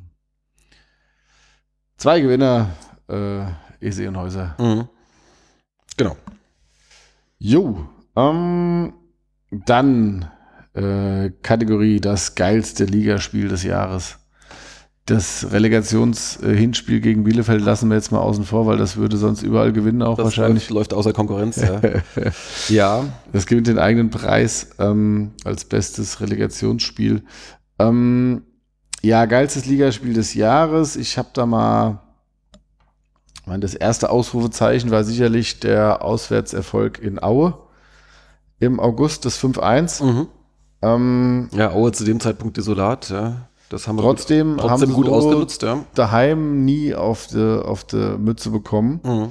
[1.98, 2.70] zwei Gewinner,
[3.10, 3.42] äh,
[3.86, 4.56] Ese und Häuser.
[4.58, 4.88] Mhm.
[5.98, 6.16] Genau.
[7.38, 7.86] Jo,
[8.16, 8.94] ähm,
[9.52, 10.30] dann
[10.74, 14.19] äh, Kategorie das geilste Ligaspiel des Jahres.
[15.10, 19.74] Das Relegations-Hinspiel gegen Bielefeld lassen wir jetzt mal außen vor, weil das würde sonst überall
[19.74, 20.70] gewinnen, auch Das wahrscheinlich.
[20.70, 21.82] Läuft, läuft außer Konkurrenz, ja.
[22.70, 23.06] ja.
[23.34, 27.24] Das gewinnt den eigenen Preis ähm, als bestes Relegationsspiel.
[27.80, 28.44] Ähm,
[29.02, 30.96] ja, geilstes Ligaspiel des Jahres.
[30.96, 32.02] Ich habe da mal,
[33.42, 37.58] ich meine, das erste Ausrufezeichen war sicherlich der Auswärtserfolg in Aue
[38.60, 40.04] im August des 5-1.
[40.04, 40.28] Mhm.
[40.84, 43.49] Ähm, Ja, Aue zu dem Zeitpunkt desolat, ja.
[43.70, 45.86] Das haben wir Trotzdem gut, haben trotzdem sie gut so- ausgenutzt, ja.
[45.94, 49.00] daheim nie auf die, auf die Mütze bekommen.
[49.04, 49.30] Mhm.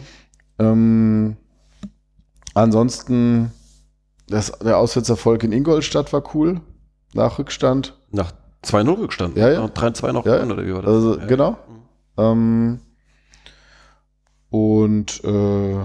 [0.60, 1.36] Ähm,
[2.54, 3.52] ansonsten,
[4.28, 6.60] das, der Auswärtserfolg in Ingolstadt war cool.
[7.14, 7.98] Nach Rückstand.
[8.12, 8.32] Nach
[8.64, 9.36] 2-0 Rückstand.
[9.36, 9.60] Ja, ja.
[9.60, 10.92] Nach 3-2 noch Ja, gewonnen, oder wie war das?
[10.94, 11.26] Also, ja.
[11.26, 11.56] genau.
[12.16, 12.80] Ähm,
[14.50, 15.76] und äh,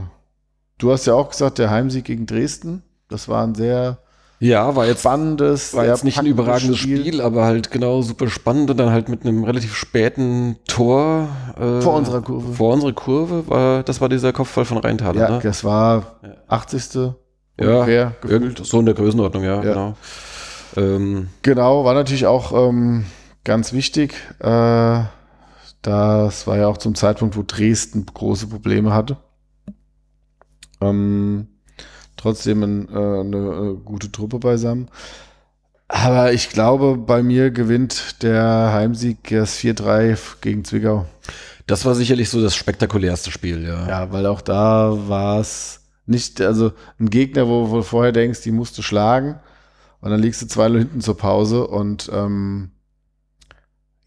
[0.77, 3.99] du hast ja auch gesagt, der Heimsieg gegen Dresden, das war ein sehr
[4.43, 7.21] Ja, war jetzt spannendes, War jetzt nicht ein überragendes Spiel.
[7.21, 11.93] aber halt genau super spannend und dann halt mit einem relativ späten Tor äh, Vor
[11.95, 12.53] unserer Kurve.
[12.53, 15.19] Vor unserer Kurve war das war dieser Kopfball von Rheintaler.
[15.21, 15.39] Ja, ne?
[15.41, 16.29] das war Ja.
[16.49, 16.93] 80.
[16.95, 17.13] ja,
[17.57, 19.61] ungefähr irgend, so in der Größenordnung, ja, Ja.
[19.61, 19.95] genau.
[20.75, 23.05] Ähm, Genau, war natürlich auch ähm,
[23.45, 24.15] ganz wichtig.
[24.39, 25.03] Äh,
[25.83, 29.17] das war ja auch zum Zeitpunkt, wo Dresden große Probleme hatte.
[30.81, 31.47] Ähm,
[32.23, 33.37] trotzdem ein, äh, eine
[33.77, 34.89] äh, gute Truppe beisammen.
[35.87, 41.05] Aber ich glaube, bei mir gewinnt der Heimsieg das 4-3 gegen Zwickau.
[41.67, 43.87] das war sicherlich so das spektakulärste Spiel, ja.
[43.87, 48.51] Ja, weil auch da war es nicht, also ein Gegner, wo du vorher denkst, die
[48.51, 49.39] musst du schlagen
[50.01, 52.71] und dann liegst du zwei hinten zur Pause und ähm,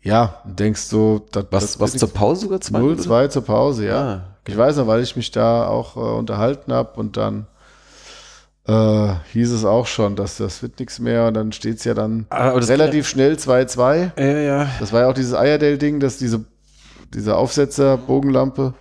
[0.02, 2.60] ja, denkst so, das, Was, das was zur Pause sogar?
[2.60, 4.00] Zwei 0-2 zur Pause, ja.
[4.02, 7.46] Ah, Ich weiß noch, weil ich mich da auch äh, unterhalten habe und dann
[8.66, 11.94] äh, hieß es auch schon, dass das wird nichts mehr und dann steht es ja
[11.94, 14.10] dann Ah, relativ schnell 2-2.
[14.18, 14.68] Ja, ja.
[14.80, 16.44] Das war ja auch dieses Eierdale-Ding, dass diese,
[17.14, 18.74] diese Aufsetzer, Bogenlampe.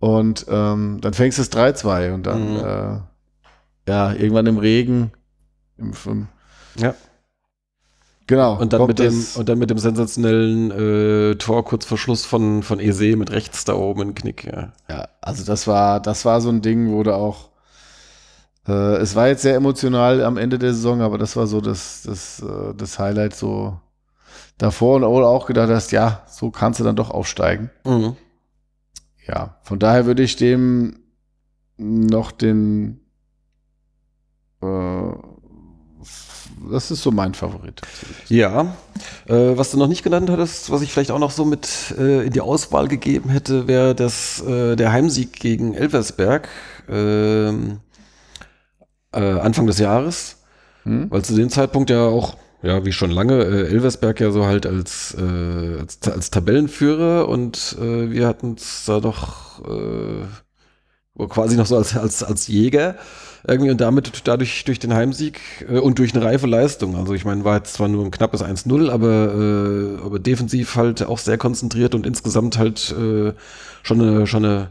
[0.00, 2.58] Und ähm, dann fängst du es 3-2 und dann, Mhm.
[2.58, 5.12] äh, ja, irgendwann im Regen.
[5.78, 6.28] Im, im,
[6.76, 6.94] Ja.
[8.26, 8.58] genau.
[8.58, 10.70] Und dann, mit dem, und dann mit dem sensationellen
[11.32, 14.72] äh, Tor kurz vor Schluss von, von Ese mit rechts da oben in Knick, ja.
[14.88, 17.50] ja, also das war, das war so ein Ding, wo du auch,
[18.66, 22.02] Äh, es war jetzt sehr emotional am Ende der Saison, aber das war so das,
[22.04, 23.78] das, äh, das Highlight so
[24.58, 27.70] davor und auch gedacht hast, ja, so kannst du dann doch aufsteigen.
[27.84, 28.16] Mhm.
[29.26, 30.98] Ja, von daher würde ich dem
[31.78, 33.00] noch den
[34.62, 35.12] äh,
[36.70, 37.80] das ist so mein Favorit.
[38.28, 38.76] Ja,
[39.26, 42.26] äh, was du noch nicht genannt hattest, was ich vielleicht auch noch so mit äh,
[42.26, 46.48] in die Auswahl gegeben hätte, wäre das äh, der Heimsieg gegen Elversberg
[46.88, 47.80] ähm,
[49.12, 50.36] äh, Anfang des Jahres,
[50.84, 51.06] Hm?
[51.10, 54.66] weil zu dem Zeitpunkt ja auch ja wie schon lange äh, Elversberg ja so halt
[54.66, 61.66] als äh, als, als Tabellenführer und äh, wir hatten es da doch äh, quasi noch
[61.66, 62.96] so als als als Jäger
[63.46, 66.96] irgendwie und damit dadurch durch den Heimsieg äh, und durch eine reife Leistung.
[66.96, 71.02] Also ich meine, war jetzt zwar nur ein knappes 1-0, aber, äh, aber defensiv halt
[71.02, 73.32] auch sehr konzentriert und insgesamt halt äh,
[73.82, 74.70] schon eine, schon eine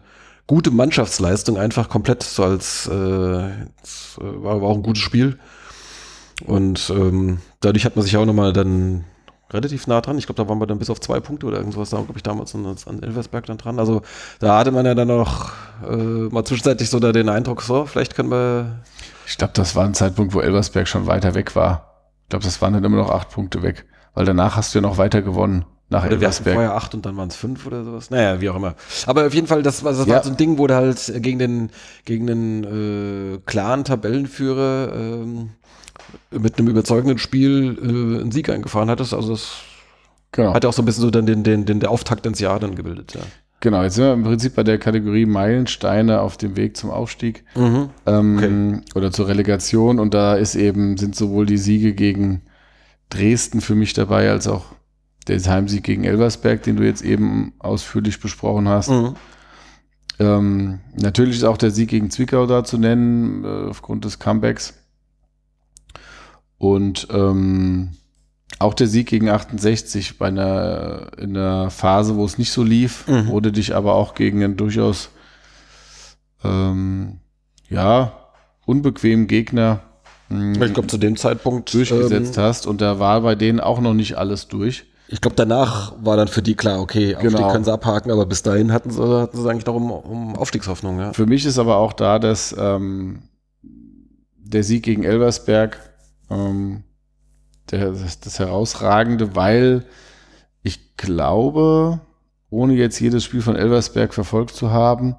[0.52, 3.50] gute Mannschaftsleistung, einfach komplett so als äh, äh,
[4.18, 5.40] war, war auch ein gutes Spiel.
[6.46, 9.06] Und ähm, dadurch hat man sich auch nochmal dann
[9.50, 10.18] relativ nah dran.
[10.18, 12.24] Ich glaube, da waren wir dann bis auf zwei Punkte oder irgendwas da, glaube ich,
[12.24, 13.80] damals an, an Elversberg dann dran.
[13.80, 14.02] Also
[14.40, 15.52] da hatte man ja dann auch
[15.90, 18.82] äh, mal zwischenzeitlich so da den Eindruck, so, vielleicht können wir
[19.26, 22.04] Ich glaube, das war ein Zeitpunkt, wo Elversberg schon weiter weg war.
[22.24, 24.82] Ich glaube, das waren dann immer noch acht Punkte weg, weil danach hast du ja
[24.82, 26.56] noch weiter gewonnen nach Oder Elversberg.
[26.56, 28.10] vorher acht und dann waren es fünf oder sowas.
[28.10, 28.74] Naja, wie auch immer.
[29.06, 30.16] Aber auf jeden Fall, das, war- das Ja.
[30.16, 31.70] war so ein Ding, wo du halt gegen den,
[32.06, 32.64] gegen den
[33.36, 35.50] äh, klaren Tabellenführer ähm,
[36.32, 39.14] mit einem überzeugenden Spiel äh, einen Sieg eingefahren hattest.
[39.14, 39.52] Also das
[40.34, 40.54] Genau.
[40.54, 42.58] hat ja auch so ein bisschen so dann den, den, den der Auftakt ins Jahr
[42.60, 43.22] dann gebildet, ja.
[43.60, 47.44] Genau, jetzt sind wir im Prinzip bei der Kategorie Meilensteine auf dem Weg zum Aufstieg
[48.08, 50.00] ähm, oder zur Relegation.
[50.00, 52.42] Und da ist eben, sind sowohl die Siege gegen
[53.10, 54.64] Dresden für mich dabei, als auch
[55.28, 58.90] der Heimsieg gegen Elversberg, den du jetzt eben ausführlich besprochen hast.
[58.90, 59.16] Mhm.
[60.20, 64.74] Ähm, natürlich ist auch der Sieg gegen Zwickau da zu nennen, äh, aufgrund des Comebacks.
[66.58, 67.92] Und ähm,
[68.60, 73.08] auch der Sieg gegen 68 bei einer, in einer Phase, wo es nicht so lief,
[73.08, 73.28] Mhm.
[73.28, 75.10] wurde dich aber auch gegen einen durchaus
[76.44, 77.20] ähm,
[77.70, 78.14] ja,
[78.66, 79.82] unbequemen Gegner
[80.30, 82.68] mh, Ich glaube, zu dem Zeitpunkt durchgesetzt ähm, hast.
[82.68, 84.86] Und da war bei denen auch noch nicht alles durch.
[85.12, 87.52] Ich glaube, danach war dann für die klar, okay, Aufstieg Genau.
[87.52, 91.00] können sie abhaken, aber bis dahin hatten sie, hatten sie eigentlich noch um, um Aufstiegshoffnung,
[91.00, 91.14] ja.
[91.14, 93.24] Für mich ist aber auch da, dass ähm,
[93.64, 95.78] der Sieg gegen Elversberg
[96.30, 96.84] ähm,
[97.70, 99.86] der, das, das Herausragende, weil
[100.64, 102.00] ich glaube,
[102.50, 105.16] ohne jetzt jedes Spiel von Elversberg verfolgt zu haben,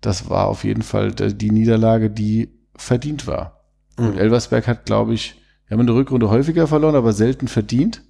[0.00, 3.60] das war auf jeden Fall die Niederlage, die verdient war.
[3.96, 4.18] Und Mhm.
[4.18, 8.02] Elversberg hat, glaube ich, wir haben in der Rückrunde häufiger verloren, aber selten verdient.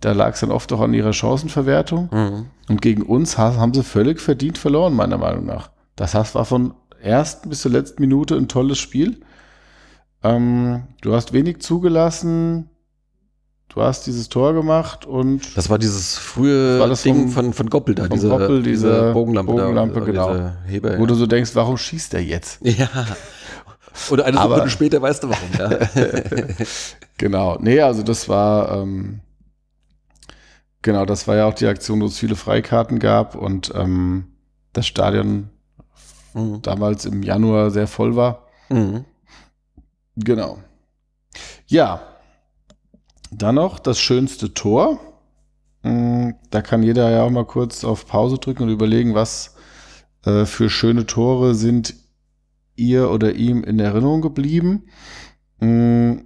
[0.00, 2.08] Da lag es dann oft auch an ihrer Chancenverwertung.
[2.12, 2.46] Mhm.
[2.68, 5.70] Und gegen uns ha- haben sie völlig verdient verloren, meiner Meinung nach.
[5.96, 9.20] Das heißt, war von ersten bis zur letzten Minute ein tolles Spiel.
[10.22, 12.68] Ähm, du hast wenig zugelassen.
[13.68, 17.52] Du hast dieses Tor gemacht und Das war dieses frühe war das Ding vom- von,
[17.52, 20.32] von Goppel da, diese, Goppel, diese diese Bogenlampe, Bogenlampe, da, genau.
[20.32, 22.58] Diese Heber, wo du so denkst, warum schießt er jetzt?
[22.62, 22.88] ja.
[24.10, 25.78] Oder eine Sekunde später weißt du warum, ja.
[27.18, 27.58] Genau.
[27.60, 29.20] Nee, also das war, ähm,
[30.84, 34.26] genau, das war ja auch die Aktion, wo es viele Freikarten gab und ähm,
[34.72, 35.48] das Stadion
[36.34, 36.62] mhm.
[36.62, 38.46] damals im Januar sehr voll war.
[38.68, 39.04] Mhm.
[40.14, 40.58] Genau.
[41.66, 42.02] Ja.
[43.32, 45.00] Dann noch das schönste Tor.
[45.82, 49.56] Mm, Da kann jeder ja auch mal kurz auf Pause drücken und überlegen, was
[50.24, 51.94] äh, für schöne Tore sind
[52.76, 54.86] ihr oder ihm in Erinnerung geblieben.
[55.58, 56.18] Mm,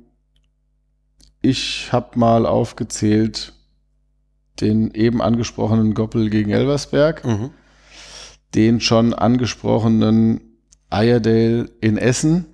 [1.41, 3.55] Ich habe mal aufgezählt
[4.61, 7.51] den eben angesprochenen Goppel gegen Elversberg Mhm.
[8.55, 10.41] den schon angesprochenen
[10.91, 12.47] Iredale in Essen.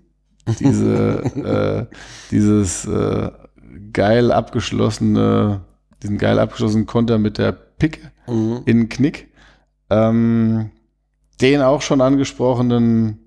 [0.60, 1.22] Diese,
[1.90, 1.94] äh,
[2.30, 3.30] dieses äh,
[3.92, 5.60] geil abgeschlossene,
[6.02, 8.62] diesen geil abgeschlossenen Konter mit der Pick Mhm.
[8.66, 9.28] in Knick.
[9.90, 10.70] Ähm,
[11.40, 13.18] den auch schon angesprochenen,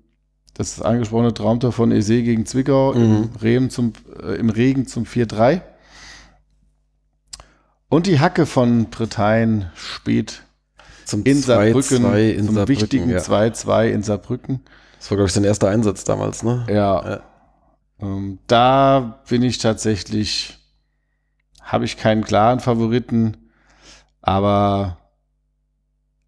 [0.54, 3.28] das angesprochene Traumtor von Ese gegen Zwickau im, Mhm.
[3.40, 3.92] Regen zum,
[4.22, 5.62] äh, im Regen zum 4-3.
[7.88, 10.42] Und die Hacke von Bretagne spät
[11.04, 13.18] Zum in Saarbrücken, 2-2 in zum Saarbrücken, wichtigen ja.
[13.18, 14.60] 2-2 in Saarbrücken.
[14.98, 16.66] Das war, glaube ich, sein erster Einsatz damals, ne?
[16.68, 17.10] Ja.
[17.10, 17.22] Ja.
[18.00, 20.58] Ähm, da bin ich tatsächlich,
[21.62, 23.36] habe ich keinen klaren Favoriten,
[24.20, 24.98] aber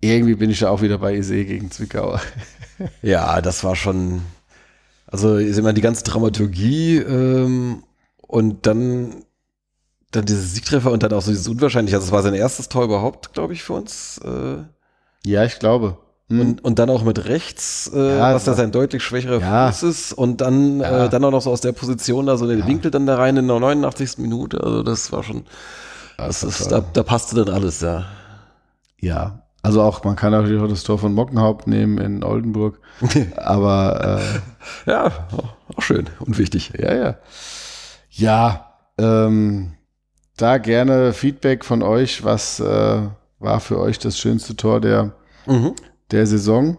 [0.01, 2.19] irgendwie bin ich da auch wieder bei Ise gegen Zwickau.
[3.03, 4.23] Ja, das war schon,
[5.07, 7.85] also ist immer die ganze Dramaturgie ähm,
[8.17, 9.23] und dann,
[10.13, 11.97] dann diese Siegtreffer und dann auch so dieses Unwahrscheinliche.
[11.97, 14.19] Also es war sein erstes Tor überhaupt, glaube ich, für uns.
[14.25, 14.65] Äh,
[15.29, 15.99] Ja, ich glaube.
[16.29, 19.73] Und, und dann auch mit rechts, äh, Ja, was da das- sein deutlich schwächerer Ja.
[19.73, 20.13] Fuß ist.
[20.13, 21.07] Und dann, Ja.
[21.07, 23.37] äh, dann auch noch so aus der Position da so den Winkel dann da rein
[23.37, 24.19] in der 89.
[24.23, 24.63] Minute.
[24.63, 25.45] Also das war schon,
[26.17, 28.05] das Das ist, da, da passte dann alles, ja.
[29.01, 32.79] Ja, also auch, man kann natürlich auch das Tor von Mockenhaupt nehmen in Oldenburg.
[33.37, 34.21] aber
[34.87, 35.11] Ja,
[35.77, 36.75] auch schön und wichtig.
[36.79, 37.15] äh, ja, ja.
[38.11, 39.73] Ja, ähm,
[40.41, 42.25] da gerne Feedback von euch.
[42.25, 43.01] Was äh,
[43.39, 45.13] war für euch das schönste Tor der,
[45.47, 45.75] Mhm.
[46.11, 46.77] der Saison?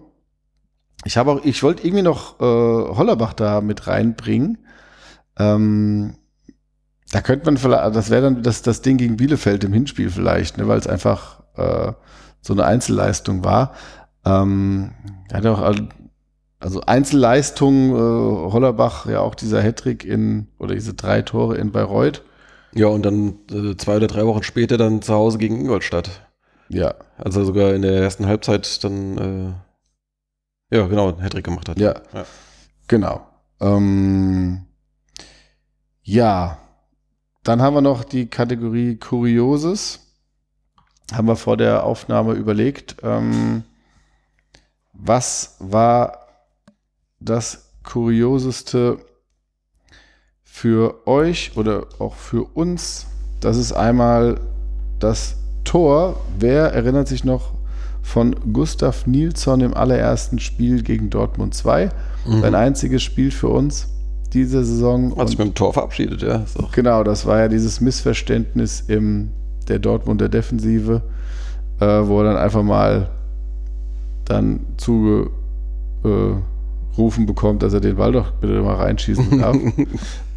[1.03, 4.59] Ich habe auch, ich wollte irgendwie noch äh, Hollerbach da mit reinbringen.
[5.39, 6.15] Ähm,
[7.11, 10.57] da könnte man vielleicht, das wäre dann das, das Ding gegen Bielefeld im Hinspiel vielleicht,
[10.57, 11.93] ne, weil es einfach äh,
[12.41, 13.73] so eine Einzelleistung war.
[14.25, 14.91] Ähm,
[15.33, 15.75] hat auch,
[16.59, 22.21] also Einzelleistung, äh, Hollerbach, ja auch dieser Hattrick in, oder diese drei Tore in Bayreuth.
[22.73, 26.27] Ja, und dann äh, zwei oder drei Wochen später dann zu Hause gegen Ingolstadt.
[26.69, 29.17] Ja, Als er sogar in der ersten Halbzeit dann,
[30.71, 31.77] äh, ja, genau, einen Hattrick gemacht hat.
[31.77, 32.25] Ja, Ja.
[32.87, 33.27] genau.
[33.59, 34.65] Ähm,
[36.01, 36.57] ja,
[37.43, 39.99] dann haben wir noch die Kategorie Kurioses.
[41.11, 42.95] Haben wir vor der Aufnahme überlegt.
[43.03, 43.63] Ähm,
[44.93, 46.27] was war
[47.19, 48.99] das Kurioseste
[50.51, 53.07] für euch oder auch für uns?
[53.39, 54.39] Das ist einmal
[54.99, 56.19] das Tor.
[56.37, 57.53] Wer erinnert sich noch
[58.03, 61.89] von Gustav Nilsson im allerersten Spiel gegen Dortmund 2?
[62.27, 62.41] Mhm.
[62.41, 63.87] Sein einziges Spiel für uns
[64.33, 65.17] diese Saison.
[65.17, 66.43] Hat sich mit dem Tor verabschiedet, ja.
[66.61, 69.31] Auch genau, das war ja dieses Missverständnis im
[69.67, 71.01] der Dortmunder Defensive,
[71.79, 73.09] äh, wo er dann einfach mal
[74.25, 75.31] dann zugerufen
[77.25, 79.57] bekommt, dass er den Ball doch bitte mal reinschießen darf.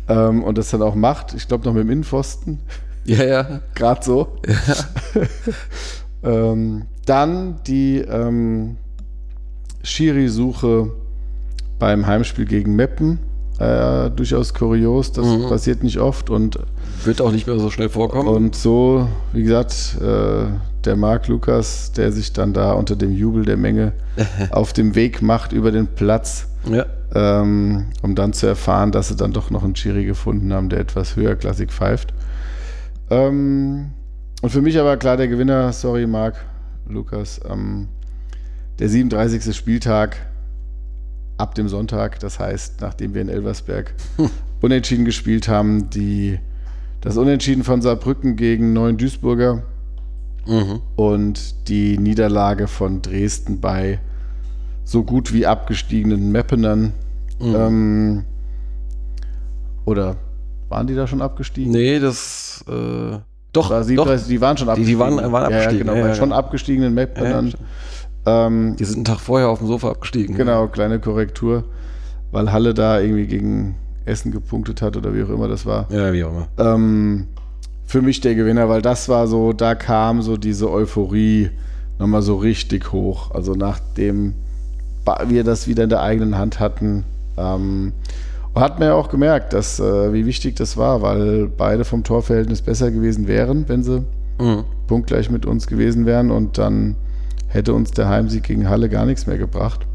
[0.09, 1.35] ähm, und das dann auch macht.
[1.35, 2.61] Ich glaube noch mit dem Innenpfosten.
[3.05, 3.61] ja, ja.
[3.75, 4.39] Gerade so.
[6.23, 8.77] ähm, dann die ähm,
[9.83, 10.91] Schiri-Suche
[11.79, 13.19] beim Heimspiel gegen Meppen.
[13.59, 15.49] Äh, durchaus kurios, das Mhm.
[15.49, 16.29] passiert nicht oft.
[16.29, 16.59] Und,
[17.05, 18.27] Wird auch nicht mehr so schnell vorkommen.
[18.29, 20.47] und so, wie gesagt, äh,
[20.85, 23.93] der Marc Lukas, der sich dann da unter dem Jubel der Menge
[24.51, 26.87] auf dem Weg macht über den Platz, ja.
[27.15, 30.81] Ähm, um dann zu erfahren, dass sie dann doch noch einen Schiri gefunden haben, der
[30.81, 32.13] etwas höherklassig pfeift.
[33.11, 33.91] Ähm,
[34.43, 36.37] und für mich aber klar der Gewinner, sorry Marc,
[36.89, 37.89] Lukas, ähm,
[38.79, 39.55] der 37.
[39.57, 40.17] Spieltag
[41.39, 43.95] ab dem Sonntag, das heißt, nachdem wir in Elversberg
[44.61, 46.39] unentschieden gespielt haben, die,
[47.01, 49.63] das Unentschieden von Saarbrücken gegen Neuen Duisburger
[50.47, 50.81] Mhm.
[50.97, 53.99] und die Niederlage von Dresden bei
[54.85, 56.93] so gut wie abgestiegenen Meppenern.
[57.41, 57.55] Mhm.
[57.55, 58.25] Ähm,
[59.85, 60.17] oder
[60.69, 61.73] waren die da schon abgestiegen?
[61.73, 63.19] Nee, das, äh,
[63.53, 63.87] doch, War doch.
[63.87, 65.01] 37, die waren schon Die- die abgestiegen.
[65.01, 67.07] waren- waren Ja, abgestiegen, Ja, genau, ja, ja, schon abgestiegenen Ja,
[67.49, 67.57] stimmt.
[68.27, 70.35] ähm, die sind einen Tag vorher auf dem Sofa abgestiegen.
[70.37, 71.65] genau, kleine Korrektur,
[72.33, 75.87] weil Halle da irgendwie gegen Essen gepunktet hat oder wie auch immer das war.
[75.91, 76.49] Ja, wie auch immer.
[76.59, 77.29] ähm,
[77.87, 81.51] für mich der Gewinner, weil das war so, da kam so diese Euphorie
[81.99, 83.31] nochmal so richtig hoch.
[83.33, 84.35] Also nachdem
[85.29, 87.05] wir das wieder in der eigenen Hand hatten,
[87.37, 87.93] ähm,
[88.53, 92.05] und hat man ja auch gemerkt, dass, äh, wie wichtig das war, weil beide vom
[92.05, 94.03] Torverhältnis besser gewesen wären, wenn sie
[94.41, 94.65] Mhm.
[94.89, 96.97] punktgleich mit uns gewesen wären und dann
[97.47, 99.87] hätte uns der Heimsieg gegen Halle gar nichts mehr gebracht.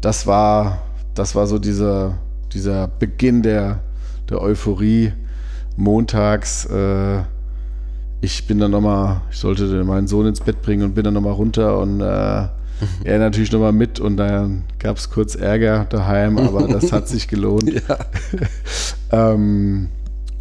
[0.00, 0.78] Das war,
[1.14, 2.18] das war so dieser,
[2.52, 3.80] dieser Beginn der,
[4.30, 5.12] der Euphorie
[5.76, 6.66] montags.
[6.66, 7.22] Äh,
[8.20, 11.32] ich bin dann nochmal, ich sollte meinen Sohn ins Bett bringen und bin dann nochmal
[11.32, 12.46] runter und äh,
[13.04, 17.28] er natürlich nochmal mit und dann gab es kurz Ärger daheim, aber das hat sich
[17.28, 17.72] gelohnt.
[17.72, 17.98] Ja.
[19.12, 19.88] Ähm,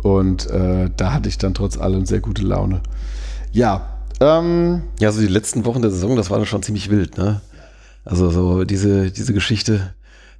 [0.01, 2.81] und äh, da hatte ich dann trotz allem sehr gute Laune.
[3.51, 7.15] Ja, ähm, Ja, so die letzten Wochen der Saison, das war dann schon ziemlich wild,
[7.15, 7.41] ne?
[8.05, 9.93] Also so diese, diese Geschichte,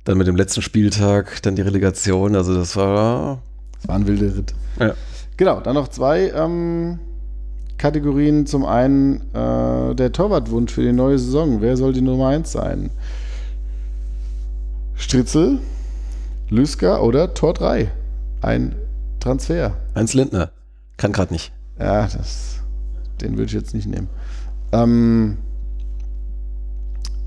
[0.06, 3.43] dann mit dem letzten Spieltag, dann die Relegation, also das war,
[3.80, 4.53] es war ein wilder Ritt.
[4.80, 4.95] ja.
[5.38, 6.99] Genau, dann noch zwei ähm,
[7.78, 8.45] Kategorien.
[8.45, 11.62] Zum einen äh, der Torwartwunsch für die neue Saison.
[11.62, 12.90] Wer soll die Nummer 1 sein?
[14.95, 15.60] Stritzel,
[16.50, 17.92] Lüsker oder Tor 3?
[18.42, 18.76] Ein
[19.20, 19.74] Transfer.
[19.95, 20.52] Heinz Lindner.
[20.98, 21.52] Kann gerade nicht.
[21.80, 22.60] Ja, das,
[23.22, 24.08] den würde ich jetzt nicht nehmen.
[24.72, 25.38] Ähm,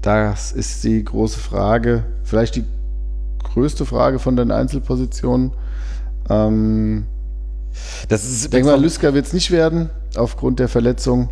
[0.00, 2.64] das ist die große Frage, vielleicht die
[3.42, 5.52] größte Frage von den Einzelpositionen.
[6.30, 7.06] Ähm,
[8.08, 11.28] Das ist, ich denke mal, Lüsker wird es nicht werden, aufgrund der Verletzung.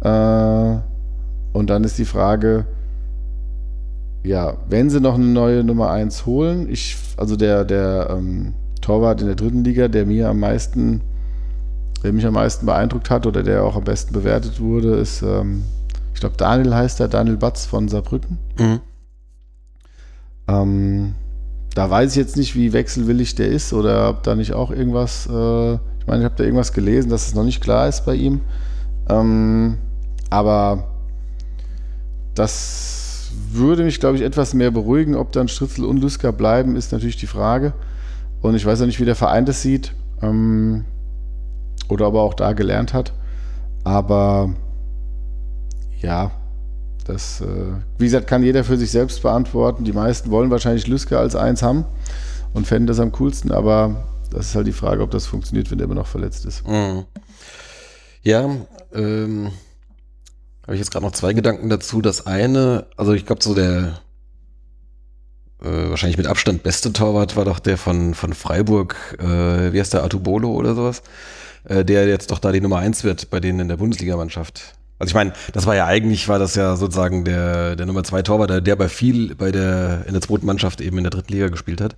[0.00, 0.76] Äh,
[1.52, 2.66] und dann ist die Frage,
[4.22, 9.20] ja, wenn sie noch eine neue Nummer 1 holen, ich, also der, der ähm, Torwart
[9.20, 11.00] in der dritten Liga, der mir am meisten,
[12.02, 15.64] der mich am meisten beeindruckt hat oder der auch am besten bewertet wurde, ist ähm,
[16.12, 18.38] Ich glaube, Daniel heißt er, Daniel Batz von Saarbrücken.
[18.58, 18.80] Mhm.
[20.48, 21.14] Ähm,
[21.76, 25.26] da weiß ich jetzt nicht, wie wechselwillig der ist oder ob da nicht auch irgendwas,
[25.26, 28.14] äh, ich meine, ich habe da irgendwas gelesen, dass es noch nicht klar ist bei
[28.14, 28.40] ihm.
[29.10, 29.76] Ähm,
[30.30, 30.88] aber
[32.34, 35.16] das würde mich, glaube ich, etwas mehr beruhigen.
[35.16, 37.74] Ob dann Stritzel und Luska bleiben, ist natürlich die Frage.
[38.40, 39.92] Und ich weiß auch nicht, wie der Verein das sieht.
[40.22, 40.86] Ähm,
[41.90, 43.12] oder ob er auch da gelernt hat.
[43.84, 44.54] Aber
[46.00, 46.30] ja,
[47.06, 47.46] das, äh,
[47.98, 49.84] wie gesagt, kann jeder für sich selbst beantworten.
[49.84, 51.84] Die meisten wollen wahrscheinlich Lüske als eins haben
[52.52, 55.78] und fänden das am coolsten, aber das ist halt die Frage, ob das funktioniert, wenn
[55.78, 56.66] der immer noch verletzt ist.
[56.66, 57.04] Mhm.
[58.22, 58.50] Ja,
[58.92, 59.52] ähm,
[60.62, 62.02] habe ich jetzt gerade noch zwei Gedanken dazu.
[62.02, 64.00] Das eine, also ich glaube, so der
[65.62, 69.94] äh, wahrscheinlich mit Abstand beste Torwart war doch der von, von Freiburg, äh, wie heißt
[69.94, 71.02] der, Atubolo oder sowas,
[71.64, 74.74] äh, der jetzt doch da die Nummer eins wird bei denen in der Bundesligamannschaft.
[74.98, 78.22] Also ich meine, das war ja eigentlich, war das ja sozusagen der, der Nummer zwei
[78.22, 81.32] Torwart, der, der bei viel bei der, in der zweiten Mannschaft eben in der dritten
[81.32, 81.96] Liga gespielt hat.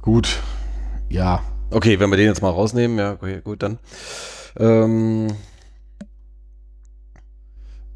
[0.00, 0.40] Gut,
[1.08, 1.42] ja.
[1.70, 3.78] Okay, wenn wir den jetzt mal rausnehmen, ja, okay, gut, dann.
[4.58, 5.28] Ähm,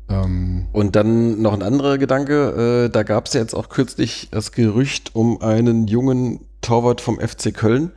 [0.08, 4.28] Ähm, Und dann noch ein anderer Gedanke, äh, da gab es ja jetzt auch kürzlich
[4.30, 7.92] das Gerücht um einen jungen Torwart vom FC Köln.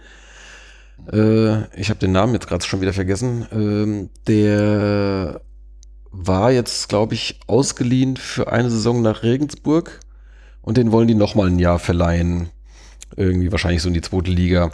[1.11, 3.45] Äh, ich habe den Namen jetzt gerade schon wieder vergessen.
[3.51, 5.41] Ähm, der
[6.11, 9.99] war jetzt, glaube ich, ausgeliehen für eine Saison nach Regensburg
[10.61, 12.49] und den wollen die nochmal ein Jahr verleihen.
[13.15, 14.71] Irgendwie wahrscheinlich so in die zweite Liga.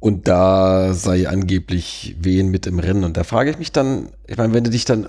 [0.00, 3.04] Und da sei angeblich wen mit im Rennen.
[3.04, 5.08] Und da frage ich mich dann, ich meine, wenn du dich dann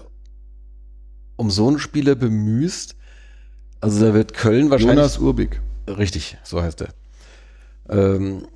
[1.35, 2.95] um so einen Spieler bemühst,
[3.79, 4.97] also da wird Köln wahrscheinlich.
[4.97, 5.61] Jonas Urbig.
[5.87, 6.89] Richtig, so heißt er.
[7.89, 8.47] Ähm,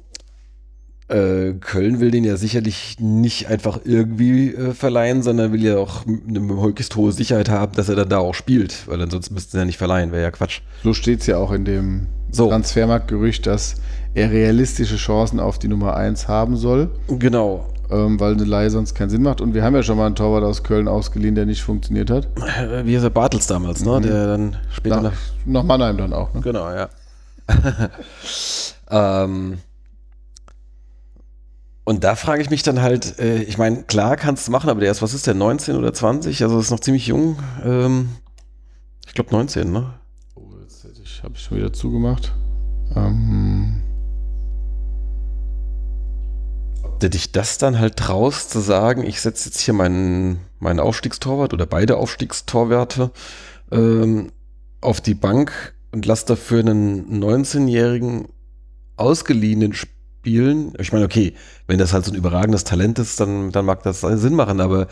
[1.12, 6.06] äh, Köln will den ja sicherlich nicht einfach irgendwie äh, verleihen, sondern will ja auch
[6.08, 9.58] eine möglichst hohe Sicherheit haben, dass er dann da auch spielt, weil ansonsten müssten sie
[9.58, 10.62] ja nicht verleihen, wäre ja Quatsch.
[10.84, 12.48] So steht es ja auch in dem So.
[12.50, 13.76] Transfermarktgerücht, dass
[14.14, 17.66] er realistische Chancen auf die Nummer 1 haben soll, Genau.
[17.90, 19.42] ähm, weil eine Leihe sonst keinen Sinn macht.
[19.42, 22.28] Und wir haben ja schon mal einen Torwart aus Köln ausgeliehen, der nicht funktioniert hat.
[22.38, 24.00] Äh, Wie ist der Bartels damals, ne?
[24.00, 24.04] Mhm.
[24.04, 25.14] Der dann später Nach, nach.
[25.46, 26.34] nach Mannheim dann auch.
[26.34, 26.42] Ne?
[26.42, 26.90] Genau, ja.
[28.90, 29.58] ähm,
[31.84, 34.82] und da frage ich mich dann halt, äh, ich meine, klar kannst du machen, aber
[34.82, 36.44] der ist, was ist der, 19 oder 20?
[36.44, 37.40] Also ist noch ziemlich jung.
[37.64, 38.10] Ähm,
[39.08, 39.94] ich glaube 19, ne?
[40.36, 42.34] Oh, jetzt hätte ich, habe ich schon wieder zugemacht.
[42.96, 43.82] Ähm,
[46.84, 50.80] Ob du dich das dann halt traust zu sagen, ich setze jetzt hier meinen, meinen
[50.80, 53.12] Aufstiegstorwart oder beide Aufstiegstorwerte
[53.72, 54.32] ähm,
[54.82, 58.28] auf die Bank und lass dafür einen 19-jährigen
[58.98, 59.74] ausgeliehenen
[60.22, 60.74] spielen.
[60.78, 61.34] Ich meine, okay,
[61.66, 64.88] wenn das halt so ein überragendes Talent ist, dann, dann mag das Sinn machen, aber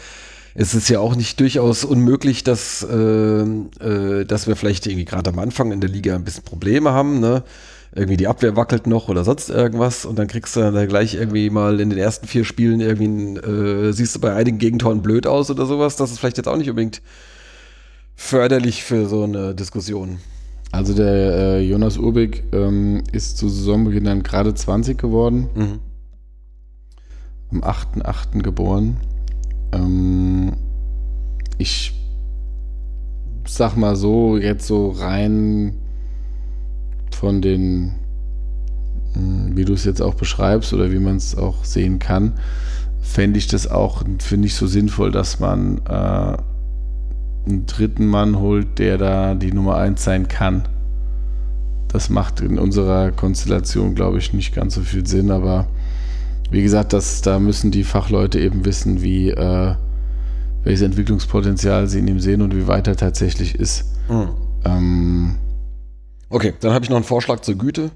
[0.55, 5.29] es ist ja auch nicht durchaus unmöglich, dass, äh, äh, dass wir vielleicht irgendwie gerade
[5.29, 7.43] am Anfang in der Liga ein bisschen Probleme haben, ne?
[7.93, 11.49] Irgendwie die Abwehr wackelt noch oder sonst irgendwas und dann kriegst du dann gleich irgendwie
[11.49, 15.49] mal in den ersten vier Spielen irgendwie, äh, siehst du bei einigen Gegentoren blöd aus
[15.49, 15.95] oder sowas.
[15.95, 17.01] Das ist vielleicht jetzt auch nicht unbedingt
[18.15, 20.19] förderlich für so eine Diskussion.
[20.71, 25.79] Also der äh, Jonas Urbig ähm, ist zu Saisonbeginn dann gerade 20 geworden, Mhm.
[27.51, 28.41] am 8.8.
[28.43, 28.97] geboren.
[29.71, 30.53] Ähm,
[31.57, 31.93] ich
[33.47, 35.75] sag mal so, jetzt so rein
[37.11, 37.95] von den,
[39.15, 42.33] mh, wie du es jetzt auch beschreibst oder wie man es auch sehen kann,
[43.01, 46.37] fände ich das auch für nicht so sinnvoll, dass man äh,
[47.49, 50.67] einen dritten Mann holt, der da die Nummer 1 sein kann.
[51.87, 55.67] Das macht in unserer Konstellation, glaube ich, nicht ganz so viel Sinn, aber
[56.51, 59.75] wie gesagt, das, da müssen die Fachleute eben wissen, wie äh,
[60.63, 63.85] welches Entwicklungspotenzial sie in ihm sehen und wie weit er tatsächlich ist.
[64.09, 64.29] Mhm.
[64.65, 65.35] Ähm,
[66.29, 67.89] Okay, dann habe ich noch einen Vorschlag zur Güte.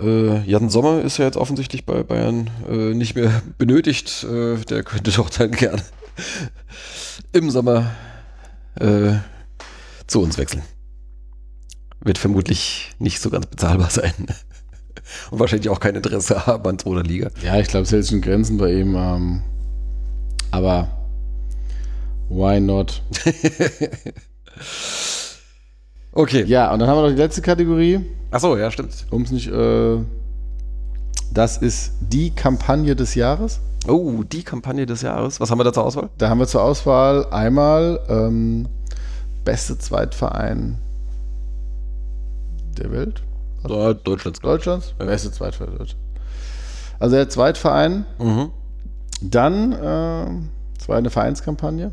[0.00, 4.24] Äh, Jan Sommer ist ja jetzt offensichtlich bei Bayern äh, nicht mehr benötigt.
[4.24, 5.82] Äh, der könnte doch dann gerne
[7.32, 7.90] im Sommer
[8.80, 9.14] äh,
[10.06, 10.62] zu uns wechseln.
[12.00, 14.12] Wird vermutlich nicht so ganz bezahlbar sein.
[15.30, 17.30] Und wahrscheinlich auch kein Interesse haben an zweiter Liga.
[17.42, 18.94] ja, ich glaube, es hält schon Grenzen bei ihm.
[18.96, 19.42] Ähm,
[20.50, 20.88] aber
[22.28, 23.02] why not?
[26.16, 26.44] Okay.
[26.44, 28.00] Ja, und dann haben wir noch die letzte Kategorie.
[28.30, 29.04] Achso, ja, stimmt.
[29.10, 29.48] Um es nicht.
[29.48, 29.98] Äh,
[31.32, 33.60] das ist die Kampagne des Jahres.
[33.86, 35.40] Oh, die Kampagne des Jahres.
[35.40, 36.08] Was haben wir da zur Auswahl?
[36.18, 38.66] Da haben wir zur Auswahl einmal ähm,
[39.44, 40.78] beste Zweitverein
[42.78, 43.22] der Welt.
[44.04, 44.40] Deutschlands.
[44.40, 44.94] Deutschlands?
[44.98, 45.06] Ja.
[45.06, 45.76] Beste Zweitverein.
[46.98, 48.50] Also der Zweitverein, Mhm.
[49.22, 50.26] dann, äh,
[50.78, 51.92] das war eine Vereinskampagne.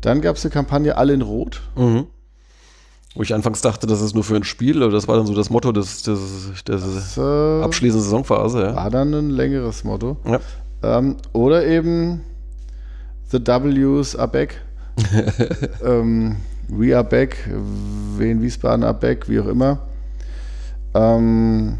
[0.00, 1.60] Dann gab es eine Kampagne Alle in Rot.
[1.76, 2.06] Mhm.
[3.14, 5.34] Wo ich anfangs dachte, das ist nur für ein Spiel, aber das war dann so
[5.34, 6.20] das Motto des, des,
[6.64, 8.62] des Das äh, abschließenden Saisonphase.
[8.62, 8.76] Ja.
[8.76, 10.16] war dann ein längeres Motto.
[10.24, 10.38] Ja.
[10.82, 12.22] Ähm, oder eben
[13.30, 14.60] The W's are back.
[15.84, 16.36] ähm,
[16.68, 17.36] we are back.
[18.16, 19.80] Wien Wiesbaden are back, wie auch immer.
[20.94, 21.78] Ähm,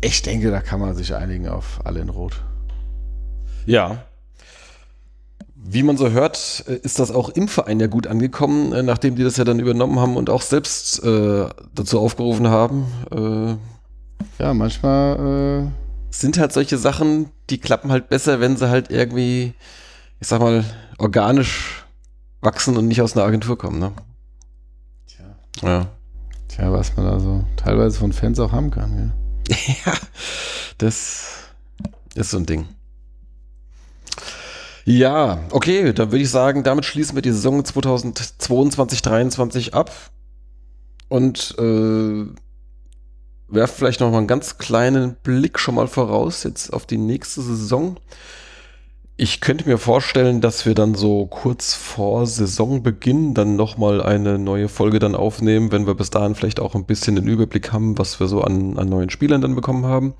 [0.00, 2.42] ich denke, da kann man sich einigen auf alle in Rot.
[3.66, 3.98] Ja.
[5.54, 9.14] Wie man so hört, äh, ist das auch im Verein ja gut angekommen, äh, nachdem
[9.14, 12.86] die das ja dann übernommen haben und auch selbst äh, dazu aufgerufen haben.
[13.10, 15.70] Äh, Ja, manchmal
[16.10, 19.54] sind halt solche Sachen, die klappen halt besser, wenn sie halt irgendwie,
[20.20, 20.64] ich sag mal,
[20.98, 21.84] organisch
[22.40, 23.78] wachsen und nicht aus einer Agentur kommen.
[23.78, 23.92] Ne?
[25.06, 25.24] Tja.
[25.62, 25.86] Ja.
[26.48, 29.12] Tja, was man da so teilweise von Fans auch haben kann.
[29.48, 29.56] Ja.
[29.86, 29.94] ja,
[30.78, 31.50] das
[32.14, 32.66] ist so ein Ding.
[34.84, 39.92] Ja, okay, dann würde ich sagen, damit schließen wir die Saison 2022-23 ab
[41.08, 42.26] und äh,
[43.50, 47.42] werfen vielleicht noch mal einen ganz kleinen Blick schon mal voraus jetzt auf die nächste
[47.42, 47.98] Saison.
[49.16, 54.38] Ich könnte mir vorstellen, dass wir dann so kurz vor Saisonbeginn dann noch mal eine
[54.38, 57.98] neue Folge dann aufnehmen, wenn wir bis dahin vielleicht auch ein bisschen den Überblick haben,
[57.98, 60.14] was wir so an, an neuen Spielern dann bekommen haben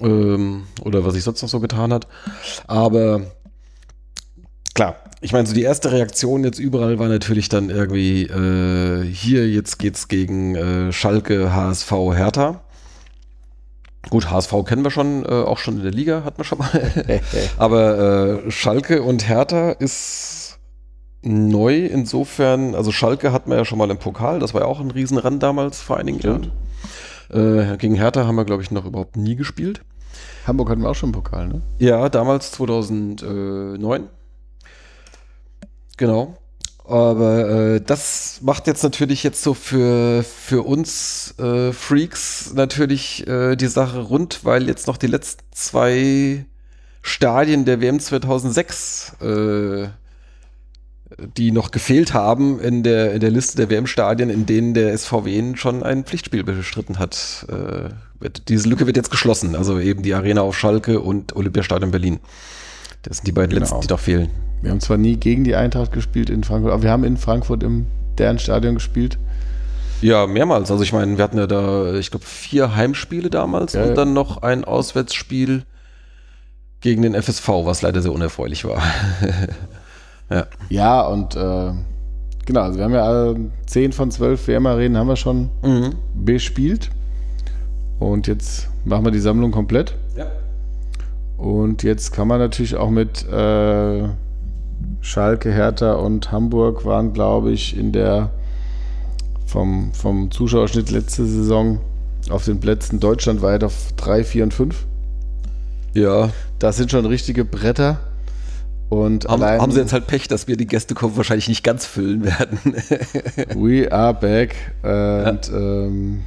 [0.00, 2.06] ähm, oder was sich sonst noch so getan hat.
[2.66, 3.22] Aber
[4.74, 9.48] klar, ich meine, so die erste Reaktion jetzt überall war natürlich dann irgendwie äh, hier,
[9.48, 12.60] jetzt geht's gegen äh, Schalke, HSV, Hertha.
[14.10, 16.70] Gut, HSV kennen wir schon, äh, auch schon in der Liga, hatten wir schon mal.
[17.56, 20.58] Aber äh, Schalke und Hertha ist
[21.22, 24.80] neu insofern, also Schalke hatten wir ja schon mal im Pokal, das war ja auch
[24.80, 26.50] ein Riesenrand damals vor einigen Jahren.
[27.30, 29.82] Äh, gegen Hertha haben wir, glaube ich, noch überhaupt nie gespielt.
[30.48, 31.62] Hamburg hatten wir auch schon einen Pokal, ne?
[31.78, 34.08] Ja, damals 2009.
[36.02, 36.36] Genau.
[36.84, 43.54] Aber äh, das macht jetzt natürlich jetzt so für, für uns äh, Freaks natürlich äh,
[43.54, 46.44] die Sache rund, weil jetzt noch die letzten zwei
[47.02, 49.86] Stadien der WM 2006, äh,
[51.36, 55.54] die noch gefehlt haben in der, in der Liste der WM-Stadien, in denen der SVW
[55.54, 57.46] schon ein Pflichtspiel bestritten hat.
[57.48, 61.92] Äh, wird, diese Lücke wird jetzt geschlossen, also eben die Arena auf Schalke und Olympiastadion
[61.92, 62.18] Berlin.
[63.02, 63.60] Das sind die beiden Genau.
[63.62, 64.30] letzten, die noch fehlen.
[64.62, 67.62] Wir haben zwar nie gegen die Eintracht gespielt in Frankfurt, aber wir haben in Frankfurt
[67.62, 67.86] im
[68.18, 69.18] deren Stadion gespielt.
[70.02, 70.70] Ja, mehrmals.
[70.70, 73.94] Also ich meine, wir hatten ja da, ich glaube, vier Heimspiele damals Ja, und ja.
[73.94, 75.64] dann noch ein Auswärtsspiel
[76.80, 78.82] gegen den FSV, was leider sehr unerfreulich war.
[80.70, 81.72] Ja, und äh,
[82.46, 85.94] genau, also wir haben ja alle 10 von 12 WM-Arenen haben wir schon Mhm.
[86.14, 86.90] bespielt.
[87.98, 89.94] Und jetzt machen wir die Sammlung komplett.
[91.38, 91.44] Ja.
[91.44, 94.08] Und jetzt kann man natürlich auch mit äh,
[95.00, 98.30] Schalke, Hertha und Hamburg waren, glaube ich, in der
[99.46, 101.80] vom, vom Zuschauerschnitt letzte Saison
[102.30, 104.86] auf den Plätzen deutschlandweit auf 3, 4 und 5.
[105.94, 107.98] Ja, Das sind schon richtige Bretter.
[108.88, 111.86] Und haben, allein haben sie jetzt halt Pech, dass wir die Gästekurve wahrscheinlich nicht ganz
[111.86, 112.58] füllen werden.
[113.56, 114.54] We are back.
[114.82, 116.22] Und ähm,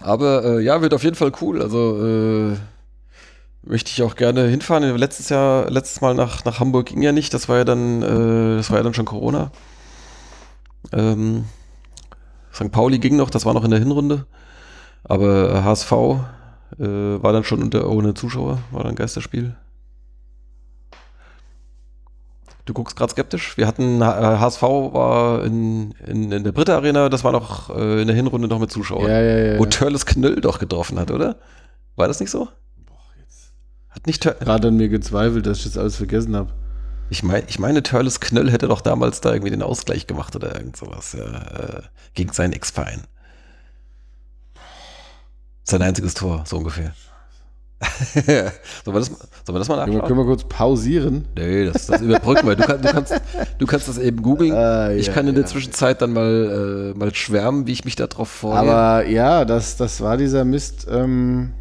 [0.00, 1.60] Aber äh, ja, wird auf jeden Fall cool.
[1.62, 2.56] Also äh,
[3.66, 4.96] möchte ich auch gerne hinfahren.
[4.96, 7.34] Letztes Jahr, letztes Mal nach, nach Hamburg ging ja nicht.
[7.34, 9.50] Das war ja dann, äh, das war ja dann schon Corona.
[10.92, 11.44] Ähm,
[12.54, 12.70] St.
[12.70, 14.26] Pauli ging noch, das war noch in der Hinrunde.
[15.04, 19.54] Aber äh, HSV äh, war dann schon unter, ohne Zuschauer, war dann Geisterspiel.
[22.64, 23.56] Du guckst gerade skeptisch.
[23.56, 28.00] Wir hatten äh, HSV war in, in, in der Britta Arena, das war noch äh,
[28.00, 29.08] in der Hinrunde noch mit Zuschauern.
[29.08, 29.58] ja, ja, ja.
[29.58, 31.36] Wo Törles Knöll doch getroffen hat, oder?
[31.94, 32.48] War das nicht so?
[33.96, 36.52] Hat nicht Gerade an mir gezweifelt, dass ich das alles vergessen habe.
[37.08, 40.54] ich, mein, ich meine, Törles Knöll hätte doch damals da irgendwie den Ausgleich gemacht oder
[40.54, 43.04] irgend sowas, ja, äh, gegen seinen Ex-Verein.
[45.64, 46.92] Sein einziges Tor, so ungefähr.
[48.14, 49.06] sollen, wir das,
[49.44, 50.02] sollen wir das mal nachschauen?
[50.02, 51.24] können wir kurz pausieren?
[51.36, 52.56] Nee, das, das überbrücken wir.
[52.56, 53.14] Du, kann, du, kannst,
[53.58, 54.52] du kannst das eben googeln.
[54.52, 55.48] Ah, ich ja, kann in der ja.
[55.48, 58.58] Zwischenzeit dann mal, äh, mal schwärmen, wie ich mich darauf freue.
[58.58, 60.86] Aber ja, das, das war dieser Mist.
[60.90, 61.54] Ähm,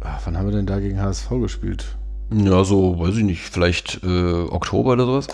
[0.00, 1.96] ah, wann haben wir denn da gegen HSV gespielt?
[2.32, 5.26] Ja, so, weiß ich nicht, vielleicht äh, Oktober oder sowas.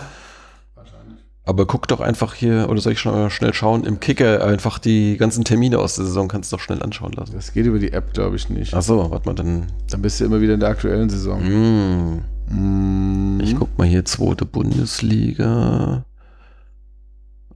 [1.45, 4.79] Aber guck doch einfach hier, oder soll ich schon mal schnell schauen, im Kicker einfach
[4.79, 7.31] die ganzen Termine aus der Saison kannst du doch schnell anschauen lassen.
[7.33, 8.73] Das geht über die App, glaube ich, nicht.
[8.73, 9.67] Achso, warte mal, dann.
[9.89, 11.41] Dann bist du immer wieder in der aktuellen Saison.
[11.41, 13.39] Mm, Mm.
[13.41, 16.03] ich guck mal hier, zweite Bundesliga.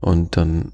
[0.00, 0.72] Und dann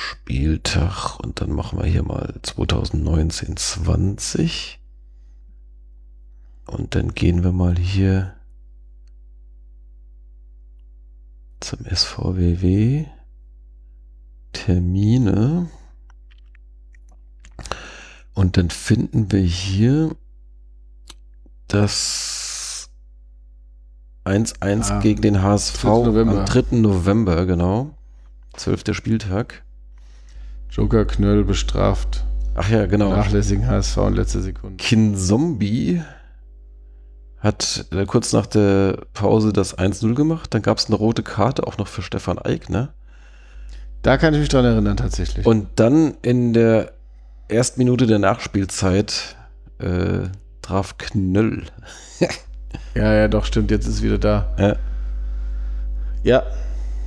[0.00, 1.18] Spieltag.
[1.20, 4.80] Und dann machen wir hier mal 2019, 20.
[6.66, 8.34] Und dann gehen wir mal hier
[11.60, 13.04] zum SVWW.
[14.52, 15.68] Termine.
[18.34, 20.16] Und dann finden wir hier
[21.68, 22.90] das
[24.24, 25.88] 1-1 Ah, gegen den HSV 3.
[25.88, 26.40] November.
[26.40, 26.76] am 3.
[26.76, 27.94] November, genau.
[28.54, 28.94] 12.
[28.94, 29.62] Spieltag.
[30.70, 32.24] Joker Knöll bestraft.
[32.54, 33.10] Ach ja, genau.
[33.10, 34.76] Nachlässigen HSV in letzter Sekunde.
[34.76, 36.02] Kin Zombie
[37.38, 40.52] hat äh, kurz nach der Pause das 1-0 gemacht.
[40.52, 42.90] Dann gab es eine rote Karte auch noch für Stefan Eick, ne?
[44.02, 45.46] Da kann ich mich dran erinnern, tatsächlich.
[45.46, 46.92] Und dann in der
[47.48, 49.36] ersten Minute der Nachspielzeit
[49.78, 50.28] äh,
[50.62, 51.64] traf Knöll.
[52.94, 54.54] ja, ja, doch, stimmt, jetzt ist es wieder da.
[54.58, 54.76] Ja,
[56.22, 56.42] Ja,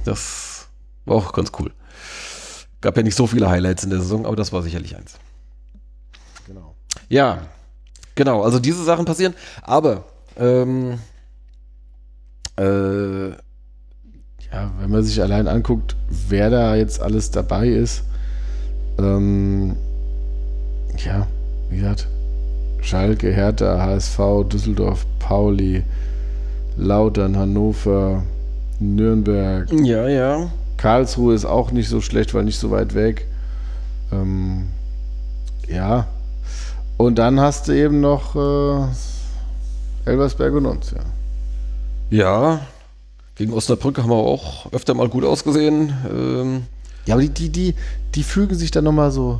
[0.05, 0.67] das
[1.05, 1.71] war auch ganz cool.
[2.83, 5.13] Gab ja nicht so viele Highlights in der Saison, aber das war sicherlich eins.
[6.45, 6.75] genau.
[7.07, 7.43] Ja,
[8.13, 8.43] genau.
[8.43, 9.33] Also diese Sachen passieren.
[9.61, 10.03] Aber
[10.37, 10.99] ähm,
[12.59, 15.95] äh, Ja, wenn man sich allein anguckt,
[16.27, 18.03] wer da jetzt alles dabei ist,
[18.99, 19.77] ähm,
[20.97, 21.25] ja,
[21.69, 22.09] wie gesagt,
[22.81, 24.19] Schalke, Hertha, HSV,
[24.51, 25.83] Düsseldorf, Pauli,
[26.75, 28.23] Lautern, Hannover,
[28.79, 30.51] Nürnberg, ja, ja.
[30.83, 33.25] Karlsruhe ist auch nicht so schlecht, weil nicht so weit weg.
[34.11, 34.67] Ähm,
[35.65, 36.07] ja.
[36.97, 40.99] Und dann hast du eben noch äh, Elversberg und uns, ja.
[42.09, 42.59] Ja,
[43.35, 45.93] gegen Osnabrück haben wir auch öfter mal gut ausgesehen.
[46.13, 46.63] Ähm,
[47.05, 47.75] Ja, aber die, die, die,
[48.13, 49.39] die fügen sich dann nochmal so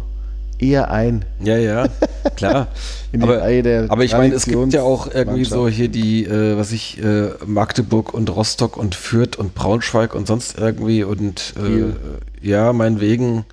[0.64, 1.26] eher ein.
[1.42, 1.88] ja, ja,
[2.36, 2.68] klar.
[3.22, 3.44] Aber,
[3.90, 5.52] aber ich meine, es gibt ja auch irgendwie Traditionsmannschaft.
[5.52, 10.26] so hier die, äh, was ich, äh, Magdeburg und Rostock und Fürth und Braunschweig und
[10.26, 11.94] sonst irgendwie und äh,
[12.42, 13.46] ja, meinetwegen.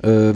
[0.00, 0.34] Äh,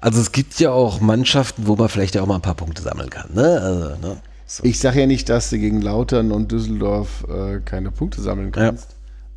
[0.00, 2.82] also es gibt ja auch Mannschaften, wo man vielleicht ja auch mal ein paar Punkte
[2.82, 3.32] sammeln kann.
[3.32, 3.60] Ne?
[3.62, 4.16] Also, ne?
[4.44, 4.64] So.
[4.64, 8.88] Ich sage ja nicht, dass du gegen Lautern und Düsseldorf äh, keine Punkte sammeln kannst.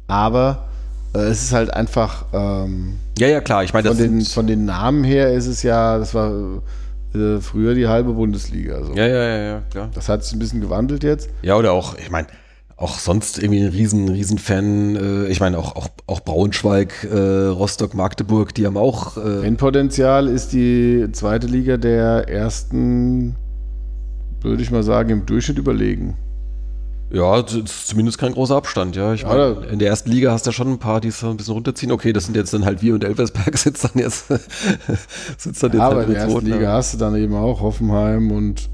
[0.08, 0.77] Aber äh,
[1.24, 3.64] es ist halt einfach ähm, ja, ja, klar.
[3.64, 6.32] Ich meine, von, das den, von den Namen her ist es ja, das war
[7.14, 8.84] äh, früher die halbe Bundesliga.
[8.84, 8.94] So.
[8.94, 9.90] ja, ja, ja, ja, klar.
[9.94, 11.30] Das hat sich ein bisschen gewandelt jetzt.
[11.42, 12.28] Ja, oder auch, ich meine,
[12.76, 14.96] auch sonst irgendwie ein riesen, riesen Fan.
[14.96, 19.18] Äh, ich meine, auch, auch, auch Braunschweig, äh, Rostock, Magdeburg, die haben auch.
[19.18, 23.36] Äh, Fanpotenzial ist die zweite Liga der ersten,
[24.42, 26.18] würde ich mal sagen, im Durchschnitt überlegen.
[27.10, 29.14] Ja, zumindest kein großer Abstand, ja.
[29.14, 31.08] Ich Ja, meine, da- in der ersten Liga hast du ja schon ein paar, die
[31.08, 31.92] es ein bisschen runterziehen.
[31.92, 34.28] Okay, das sind jetzt dann halt wir und Elversberg sitzt dann jetzt,
[35.38, 38.32] sitzt dann jetzt Aber halt in der ersten Liga hast du dann eben auch Hoffenheim
[38.32, 38.70] und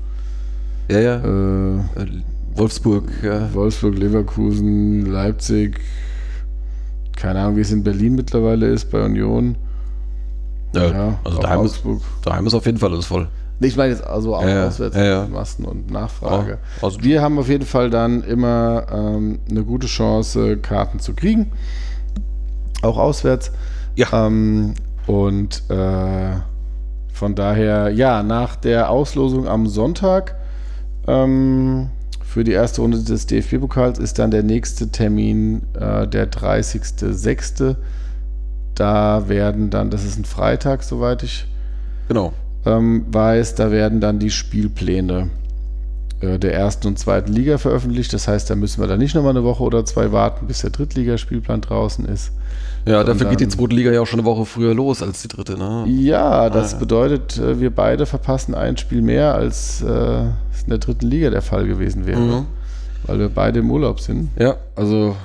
[0.89, 1.15] Ja, ja.
[1.17, 2.07] äh, Äh,
[2.55, 3.53] Wolfsburg, ja.
[3.53, 5.79] Wolfsburg, Leverkusen, Leipzig.
[7.15, 9.55] Keine Ahnung, wie es in Berlin mittlerweile ist, bei Union.
[10.75, 11.19] ja.
[11.23, 11.81] also auch daheim ist,
[12.23, 13.27] daheim ist auf jeden Fall alles voll.
[13.59, 15.27] Ich meine jetzt also auch Ja, auswärts ja, ja.
[15.27, 16.51] Massen und Nachfrage.
[16.81, 21.13] Ja, also- Wir haben auf jeden Fall dann immer ähm, eine gute Chance, Karten zu
[21.13, 21.51] kriegen.
[22.81, 23.51] Auch auswärts.
[23.95, 24.07] Ja.
[24.27, 24.73] Ähm,
[25.07, 26.33] und äh,
[27.13, 30.35] von daher, ja, nach der Auslosung am Sonntag
[31.07, 31.89] ähm,
[32.23, 37.75] für die erste Runde des DFB-Pokals ist dann der nächste Termin äh, der 30.06.
[38.75, 41.47] Da werden dann, das ist ein Freitag, soweit ich
[42.09, 42.33] Genau.
[42.65, 45.29] Ähm, weiß, da werden dann die Spielpläne
[46.21, 48.13] äh, der ersten und zweiten Liga veröffentlicht.
[48.13, 50.69] Das heißt, da müssen wir dann nicht nochmal eine Woche oder zwei warten, bis der
[50.69, 52.31] Drittligaspielplan draußen ist.
[52.85, 55.29] Ja, dafür geht die zweite Liga ja auch schon eine Woche früher los als die
[55.29, 55.85] dritte, ne?
[55.87, 56.79] Ja, das Ah, ja.
[56.79, 59.85] bedeutet, äh, wir beide verpassen ein Spiel mehr, als äh,
[60.53, 62.45] es in der dritten Liga der Fall gewesen wäre, Mhm.
[63.05, 64.29] weil wir beide im Urlaub sind.
[64.37, 65.15] Ja, also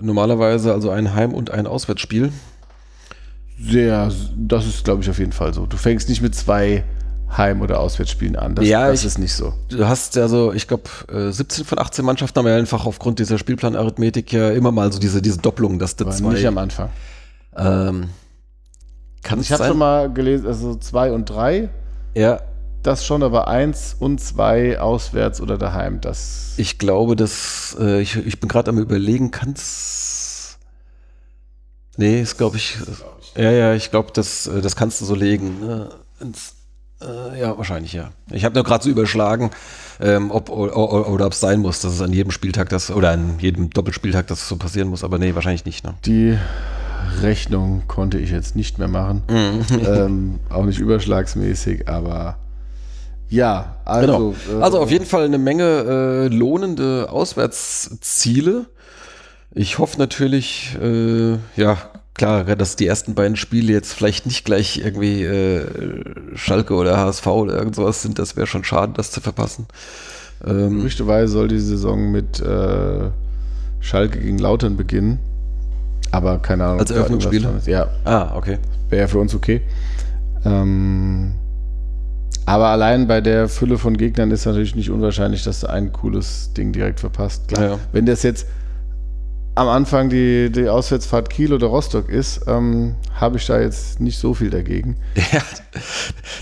[0.00, 2.32] normalerweise also ein Heim- und ein Auswärtsspiel.
[3.64, 5.66] Sehr, das ist, glaube ich, auf jeden Fall so.
[5.66, 6.84] Du fängst nicht mit zwei
[7.36, 8.54] Heim- oder Auswärtsspielen an.
[8.54, 9.54] Das, Ja, das ich- ist nicht so.
[9.68, 10.82] Du hast ja so, ich glaube,
[11.30, 15.22] 17 von 18 Mannschaften haben ja einfach aufgrund dieser Spielplanarithmetik ja immer mal so diese,
[15.22, 16.34] diese Doppelung, dass du zwei.
[16.34, 16.90] nicht am Anfang.
[17.56, 18.08] ähm,
[19.22, 21.68] kann es Ich habe schon mal gelesen, also zwei und drei
[22.14, 22.40] ja,
[22.82, 26.54] Das schon, aber eins und zwei auswärts oder daheim, das.
[26.56, 30.58] ich glaube, dass äh, ich, ich bin gerade am überlegen, kann's.
[31.96, 32.76] Nee, ist glaube ich.
[33.36, 35.60] Ja, ja, ich glaube, das, äh, das kannst du so legen.
[35.60, 35.88] Ne?
[36.20, 36.54] Ins,
[37.00, 38.10] äh, ja, wahrscheinlich, ja.
[38.30, 39.50] Ich habe nur gerade so überschlagen,
[40.00, 43.38] ähm, ob oder ob es sein muss, dass es an jedem Spieltag das oder an
[43.38, 45.84] jedem Doppelspieltag das so passieren muss, aber nee, wahrscheinlich nicht.
[45.84, 45.94] Ne?
[46.04, 46.38] Die
[47.20, 49.22] Rechnung konnte ich jetzt nicht mehr machen.
[49.28, 52.38] ähm, auch nicht überschlagsmäßig, aber
[53.28, 54.34] ja, also.
[54.46, 54.62] Genau.
[54.62, 58.66] Also auf jeden Fall eine Menge äh, lohnende Auswärtsziele.
[59.54, 61.78] Ich hoffe natürlich, äh, ja,
[62.14, 65.64] klar, dass die ersten beiden Spiele jetzt vielleicht nicht gleich irgendwie äh,
[66.34, 68.18] Schalke oder HSV oder irgend sowas sind.
[68.18, 69.66] Das wäre schon schade, das zu verpassen.
[70.46, 73.10] Ähm, Gerüchteweise soll die Saison mit äh,
[73.80, 75.18] Schalke gegen Lautern beginnen.
[76.10, 76.80] Aber keine Ahnung.
[76.80, 77.46] Als Eröffnungsspiel?
[77.66, 78.58] Ja, Ah, okay.
[78.90, 79.62] wäre ja für uns okay.
[80.44, 81.32] Ähm,
[82.44, 86.52] aber allein bei der Fülle von Gegnern ist natürlich nicht unwahrscheinlich, dass du ein cooles
[86.54, 87.48] Ding direkt verpasst.
[87.48, 87.78] Klar, Ja, ja.
[87.92, 88.46] wenn das jetzt
[89.54, 94.18] am Anfang die, die Auswärtsfahrt Kiel oder Rostock ist, ähm, habe ich da jetzt nicht
[94.18, 94.96] so viel dagegen.
[95.32, 95.42] Ja,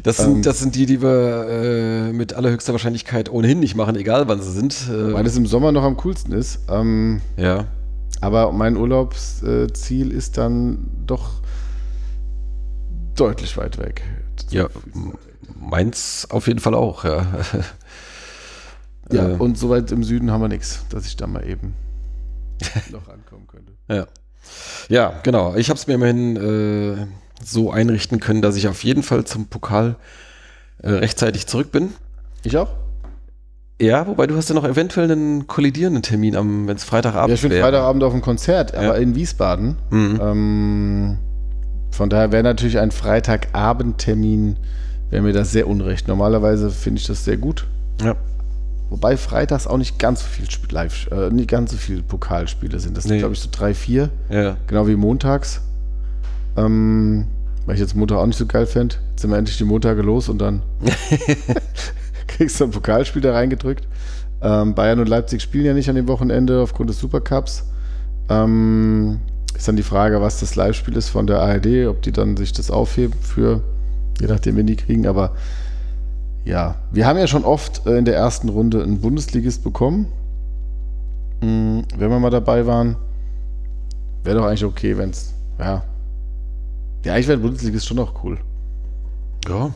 [0.05, 0.43] das sind, Ähm.
[0.43, 4.53] das sind die, die wir äh, mit allerhöchster Wahrscheinlichkeit ohnehin nicht machen, egal wann sie
[4.53, 4.89] sind.
[4.89, 6.61] Äh, Weil es im Sommer noch am coolsten ist.
[6.69, 7.67] Ähm, ja.
[8.21, 11.31] aber mein Urlaubsziel ist dann doch
[13.17, 14.03] deutlich weit weg.
[14.51, 14.69] Ja,
[15.59, 17.27] meins auf jeden Fall auch, ja.
[19.13, 21.75] Ja, Äh, und so weit im Süden haben wir nichts, dass ich da mal eben
[22.93, 23.73] noch ankommen könnte.
[23.89, 24.07] ja.
[24.89, 25.55] ja, genau.
[25.57, 27.07] Ich habe es mir immerhin äh,
[27.45, 29.97] so einrichten können, dass ich auf jeden Fall zum Pokal
[30.83, 31.93] äh, rechtzeitig zurück bin.
[32.43, 32.71] Ich auch?
[33.81, 37.35] Ja, wobei du hast ja noch eventuell einen kollidierenden Termin, am, wenn es Freitagabend Ja,
[37.35, 37.61] ich bin.
[37.63, 38.95] Freitagabend auf dem Konzert, aber Ja.
[38.95, 39.77] in Wiesbaden.
[39.91, 40.21] Mhm.
[40.23, 41.19] Ähm,
[41.91, 44.57] von daher wäre natürlich ein Freitagabendtermin,
[45.11, 46.09] wäre mir das sehr unrecht.
[46.09, 47.67] Normalerweise finde ich das sehr gut.
[48.03, 48.17] Ja.
[48.91, 52.97] Wobei freitags auch nicht ganz so viel Live, äh, nicht ganz so viele Pokalspiele sind.
[52.97, 53.19] Das sind, Nee.
[53.21, 54.11] glaube ich, so drei, vier.
[54.29, 54.57] Ja.
[54.67, 55.61] Genau wie montags.
[56.57, 57.27] Ähm,
[57.67, 58.97] weil ich jetzt Montag auch nicht so geil fände.
[59.11, 60.63] Jetzt sind wir endlich die Montage los und dann
[62.27, 63.87] kriegst du ein Pokalspiel da reingedrückt.
[64.43, 67.65] Ähm, Bayern und Leipzig spielen ja nicht an dem Wochenende aufgrund des Supercups.
[68.29, 69.21] Ähm,
[69.55, 72.53] ist dann die Frage, was das Live-Spiel ist von der ARD, ob die dann sich
[72.53, 73.63] das aufheben für,
[74.21, 75.07] je nachdem, wen die kriegen.
[75.07, 75.35] Aber
[76.45, 80.07] ja, wir haben ja schon oft äh, in der ersten Runde einen Bundesligist bekommen.
[81.41, 82.97] Mm, wenn wir mal dabei waren,
[84.25, 85.83] wäre doch eigentlich okay, wenn es, ja.
[87.05, 88.39] Ja, ich wäre Bundesligist schon noch cool.
[89.49, 89.71] ja.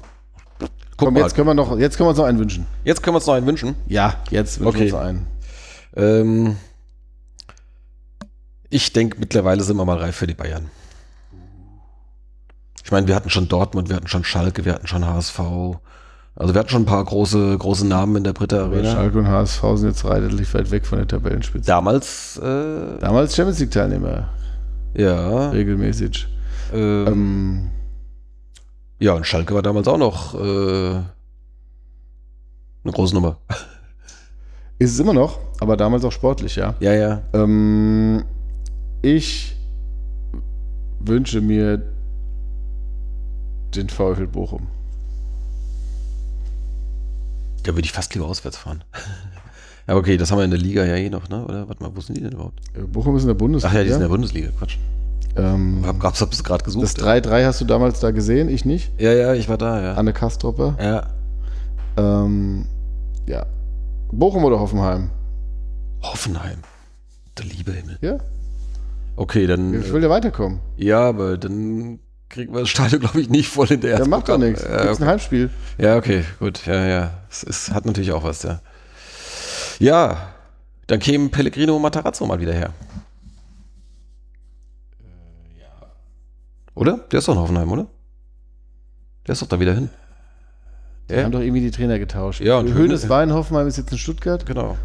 [0.97, 2.67] Guck Komm, mal, jetzt können wir noch, jetzt können wir uns noch einen wünschen.
[2.85, 3.75] jetzt können wir uns noch einen wünschen.
[3.89, 4.93] Ja, jetzt wünschen Okay.
[4.93, 5.27] wir uns einen.
[5.97, 6.57] Ähm,
[8.71, 10.71] ich denke, mittlerweile sind wir mal reif für die Bayern.
[12.85, 15.41] Ich meine, wir hatten schon Dortmund, wir hatten schon Schalke, wir hatten schon HSV.
[16.37, 18.91] Also wir hatten schon ein paar große, große Namen in der Britta Arena.
[18.91, 21.67] Schalke und HSV sind jetzt relativ weit weg von der Tabellenspitze.
[21.67, 24.29] Damals, äh, Damals Champions League Teilnehmer,
[24.95, 25.51] ja.
[25.51, 26.27] regelmäßig.
[26.73, 27.71] Ähm, Ähm,
[28.99, 30.95] ja, und Schalke war damals auch noch äh,
[32.85, 33.39] eine große Nummer.
[34.79, 36.75] ist es immer noch, aber damals auch sportlich, ja.
[36.81, 37.23] Ja, ja.
[37.33, 38.25] Ähm,
[39.03, 39.57] ich
[40.99, 41.81] wünsche mir
[43.77, 44.74] den VfL Bochum.
[47.65, 48.85] Da würde ich fast lieber auswärts fahren.
[49.89, 51.45] ja, okay, das haben wir in der Liga ja eh noch, ne?
[51.45, 52.61] Oder warte mal, wo sind die denn überhaupt?
[52.75, 53.71] Äh, Bochum ist in der Bundesliga.
[53.73, 54.79] Ach ja, die sind in der Bundesliga, Quatsch.
[55.37, 56.85] ähm, Hab, hab's, hab's gerade gesucht.
[56.85, 58.93] das 3-3 hast du damals da gesehen, ich nicht.
[59.01, 59.95] ja, ja, ich war da, ja.
[59.95, 60.77] Anne Kastropper.
[60.81, 61.07] Ja.
[61.97, 62.67] Ähm,
[63.27, 63.47] ja.
[64.13, 65.11] Bochum oder Hoffenheim?
[66.03, 66.59] Hoffenheim.
[67.39, 67.99] Der liebe Himmel.
[68.01, 68.19] Ja,
[69.17, 69.73] Okay, dann.
[69.81, 70.59] ich will ja weiterkommen.
[70.79, 73.97] äh, ja, aber dann kriegen wir das Stadion, glaube ich, nicht voll in der Ja,
[73.99, 74.63] ersten macht doch nichts.
[74.63, 75.05] Ja, Gibt's ein okay.
[75.07, 75.51] Heimspiel.
[75.79, 76.67] ja, okay, gut.
[76.67, 77.11] Ja, ja.
[77.31, 78.61] Es ist, hat natürlich auch was, ja.
[79.79, 80.29] Ja,
[80.87, 82.73] dann käme Pellegrino Matarazzo mal wieder her.
[86.75, 86.99] Oder?
[87.11, 87.87] Der ist doch in Hoffenheim, oder?
[89.27, 89.91] Der ist doch da wieder hin.
[91.09, 92.41] Die haben doch irgendwie die Trainer getauscht.
[92.41, 94.45] Ja, und Hönes Höhne- war in Hoffenheim, ist jetzt in Stuttgart.
[94.47, 94.77] Genau.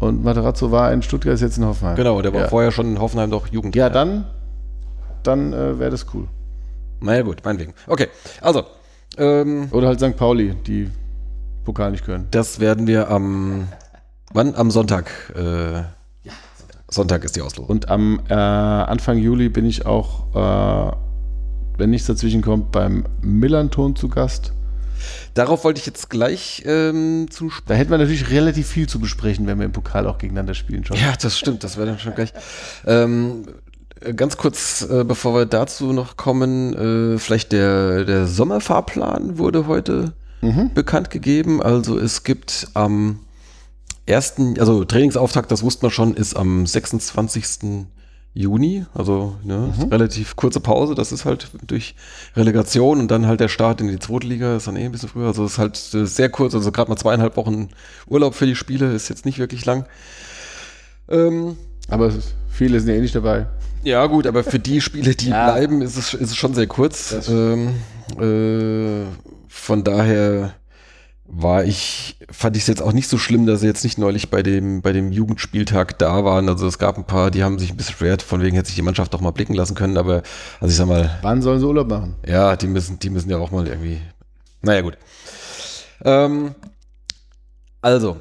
[0.00, 1.96] Und Materazzo war in Stuttgart, ist jetzt in Hoffenheim.
[1.96, 2.48] Genau, der war ja.
[2.48, 3.74] vorher schon in Hoffenheim doch Jugend.
[3.74, 4.26] Ja, dann,
[5.22, 6.28] dann äh, wäre das cool.
[7.04, 7.74] Naja, gut, meinetwegen.
[7.86, 8.08] Okay,
[8.40, 8.64] also,
[9.18, 10.16] ähm, Oder halt St.
[10.16, 10.90] Pauli, die
[11.64, 12.26] Pokal nicht können.
[12.30, 13.68] das werden wir am,
[14.32, 14.54] wann?
[14.54, 15.10] Am Sonntag.
[15.34, 15.82] Äh,
[16.88, 17.70] Sonntag ist die Auslosung.
[17.70, 20.96] Und am äh, Anfang Juli bin ich auch, äh,
[21.78, 24.52] wenn nichts dazwischen kommt, beim Millanton zu Gast.
[25.34, 27.68] Darauf wollte ich jetzt gleich ähm, zu sprechen.
[27.68, 30.84] Da hätten wir natürlich relativ viel zu besprechen, wenn wir im Pokal auch gegeneinander spielen
[30.84, 30.96] schon.
[30.96, 32.32] Ja, das stimmt, das wäre dann schon gleich.
[32.86, 33.63] Ähm, äh,
[34.12, 40.12] ganz kurz, äh, bevor wir dazu noch kommen, äh, vielleicht der, der Sommerfahrplan wurde heute
[40.42, 40.72] Mhm.
[40.74, 41.62] bekannt gegeben.
[41.62, 43.20] Also es gibt am
[44.06, 47.86] ersten, also Trainingsauftakt, das wusste man schon, ist am 26.
[48.36, 49.88] Juni, also ne, Mhm.
[49.90, 51.94] relativ kurze Pause, das ist halt durch
[52.36, 55.08] Relegation und dann halt der Start in die zweite Liga ist dann eh ein bisschen
[55.08, 57.68] früher, also es ist halt äh, sehr kurz, also gerade mal zweieinhalb Wochen
[58.08, 59.86] Urlaub für die Spiele, ist jetzt nicht wirklich lang.
[61.08, 61.56] Ähm,
[61.88, 62.10] Aber
[62.50, 63.46] viele sind ja eh nicht dabei.
[63.82, 65.52] ja, gut, aber für die Spiele, die Ja.
[65.52, 67.28] bleiben, ist es, ist es schon sehr kurz.
[67.28, 67.74] Ähm,
[68.18, 69.04] äh,
[69.48, 70.54] von daher
[71.26, 74.30] war ich, fand ich es jetzt auch nicht so schlimm, dass sie jetzt nicht neulich
[74.30, 76.48] bei dem, bei dem Jugendspieltag da waren.
[76.48, 78.76] Also es gab ein paar, die haben sich ein bisschen beschwert, von wegen hätte sich
[78.76, 80.22] die Mannschaft doch mal blicken lassen können, aber
[80.60, 82.14] also ich sag mal, Wann sollen sie Urlaub machen?
[82.26, 84.00] ja, die müssen, die müssen ja auch mal irgendwie.
[84.60, 84.98] Naja, gut.
[86.04, 86.54] Ähm,
[87.80, 88.18] also,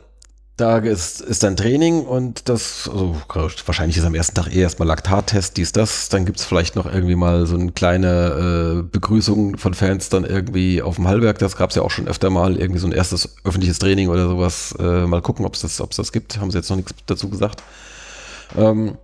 [0.63, 4.87] Da ist, ist dann Training und das, also wahrscheinlich ist am ersten Tag eh erstmal
[4.87, 6.07] Laktattest, dies, das.
[6.07, 10.81] Dann gibt's vielleicht noch irgendwie mal so eine kleine äh, Begrüßung von Fans dann irgendwie
[10.81, 11.37] auf dem Hallberg.
[11.37, 14.73] Das gab's ja auch schon öfter mal, irgendwie so ein erstes öffentliches Training oder sowas.
[14.79, 16.39] Äh, mal gucken, ob es das, das gibt.
[16.39, 17.61] Haben sie jetzt noch nichts dazu gesagt.
[18.57, 18.97] Ähm,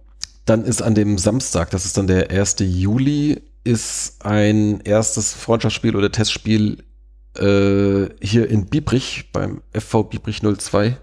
[0.45, 2.55] dann ist an dem Samstag, das ist dann der 1.
[2.59, 6.85] Juli, ist ein erstes Freundschaftsspiel oder Testspiel
[7.37, 10.97] äh, hier in Biebrich beim FV Biebrich 02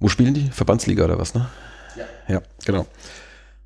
[0.00, 0.48] wo spielen die?
[0.50, 1.46] Verbandsliga oder was, ne?
[1.96, 2.34] Ja.
[2.36, 2.86] Ja, genau.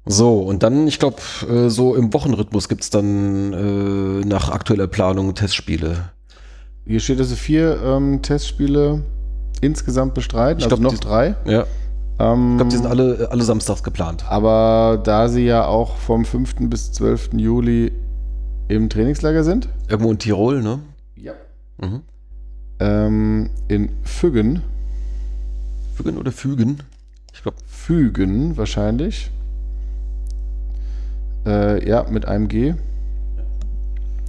[0.06, 1.16] So, und dann, ich glaube,
[1.48, 6.10] äh, so im Wochenrhythmus gibt es dann äh, nach aktueller Planung Testspiele.
[6.86, 9.02] Hier steht, dass sie vier ähm, Testspiele
[9.62, 11.34] insgesamt bestreiten, Ich also glaub, noch die- drei.
[11.46, 11.64] Ja.
[12.18, 14.24] Ähm, Ich glaube, die sind alle, alle samstags geplant.
[14.28, 16.68] aber da sie ja auch vom 5.
[16.68, 17.30] bis 12.
[17.38, 17.92] Juli
[18.68, 20.80] im Trainingslager sind, Irgendwo in Tirol, ne?
[21.16, 21.32] ja.
[21.80, 22.02] Mhm.
[22.80, 24.62] ähm, in Függen,
[25.94, 26.82] Fügen oder Fügen?
[27.32, 29.30] Ich glaube, Fügen wahrscheinlich,
[31.46, 32.74] äh, ja, mit einem G.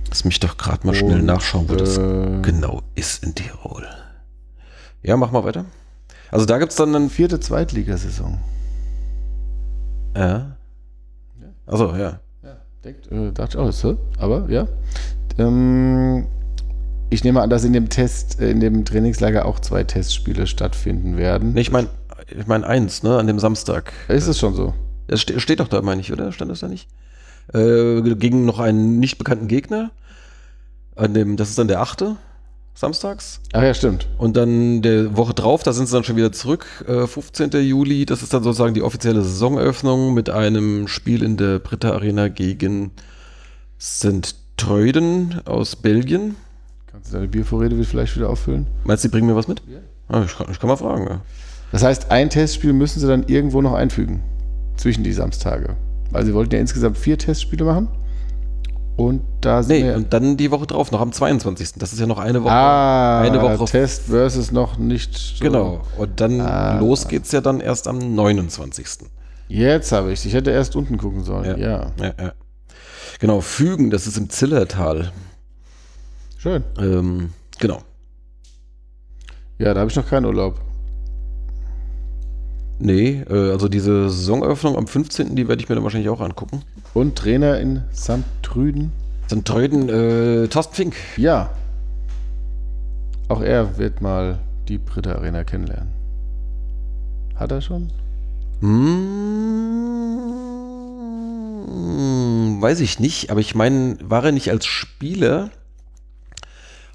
[0.10, 3.88] lass mich doch gerade mal schnell Und, nachschauen, wo das äh, genau ist in Tirol.
[5.04, 5.66] Ja, mach mal weiter.
[6.32, 7.10] Also da gibt es dann einen.
[7.10, 8.40] Vierte Zweitligasaison.
[10.16, 10.58] Ja.
[11.66, 12.20] Also ja.
[12.44, 14.68] Ja, denkt, äh, dachte ich auch, so, aber ja.
[15.38, 16.28] Ähm,
[17.10, 21.18] ich nehme an, dass in dem Test, äh, in dem Trainingslager auch zwei Testspiele stattfinden
[21.18, 21.54] werden.
[21.54, 21.90] Nee, ich meine,
[22.28, 23.94] ich meine eins, ne, an dem Samstag.
[24.08, 24.74] Ist es schon so?
[25.08, 26.32] Es ste steht doch da, meine ich, oder?
[26.32, 26.88] Stand das da nicht?
[27.54, 29.92] Äh, gegen noch einen nicht bekannten Gegner.
[30.96, 32.16] An dem, das ist dann der achte,
[32.74, 33.42] samstags.
[33.54, 34.08] Ach ja, stimmt.
[34.18, 37.52] Und dann der Woche drauf, da sind sie dann schon wieder zurück, äh, 15.
[37.62, 38.06] Juli.
[38.06, 42.92] Das ist dann sozusagen die offizielle Saisoneröffnung mit einem Spiel in der Britta Arena gegen
[43.80, 44.36] St.
[44.58, 46.36] Treuden aus Belgien.
[46.96, 48.68] Kannst du deine Biervorräte vielleicht wieder auffüllen?
[48.86, 49.62] Meinst du, die bringen mir was mit?
[50.08, 51.06] Ah, ich, kann, ich kann mal fragen.
[51.10, 51.20] Ja.
[51.74, 54.24] Das heißt, ein Testspiel müssen sie dann irgendwo noch einfügen.
[54.78, 55.76] Zwischen die Samstage.
[56.12, 57.90] Weil sie wollten ja insgesamt vier Testspiele machen.
[58.96, 61.74] Und da sind Nee, und dann die Woche drauf, noch am 22.
[61.74, 62.54] Das ist ja noch eine Woche.
[62.54, 65.18] ah, eine Woche Test versus noch nicht.
[65.18, 65.82] so- Genau.
[65.98, 66.80] Und dann Ah.
[66.80, 68.88] los geht's ja dann erst am 29.
[69.50, 71.60] Jetzt habe ich Ich hätte erst unten gucken sollen.
[71.60, 71.92] Ja.
[71.98, 72.34] ja, ja.
[73.20, 75.12] Genau, Fügen, das ist im Zillertal.
[76.46, 76.64] Schön.
[76.78, 77.80] Ähm, genau.
[79.58, 80.62] Ja, da habe ich noch keinen Urlaub.
[82.78, 86.62] Nee, äh, also diese Saisoneröffnung am 15., die werde ich mir dann wahrscheinlich auch angucken.
[86.94, 88.26] Und Trainer in St.
[88.44, 88.92] Trüden.
[89.28, 90.96] Dann Treuden, äh, Thorsten Fink.
[91.18, 91.50] Ja.
[93.28, 95.90] Auch er wird mal die Britta Arena kennenlernen.
[97.34, 97.90] Hat er schon?
[98.60, 98.76] Hm,
[102.62, 105.50] weiß ich nicht, aber ich meine, war er nicht als Spieler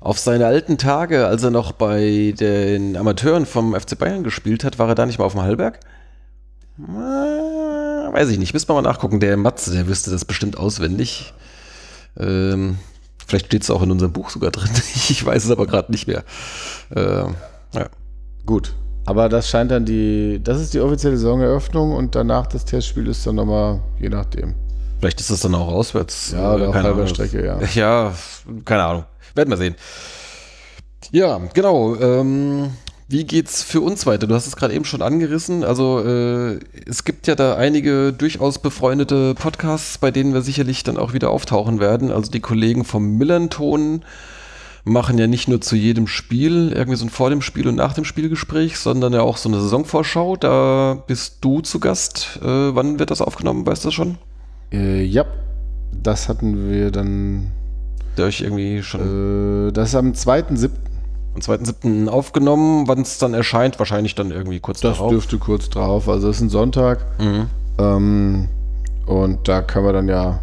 [0.01, 4.79] auf seine alten Tage, als er noch bei den Amateuren vom FC Bayern gespielt hat,
[4.79, 5.79] war er da nicht mal auf dem Hallberg?
[6.79, 9.21] Äh, weiß ich nicht, müssen wir mal nachgucken.
[9.21, 11.35] Der Matze, der wüsste das bestimmt auswendig.
[12.19, 12.79] Ähm,
[13.27, 14.71] vielleicht steht es auch in unserem Buch sogar drin.
[15.11, 16.25] Ich weiß es aber gerade nicht mehr.
[16.97, 17.35] Ähm,
[17.75, 17.87] ja.
[18.47, 18.75] Gut.
[19.05, 23.27] Aber das scheint dann die, das ist die offizielle Saisoneröffnung und danach das Testspiel ist
[23.27, 24.55] dann nochmal, je nachdem.
[24.99, 26.33] Vielleicht ist das dann auch auswärts.
[26.33, 27.07] Ja, oder auf halber.
[27.07, 27.59] Strecke, ja.
[27.75, 28.15] Ja,
[28.65, 29.05] keine Ahnung.
[29.35, 29.75] Werden wir sehen.
[31.13, 31.97] Ja, genau.
[31.97, 32.71] Ähm,
[33.09, 34.29] wie geht's für uns weiter?
[34.29, 35.65] Du hast es gerade eben schon angerissen.
[35.65, 40.97] Also äh, es gibt ja da einige durchaus befreundete Podcasts, bei denen wir sicherlich dann
[40.97, 42.13] auch wieder auftauchen werden.
[42.13, 44.05] Also die Kollegen vom Millanton
[44.85, 47.95] machen ja nicht nur zu jedem Spiel irgendwie so ein vor dem Spiel und nach
[47.95, 50.37] dem Spielgespräch, sondern ja auch so eine Saisonvorschau.
[50.37, 52.39] Da bist du zu Gast.
[52.43, 53.67] Äh, wann wird das aufgenommen?
[53.67, 54.19] Weißt du das schon?
[54.73, 55.25] Äh, ja,
[56.03, 57.51] das hatten wir dann,
[58.19, 60.71] Euch irgendwie schon äh, das ist am 2.7.
[61.35, 62.09] am 2.7.
[62.09, 65.11] aufgenommen, wann es dann erscheint, wahrscheinlich dann irgendwie kurz Das darauf.
[65.11, 66.09] dürfte kurz drauf.
[66.09, 67.05] Also das ist ein Sonntag.
[67.21, 67.47] Mhm.
[67.79, 68.49] Ähm,
[69.07, 70.41] und da können wir dann ja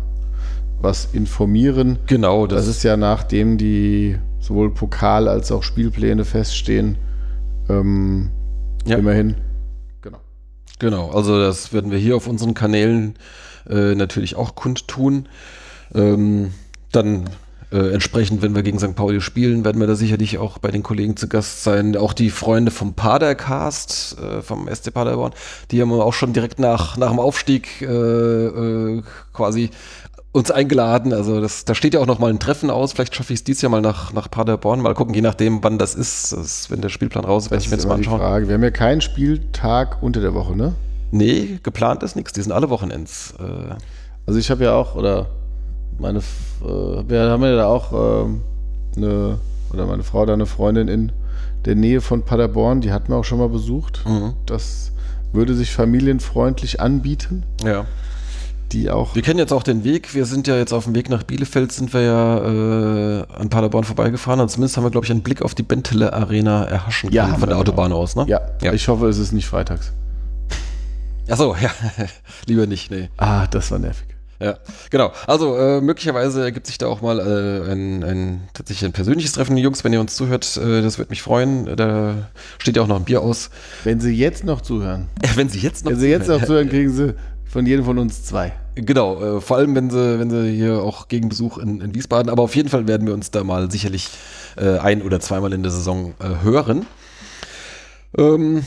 [0.82, 2.00] was informieren.
[2.08, 6.98] Genau, das, Das ist ja nachdem die sowohl Pokal als auch Spielpläne feststehen.
[7.70, 8.30] Ähm,
[8.86, 8.98] Ja.
[8.98, 9.36] Immerhin.
[10.02, 10.20] Genau.
[10.80, 11.10] genau.
[11.12, 13.16] Also das werden wir hier auf unseren Kanälen
[13.70, 15.28] äh, natürlich auch kundtun.
[15.94, 16.52] Ähm,
[16.94, 17.30] dann
[17.72, 18.96] äh, entsprechend, wenn wir gegen St.
[18.96, 21.98] Pauli spielen, werden wir da sicherlich auch bei den Kollegen zu Gast sein.
[21.98, 25.34] Auch die Freunde vom Padercast, äh, vom SC Paderborn,
[25.72, 29.70] die haben wir auch schon direkt nach, nach dem Aufstieg äh, äh, quasi
[30.32, 31.14] uns eingeladen.
[31.14, 32.94] Also das, da steht ja auch noch mal ein Treffen aus.
[32.94, 34.82] Vielleicht schaffe ich es dieses Jahr mal nach, nach Paderborn.
[34.82, 36.32] Mal gucken, je nachdem, wann das ist.
[36.32, 38.20] Das wenn der Spielplan raus ist, werde ich mir jetzt mal anschauen.
[38.20, 38.48] Frage.
[38.48, 40.76] Wir haben ja keinen Spieltag unter der Woche, ne?
[41.12, 42.34] Nee, geplant ist nichts.
[42.34, 43.34] Die sind alle Wochenends.
[43.40, 43.76] Äh,
[44.26, 45.28] Also ich habe ja auch, oder
[46.00, 46.24] meine, äh,
[46.64, 48.42] wir haben ja da auch ähm,
[48.96, 49.40] eine,
[49.74, 51.12] oder meine Frau da eine Freundin in
[51.66, 54.04] der Nähe von Paderborn, die hatten wir auch schon mal besucht.
[54.08, 54.34] Mhm.
[54.46, 54.92] Das
[55.34, 57.44] würde sich familienfreundlich anbieten.
[57.64, 57.86] Ja.
[58.72, 59.16] Die auch.
[59.16, 60.14] Wir kennen jetzt auch den Weg.
[60.14, 62.38] Wir sind ja jetzt auf dem Weg nach Bielefeld, sind wir ja
[63.22, 64.42] äh, an Paderborn vorbeigefahren.
[64.42, 67.38] Und zumindest haben wir, glaube ich, einen Blick auf die Bentele Arena erhaschen Ja, können
[67.40, 68.02] von der Autobahn genau.
[68.02, 68.26] aus, ne?
[68.28, 68.74] Ja, Ja.
[68.74, 69.94] ich hoffe, es ist nicht freitags.
[71.30, 71.70] Achso, ja.
[72.46, 73.10] Lieber nicht, nee.
[73.18, 74.08] Ah, das war nervig.
[74.40, 74.58] Ja,
[74.92, 75.12] genau.
[75.26, 79.58] Also äh, möglicherweise ergibt sich da auch mal äh, ein, ein tatsächlich ein persönliches Treffen.
[79.58, 81.76] Jungs, wenn ihr uns zuhört, äh, das würde mich freuen.
[81.76, 83.50] Da steht ja auch noch ein Bier aus.
[83.84, 86.92] Wenn Sie jetzt noch zuhören, wenn Sie jetzt noch wenn Sie jetzt noch zuhören, kriegen
[86.92, 88.54] Sie von jedem von uns zwei.
[88.76, 92.30] Genau, äh, vor allem wenn sie, wenn sie hier auch gegen Besuch in, in Wiesbaden,
[92.30, 94.10] aber auf jeden Fall werden wir uns da mal sicherlich
[94.58, 96.86] äh, ein- oder zweimal in der Saison äh, hören.
[98.16, 98.64] Ähm,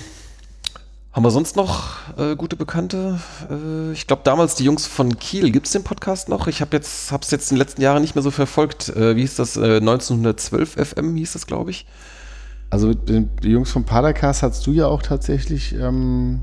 [1.12, 3.18] haben wir sonst noch äh, gute Bekannte?
[3.50, 6.46] Äh, ich glaube damals die Jungs von Kiel, gibt es den Podcast noch?
[6.46, 8.90] Ich habe jetzt, hab's jetzt in den letzten Jahren nicht mehr so verfolgt.
[8.90, 9.56] Äh, wie hieß das?
[9.56, 11.86] Äh, 1912 FM hieß das, glaube ich.
[12.70, 16.40] Also mit den die Jungs vom Padercast hast du ja auch tatsächlich ähm,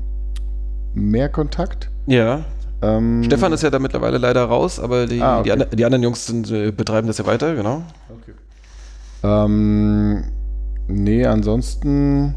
[0.92, 1.90] mehr Kontakt.
[2.06, 2.44] Ja.
[2.82, 5.64] Ähm, Stefan ist ja da mittlerweile leider raus, aber die, Ah, okay.
[5.70, 7.82] die, die anderen Jungs sind, äh, betreiben das ja weiter, genau.
[9.24, 10.24] Ähm,
[10.86, 12.34] nee, ansonsten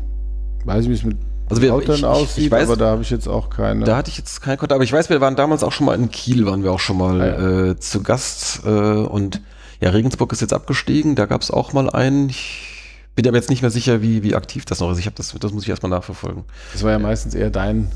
[0.66, 1.18] weiß ich, wie es mit
[1.52, 3.86] Also wir- Lautern ich- aussieht, ich weiß- aber da habe ich jetzt auch keine.
[3.86, 5.96] Da hatte ich jetzt keinen Kontakt, aber ich weiß, wir waren damals auch schon mal
[5.96, 7.66] in Kiel, waren wir auch schon mal Ah, ja.
[7.72, 8.62] äh, zu Gast.
[8.66, 9.42] Äh, und
[9.80, 12.30] ja, Regensburg ist jetzt abgestiegen, da gab es auch mal einen.
[12.30, 12.68] Ich
[13.16, 15.00] bin aber jetzt nicht mehr sicher, wie, wie aktiv das noch ist.
[15.00, 16.44] Ich habe das, das muss ich erstmal nachverfolgen.
[16.74, 17.92] das war ja meistens eher dein.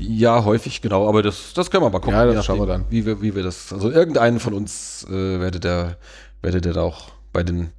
[0.00, 2.14] Ja, häufig, genau, aber das, das können wir mal gucken.
[2.14, 2.84] Ja, das schauen wir dann.
[2.88, 5.96] Wie wir, wie wir das, also irgendeinen von uns äh, werdet ihr,
[6.40, 7.70] werdet ihr da auch bei den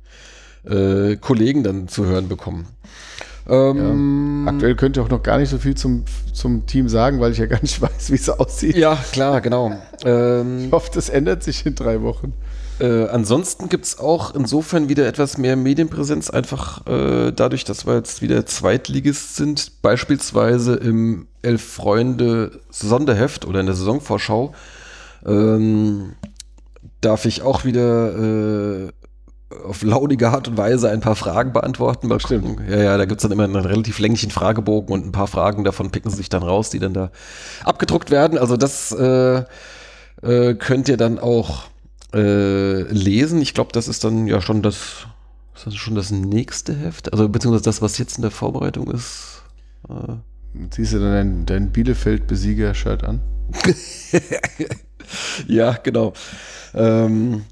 [0.65, 2.67] äh, Kollegen dann zu hören bekommen.
[3.49, 7.31] Ähm, Aktuell könnt ihr auch noch gar nicht so viel zum, zum Team sagen, weil
[7.31, 8.75] ich ja gar nicht weiß, wie es aussieht.
[8.75, 9.71] ja, klar, genau.
[10.05, 12.33] Ähm, Ich hoffe, das ändert sich in drei Wochen.
[12.79, 17.95] Äh, ansonsten gibt es auch insofern wieder etwas mehr Medienpräsenz, einfach äh, dadurch, dass wir
[17.95, 24.53] jetzt wieder Zweitligist sind, beispielsweise im Elf Freunde Sonderheft oder in der Saisonvorschau,
[25.25, 26.13] ähm,
[27.01, 28.89] darf ich auch wieder äh,
[29.65, 32.07] auf laudige Art und Weise ein paar Fragen beantworten.
[32.07, 32.59] Mal stimmt.
[32.69, 35.63] Ja, ja, da gibt es dann immer einen relativ länglichen Fragebogen und ein paar Fragen
[35.63, 37.11] davon picken sie sich dann raus, die dann da
[37.63, 38.37] abgedruckt werden.
[38.37, 39.43] Also das äh,
[40.21, 41.65] äh, könnt ihr dann auch
[42.13, 43.41] äh, lesen.
[43.41, 45.07] Ich glaube, das ist dann ja schon das,
[45.55, 49.43] ist das schon das nächste Heft, also beziehungsweise das, was jetzt in der Vorbereitung ist.
[49.89, 50.15] Äh,
[50.71, 53.21] Ziehst du dann dein, dein Bielefeld-Besieger-Shirt an?
[55.47, 56.13] ja, genau.
[56.73, 57.43] Ähm,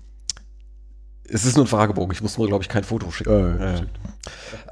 [1.29, 2.13] es ist nur ein Fragebogen.
[2.13, 3.59] Ich muss nur, glaube ich, kein Foto schicken.
[3.59, 3.81] Äh, Ja.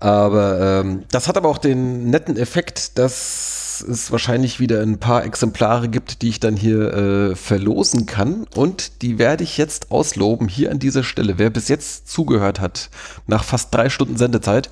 [0.02, 5.24] Aber ähm, das hat aber auch den netten Effekt, dass es wahrscheinlich wieder ein paar
[5.24, 8.48] Exemplare gibt, die ich dann hier äh, verlosen kann.
[8.56, 11.38] Und die werde ich jetzt ausloben hier an dieser Stelle.
[11.38, 12.90] Wer bis jetzt zugehört hat,
[13.28, 14.70] nach fast drei Stunden Sendezeit,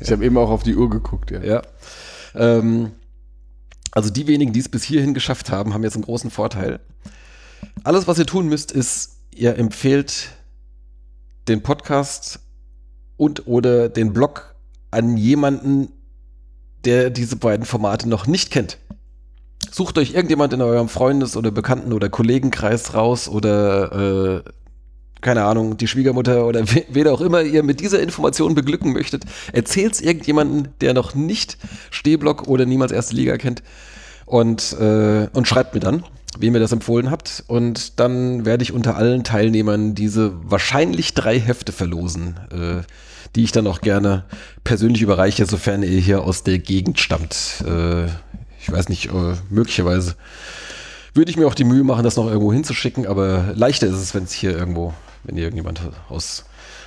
[0.00, 1.42] Ich habe eben auch auf die Uhr geguckt, ja.
[1.42, 1.62] ja.
[2.34, 2.92] Ähm,
[3.92, 6.80] also die wenigen, die es bis hierhin geschafft haben, haben jetzt einen großen Vorteil.
[7.82, 10.30] Alles, was ihr tun müsst, ist, ihr empfehlt
[11.48, 12.40] den Podcast
[13.16, 14.54] und oder den Blog
[14.90, 15.88] an jemanden,
[16.84, 18.78] der diese beiden Formate noch nicht kennt.
[19.70, 24.50] Sucht euch irgendjemand in eurem Freundes- oder Bekannten- oder Kollegenkreis raus oder äh,
[25.20, 29.24] keine Ahnung, die Schwiegermutter oder we- wen auch immer ihr mit dieser Information beglücken möchtet,
[29.52, 31.56] erzählt's irgendjemanden, der noch nicht
[31.90, 33.62] Stehblock oder niemals erste Liga kennt
[34.26, 36.04] und, äh, und schreibt mir dann,
[36.40, 41.38] wem ihr das empfohlen habt und dann werde ich unter allen Teilnehmern diese wahrscheinlich drei
[41.38, 42.82] Hefte verlosen, äh,
[43.34, 44.24] die ich dann auch gerne
[44.62, 47.64] persönlich überreiche, sofern ihr hier aus der Gegend stammt.
[47.66, 48.06] Äh,
[48.60, 50.14] ich weiß nicht, äh, möglicherweise
[51.14, 54.14] würde ich mir auch die Mühe machen, das noch irgendwo hinzuschicken, aber leichter ist es,
[54.14, 56.44] wenn es hier irgendwo, wenn hier irgendjemand aus,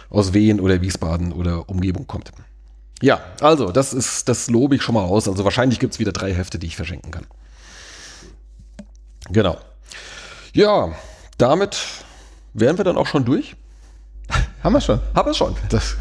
[0.10, 2.32] aus Wien oder Wiesbaden oder Umgebung kommt.
[3.02, 5.28] Ja, also, das ist, das lobe ich schon mal aus.
[5.28, 7.26] Also wahrscheinlich gibt es wieder drei Hefte, die ich verschenken kann.
[9.32, 9.58] Genau.
[10.54, 10.90] Ja,
[11.38, 11.78] damit
[12.54, 13.56] wären wir dann auch schon durch.
[14.64, 15.00] Haben wir schon.
[15.16, 15.56] Haben wir schon.
[15.70, 15.96] Das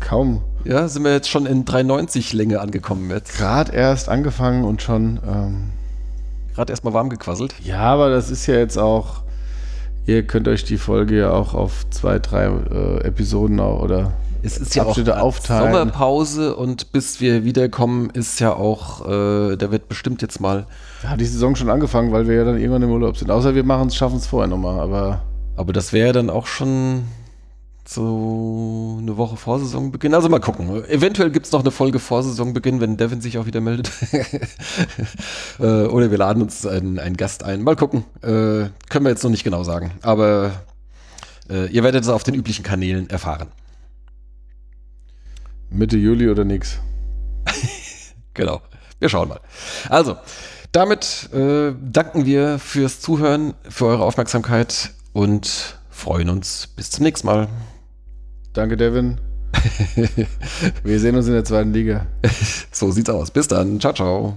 [0.00, 0.42] kaum.
[0.64, 3.36] Ja, sind wir jetzt schon in 390 Länge angekommen jetzt.
[3.36, 5.20] Gerade erst angefangen und schon.
[5.26, 5.70] Ähm,
[6.54, 7.54] Gerade erstmal warm gequasselt.
[7.62, 9.22] ja, aber das ist ja jetzt auch.
[10.06, 14.56] Ihr könnt euch die Folge ja auch auf zwei, drei äh, Episoden auch, oder Es
[14.56, 15.72] ist ja auch Abschnitte grad aufteilen.
[15.72, 20.66] Sommerpause und bis wir wiederkommen, ist ja auch, äh, da wird bestimmt jetzt mal,
[21.04, 23.30] Hat die Saison schon angefangen, weil wir ja dann irgendwann im Urlaub sind.
[23.30, 24.80] Außer wir machen es, schaffen es vorher nochmal.
[24.80, 25.22] Aber
[25.60, 27.04] aber das wäre dann auch schon
[27.86, 30.14] so eine Woche vor Saisonbeginn.
[30.14, 30.84] Also mal gucken.
[30.86, 33.90] Eventuell gibt es noch eine Folge vor Saisonbeginn, wenn Devin sich auch wieder meldet.
[35.58, 37.62] äh, oder wir laden uns einen, einen Gast ein.
[37.62, 38.04] Mal gucken.
[38.22, 39.92] Äh, können wir jetzt noch nicht genau sagen.
[40.00, 40.52] Aber
[41.50, 43.48] äh, ihr werdet es auf den üblichen Kanälen erfahren.
[45.68, 46.78] Mitte Juli oder nix.
[48.32, 48.62] Genau.
[49.00, 49.40] Wir schauen mal.
[49.88, 50.16] Also,
[50.72, 57.26] damit äh, danken wir fürs Zuhören, für eure Aufmerksamkeit und freuen uns bis zum nächsten
[57.26, 57.48] Mal.
[58.52, 59.18] Danke, Devin.
[60.84, 62.06] wir sehen uns in der zweiten Liga.
[62.70, 63.30] so sieht's aus.
[63.30, 63.80] Bis dann.
[63.80, 64.36] Ciao, ciao.